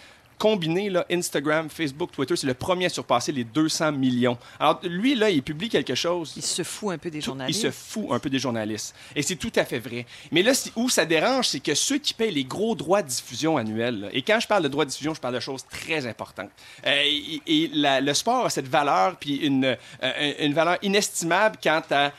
Combiné, 0.42 0.90
là, 0.90 1.06
Instagram, 1.12 1.70
Facebook, 1.70 2.12
Twitter, 2.14 2.36
c'est 2.36 2.48
le 2.48 2.56
premier 2.56 2.88
à 2.88 2.90
surpasser 2.90 3.32
les 3.32 3.44
200 3.44 3.92
millions. 3.92 4.40
Alors, 4.60 4.80
lui, 4.84 5.14
là, 5.14 5.30
il 5.30 5.44
publie 5.44 5.70
quelque 5.70 5.94
chose. 5.94 6.34
Il 6.36 6.42
se 6.42 6.64
fout 6.64 6.92
un 6.92 6.98
peu 6.98 7.12
des 7.12 7.20
Il 7.20 7.24
journalistes. 7.24 7.62
se 7.62 7.70
fout 7.70 8.08
un 8.10 8.18
peu 8.18 8.28
des 8.28 8.40
journalistes. 8.40 8.96
Et 9.16 9.22
c'est 9.22 9.36
tout 9.36 9.52
à 9.56 9.66
fait 9.66 9.78
vrai. 9.78 10.08
Mais 10.32 10.42
là, 10.42 10.54
où 10.76 10.90
ça 10.90 11.06
dérange, 11.06 11.50
c'est 11.50 11.60
que 11.60 11.76
ceux 11.76 12.00
qui 12.00 12.16
payent 12.16 12.32
les 12.34 12.44
gros 12.44 12.74
droits 12.74 13.04
de 13.04 13.08
diffusion 13.10 13.56
annuels, 13.58 14.00
là, 14.00 14.08
et 14.14 14.24
quand 14.24 14.40
je 14.40 14.48
parle 14.48 14.64
de 14.64 14.68
droits 14.68 14.86
de 14.86 14.90
diffusion, 14.90 15.14
je 15.14 15.22
parle 15.22 15.36
de 15.36 15.40
choses 15.40 15.64
très 15.70 16.08
importantes. 16.08 16.50
Euh, 16.88 17.02
et 17.06 17.42
et 17.46 17.70
la- 17.76 18.02
le 18.02 18.14
sport 18.16 18.48
a 18.48 18.50
cette 18.50 18.68
valeur, 18.68 19.18
puis 19.18 19.36
une, 19.36 19.78
euh, 20.02 20.34
une 20.40 20.54
valeur 20.56 20.80
inestimable 20.82 21.58
quant 21.64 21.84
à 21.92 22.12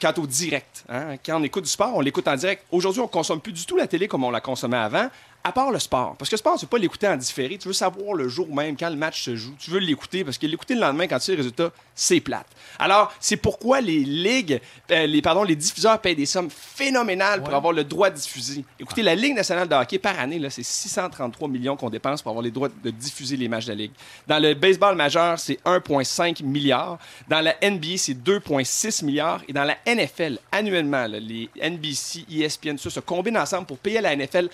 quant 0.00 0.12
au 0.18 0.26
direct. 0.26 0.84
hein. 0.88 1.16
Quand 1.24 1.40
on 1.40 1.42
écoute 1.42 1.64
du 1.64 1.70
sport, 1.70 1.96
on 1.96 2.00
l'écoute 2.00 2.28
en 2.28 2.36
direct. 2.36 2.62
Aujourd'hui, 2.70 3.00
on 3.00 3.08
consomme 3.08 3.40
plus 3.40 3.52
du 3.52 3.64
tout 3.66 3.76
la 3.76 3.86
télé 3.88 4.06
comme 4.06 4.22
on 4.22 4.30
la 4.30 4.40
consommait 4.40 4.76
avant, 4.76 5.08
à 5.46 5.52
part 5.52 5.70
le 5.70 5.78
sport. 5.78 6.16
Parce 6.16 6.30
que 6.30 6.34
le 6.34 6.38
sport, 6.38 6.58
tu 6.58 6.64
veux 6.64 6.70
pas 6.70 6.78
l'écouter 6.78 7.06
en 7.06 7.16
différé. 7.16 7.58
Tu 7.58 7.68
veux 7.68 7.74
savoir 7.74 8.14
le 8.14 8.28
jour 8.28 8.52
même, 8.52 8.76
quand 8.78 8.88
le 8.88 8.96
match 8.96 9.22
se 9.22 9.36
joue. 9.36 9.54
Tu 9.58 9.70
veux 9.70 9.78
l'écouter 9.78 10.24
parce 10.24 10.38
que 10.38 10.46
l'écouter 10.46 10.74
le 10.74 10.80
lendemain, 10.80 11.06
quand 11.06 11.18
tu 11.18 11.26
sais 11.26 11.32
le 11.32 11.38
résultat, 11.38 11.70
c'est 11.94 12.20
plate. 12.20 12.46
Alors, 12.78 13.12
c'est 13.20 13.36
pourquoi 13.36 13.82
les 13.82 14.00
ligues, 14.00 14.60
euh, 14.90 15.06
les, 15.06 15.20
pardon, 15.20 15.44
les 15.44 15.54
diffuseurs 15.54 16.00
payent 16.00 16.16
des 16.16 16.26
sommes 16.26 16.48
phénoménales 16.50 17.42
pour 17.42 17.54
avoir 17.54 17.74
le 17.74 17.84
droit 17.84 18.08
de 18.08 18.16
diffuser. 18.16 18.64
Écoutez, 18.80 19.02
la 19.02 19.14
Ligue 19.14 19.34
nationale 19.34 19.68
de 19.68 19.74
hockey, 19.74 19.98
par 19.98 20.18
année, 20.18 20.38
là, 20.38 20.48
c'est 20.48 20.64
633 20.64 21.46
millions 21.48 21.76
qu'on 21.76 21.90
dépense 21.90 22.22
pour 22.22 22.30
avoir 22.30 22.42
les 22.42 22.50
droits 22.50 22.70
de 22.82 22.90
diffuser 22.90 23.36
les 23.36 23.48
matchs 23.48 23.66
de 23.66 23.72
la 23.72 23.76
Ligue. 23.76 23.92
Dans 24.26 24.42
le 24.42 24.54
baseball 24.54 24.96
majeur, 24.96 25.38
c'est 25.38 25.58
1,5 25.64 26.42
milliard. 26.42 26.98
Dans 27.28 27.40
la 27.40 27.54
NBA, 27.62 27.98
c'est 27.98 28.14
2,6 28.14 29.04
milliards. 29.04 29.42
Et 29.46 29.52
dans 29.52 29.64
la 29.64 29.76
NFL, 29.86 30.38
annuellement, 30.50 31.06
là, 31.06 31.20
les 31.20 31.50
NBC, 31.62 32.24
ESPN, 32.30 32.78
ça 32.78 32.90
se 32.90 33.00
combinent 33.00 33.38
ensemble 33.38 33.66
pour 33.66 33.78
payer 33.78 33.98
à 33.98 34.00
la 34.00 34.16
NFL 34.16 34.48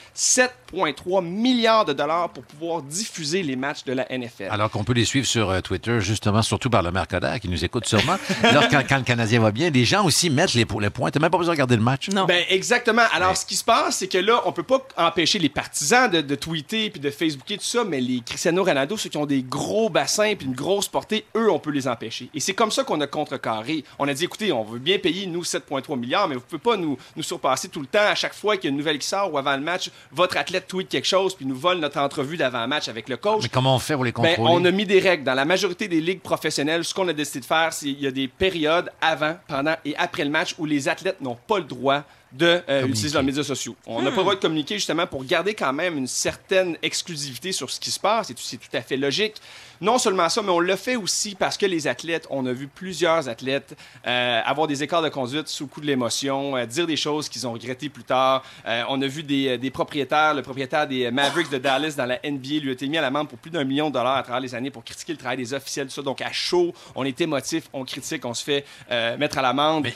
7,3 0.87 1.25
milliards 1.25 1.85
de 1.85 1.93
dollars 1.93 2.31
pour 2.31 2.45
pouvoir 2.45 2.83
diffuser 2.83 3.43
les 3.43 3.57
matchs 3.57 3.85
de 3.85 3.93
la 3.93 4.07
NFL. 4.11 4.49
Alors 4.51 4.71
qu'on 4.71 4.85
peut 4.85 4.93
les 4.93 5.05
suivre 5.05 5.27
sur 5.27 5.51
euh, 5.51 5.61
Twitter, 5.61 6.01
justement, 6.01 6.43
surtout 6.43 6.71
par 6.71 6.83
le 6.83 6.91
Mercoder 6.91 7.37
qui 7.41 7.49
nous 7.49 7.65
écoute 7.65 7.87
sûrement. 7.87 8.17
Alors, 8.43 8.69
quand, 8.69 8.83
quand 8.89 8.99
le 8.99 9.05
Canadien 9.05 9.41
va 9.41 9.51
bien, 9.51 9.71
les 9.71 9.85
gens 9.85 10.05
aussi 10.05 10.31
mettent 10.31 10.55
les, 10.55 10.67
les 10.81 10.91
points. 10.91 11.11
T'as 11.11 11.21
même 11.21 11.31
pas 11.31 11.39
besoin 11.39 11.55
de 11.55 11.57
regarder 11.57 11.77
le 11.77 11.83
match. 11.83 12.09
Non. 12.11 12.27
Ben, 12.27 12.45
exactement. 12.49 13.03
Alors, 13.13 13.37
ce 13.37 13.45
qui 13.47 13.57
se 13.57 13.65
passe, 13.65 13.97
c'est 13.97 14.09
que 14.09 14.19
là, 14.19 14.43
on 14.47 14.53
peut 14.53 14.63
pas 14.63 14.87
empêcher 14.97 15.39
les 15.39 15.49
partisans 15.49 16.11
de, 16.11 16.21
de 16.21 16.35
tweeter 16.35 16.91
puis 16.91 17.01
de 17.01 17.11
Facebooker 17.11 17.59
tout 17.59 17.65
ça, 17.65 17.85
mais 17.85 18.01
les 18.01 18.21
Cristiano 18.21 18.63
Ronaldo, 18.65 18.97
ceux 18.97 19.11
qui 19.11 19.17
ont 19.17 19.27
des 19.27 19.43
gros 19.43 19.91
bassins 19.91 20.35
puis 20.37 20.47
une 20.47 20.55
grosse 20.55 20.89
portée, 20.89 21.25
eux, 21.37 21.51
on 21.51 21.59
peut 21.59 21.71
les 21.71 21.89
empêcher. 21.89 22.31
Et 22.35 22.41
c'est 22.41 22.55
comme 22.55 22.71
ça 22.71 22.85
qu'on 22.85 23.01
a 23.01 23.07
contrecarré. 23.07 23.85
On 23.99 24.09
a 24.09 24.15
dit, 24.15 24.25
écoutez, 24.25 24.53
on 24.53 24.65
veut 24.65 24.79
bien 24.79 24.99
payer, 24.99 25.27
nous, 25.27 25.43
7,3 25.43 25.99
milliards, 25.99 26.29
mais 26.29 26.35
vous 26.35 26.41
pouvez 26.41 26.61
pas 26.61 26.77
nous, 26.77 26.97
nous 27.17 27.23
surpasser 27.23 27.69
tout 27.69 27.81
le 27.81 27.87
temps 27.87 27.99
à 28.07 28.15
chaque 28.15 28.35
fois 28.35 28.57
qu'il 28.57 28.65
y 28.65 28.69
a 28.69 28.71
une 28.71 28.77
nouvelle 28.77 28.99
qui 28.99 29.07
sort 29.07 29.33
ou 29.33 29.39
avant 29.39 29.57
le 29.57 29.63
match, 29.63 29.91
votre 30.13 30.37
athlète 30.37 30.67
tweet 30.71 30.89
quelque 30.89 31.07
chose 31.07 31.35
puis 31.35 31.45
nous 31.45 31.57
vole 31.57 31.79
notre 31.79 31.99
entrevue 31.99 32.37
d'avant-match 32.37 32.89
avec 32.89 33.09
le 33.09 33.17
coach. 33.17 33.43
Mais 33.43 33.49
comment 33.49 33.75
on 33.75 33.79
fait 33.81 33.95
pour 33.95 34.05
les 34.05 34.13
Ben, 34.13 34.37
contrôler? 34.37 34.51
on 34.55 34.65
a 34.65 34.71
mis 34.71 34.87
des 34.87 35.01
règles. 35.01 35.25
Dans 35.25 35.35
la 35.35 35.45
majorité 35.45 35.89
des 35.89 36.01
ligues 36.01 36.21
professionnelles, 36.23 36.85
ce 36.85 36.95
qu'on 36.95 37.09
a 37.09 37.13
décidé 37.13 37.41
de 37.41 37.45
faire, 37.45 37.73
c'est 37.73 37.87
qu'il 37.87 38.01
y 38.01 38.07
a 38.07 38.11
des 38.13 38.29
périodes 38.29 38.91
avant, 39.01 39.37
pendant 39.49 39.75
et 39.85 39.97
après 39.97 40.25
le 40.25 40.31
match 40.31 40.55
où 40.59 40.65
les 40.65 40.89
athlètes 40.89 41.21
n'ont 41.21 41.37
pas 41.47 41.59
le 41.59 41.65
droit 41.65 42.05
de 42.33 42.61
euh, 42.69 42.87
utiliser 42.87 43.15
leurs 43.15 43.23
médias 43.25 43.43
sociaux. 43.43 43.75
On 43.87 44.03
n'a 44.03 44.11
pas 44.11 44.17
le 44.19 44.23
droit 44.23 44.35
de 44.37 44.41
communiquer 44.41 44.75
justement 44.77 45.07
pour 45.07 45.25
garder 45.25 45.55
quand 45.55 45.73
même 45.73 45.97
une 45.99 46.07
certaine 46.07 46.77
exclusivité 46.83 47.51
sur 47.53 47.71
ce 47.71 47.81
qui 47.81 47.91
se 47.91 47.99
passe 47.99 48.29
tout- 48.29 48.35
c'est 48.39 48.57
tout 48.57 48.69
à 48.75 48.83
fait 48.83 48.97
logique. 48.97 49.35
Non 49.81 49.99
seulement 49.99 50.29
ça, 50.29 50.43
mais 50.43 50.51
on 50.51 50.61
le 50.61 50.77
fait 50.77 50.95
aussi 50.97 51.35
parce 51.35 51.57
que 51.57 51.65
les 51.67 51.87
athlètes, 51.89 52.27
on 52.31 52.45
a 52.47 52.53
vu 52.53 52.69
plusieurs 52.69 53.29
athlètes 53.29 53.75
euh, 54.07 54.41
avoir 54.45 54.67
des 54.69 54.83
écarts 54.83 55.01
de 55.03 55.09
conduite 55.09 55.49
sous 55.49 55.65
le 55.65 55.69
coup 55.71 55.81
de 55.81 55.87
l'émotion, 55.87 56.55
euh, 56.57 56.67
dire 56.67 56.87
des 56.87 56.97
choses 56.97 57.29
qu'ils 57.31 57.47
ont 57.47 57.53
regrettées 57.53 57.89
plus 57.89 58.05
tard. 58.05 58.45
On 58.89 59.01
a 59.03 59.07
vu 59.07 59.23
des, 59.23 59.57
des 59.59 59.71
propriétaires, 59.71 60.35
le 60.35 60.43
propriétaire 60.43 60.87
des 60.87 61.11
Mavericks 61.11 61.51
de 61.51 61.59
Dallas 61.59 61.95
dans 61.97 62.07
la 62.07 62.21
NBA 62.23 62.61
lui 62.61 62.69
a 62.69 62.73
été 62.73 62.87
mis 62.89 62.99
à 62.99 63.01
l'amende 63.01 63.29
pour 63.29 63.39
plus 63.39 63.51
d'un 63.51 63.65
million 63.65 63.89
de 63.89 63.95
dollars 63.95 64.19
à 64.19 64.23
travers 64.23 64.41
les 64.41 64.55
années 64.55 64.71
pour 64.71 64.85
critiquer 64.85 65.13
le 65.13 65.19
travail 65.19 65.39
des 65.39 65.55
officiels, 65.55 65.87
tout 65.89 65.95
ça. 65.95 66.03
Donc 66.03 66.21
à 66.21 66.31
chaud, 66.31 66.75
on 66.95 67.05
est 67.05 67.19
émotif, 67.21 67.65
on 67.73 67.85
critique, 67.85 68.25
on 68.25 68.35
se 68.35 68.45
fait 68.45 68.65
mettre 69.19 69.39
à 69.39 69.43
l'amende. 69.43 69.89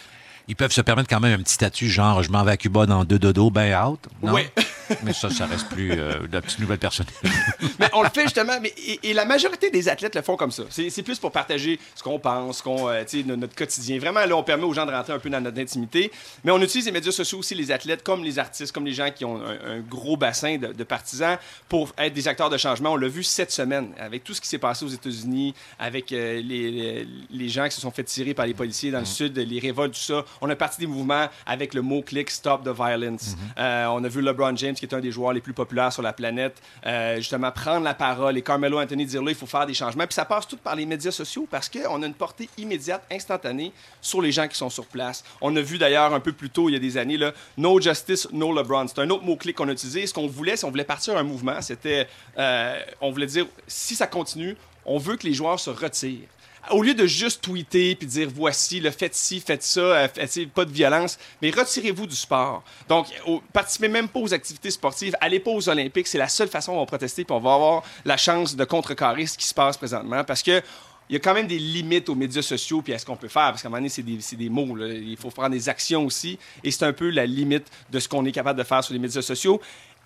Ils 0.49 0.57
peuvent 0.57 0.73
se 0.73 0.81
permettre 0.81 1.09
quand 1.09 1.21
même 1.21 1.41
un 1.41 1.43
petit 1.43 1.55
statut, 1.55 1.89
genre 1.89 2.23
je 2.23 2.31
m'en 2.31 2.45
vais 2.45 2.53
à 2.53 2.57
Cuba 2.57 2.87
dans 2.87 3.05
deux 3.05 3.19
dodos, 3.19 3.51
ben 3.51 3.75
out. 3.83 4.01
non? 4.23 4.35
Oui. 4.35 4.43
Mais 5.03 5.15
ça, 5.15 5.31
ça 5.31 5.47
reste 5.47 5.69
plus 5.69 5.93
euh, 5.93 6.27
la 6.31 6.43
petite 6.43 6.59
nouvelle 6.59 6.79
personnelle. 6.79 7.15
mais 7.79 7.89
on 7.95 8.03
le 8.03 8.11
fait 8.11 8.25
justement, 8.25 8.61
mais, 8.61 8.73
et, 8.77 9.01
et 9.11 9.15
la 9.15 9.25
majorité 9.25 9.71
des 9.71 9.89
athlètes 9.89 10.15
le 10.15 10.21
font 10.21 10.37
comme 10.37 10.51
ça. 10.51 10.65
C'est 10.69 11.03
plus 11.03 11.19
pour 11.19 11.33
partager 11.33 11.81
ce 11.95 12.03
qu'on 12.03 12.19
pense, 12.19 12.59
ce 12.59 12.63
qu'on, 12.63 12.89
euh, 12.91 13.03
notre 13.25 13.55
quotidien. 13.55 13.99
Vraiment, 13.99 14.21
là, 14.27 14.37
on 14.37 14.43
permet 14.43 14.65
aux 14.65 14.75
gens 14.75 14.85
de 14.85 14.91
rentrer 14.91 15.15
un 15.15 15.19
peu 15.19 15.31
dans 15.31 15.41
notre 15.41 15.59
intimité. 15.59 16.13
Mais 16.45 16.53
on 16.53 16.61
utilise 16.61 16.85
les 16.85 16.93
médias 16.93 17.13
sociaux 17.13 17.39
aussi, 17.39 17.55
les 17.55 17.73
athlètes, 17.73 18.03
comme 18.03 18.23
les 18.23 18.39
artistes, 18.39 18.73
comme 18.73 18.85
les 18.85 18.93
gens 18.93 19.11
qui 19.11 19.25
ont 19.25 19.41
un, 19.43 19.77
un 19.77 19.81
gros 19.81 20.19
bassin 20.19 20.59
de, 20.59 20.69
de 20.69 20.85
partisans, 20.85 21.39
pour 21.69 21.93
être 21.97 22.13
des 22.13 22.29
acteurs 22.29 22.51
de 22.51 22.59
changement. 22.59 22.91
On 22.93 22.97
l'a 22.97 23.09
vu 23.09 23.25
cette 23.25 23.53
semaine, 23.53 23.89
avec 23.99 24.23
tout 24.23 24.35
ce 24.35 24.41
qui 24.41 24.49
s'est 24.49 24.59
passé 24.59 24.85
aux 24.85 24.89
États-Unis, 24.89 25.55
avec 25.79 26.13
euh, 26.13 26.43
les, 26.43 26.71
les, 26.71 27.09
les 27.31 27.49
gens 27.49 27.65
qui 27.65 27.75
se 27.75 27.81
sont 27.81 27.91
fait 27.91 28.05
tirer 28.05 28.35
par 28.35 28.47
les 28.47 28.55
policiers 28.55 28.91
dans 28.91 29.01
le 29.01 29.05
sud, 29.07 29.39
les 29.39 29.59
révoltes, 29.61 29.95
tout 29.95 30.01
ça. 30.01 30.25
On 30.41 30.51
a 30.51 30.57
parti 30.57 30.81
des 30.81 30.87
mouvements 30.87 31.29
avec 31.47 31.75
le 31.75 31.83
mot-clic 31.83 32.31
Stop 32.31 32.65
the 32.65 32.75
Violence. 32.75 33.37
Euh, 33.59 33.87
on 33.87 34.03
a 34.05 34.09
vu 34.09 34.21
LeBron 34.21 34.57
James, 34.57 34.75
qui 34.75 34.85
est 34.85 34.95
un 34.95 35.01
des 35.01 35.11
joueurs 35.11 35.33
les 35.33 35.41
plus 35.41 35.53
populaires 35.53 35.93
sur 35.93 36.03
la 36.03 36.13
planète, 36.13 36.61
euh, 36.87 37.17
justement 37.17 37.51
prendre 37.51 37.85
la 37.85 37.95
parole 37.95 38.37
et 38.37 38.43
Carmelo 38.43 38.81
Anthony 38.81 39.07
dire 39.07 39.23
là, 39.23 39.31
il 39.31 39.37
faut 39.37 39.47
faire 39.47 39.67
des 39.67 39.75
changements. 39.75 40.07
Puis 40.07 40.15
ça 40.15 40.25
passe 40.25 40.47
tout 40.47 40.57
par 40.57 40.77
les 40.77 40.87
médias 40.87 41.11
sociaux 41.11 41.47
parce 41.51 41.69
qu'on 41.69 42.03
a 42.03 42.07
une 42.07 42.15
portée 42.15 42.49
immédiate, 42.59 43.05
instantanée 43.11 43.73
sur 44.01 44.21
les 44.21 44.33
gens 44.33 44.49
qui 44.49 44.57
sont 44.57 44.71
sur 44.71 44.87
place. 44.87 45.25
On 45.41 45.55
a 45.57 45.61
vu 45.61 45.79
d'ailleurs 45.79 46.15
un 46.15 46.21
peu 46.21 46.33
plus 46.33 46.51
tôt, 46.51 46.69
il 46.69 46.73
y 46.73 46.77
a 46.77 46.81
des 46.81 46.97
années, 46.97 47.17
là, 47.17 47.33
No 47.57 47.81
Justice, 47.81 48.29
No 48.33 48.55
LeBron. 48.55 48.87
C'est 48.89 49.01
un 49.01 49.11
autre 49.11 49.25
mot-clic 49.25 49.57
qu'on 49.57 49.69
a 49.69 49.73
utilisé. 49.73 50.07
Ce 50.07 50.15
qu'on 50.15 50.27
voulait, 50.27 50.57
si 50.57 50.65
on 50.65 50.71
voulait 50.71 50.85
partir 50.85 51.17
un 51.17 51.23
mouvement, 51.23 51.61
c'était, 51.61 52.09
euh, 52.39 52.79
on 53.01 53.11
voulait 53.11 53.27
dire, 53.27 53.47
si 53.67 53.95
ça 53.95 54.07
continue, 54.07 54.57
on 54.85 54.99
veut 54.99 55.17
que 55.17 55.27
les 55.27 55.35
joueurs 55.35 55.59
se 55.59 55.71
retirent 55.71 56.29
au 56.71 56.83
lieu 56.83 56.95
de 56.95 57.07
juste 57.07 57.43
tweeter 57.43 57.95
puis 57.95 58.07
dire 58.07 58.29
voici 58.35 58.81
le 58.81 58.91
faites 58.91 59.15
ci, 59.15 59.41
faites 59.41 59.63
ça, 59.63 59.81
euh, 59.81 60.09
pas 60.55 60.65
de 60.65 60.73
violence, 60.73 61.19
mais 61.43 61.51
retirez-vous 61.51 62.07
du 62.07 62.17
sport. 62.17 62.63
Donc, 62.89 63.07
au- 63.27 63.43
participez 63.53 63.89
même 63.89 64.09
pas 64.09 64.21
aux 64.21 64.33
activités 64.35 64.71
sportives, 64.71 65.15
allez 65.21 65.41
pas 65.41 65.51
aux 65.51 65.69
Olympiques, 65.69 66.07
c'est 66.07 66.19
la 66.19 66.29
seule 66.29 66.49
façon 66.49 66.79
va 66.79 66.87
protester 66.87 67.25
puis 67.25 67.35
on 67.35 67.41
va 67.41 67.55
avoir 67.55 67.83
la 68.05 68.17
chance 68.17 68.57
de 68.57 68.65
contrecarrer 68.65 69.27
ce 69.27 69.37
qui 69.37 69.47
se 69.47 69.55
passe 69.55 69.77
présentement 69.77 70.25
parce 70.25 70.43
que 70.43 70.63
il 71.11 71.13
y 71.13 71.17
a 71.17 71.19
quand 71.19 71.35
même 71.35 71.47
des 71.47 71.59
limites 71.59 72.09
aux 72.09 72.15
médias 72.15 72.41
sociaux 72.41 72.81
puis 72.81 72.95
à 72.95 72.99
ce 72.99 73.05
qu'on 73.05 73.17
peut 73.17 73.29
faire 73.29 73.51
parce 73.51 73.61
qu'à 73.61 73.69
un 73.69 73.71
moment 73.71 73.87
donné, 73.87 74.21
c'est 74.21 74.37
des, 74.37 74.49
mots. 74.49 74.79
Il 74.79 75.17
faut 75.19 75.31
prendre 75.31 75.51
des 75.51 75.69
actions 75.69 76.07
aussi 76.07 76.39
et 76.63 76.71
c'est 76.71 76.87
un 76.87 76.95
peu 76.95 77.11
la 77.11 77.27
limite 77.27 77.67
de 77.91 78.01
ce 78.01 78.09
qu'on 78.09 78.25
est 78.25 78.33
capable 78.33 78.59
de 78.59 78.65
faire 78.65 78.83
sur 78.83 78.95
les 78.95 78.99
médias 78.99 79.21
sociaux. 79.21 79.61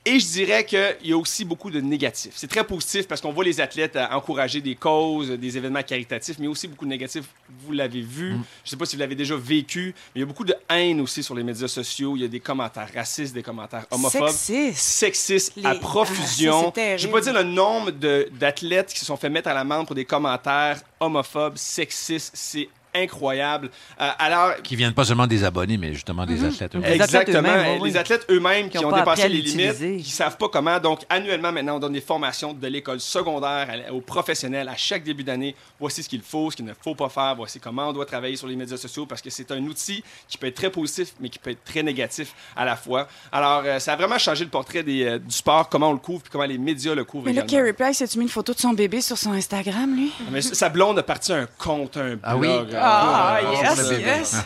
Et 0.04 0.20
je 0.20 0.26
dirais 0.26 0.64
qu'il 0.64 0.96
y 1.04 1.12
a 1.12 1.16
aussi 1.18 1.44
beaucoup 1.44 1.70
de 1.70 1.80
négatifs. 1.80 2.32
C'est 2.36 2.46
très 2.48 2.64
positif 2.64 3.06
parce 3.06 3.20
qu'on 3.20 3.32
voit 3.32 3.44
les 3.44 3.60
athlètes 3.60 3.98
encourager 4.10 4.60
des 4.60 4.74
causes, 4.74 5.30
des 5.30 5.56
événements 5.58 5.82
caritatifs, 5.82 6.36
mais 6.38 6.46
aussi 6.46 6.66
beaucoup 6.68 6.84
de 6.86 6.90
négatifs. 6.90 7.24
Vous 7.66 7.72
l'avez 7.72 8.00
vu. 8.00 8.30
Je 8.30 8.34
ne 8.36 8.40
sais 8.64 8.76
pas 8.76 8.86
si 8.86 8.96
vous 8.96 9.00
l'avez 9.00 9.14
déjà 9.16 9.36
vécu, 9.36 9.94
mais 10.14 10.16
il 10.16 10.20
y 10.20 10.22
a 10.22 10.26
beaucoup 10.26 10.44
de 10.44 10.54
haine 10.70 11.00
aussi 11.00 11.22
sur 11.22 11.34
les 11.34 11.42
médias 11.42 11.68
sociaux. 11.68 12.16
Il 12.16 12.22
y 12.22 12.24
a 12.24 12.28
des 12.28 12.40
commentaires 12.40 12.88
racistes, 12.94 13.34
des 13.34 13.42
commentaires 13.42 13.84
homophobes. 13.90 14.28
Sexistes. 14.30 14.78
Sexistes 14.78 15.52
à 15.58 15.60
Les- 15.60 15.66
Ah, 15.66 15.74
profusion. 15.80 16.70
terrible. 16.70 16.98
je 17.00 17.06
ne 17.06 17.12
vais 17.12 17.18
pas 17.18 17.24
dire 17.24 17.34
le 17.34 17.42
nombre 17.42 17.90
d'athlètes 17.90 18.92
qui 18.92 19.00
se 19.00 19.04
sont 19.06 19.16
fait 19.16 19.28
mettre 19.30 19.48
à 19.48 19.54
l'amende 19.54 19.86
pour 19.86 19.94
des 19.96 20.04
commentaires 20.04 20.80
homophobes, 21.00 21.56
sexistes. 21.56 22.30
C'est 22.34 22.68
incroyable. 23.02 23.70
Euh, 24.00 24.08
alors, 24.18 24.54
Qui 24.62 24.76
viennent 24.76 24.94
pas 24.94 25.04
seulement 25.04 25.26
des 25.26 25.44
abonnés, 25.44 25.76
mais 25.76 25.92
justement 25.94 26.26
des 26.26 26.44
athlètes 26.44 26.76
eux-mêmes. 26.76 26.92
Exactement. 26.92 27.42
Les 27.74 27.80
oui. 27.80 27.96
athlètes 27.96 28.26
eux-mêmes 28.30 28.68
qui, 28.68 28.78
Qui 28.78 28.84
ont 28.84 28.92
dépassé 28.92 29.28
les 29.28 29.40
limites, 29.40 30.02
qui 30.02 30.10
savent 30.10 30.36
pas 30.36 30.48
comment. 30.48 30.78
Donc, 30.78 31.00
annuellement, 31.08 31.52
maintenant, 31.52 31.76
on 31.76 31.80
donne 31.80 31.92
des 31.92 32.00
formations 32.00 32.52
de 32.52 32.66
l'école 32.66 33.00
secondaire 33.00 33.68
aux 33.92 34.00
professionnels 34.00 34.68
à 34.68 34.76
chaque 34.76 35.04
début 35.04 35.24
d'année. 35.24 35.54
Voici 35.80 36.02
ce 36.02 36.08
qu'il 36.08 36.22
faut, 36.22 36.50
ce 36.50 36.56
qu'il 36.56 36.64
ne 36.64 36.74
faut 36.74 36.94
pas 36.94 37.08
faire. 37.08 37.34
Voici 37.36 37.60
comment 37.60 37.88
on 37.88 37.92
doit 37.92 38.06
travailler 38.06 38.36
sur 38.36 38.46
les 38.46 38.56
médias 38.56 38.76
sociaux 38.76 39.06
parce 39.06 39.22
que 39.22 39.30
c'est 39.30 39.50
un 39.50 39.62
outil 39.64 40.02
qui 40.28 40.38
peut 40.38 40.46
être 40.46 40.56
très 40.56 40.70
positif, 40.70 41.14
mais 41.20 41.28
qui 41.28 41.38
peut 41.38 41.50
être 41.50 41.64
très 41.64 41.82
négatif 41.82 42.34
à 42.56 42.64
la 42.64 42.76
fois. 42.76 43.08
Alors, 43.32 43.62
euh, 43.64 43.78
ça 43.78 43.92
a 43.92 43.96
vraiment 43.96 44.18
changé 44.18 44.44
le 44.44 44.50
portrait 44.50 44.82
des, 44.82 45.04
euh, 45.04 45.18
du 45.18 45.34
sport, 45.34 45.68
comment 45.68 45.90
on 45.90 45.92
le 45.92 45.98
couvre, 45.98 46.22
puis 46.22 46.30
comment 46.30 46.44
les 46.44 46.58
médias 46.58 46.94
le 46.94 47.04
couvrent 47.04 47.26
Mais 47.26 47.32
là. 47.32 47.42
Carey 47.42 47.72
Price, 47.72 48.02
as-tu 48.02 48.18
mis 48.18 48.24
une 48.24 48.30
photo 48.30 48.52
de 48.52 48.58
son 48.58 48.72
bébé 48.72 49.00
sur 49.00 49.16
son 49.18 49.32
Instagram, 49.32 49.94
lui? 49.94 50.12
Mais 50.30 50.42
sa 50.42 50.68
blonde 50.68 50.98
a 50.98 51.02
parti 51.02 51.32
un 51.32 51.46
compte, 51.58 51.96
un 51.96 52.16
blog. 52.16 52.20
Ah 52.24 52.36
oui? 52.36 52.48
Ah, 52.90 53.38
euh, 53.42 53.52
yes, 53.52 53.90
yes. 54.00 54.36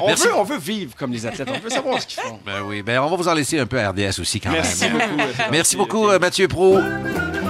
On 0.00 0.14
veut, 0.14 0.34
on 0.34 0.42
veut 0.44 0.58
vivre 0.58 0.94
comme 0.96 1.12
les 1.12 1.24
athlètes. 1.26 1.48
On 1.54 1.58
veut 1.58 1.70
savoir 1.70 2.00
ce 2.00 2.06
qu'ils 2.06 2.20
font. 2.22 2.38
Ben 2.44 2.62
oui, 2.64 2.82
ben 2.82 3.00
on 3.00 3.08
va 3.10 3.16
vous 3.16 3.28
en 3.28 3.34
laisser 3.34 3.58
un 3.58 3.66
peu 3.66 3.80
à 3.80 3.90
RDS 3.90 4.20
aussi 4.20 4.40
quand 4.40 4.50
Merci 4.50 4.84
même. 4.84 4.92
beaucoup. 5.16 5.30
Merci 5.50 5.76
beaucoup, 5.76 6.08
euh, 6.08 6.18
Mathieu 6.18 6.48
Pro. 6.48 6.78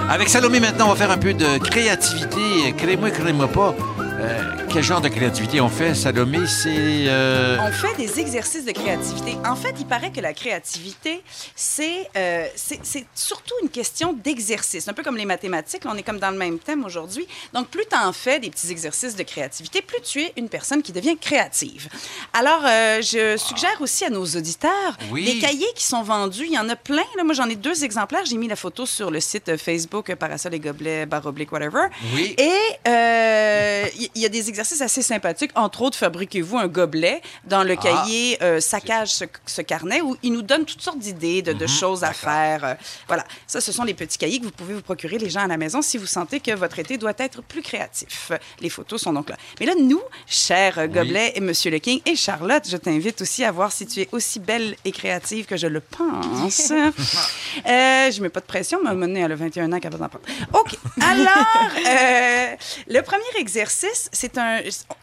Avec 0.09 0.29
Salomé, 0.29 0.59
maintenant, 0.59 0.85
on 0.87 0.89
va 0.91 0.95
faire 0.95 1.11
un 1.11 1.17
peu 1.17 1.33
de 1.33 1.57
créativité. 1.57 2.73
Crée-moi, 2.77 3.11
crée-moi 3.11 3.47
pas. 3.47 3.75
Euh, 3.99 4.41
quel 4.69 4.83
genre 4.83 5.01
de 5.01 5.07
créativité 5.07 5.61
on 5.61 5.69
fait, 5.69 5.95
Salomé? 5.95 6.45
C'est. 6.45 6.69
euh, 7.07 7.57
On 7.61 7.71
fait 7.71 7.95
des 7.97 8.19
exercices 8.19 8.65
de 8.65 8.71
créativité. 8.71 9.35
En 9.45 9.55
fait, 9.55 9.73
il 9.79 9.85
paraît 9.85 10.11
que 10.11 10.19
la 10.19 10.33
créativité, 10.33 11.23
c'est 11.55 12.07
euh, 12.17 12.47
c'est 12.55 13.05
surtout 13.15 13.53
une 13.63 13.69
question 13.69 14.13
d'exercice. 14.13 14.87
Un 14.87 14.93
peu 14.93 15.03
comme 15.03 15.15
les 15.17 15.25
mathématiques, 15.25 15.83
on 15.85 15.95
est 15.95 16.03
comme 16.03 16.19
dans 16.19 16.31
le 16.31 16.37
même 16.37 16.59
thème 16.59 16.83
aujourd'hui. 16.85 17.27
Donc, 17.53 17.67
plus 17.69 17.85
tu 17.89 17.97
en 17.97 18.11
fais 18.11 18.39
des 18.39 18.49
petits 18.49 18.69
exercices 18.69 19.15
de 19.15 19.23
créativité, 19.23 19.81
plus 19.81 20.01
tu 20.01 20.21
es 20.21 20.33
une 20.37 20.49
personne 20.49 20.81
qui 20.83 20.91
devient 20.91 21.17
créative. 21.17 21.87
Alors, 22.33 22.61
euh, 22.65 23.01
je 23.01 23.37
suggère 23.37 23.79
aussi 23.81 24.03
à 24.05 24.09
nos 24.09 24.25
auditeurs 24.25 24.97
Oui. 25.11 25.25
des 25.25 25.39
cahiers 25.39 25.71
qui 25.75 25.85
sont 25.85 26.03
vendus. 26.03 26.45
Il 26.45 26.53
y 26.53 26.59
en 26.59 26.67
a 26.69 26.75
plein. 26.75 27.03
Là. 27.15 27.23
Moi, 27.23 27.33
j'en 27.33 27.49
ai 27.49 27.55
deux 27.55 27.83
exemplaires. 27.83 28.25
J'ai 28.25 28.37
mis 28.37 28.47
la 28.47 28.55
photo 28.57 28.85
sur 28.85 29.11
le 29.11 29.19
site 29.21 29.55
Facebook 29.57 30.13
Parasol 30.15 30.53
et 30.55 30.59
Gobelets, 30.59 31.05
barre 31.05 31.25
oblique, 31.25 31.51
whatever. 31.51 31.87
Oui. 32.13 32.35
Et 32.37 32.51
euh, 32.87 33.85
il 33.97 34.09
il 34.15 34.21
y, 34.23 34.25
a 34.25 34.29
des 34.29 34.49
exercices 34.49 34.56
assez 34.59 35.01
sympathiques. 35.01 35.51
Entre 35.55 35.81
autres, 35.81 35.97
fabriquez-vous 35.97 36.57
un 36.57 36.67
gobelet 36.67 37.21
dans 37.45 37.63
le 37.63 37.73
Ah. 37.73 37.81
cahier 37.81 38.37
euh, 38.41 38.59
Saccage 38.59 39.09
ce, 39.09 39.25
ce 39.45 39.61
carnet 39.61 40.01
où 40.01 40.15
il 40.23 40.33
nous 40.33 40.41
donne 40.41 40.65
toutes 40.65 40.81
sortes 40.81 40.99
d'idées, 40.99 41.41
de, 41.41 41.53
de 41.53 41.65
Mhm, 41.65 41.67
choses 41.69 42.03
à 42.03 42.13
faire. 42.13 42.63
Euh, 42.63 42.73
voilà. 43.07 43.23
Ça, 43.45 43.61
ce 43.61 43.71
sont 43.71 43.83
les 43.83 43.93
petits 43.93 44.17
cahiers 44.17 44.39
que 44.39 44.45
vous 44.45 44.51
pouvez 44.51 44.73
vous 44.73 44.81
procurer, 44.81 45.17
les 45.17 45.29
gens 45.29 45.41
à 45.41 45.47
la 45.47 45.57
maison, 45.57 45.81
si 45.81 45.97
vous 45.97 46.05
sentez 46.05 46.39
que 46.39 46.51
votre 46.55 46.79
été 46.79 46.97
doit 46.97 47.13
être 47.17 47.41
plus 47.41 47.61
créatif. 47.61 48.31
Les 48.59 48.69
photos 48.69 49.01
sont 49.01 49.13
donc 49.13 49.29
là. 49.29 49.37
Mais 49.59 49.65
là, 49.65 49.73
nous, 49.79 50.01
chers 50.27 50.79
euh, 50.79 50.87
Gobelet 50.87 51.33
et 51.35 51.41
Monsieur 51.41 51.71
le 51.71 51.79
King 51.79 52.01
et 52.05 52.15
Charlotte, 52.15 52.63
je 52.69 52.77
t'invite 52.77 53.21
aussi 53.21 53.43
à 53.43 53.51
voir 53.51 53.71
si 53.71 53.85
tu 53.85 54.01
es 54.01 54.09
aussi 54.11 54.39
belle 54.39 54.75
et 54.85 54.91
créative 54.91 55.45
que 55.45 55.57
je 55.57 55.67
le 55.67 55.81
pense. 55.81 56.71
euh, 57.67 58.11
je 58.11 58.21
mets 58.21 58.29
pas 58.29 58.39
de 58.39 58.45
pression, 58.45 58.79
mais 58.81 58.89
à 58.89 58.91
un 58.91 58.95
moment 58.95 59.07
donné, 59.07 59.21
elle 59.21 59.31
a 59.31 59.35
21 59.35 59.71
ans, 59.73 59.77
d'en 59.79 59.89
prendre. 60.09 60.19
OK. 60.53 60.75
Alors, 61.01 61.71
euh, 61.87 62.55
le 62.87 63.01
premier 63.01 63.23
exercice, 63.39 64.09
c'est 64.11 64.37
un. 64.37 64.46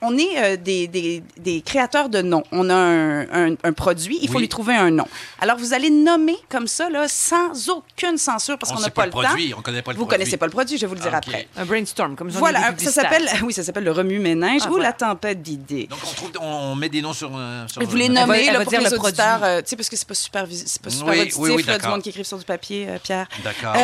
On 0.00 0.16
est 0.18 0.38
euh, 0.38 0.56
des, 0.56 0.86
des- 0.88 1.22
des 1.38 1.60
créateurs 1.62 2.08
de 2.08 2.20
noms. 2.22 2.42
On 2.52 2.68
a 2.70 2.74
un, 2.74 3.22
un- 3.52 3.56
un 3.62 3.72
produit, 3.72 4.18
il 4.22 4.28
faut 4.28 4.34
Oui. 4.36 4.42
lui 4.42 4.48
trouver 4.48 4.74
un 4.74 4.90
nom. 4.90 5.06
Alors, 5.40 5.56
vous 5.56 5.72
allez 5.72 5.90
nommer 5.90 6.36
comme 6.48 6.66
ça, 6.66 6.88
là, 6.90 7.06
sans 7.08 7.68
aucune 7.70 8.18
censure, 8.18 8.58
parce 8.58 8.72
On 8.72 8.76
qu'on 8.76 8.80
n'a 8.82 8.90
pas 8.90 9.02
pas, 9.02 9.06
le 9.06 9.12
le 9.12 9.26
produit, 9.28 9.50
temps. 9.50 9.56
on 9.58 9.62
connaît 9.62 9.82
pas 9.82 9.92
le 9.92 9.96
Vous 9.98 10.04
produit. 10.04 10.18
connaissez 10.18 10.36
pas 10.36 10.46
le 10.46 10.52
produit, 10.52 10.76
je 10.76 10.82
vais 10.82 10.86
vous 10.86 10.94
le 10.94 11.00
dire 11.00 11.10
Ah, 11.14 11.18
après. 11.18 11.48
Un 11.56 11.64
brainstorm, 11.64 12.16
comme 12.16 12.30
ça. 12.30 12.38
Voilà, 12.38 12.74
ça 12.78 12.90
s'appelle, 12.90 13.28
oui, 13.42 13.52
ça 13.52 13.62
s'appelle 13.62 13.84
le 13.84 13.92
remue-ménage 13.92 14.62
Ah, 14.64 14.68
ou 14.68 14.72
voilà. 14.72 14.88
la 14.88 14.92
tempête 14.92 15.42
d'idées. 15.42 15.86
Donc, 15.86 15.98
on, 16.02 16.14
trouve, 16.14 16.30
on, 16.40 16.74
met 16.74 16.88
des 16.88 17.02
noms 17.02 17.12
sur. 17.12 17.30
euh, 17.36 17.66
sur 17.68 17.82
Vous 17.82 17.96
les 17.96 18.08
nommez 18.08 18.46
là, 18.50 18.60
pour 18.60 18.70
dire 18.70 18.80
les 18.80 18.90
le 18.90 18.98
auditeurs, 18.98 19.38
produit. 19.38 19.48
euh, 19.56 19.62
tu 19.62 19.68
sais, 19.68 19.76
parce 19.76 19.88
que 19.88 19.96
c'est 19.96 20.08
pas 20.08 20.14
super, 20.14 20.44
pas 20.46 20.50
super 20.90 21.06
Oui, 21.08 21.20
auditif, 21.20 21.38
oui, 21.38 21.50
oui, 21.56 21.62
là, 21.64 21.78
du 21.78 21.86
monde 21.86 22.02
qui 22.02 22.08
écrive 22.10 22.24
sur 22.24 22.38
du 22.38 22.44
papier, 22.44 22.86
euh, 22.88 22.98
Pierre. 23.02 23.26
D'accord. 23.42 23.74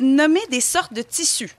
Nommer 0.00 0.40
des 0.50 0.60
sortes 0.60 0.92
de 0.92 1.02
tissus. 1.02 1.50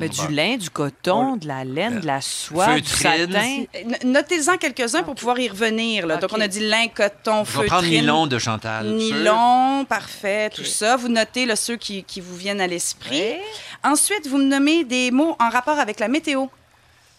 Mais 0.00 0.08
du 0.08 0.28
lin, 0.28 0.56
du 0.56 0.70
coton, 0.70 1.36
de 1.36 1.48
la 1.48 1.64
laine, 1.64 2.00
de 2.00 2.06
la 2.06 2.20
soie, 2.20 2.80
du 2.80 2.88
satin. 2.88 3.64
Notez-en 4.04 4.56
quelques-uns 4.58 5.02
pour 5.02 5.14
pouvoir 5.14 5.38
y 5.38 5.48
revenir. 5.48 6.06
Là. 6.06 6.16
Donc, 6.16 6.30
on 6.32 6.40
a 6.40 6.48
dit 6.48 6.60
lin, 6.60 6.86
coton, 6.88 7.44
Je 7.44 7.60
vais 7.60 7.66
prendre 7.66 7.86
nylon 7.88 8.26
de 8.26 8.38
Chantal. 8.38 8.86
Nylon, 8.94 9.84
parfait, 9.84 10.50
tout 10.50 10.64
ça. 10.64 10.96
Vous 10.96 11.08
notez 11.08 11.46
là, 11.46 11.56
ceux 11.56 11.76
qui, 11.76 12.04
qui 12.04 12.20
vous 12.20 12.36
viennent 12.36 12.60
à 12.60 12.66
l'esprit. 12.66 13.34
Ensuite, 13.82 14.26
vous 14.26 14.38
me 14.38 14.44
nommez 14.44 14.84
des 14.84 15.10
mots 15.10 15.36
en 15.40 15.48
rapport 15.48 15.78
avec 15.78 16.00
la 16.00 16.08
météo. 16.08 16.46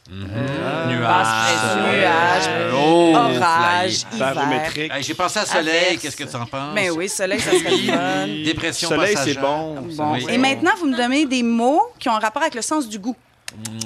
Nuage. 0.09 0.87
Nuage, 0.87 2.73
Oh, 2.73 3.13
orage, 3.15 4.05
hiver. 4.13 4.71
Hey, 4.95 5.03
J'ai 5.03 5.13
pensé 5.13 5.39
à 5.39 5.45
soleil. 5.45 5.67
Averse. 5.87 6.01
Qu'est-ce 6.01 6.15
que 6.15 6.23
tu 6.23 6.35
en 6.35 6.45
penses? 6.45 6.71
Mais 6.73 6.89
oui, 6.89 7.09
soleil, 7.09 7.39
ça 7.39 7.51
serait 7.51 7.77
fun. 7.77 8.27
Dépression 8.45 8.89
Soleil, 8.89 9.13
passagère. 9.15 9.33
c'est 9.35 9.41
bon. 9.41 9.81
Bon. 9.81 10.13
Oui. 10.13 10.25
Et 10.29 10.37
maintenant, 10.37 10.71
vous 10.79 10.87
me 10.87 10.95
donnez 10.95 11.25
des 11.25 11.43
mots 11.43 11.81
qui 11.99 12.07
ont 12.09 12.13
un 12.13 12.19
rapport 12.19 12.41
avec 12.41 12.55
le 12.55 12.61
sens 12.61 12.87
du 12.87 12.99
goût. 12.99 13.15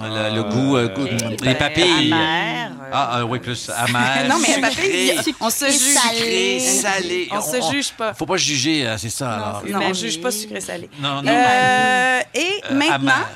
Le, 0.01 0.35
le 0.35 0.43
goût, 0.43 0.75
euh, 0.75 0.87
goût- 0.89 1.07
les 1.43 1.55
papilles. 1.55 2.11
Amer. 2.11 2.71
Ah, 2.91 3.09
ah, 3.13 3.25
oui, 3.25 3.39
plus 3.39 3.69
amer. 3.69 4.25
non, 4.29 4.35
mais 4.39 4.47
sucré, 4.55 4.61
papilles, 4.61 5.35
on 5.39 5.49
se 5.49 5.65
juge. 5.65 5.75
sucré, 5.97 6.59
salé. 6.59 7.29
On 7.31 7.41
se 7.41 7.71
juge 7.71 7.91
pas. 7.93 8.13
Faut 8.13 8.25
pas 8.25 8.37
juger, 8.37 8.93
c'est 8.97 9.09
ça. 9.09 9.31
alors. 9.31 9.63
Non, 9.69 9.79
on 9.89 9.93
juge 9.93 10.19
pas 10.19 10.31
sucré-salé. 10.31 10.89
Non, 10.99 11.21
non. 11.21 11.31
Euh, 11.31 12.19
et 12.33 12.61
Euh, 12.69 12.73
maintenant, 12.75 12.95
amer. 13.11 13.29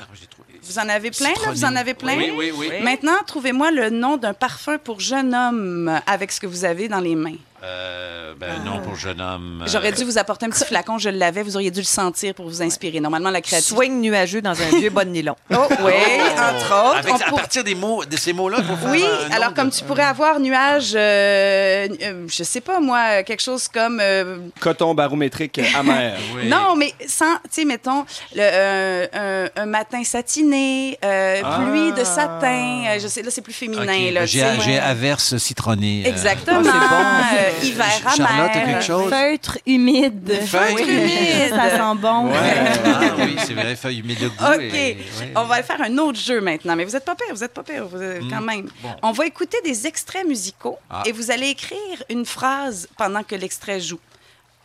Vous 0.68 0.78
en 0.78 0.88
avez 0.88 1.10
plein, 1.10 1.28
là? 1.28 1.52
Vous 1.52 1.64
en 1.64 1.76
avez 1.76 1.94
plein? 1.94 2.16
Oui, 2.16 2.32
oui, 2.36 2.52
oui. 2.56 2.68
Maintenant, 2.82 3.16
trouvez-moi 3.26 3.70
le 3.70 3.90
nom 3.90 4.16
d'un 4.16 4.34
parfum 4.34 4.78
pour 4.78 5.00
jeune 5.00 5.34
homme 5.34 6.00
avec 6.06 6.32
ce 6.32 6.40
que 6.40 6.46
vous 6.46 6.64
avez 6.64 6.88
dans 6.88 7.00
les 7.00 7.14
mains. 7.14 7.36
Euh, 7.62 8.34
ben 8.38 8.62
non, 8.64 8.80
pour 8.80 8.96
jeune 8.96 9.20
homme. 9.20 9.62
euh, 9.62 9.66
J'aurais 9.70 9.92
dû 9.92 10.04
vous 10.04 10.18
apporter 10.18 10.46
un 10.46 10.50
petit 10.50 10.64
flacon, 10.64 10.98
je 10.98 11.08
l'avais, 11.08 11.42
vous 11.42 11.56
auriez 11.56 11.70
dû 11.70 11.80
le 11.80 11.84
sentir 11.86 12.34
pour 12.34 12.46
vous 12.46 12.62
inspirer. 12.62 13.00
Normalement, 13.00 13.30
la 13.30 13.40
créativité. 13.40 13.74
Swing 13.76 14.00
nuageux 14.00 14.42
dans 14.42 14.60
un 14.60 14.78
vieux 14.78 14.90
bas 14.90 15.04
de 15.04 15.10
nylon. 15.10 15.34
Oh, 15.52 15.56
oui, 15.84 15.92
entre 16.38 16.88
autres. 16.90 16.96
Avec, 16.98 17.12
On 17.12 17.16
à 17.16 17.24
pour- 17.28 17.38
partir 17.38 17.64
des 17.64 17.74
mots, 17.74 18.04
de 18.04 18.16
ces 18.16 18.32
mots-là, 18.32 18.58
Oui, 18.88 19.02
un 19.04 19.32
alors 19.34 19.50
nom 19.50 19.54
comme 19.56 19.68
de- 19.70 19.74
tu 19.74 19.84
pourrais 19.84 20.04
avoir 20.04 20.38
nuage, 20.40 20.92
euh, 20.94 21.88
euh, 22.02 22.26
je 22.28 22.42
sais 22.42 22.60
pas 22.60 22.80
moi, 22.80 23.22
quelque 23.22 23.42
chose 23.42 23.68
comme 23.68 24.00
euh, 24.02 24.38
Coton 24.60 24.94
barométrique 24.94 25.60
amer. 25.74 26.16
Non, 26.44 26.76
mais 26.76 26.92
sans, 27.06 27.34
tu 27.36 27.40
sais, 27.50 27.64
mettons, 27.64 28.04
le, 28.34 28.40
euh, 28.42 29.46
un, 29.56 29.62
un 29.62 29.66
matin 29.66 30.02
satiné, 30.04 30.98
euh, 31.04 31.40
Ah. 31.44 31.60
pluie 31.60 31.92
de 31.92 32.04
satin. 32.04 32.84
euh, 32.88 32.98
je 33.00 33.08
sais, 33.08 33.22
là, 33.22 33.30
c'est 33.30 33.40
plus 33.42 33.52
féminin. 33.52 34.10
Là, 34.12 34.26
J'ai 34.26 34.78
averse 34.78 35.36
citronnée. 35.38 36.06
Exactement. 36.06 36.60
Oh, 36.64 36.64
c'est 36.64 36.72
bon. 36.72 37.45
Euh, 37.46 37.64
hiver 37.64 37.86
Charlotte, 38.02 38.20
amer. 38.30 38.50
t'as 38.52 38.60
quelque 38.64 38.82
chose? 38.84 39.10
Feutre 39.10 39.58
humide. 39.66 40.40
Feutre 40.46 40.80
humide. 40.88 41.50
Ça 41.50 41.70
sent 41.70 41.98
bon. 42.00 42.30
Ah 42.34 43.14
oui, 43.18 43.36
c'est 43.46 43.54
vrai, 43.54 43.76
feuille 43.76 44.00
humide 44.00 44.18
de 44.20 44.28
goût. 44.28 44.34
OK. 44.44 44.60
et- 44.60 44.96
ouais. 45.20 45.32
On 45.36 45.44
va 45.44 45.62
faire 45.62 45.80
un 45.82 45.98
autre 45.98 46.18
jeu 46.18 46.40
maintenant. 46.40 46.74
Mais 46.76 46.84
vous 46.84 46.96
êtes 46.96 47.04
pas 47.04 47.14
pire, 47.14 47.34
vous 47.34 47.44
êtes 47.44 47.54
pas 47.54 47.62
pire, 47.62 47.86
vous 47.86 48.00
êtes- 48.02 48.22
quand 48.30 48.40
Mm. 48.40 48.44
même. 48.46 48.68
Bon. 48.82 48.90
On 49.02 49.12
va 49.12 49.26
écouter 49.26 49.58
des 49.64 49.86
extraits 49.86 50.26
musicaux 50.26 50.78
Ah. 50.90 51.02
et 51.06 51.12
vous 51.12 51.30
allez 51.30 51.48
écrire 51.48 52.02
une 52.10 52.24
phrase 52.26 52.88
pendant 52.96 53.22
que 53.22 53.34
l'extrait 53.34 53.80
joue. 53.80 54.00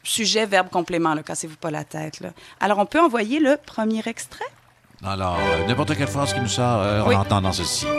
Sujet, 0.04 0.46
verbe, 0.48 0.70
complément, 0.70 1.14
là, 1.14 1.22
cassez-vous 1.22 1.58
pas 1.58 1.70
la 1.72 1.84
tête. 1.84 2.22
Là. 2.22 2.30
Alors, 2.60 2.80
on 2.80 2.86
peut 2.88 3.00
envoyer 3.00 3.40
le 3.40 3.58
premier 3.64 4.02
extrait? 4.08 4.46
Alors, 5.06 5.38
euh, 5.40 5.68
n'importe 5.68 5.96
quelle 5.96 6.08
phrase 6.08 6.34
qui 6.34 6.40
nous 6.40 6.48
sort, 6.48 6.82
euh, 6.82 7.02
on 7.06 7.10
Oui. 7.10 7.16
entend 7.16 7.40
dans 7.42 7.52
ceci. 7.52 7.86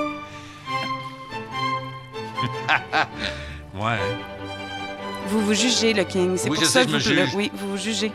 ouais. 3.75 3.99
Vous 5.28 5.40
vous 5.40 5.55
jugez, 5.55 5.93
le 5.94 6.05
King. 6.05 6.36
C'est 6.36 6.49
Oui, 6.51 6.57
pour 6.57 6.65
je 6.65 6.70
ça 6.70 6.81
sais, 6.81 6.86
que 6.86 6.93
je 6.93 6.97
me 6.97 7.01
vous, 7.03 7.09
le- 7.20 7.27
juge. 7.27 7.35
oui, 7.35 7.51
vous 7.55 7.70
vous 7.70 7.77
jugez. 7.77 8.12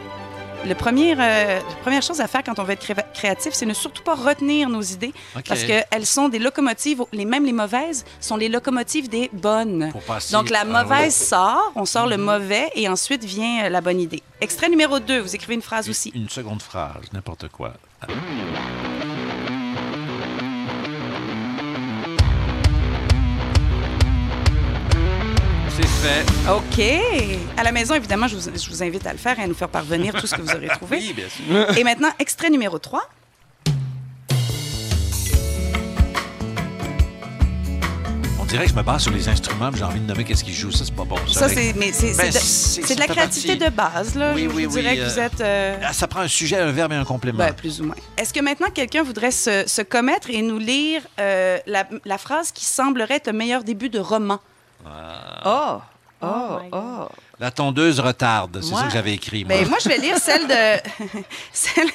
Le 0.66 0.74
premier, 0.74 1.14
euh, 1.14 1.60
la 1.60 1.76
première 1.84 2.02
chose 2.02 2.20
à 2.20 2.28
faire 2.28 2.42
quand 2.44 2.58
on 2.60 2.64
veut 2.64 2.74
être 2.74 2.82
cré- 2.82 2.96
créatif, 3.14 3.54
c'est 3.54 3.66
ne 3.68 3.74
surtout 3.76 4.02
pas 4.04 4.16
retenir 4.16 4.70
nos 4.70 4.82
idées 4.82 5.14
OK. 5.36 5.44
parce 5.48 5.64
qu'elles 5.64 6.06
sont 6.06 6.30
des 6.30 6.40
locomotives, 6.40 7.04
les 7.14 7.26
mêmes 7.26 7.46
les 7.46 7.54
mauvaises 7.54 8.04
sont 8.20 8.36
les 8.38 8.50
locomotives 8.50 9.08
des 9.08 9.30
bonnes. 9.34 9.92
Donc 10.32 10.50
la 10.50 10.66
mauvaise 10.66 11.16
sort, 11.16 11.72
on 11.76 11.86
sort 11.86 12.08
le 12.08 12.18
mauvais 12.18 12.70
et 12.76 12.90
ensuite 12.90 13.24
vient 13.24 13.66
euh, 13.66 13.70
la 13.70 13.82
bonne 13.82 14.00
idée. 14.02 14.24
Extrait 14.42 14.68
numéro 14.68 15.00
2, 15.00 15.20
vous 15.20 15.36
écrivez 15.36 15.54
une 15.54 15.62
phrase 15.62 15.90
aussi. 15.90 16.12
Une 16.16 16.28
seconde 16.30 16.62
phrase, 16.62 17.04
n'importe 17.14 17.48
quoi. 17.50 17.74
C'est 25.78 25.86
fait. 25.88 26.26
OK. 26.52 27.48
À 27.58 27.64
la 27.64 27.72
maison, 27.72 27.94
évidemment, 27.94 28.28
je 28.28 28.36
vous, 28.36 28.50
je 28.56 28.70
vous 28.70 28.82
invite 28.84 29.06
à 29.06 29.12
le 29.12 29.20
faire 29.20 29.38
et 29.40 29.44
à 29.44 29.48
nous 29.48 29.54
faire 29.54 29.70
parvenir 29.70 30.14
tout 30.14 30.26
ce 30.26 30.36
que 30.36 30.42
vous 30.42 30.50
aurez 30.52 30.68
trouvé. 30.76 30.98
Oui, 30.98 31.14
bien 31.14 31.28
sûr. 31.30 31.78
Et 31.78 31.84
maintenant, 31.84 32.10
extrait 32.20 32.50
numéro 32.50 32.80
3. 32.80 33.08
On 38.40 38.46
dirait 38.46 38.64
que 38.64 38.72
je 38.72 38.76
me 38.76 38.82
base 38.82 39.04
sur 39.04 39.12
les 39.12 39.28
instruments, 39.28 39.70
puis 39.70 39.80
j'ai 39.80 39.84
envie 39.86 40.00
de 40.00 40.06
nommer 40.08 40.24
qu'est-ce 40.24 40.44
qu'ils 40.44 40.54
jouent. 40.54 40.72
Ça, 40.72 40.86
c'est 40.86 40.96
pas 40.96 41.04
bon. 41.04 41.18
Ça, 41.28 41.46
avec- 41.46 41.58
c'est 41.58 41.74
mais 41.78 41.92
c'est 41.92 42.16
Ben, 42.16 42.32
c'est 42.32 42.96
de, 42.96 43.00
la 43.00 43.06
ça 43.08 43.14
créativité 43.14 43.58
partie. 43.58 43.72
de 43.72 43.76
base. 43.76 44.16
Là. 44.16 44.32
Oui, 44.34 44.44
je 44.44 44.48
oui, 44.56 44.66
vous 44.66 44.76
oui, 44.78 44.82
dirais 44.82 44.96
que 44.96 45.02
euh, 45.02 45.10
vous 45.10 45.20
êtes... 45.20 45.42
euh, 45.42 45.78
Ah, 45.84 45.92
Ça 45.94 46.08
prend 46.08 46.22
un 46.22 46.28
sujet, 46.30 46.58
un 46.58 46.72
verbe 46.72 46.94
et 46.94 46.96
un 46.96 47.04
complément. 47.04 47.40
ben, 47.40 47.54
plus 47.54 47.82
ou 47.82 47.86
moins. 47.86 47.96
Est-ce 48.18 48.34
que 48.34 48.40
maintenant, 48.40 48.68
quelqu'un 48.74 49.04
voudrait 49.04 49.32
se, 49.32 49.66
se 49.68 49.82
commettre 49.82 50.30
et 50.30 50.42
nous 50.42 50.60
lire 50.60 51.02
euh, 51.20 51.58
la, 51.68 51.86
la 52.06 52.18
phrase 52.18 52.52
qui 52.52 52.64
semblerait 52.66 53.16
être 53.16 53.28
le 53.28 53.34
meilleur 53.34 53.64
début 53.64 53.90
de 53.90 54.00
roman? 54.00 54.40
Oh! 55.46 55.82
Oh, 56.20 56.60
oh. 56.72 57.08
La 57.40 57.52
tondeuse 57.52 58.00
retarde, 58.00 58.60
c'est 58.64 58.74
ça 58.74 58.86
que 58.86 58.92
j'avais 58.92 59.14
écrit. 59.14 59.46
Moi. 59.46 59.56
Ben, 59.56 59.70
moi, 59.70 59.78
je 59.84 59.88
vais 59.88 59.98
lire 60.00 60.18
celle 60.18 60.48
de, 60.48 60.54
celle, 61.54 61.90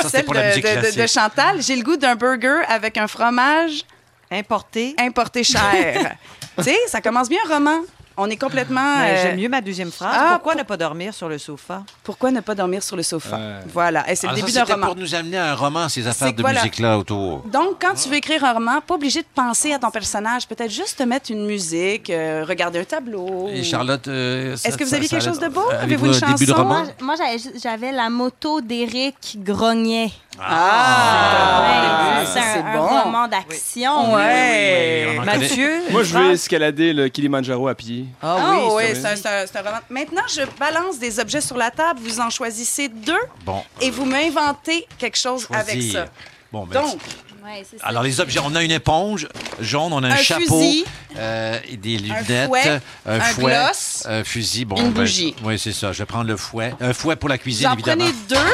c'est 0.00 0.08
celle 0.08 0.24
pour 0.24 0.34
la 0.34 0.42
de, 0.42 0.48
musique 0.50 0.64
de- 0.64 0.70
de- 0.70 0.74
de 0.76 0.80
classique. 0.92 1.08
Chantal. 1.20 1.60
J'ai 1.60 1.74
le 1.74 1.82
goût 1.82 1.96
d'un 1.96 2.14
burger 2.14 2.62
avec 2.68 2.96
un 2.96 3.08
fromage 3.08 3.82
importé, 4.30 4.94
importé 5.00 5.42
cher. 5.42 6.14
tu 6.58 6.62
sais, 6.62 6.76
ça 6.86 7.00
commence 7.00 7.28
bien 7.28 7.40
un 7.50 7.54
roman. 7.54 7.80
On 8.16 8.30
est 8.30 8.36
complètement. 8.36 8.98
Euh, 9.00 9.22
J'aime 9.22 9.36
mieux 9.38 9.48
ma 9.48 9.60
deuxième 9.60 9.90
phrase. 9.90 10.14
Ah, 10.16 10.28
Pourquoi 10.34 10.54
ne 10.54 10.62
pas 10.62 10.76
dormir 10.76 11.12
sur 11.12 11.28
le 11.28 11.36
sofa? 11.38 11.82
Pourquoi 12.04 12.30
ne 12.30 12.40
pas 12.40 12.54
dormir 12.54 12.82
sur 12.82 12.96
le 12.96 13.02
sofa? 13.02 13.38
Voilà. 13.72 14.08
Et 14.10 14.14
c'est 14.14 14.26
le 14.28 14.32
Alors, 14.34 14.44
début 14.44 14.52
ça, 14.52 14.60
d'un 14.60 14.66
c'était 14.66 14.74
roman. 14.74 14.86
pour 14.86 14.96
nous 14.96 15.14
amener 15.14 15.36
à 15.36 15.50
un 15.52 15.54
roman, 15.54 15.88
ces 15.88 16.06
affaires 16.06 16.32
de 16.32 16.40
voilà. 16.40 16.60
musique-là 16.60 16.96
autour. 16.98 17.42
Donc, 17.52 17.76
quand 17.80 17.94
tu 17.94 18.08
veux 18.08 18.14
écrire 18.16 18.44
un 18.44 18.52
roman, 18.52 18.80
pas 18.80 18.94
obligé 18.94 19.20
de 19.22 19.26
penser 19.34 19.72
à 19.72 19.78
ton 19.78 19.90
personnage. 19.90 20.46
Peut-être 20.46 20.70
juste 20.70 20.98
te 20.98 21.02
mettre 21.02 21.30
une 21.32 21.44
musique, 21.44 22.08
euh, 22.10 22.44
regarder 22.48 22.80
un 22.80 22.84
tableau. 22.84 23.48
Et 23.48 23.64
Charlotte, 23.64 24.06
euh, 24.08 24.54
Est-ce 24.64 24.76
que 24.78 24.84
vous 24.84 24.94
aviez 24.94 25.08
quelque 25.08 25.24
chose 25.24 25.40
de 25.40 25.48
beau? 25.48 25.64
Avez-vous 25.80 26.06
une 26.06 26.14
un 26.24 26.32
début 26.32 26.46
de 26.46 26.50
chanson? 26.52 26.62
roman? 26.62 26.84
Moi, 27.00 27.14
j'avais 27.60 27.90
la 27.90 28.10
moto 28.10 28.60
d'Éric 28.60 29.38
Grognet. 29.42 30.10
Ah! 30.40 32.22
C'est 32.26 32.40
un, 32.40 32.66
un 32.66 32.76
bon. 32.76 32.86
roman 33.04 33.28
d'action. 33.28 34.14
Ouais. 34.14 35.04
Oui, 35.06 35.12
oui, 35.12 35.12
oui, 35.12 35.18
en 35.18 35.24
Mathieu, 35.24 35.82
Moi, 35.90 36.02
je 36.02 36.18
vais 36.18 36.32
escalader 36.32 36.92
le 36.92 37.08
Kilimanjaro 37.08 37.68
à 37.68 37.74
pied. 37.74 38.06
Ah 38.22 38.36
oui, 38.52 38.58
oui, 38.72 38.82
c'est 38.94 38.94
c'est 39.16 39.28
un, 39.28 39.46
c'est 39.46 39.56
un- 39.56 39.60
un 39.60 39.64
roman. 39.64 39.78
Maintenant, 39.90 40.22
je 40.28 40.42
balance 40.58 40.98
des 40.98 41.20
objets 41.20 41.40
sur 41.40 41.56
la 41.56 41.70
table. 41.70 42.00
Vous 42.02 42.20
en 42.20 42.30
choisissez 42.30 42.88
deux 42.88 43.12
Bon. 43.44 43.62
et 43.80 43.90
vous 43.90 44.04
m'inventez 44.04 44.86
quelque 44.98 45.18
chose 45.18 45.46
avec 45.52 45.82
ça. 45.82 46.06
Bon, 46.52 46.66
ben, 46.66 46.80
Donc, 46.82 46.98
Ouais, 47.44 47.62
c'est 47.70 47.78
ça. 47.78 47.86
Alors, 47.88 48.02
les 48.02 48.20
objets, 48.22 48.40
on 48.42 48.54
a 48.54 48.62
une 48.62 48.70
éponge 48.70 49.28
jaune, 49.60 49.92
on 49.92 50.02
a 50.02 50.08
un, 50.08 50.12
Un 50.12 50.16
chapeau, 50.16 50.58
fusil, 50.62 50.86
euh, 51.18 51.58
et 51.68 51.76
des 51.76 51.98
lunettes, 51.98 52.46
fouet, 52.48 52.80
un, 53.04 53.16
un 53.16 53.20
fouet, 53.20 53.52
gloss, 53.52 54.02
un 54.08 54.24
fusil, 54.24 54.64
bon, 54.64 54.76
une 54.76 54.92
ben, 54.92 55.02
bougie. 55.02 55.36
oui, 55.44 55.58
c'est 55.58 55.74
ça. 55.74 55.92
Je 55.92 55.98
vais 55.98 56.06
prendre 56.06 56.24
le 56.26 56.38
fouet. 56.38 56.72
Un 56.80 56.94
fouet 56.94 57.16
pour 57.16 57.28
la 57.28 57.36
cuisine, 57.36 57.66
j'en 57.68 57.74
évidemment. 57.74 58.06
prenez 58.06 58.16
deux. 58.30 58.50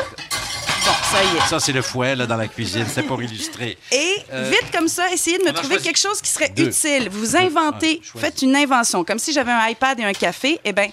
Ça 1.10 1.24
y 1.24 1.36
est. 1.36 1.48
Ça, 1.48 1.58
c'est 1.58 1.72
le 1.72 1.82
fouet, 1.82 2.14
là, 2.14 2.26
dans 2.26 2.36
la 2.36 2.46
cuisine. 2.46 2.86
C'est 2.92 3.02
pour 3.02 3.20
illustrer. 3.22 3.76
Et 3.90 4.16
Euh, 4.32 4.48
vite 4.50 4.70
comme 4.72 4.86
ça, 4.88 5.10
essayez 5.12 5.38
de 5.38 5.44
me 5.44 5.52
trouver 5.52 5.78
quelque 5.78 5.98
chose 5.98 6.20
qui 6.20 6.28
serait 6.30 6.48
deux. 6.50 6.68
utile. 6.68 7.08
Vous 7.10 7.36
inventez, 7.36 8.00
Ah, 8.14 8.18
faites 8.20 8.42
une 8.42 8.54
invention. 8.54 9.04
Comme 9.04 9.18
si 9.18 9.32
j'avais 9.32 9.50
un 9.50 9.66
iPad 9.68 9.98
et 9.98 10.04
un 10.04 10.12
café, 10.12 10.60
eh 10.64 10.72
bien, 10.72 10.88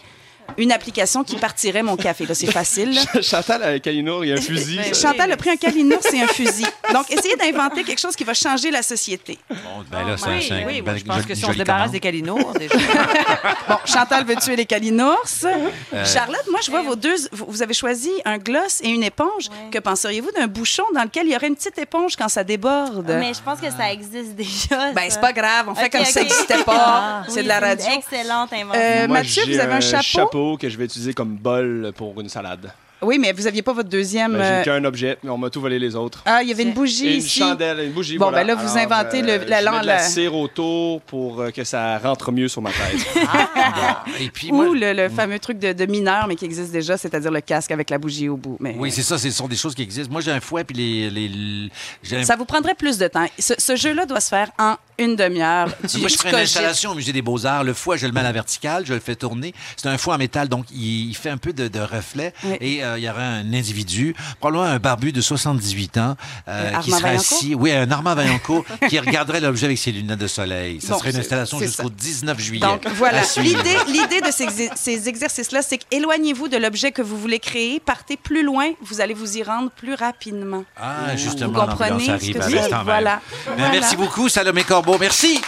une 0.58 0.72
application 0.72 1.24
qui 1.24 1.36
partirait 1.36 1.84
mon 1.84 1.96
café. 1.98 2.26
Là, 2.26 2.34
c'est 2.36 2.52
facile. 2.52 2.94
là. 2.96 3.02
Chantal 3.22 3.62
avec 3.64 3.84
Kalinour, 3.84 4.26
il 4.26 4.30
y 4.30 4.34
a 4.34 4.36
un 4.36 4.42
fusil. 4.42 4.78
Ben. 4.78 4.94
Chantal 4.94 5.32
a 5.32 5.38
pris 5.38 5.50
un 5.52 5.56
calinours 5.58 6.02
et 6.14 6.22
un 6.22 6.28
fusil. 6.28 6.66
Donc, 6.94 7.12
essayez 7.12 7.36
d'inventer 7.36 7.84
quelque 7.84 8.00
chose 8.00 8.16
qui 8.16 8.24
va 8.24 8.34
changer 8.34 8.72
la 8.72 8.82
société. 8.82 9.38
Bon, 9.50 9.58
ben 9.92 10.08
là, 10.08 10.16
c'est 10.18 10.26
un- 10.26 10.30
Oui, 10.32 10.46
c'est 10.48 10.54
un- 10.54 10.66
oui, 10.66 10.82
moi, 10.82 10.94
belle- 10.94 11.00
je 11.00 11.06
pense 11.06 11.26
que 11.26 11.36
si 11.36 11.46
on 11.46 11.52
se 11.54 11.58
débarrasse 11.58 11.92
des 11.92 12.00
calinours, 12.00 12.54
déjà. 12.54 12.76
Bon, 13.68 13.76
Chantal 13.86 14.26
veut 14.26 14.36
tuer 14.38 14.56
les 14.56 14.66
calinours. 14.66 15.24
Euh, 15.44 16.06
Charlotte, 16.06 16.46
moi, 16.50 16.60
je 16.64 16.72
vois 16.72 16.82
vos 16.82 16.96
deux. 16.96 17.16
Vous 17.32 17.62
avez 17.62 17.74
choisi 17.74 18.10
un 18.26 18.38
gloss 18.38 18.80
et 18.82 18.90
une 18.90 19.04
éponge. 19.04 19.50
Que 19.72 19.80
penseriez-vous 19.80 20.32
d'un 20.32 20.48
bouchon 20.48 20.84
dans 20.96 21.04
lequel 21.04 21.28
il 21.28 21.34
y 21.34 21.36
aurait 21.36 21.48
une 21.48 21.56
petite 21.56 21.78
éponge 21.78 22.16
quand 22.16 22.30
ça 22.30 22.44
déborde? 22.44 23.06
Mais 23.20 23.34
je 23.34 23.42
pense 23.42 23.60
que 23.60 23.70
ça 23.70 23.92
existe 23.92 24.36
déjà. 24.36 24.92
Ben, 24.94 25.04
c'est 25.10 25.20
pas 25.22 25.34
grave. 25.34 25.66
On 25.68 25.76
fait 25.76 25.90
comme 25.90 26.06
si 26.06 26.14
ça 26.14 26.22
n'existait 26.22 26.64
pas. 26.64 26.74
Ah, 26.78 27.24
C'est 27.28 27.38
oui, 27.38 27.44
de 27.44 27.48
la 27.48 27.60
radio. 27.60 27.86
excellente 27.96 28.54
invention. 28.54 28.82
Euh, 28.82 29.08
Moi, 29.08 29.18
Mathieu, 29.18 29.44
vous 29.46 29.60
avez 29.60 29.74
un 29.74 29.80
chapeau? 29.82 30.04
chapeau 30.04 30.37
que 30.60 30.70
je 30.70 30.78
vais 30.78 30.86
utiliser 30.86 31.14
comme 31.14 31.36
bol 31.36 31.92
pour 31.96 32.20
une 32.22 32.30
salade. 32.30 32.72
Oui, 33.00 33.20
mais 33.20 33.32
vous 33.32 33.44
n'aviez 33.44 33.62
pas 33.62 33.74
votre 33.74 33.90
deuxième. 33.90 34.32
Ben, 34.34 34.42
euh, 34.42 34.58
j'ai 34.64 34.72
qu'un 34.72 34.84
objet, 34.84 35.20
mais 35.22 35.30
on 35.30 35.38
m'a 35.38 35.52
tout 35.52 35.62
volé 35.62 35.78
les 35.78 35.96
autres. 35.96 36.24
Ah, 36.26 36.42
il 36.42 36.50
y 36.50 36.52
avait 36.52 36.64
une 36.64 36.74
bougie 36.74 37.06
Et 37.08 37.14
une 37.14 37.20
ici. 37.20 37.40
chandelle, 37.42 37.80
une 37.82 37.92
bougie. 37.92 38.18
Bon, 38.18 38.30
voilà. 38.32 38.40
ben 38.44 38.48
là, 38.48 38.56
vous 38.56 38.76
Alors, 38.76 39.00
inventez 39.00 39.22
le- 39.22 39.34
euh, 39.34 39.46
la 39.48 39.60
je 39.60 39.66
langue, 39.66 39.76
la 39.76 39.98
la- 39.98 40.00
cire 40.00 40.34
autour 40.34 41.02
pour 41.02 41.42
euh, 41.42 41.52
que 41.52 41.64
ça 41.64 42.00
rentre 42.00 42.32
mieux 42.32 42.48
sur 42.48 42.64
ma 42.64 42.72
tête. 42.72 43.06
Et 44.20 44.30
puis, 44.32 44.50
Ou 44.52 44.56
moi, 44.56 44.66
le, 44.74 44.94
le 44.94 45.10
fameux 45.10 45.38
truc 45.38 45.60
de, 45.60 45.74
de 45.74 45.86
mineur, 45.86 46.26
mais 46.28 46.36
qui 46.36 46.46
existe 46.46 46.72
déjà, 46.72 46.98
c'est-à-dire 46.98 47.30
le 47.30 47.42
casque 47.42 47.70
avec 47.70 47.92
la 47.92 48.00
bougie 48.00 48.30
au 48.30 48.36
bout. 48.38 48.58
Mais, 48.60 48.76
oui, 48.80 48.92
c'est 48.92 49.04
ça, 49.04 49.20
ce 49.20 49.30
sont 49.30 49.48
des 49.48 49.56
choses 49.56 49.76
qui 49.76 49.84
existent. 49.84 50.12
Moi, 50.12 50.22
j'ai 50.22 50.32
un 50.32 50.40
fouet, 50.42 50.64
puis 50.64 50.76
les. 50.76 51.12
les, 51.12 52.24
Ça 52.24 52.36
vous 52.36 52.46
prendrait 52.46 52.74
plus 52.74 52.98
de 52.98 53.08
temps. 53.08 53.28
Ce, 53.38 53.54
ce 53.60 53.76
jeu-là 53.76 54.08
doit 54.08 54.22
se 54.22 54.30
faire 54.30 54.50
en 54.58 54.76
une 54.98 55.16
demi-heure. 55.16 55.68
Moi, 55.82 55.88
je 55.92 56.08
tu 56.08 56.18
ferais 56.18 56.30
une 56.32 56.36
installation 56.38 56.92
au 56.92 56.96
Musée 56.96 57.14
des 57.14 57.22
Beaux-Arts. 57.22 57.64
Le 57.64 57.74
fouet, 57.74 57.98
je 57.98 58.06
le 58.08 58.12
mets 58.14 58.20
à 58.22 58.24
la 58.24 58.32
verticale, 58.32 58.86
je 58.86 58.94
le 58.94 59.00
fais 59.00 59.16
tourner. 59.16 59.54
C'est 59.76 59.88
un 59.88 59.98
fouet 59.98 60.14
en 60.14 60.18
métal, 60.18 60.48
donc 60.50 60.66
il, 60.72 61.10
il 61.10 61.16
fait 61.16 61.30
un 61.30 61.38
peu 61.38 61.54
de, 61.54 61.68
de 61.68 61.80
reflet. 61.80 62.34
Oui. 62.44 62.58
Et 62.62 62.84
euh, 62.84 62.98
il 62.98 63.04
y 63.04 63.10
aurait 63.10 63.22
un 63.24 63.54
individu, 63.54 64.16
probablement 64.40 64.66
un 64.72 64.80
barbu 64.80 65.12
de 65.12 65.22
78 65.22 65.98
ans, 65.98 66.16
euh, 66.48 66.72
Euh, 66.74 66.78
qui 66.80 66.92
serait 66.92 67.16
assis. 67.16 67.56
Oui, 67.56 67.72
un 67.72 67.90
Armand 67.92 68.16
Vaillancourt, 68.16 68.66
qui 68.90 69.00
regarderait 69.00 69.40
l'objet 69.40 69.66
avec 69.68 69.78
ses 69.78 69.92
lunettes 69.92 70.20
de 70.20 70.28
soleil. 70.28 70.82
Ça 70.82 70.94
Bon, 70.94 71.00
serait 71.00 71.12
une 71.12 71.18
installation 71.18 71.60
jusqu'au 71.60 71.84
ça. 71.90 71.94
19 71.96 72.40
juillet. 72.40 72.62
Donc, 72.66 72.88
voilà. 72.96 73.22
L'idée, 73.38 73.78
l'idée 73.88 74.22
de 74.22 74.32
ces, 74.32 74.46
exer- 74.46 74.72
ces 74.76 75.08
exercices-là, 75.10 75.62
c'est 75.62 75.78
qu'éloignez-vous 75.78 76.48
de 76.48 76.58
l'objet 76.58 76.92
que 76.92 77.02
vous 77.02 77.18
voulez 77.18 77.40
créer, 77.40 77.80
partez 77.80 78.18
plus 78.18 78.44
loin, 78.44 78.72
vous 78.82 79.02
allez 79.02 79.14
vous 79.14 79.38
y 79.38 79.44
rendre 79.44 79.70
plus 79.72 79.94
rapidement. 79.94 80.64
Ah, 80.76 81.16
justement, 81.16 81.54
Vous 81.54 81.68
comprenez 81.68 82.06
ce 82.06 82.12
arrive 82.12 82.34
que 82.34 82.74
à. 82.74 82.84
Voilà. 82.84 83.22
Ben, 83.46 83.54
Voilà. 83.58 83.72
Merci 83.72 83.96
beaucoup, 83.96 84.30
Salomé 84.30 84.64
Corbeau. 84.64 84.87
Merci. 85.00 85.42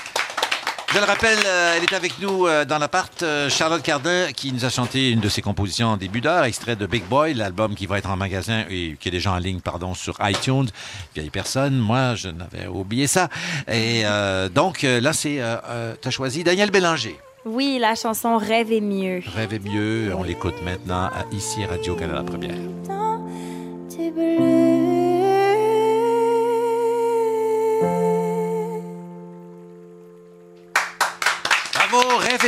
Je 0.91 0.99
le 0.99 1.05
rappelle, 1.05 1.37
euh, 1.45 1.75
elle 1.77 1.83
est 1.83 1.93
avec 1.93 2.19
nous 2.19 2.45
euh, 2.45 2.65
dans 2.65 2.77
l'appart. 2.77 3.23
euh, 3.23 3.49
Charlotte 3.49 3.81
Cardin, 3.81 4.31
qui 4.35 4.51
nous 4.51 4.65
a 4.65 4.69
chanté 4.69 5.11
une 5.11 5.19
de 5.19 5.29
ses 5.29 5.41
compositions 5.41 5.87
en 5.87 5.97
début 5.97 6.19
d'heure, 6.19 6.43
extrait 6.43 6.75
de 6.75 6.85
Big 6.85 7.03
Boy, 7.05 7.35
l'album 7.35 7.73
qui 7.73 7.85
va 7.85 7.99
être 7.99 8.09
en 8.09 8.17
magasin 8.17 8.65
et 8.69 8.97
qui 8.99 9.07
est 9.07 9.11
déjà 9.11 9.31
en 9.31 9.37
ligne, 9.37 9.59
pardon, 9.59 9.93
sur 9.93 10.15
iTunes. 10.21 10.67
Vieille 11.15 11.29
personne, 11.29 11.77
moi, 11.77 12.15
je 12.15 12.29
n'avais 12.29 12.67
oublié 12.67 13.07
ça. 13.07 13.29
Et 13.71 14.03
donc, 14.53 14.81
là, 14.81 15.13
c'est, 15.13 15.39
t'as 16.01 16.09
choisi 16.09 16.43
Daniel 16.43 16.71
Bélanger. 16.71 17.17
Oui, 17.45 17.77
la 17.79 17.95
chanson 17.95 18.37
Rêve 18.37 18.71
est 18.71 18.81
mieux. 18.81 19.21
Rêvez 19.35 19.59
mieux, 19.59 20.13
on 20.15 20.23
l'écoute 20.23 20.61
maintenant 20.63 21.05
à 21.05 21.23
ici 21.31 21.65
Radio-Canada 21.65 22.23
Première. 22.23 22.55
Du 23.89 24.11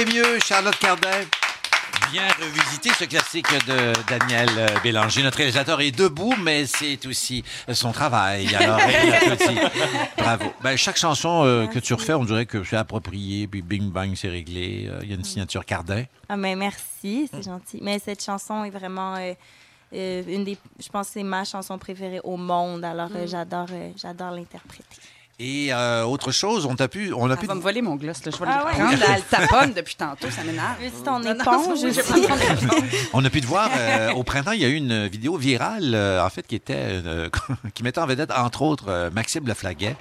mieux, 0.06 0.40
Charlotte 0.40 0.78
Cardin. 0.80 1.10
Bien 2.12 2.28
revisité 2.40 2.90
ce 2.98 3.06
classique 3.06 3.48
de 3.68 3.94
Daniel 4.10 4.50
Bélanger. 4.84 5.24
Notre 5.24 5.38
réalisateur 5.38 5.80
est 5.80 5.92
debout, 5.92 6.34
mais 6.42 6.66
c'est 6.66 7.06
aussi 7.06 7.44
son 7.72 7.92
travail. 7.92 8.54
Alors. 8.56 8.80
Bravo. 10.18 10.54
Ben, 10.62 10.76
chaque 10.76 10.98
chanson 10.98 11.44
euh, 11.46 11.68
que 11.68 11.80
tu 11.80 11.94
refais, 11.94 12.14
on 12.14 12.26
dirait 12.26 12.46
que 12.46 12.64
c'est 12.64 12.76
approprié, 12.76 13.48
puis 13.48 13.62
bing 13.62 13.92
bang, 13.92 14.14
c'est 14.16 14.30
réglé. 14.30 14.90
Euh, 14.90 15.00
Il 15.04 15.10
y 15.10 15.14
a 15.14 15.16
une 15.16 15.24
signature 15.24 15.66
Cardin. 15.66 16.04
Ah, 16.28 16.36
mais 16.36 16.56
merci, 16.56 17.30
c'est 17.32 17.44
gentil. 17.44 17.80
Mais 17.82 18.00
cette 18.00 18.24
chanson 18.24 18.66
est 18.66 18.72
vraiment 18.72 19.16
euh, 19.16 19.34
euh, 19.94 20.24
une 20.28 20.44
des. 20.44 20.58
Je 20.80 20.90
pense 20.90 21.08
que 21.08 21.14
c'est 21.14 21.24
ma 21.24 21.46
chanson 21.46 21.78
préférée 21.78 22.20
au 22.24 22.36
monde. 22.36 22.84
Alors, 22.84 23.10
euh, 23.16 23.26
j'adore 23.28 23.68
euh, 23.72 23.92
j'adore 23.96 24.32
l'interpréter. 24.32 24.84
Et 25.44 25.74
euh, 25.74 26.04
autre 26.04 26.32
chose, 26.32 26.68
on 26.68 26.76
t'a 26.76 26.88
pu, 26.88 27.12
on 27.14 27.28
a 27.28 27.34
Elle 27.34 27.40
pu. 27.40 27.48
va 27.48 27.56
me 27.56 27.62
voler 27.62 27.82
mon 27.82 27.96
gloss. 27.96 28.24
Là. 28.24 28.32
Je 28.32 28.38
vais 28.38 28.46
Ah 28.48 28.60
le 28.60 28.66
ouais? 28.66 28.72
prendre. 28.98 29.04
Elle 29.16 29.24
taponne 29.24 29.74
depuis 29.76 29.96
tantôt. 29.96 30.30
Ça 30.30 30.44
m'énerve. 30.44 30.76
Ton 31.04 31.20
Non, 31.20 31.34
non, 31.34 31.42
éponge. 31.42 31.80
On 33.14 33.26
a 33.26 33.30
pu 33.32 33.42
te 33.42 33.48
voir 33.48 33.70
euh, 33.76 34.12
au 34.14 34.24
printemps. 34.24 34.52
Il 34.52 34.62
y 34.62 34.66
a 34.66 34.68
eu 34.68 34.76
une 34.76 35.08
vidéo 35.08 35.38
virale, 35.38 35.94
euh, 35.96 36.24
en 36.24 36.30
fait, 36.30 36.46
qui 36.46 36.56
était 36.56 36.76
euh, 36.78 37.30
qui 37.74 37.82
mettait 37.82 38.00
en 38.00 38.06
vedette 38.06 38.32
entre 38.32 38.62
autres 38.62 38.86
euh, 38.90 39.10
Maxime 39.12 39.48
Leflaguet. 39.48 39.96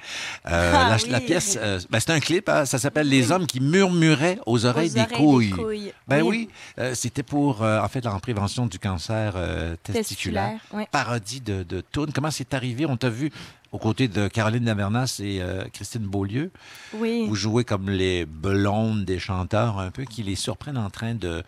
Euh, 0.47 0.73
Ah 0.75 0.89
la, 0.89 0.95
oui. 0.97 1.09
la 1.09 1.19
pièce, 1.19 1.57
euh, 1.59 1.79
ben, 1.89 1.99
c'est 1.99 2.11
un 2.11 2.19
clip. 2.19 2.47
hein, 2.47 2.65
ça 2.65 2.77
s'appelle 2.77 3.07
Les 3.09 3.31
hommes 3.31 3.47
qui 3.47 3.59
murmuraient 3.61 4.37
aux 4.45 4.65
oreilles, 4.65 4.89
Aux 4.91 4.93
des, 4.93 4.99
oreilles 5.01 5.09
des 5.09 5.15
couilles. 5.15 5.49
couilles. 5.49 5.93
Ben 6.07 6.21
oui, 6.21 6.27
Oui. 6.29 6.49
euh, 6.79 6.93
c'était 6.93 7.23
pour 7.23 7.63
euh, 7.63 7.79
en 7.81 7.87
fait 7.87 8.03
la 8.05 8.11
prévention 8.19 8.67
du 8.67 8.77
cancer 8.77 9.33
euh, 9.35 9.75
testiculaire. 9.83 10.03
Testiculaire, 10.03 10.59
oui. 10.73 10.83
Parodie 10.91 11.41
de, 11.41 11.63
de. 11.63 11.83
Comment 12.13 12.31
c'est 12.31 12.53
arrivé? 12.53 12.85
On 12.85 12.97
t'a 12.97 13.09
vu 13.09 13.31
aux 13.71 13.77
côtés 13.79 14.07
de 14.07 14.27
Caroline 14.27 14.65
Lavernas 14.65 15.19
et 15.23 15.41
euh, 15.41 15.63
Christine 15.73 16.01
Beaulieu. 16.05 16.51
Oui. 16.93 17.25
Vous 17.27 17.35
jouez 17.35 17.63
comme 17.63 17.89
les 17.89 18.25
blondes 18.25 19.05
des 19.05 19.19
chanteurs, 19.19 19.79
un 19.79 19.91
peu, 19.91 20.03
qui 20.03 20.23
les 20.23 20.35
surprennent 20.35 20.77
en 20.77 20.89
train 20.89 21.15
de, 21.15 21.41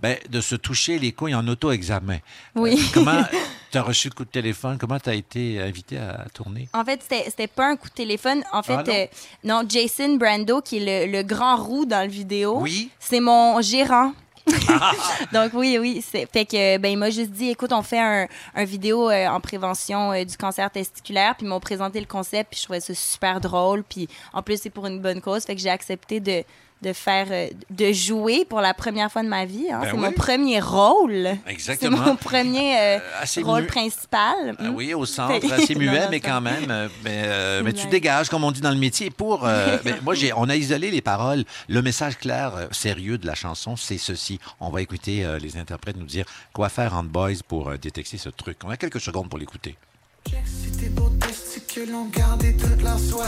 ben, 0.00 0.16
de 0.28 0.40
se 0.40 0.54
toucher 0.56 0.98
les 0.98 1.12
couilles 1.12 1.34
en 1.34 1.46
auto-examen. 1.48 2.18
Oui. 2.54 2.78
Euh, 2.78 2.82
comment 2.92 3.22
tu 3.72 3.78
as 3.78 3.82
reçu 3.82 4.08
le 4.08 4.14
coup 4.14 4.24
de 4.24 4.30
téléphone? 4.30 4.76
Comment 4.78 4.98
tu 5.00 5.08
as 5.08 5.14
été 5.14 5.60
invité 5.60 5.96
à 5.96 6.26
tourner? 6.34 6.68
En 6.74 6.84
fait, 6.84 7.00
c'était 7.02 7.24
c'était 7.30 7.46
pas 7.46 7.68
un 7.70 7.76
coup 7.76 7.88
de 7.88 7.94
téléphone. 7.94 8.42
En 8.52 8.62
fait, 8.62 8.74
Ah, 8.74 8.82
non? 8.86 8.92
euh, 8.92 9.06
non, 9.44 9.62
Jason 9.68 10.16
Brando, 10.16 10.60
qui 10.60 10.78
est 10.78 11.06
le, 11.06 11.12
le 11.12 11.22
grand 11.22 11.56
roux 11.56 11.86
dans 11.86 12.02
le 12.02 12.10
vidéo, 12.10 12.58
Oui. 12.60 12.90
c'est 12.98 13.20
mon 13.20 13.60
gérant. 13.62 14.12
Donc 15.32 15.52
oui, 15.54 15.78
oui. 15.80 16.02
Fait 16.02 16.44
que 16.44 16.78
ben 16.78 16.88
il 16.88 16.96
m'a 16.96 17.10
juste 17.10 17.30
dit, 17.30 17.50
écoute, 17.50 17.72
on 17.72 17.82
fait 17.82 18.00
un, 18.00 18.26
un 18.54 18.64
vidéo 18.64 19.10
euh, 19.10 19.26
en 19.28 19.40
prévention 19.40 20.12
euh, 20.12 20.24
du 20.24 20.36
cancer 20.36 20.70
testiculaire, 20.70 21.34
puis 21.36 21.46
ils 21.46 21.48
m'ont 21.48 21.60
présenté 21.60 22.00
le 22.00 22.06
concept, 22.06 22.50
puis 22.50 22.58
je 22.58 22.64
trouvais 22.64 22.80
ça 22.80 22.94
super 22.94 23.40
drôle, 23.40 23.82
puis 23.82 24.08
en 24.32 24.42
plus 24.42 24.60
c'est 24.60 24.70
pour 24.70 24.86
une 24.86 25.00
bonne 25.00 25.20
cause, 25.20 25.44
fait 25.44 25.54
que 25.54 25.60
j'ai 25.60 25.70
accepté 25.70 26.20
de 26.20 26.44
de 26.82 26.92
faire 26.92 27.26
euh, 27.30 27.48
de 27.70 27.92
jouer 27.92 28.44
pour 28.44 28.60
la 28.60 28.72
première 28.74 29.10
fois 29.12 29.22
de 29.22 29.28
ma 29.28 29.44
vie. 29.44 29.66
hein. 29.70 29.80
Ben 29.82 29.88
c'est 29.90 29.92
oui. 29.96 30.00
mon 30.00 30.12
premier 30.12 30.60
rôle. 30.60 31.28
Exactement. 31.46 31.96
C'est 31.98 32.04
mon 32.04 32.16
premier 32.16 32.78
euh, 32.78 32.98
assez 33.20 33.42
rôle 33.42 33.62
mu- 33.62 33.66
principal. 33.66 34.56
Ah 34.58 34.70
oui, 34.72 34.94
au 34.94 35.04
centre, 35.04 35.52
assez 35.52 35.74
muet, 35.76 36.00
non, 36.00 36.08
mais 36.10 36.20
quand 36.20 36.40
même. 36.40 36.70
euh, 36.70 36.88
mais, 37.04 37.22
euh, 37.26 37.62
mais 37.64 37.72
tu 37.72 37.86
dégages, 37.88 38.28
comme 38.28 38.44
on 38.44 38.50
dit 38.50 38.60
dans 38.62 38.70
le 38.70 38.76
métier. 38.78 39.10
Pour, 39.10 39.46
euh, 39.46 39.76
ben, 39.84 39.96
moi, 40.02 40.14
j'ai, 40.14 40.32
on 40.34 40.48
a 40.48 40.56
isolé 40.56 40.90
les 40.90 41.02
paroles. 41.02 41.44
Le 41.68 41.82
message 41.82 42.16
clair, 42.16 42.54
euh, 42.56 42.66
sérieux 42.70 43.18
de 43.18 43.26
la 43.26 43.34
chanson, 43.34 43.76
c'est 43.76 43.98
ceci. 43.98 44.38
On 44.60 44.70
va 44.70 44.80
écouter 44.80 45.24
euh, 45.24 45.38
les 45.38 45.56
interprètes 45.58 45.96
nous 45.96 46.06
dire 46.06 46.24
quoi 46.52 46.68
faire 46.68 46.94
en 46.96 47.02
boys 47.04 47.32
pour 47.46 47.68
euh, 47.68 47.76
détecter 47.76 48.16
ce 48.16 48.28
truc. 48.30 48.56
On 48.64 48.70
a 48.70 48.76
quelques 48.76 49.00
secondes 49.00 49.28
pour 49.28 49.38
l'écouter. 49.38 49.76
Si 50.44 50.70
tes 50.78 50.88
beaux 50.88 51.10
testicules 51.20 51.94
ont 51.94 52.06
gardé 52.06 52.54
toute 52.56 52.76
tes 52.76 52.82
couilles, 52.84 53.20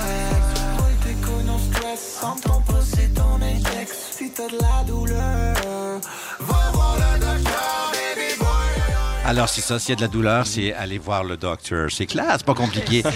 non 1.46 1.58
stress 1.58 2.18
Sans 2.20 2.36
ton 2.36 2.60
et 2.98 3.08
ton 3.10 3.36
index. 3.36 3.90
Si 4.12 4.30
t'as 4.30 4.48
de 4.48 4.58
la 4.60 4.84
douleur 4.86 6.00
Alors, 9.24 9.48
c'est 9.48 9.60
ça. 9.60 9.78
S'il 9.78 9.90
y 9.90 9.92
a 9.92 9.96
de 9.96 10.00
la 10.00 10.08
douleur, 10.08 10.46
c'est 10.48 10.74
aller 10.74 10.98
voir 10.98 11.22
le 11.22 11.36
docteur. 11.36 11.88
C'est 11.92 12.06
clair, 12.06 12.26
c'est 12.32 12.44
pas 12.44 12.54
compliqué. 12.54 13.02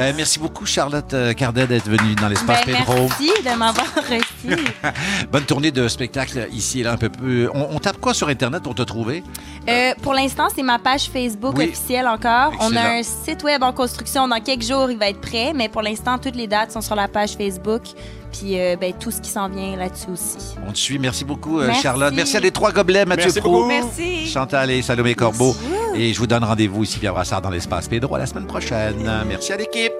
Euh, 0.00 0.12
merci 0.16 0.38
beaucoup, 0.38 0.64
Charlotte 0.66 1.12
euh, 1.14 1.32
Cardet, 1.32 1.66
d'être 1.66 1.88
venue 1.88 2.14
dans 2.14 2.28
l'espace 2.28 2.64
Ben, 2.64 2.76
Pedro. 2.76 3.08
merci 3.08 3.30
de 3.42 3.56
m'avoir 3.58 3.86
reçu. 3.96 4.56
Bonne 5.32 5.44
tournée 5.44 5.70
de 5.72 5.88
spectacle 5.88 6.46
ici 6.52 6.80
et 6.80 6.82
là, 6.84 6.92
un 6.92 6.96
peu 6.96 7.08
plus. 7.08 7.48
On, 7.48 7.68
on 7.74 7.78
tape 7.80 7.98
quoi 7.98 8.14
sur 8.14 8.28
Internet 8.28 8.62
pour 8.62 8.74
te 8.74 8.82
trouver? 8.82 9.24
Euh, 9.68 9.92
pour 10.02 10.14
l'instant, 10.14 10.48
c'est 10.54 10.62
ma 10.62 10.78
page 10.78 11.08
Facebook 11.10 11.54
Oui. 11.56 11.66
officielle 11.68 12.06
encore. 12.06 12.52
On 12.60 12.76
a 12.76 12.90
un 12.98 13.02
site 13.02 13.42
web 13.42 13.62
en 13.62 13.72
construction. 13.72 14.28
Dans 14.28 14.40
quelques 14.40 14.62
jours, 14.64 14.90
il 14.90 14.98
va 14.98 15.08
être 15.08 15.20
prêt. 15.20 15.52
Mais 15.54 15.68
pour 15.68 15.82
l'instant, 15.82 16.18
toutes 16.18 16.36
les 16.36 16.46
dates 16.46 16.70
sont 16.72 16.82
sur 16.82 16.94
la 16.94 17.08
page 17.08 17.32
Facebook. 17.32 17.82
Puis 18.38 18.58
euh, 18.58 18.76
ben, 18.76 18.92
tout 18.92 19.10
ce 19.10 19.20
qui 19.20 19.30
s'en 19.30 19.48
vient 19.48 19.76
là-dessus 19.76 20.10
aussi. 20.12 20.56
On 20.66 20.72
te 20.72 20.78
suit. 20.78 20.98
Merci 20.98 21.24
beaucoup, 21.24 21.60
euh, 21.60 21.66
Merci. 21.66 21.82
Charlotte. 21.82 22.14
Merci 22.14 22.36
à 22.36 22.40
les 22.40 22.50
trois 22.50 22.72
gobelets, 22.72 23.04
Mathieu 23.04 23.30
Merci. 23.34 23.42
Merci. 23.66 24.26
Chantal 24.26 24.70
et 24.70 24.82
Salomé 24.82 25.14
Corbeau. 25.14 25.54
Et 25.94 26.12
je 26.12 26.18
vous 26.18 26.26
donne 26.26 26.44
rendez-vous 26.44 26.84
ici, 26.84 26.98
Pierre 26.98 27.14
Brassard, 27.14 27.42
dans 27.42 27.50
l'espace 27.50 27.88
Pedro, 27.88 28.14
à 28.14 28.18
la 28.18 28.26
semaine 28.26 28.46
prochaine. 28.46 29.10
Merci 29.26 29.52
à 29.52 29.56
l'équipe. 29.56 29.92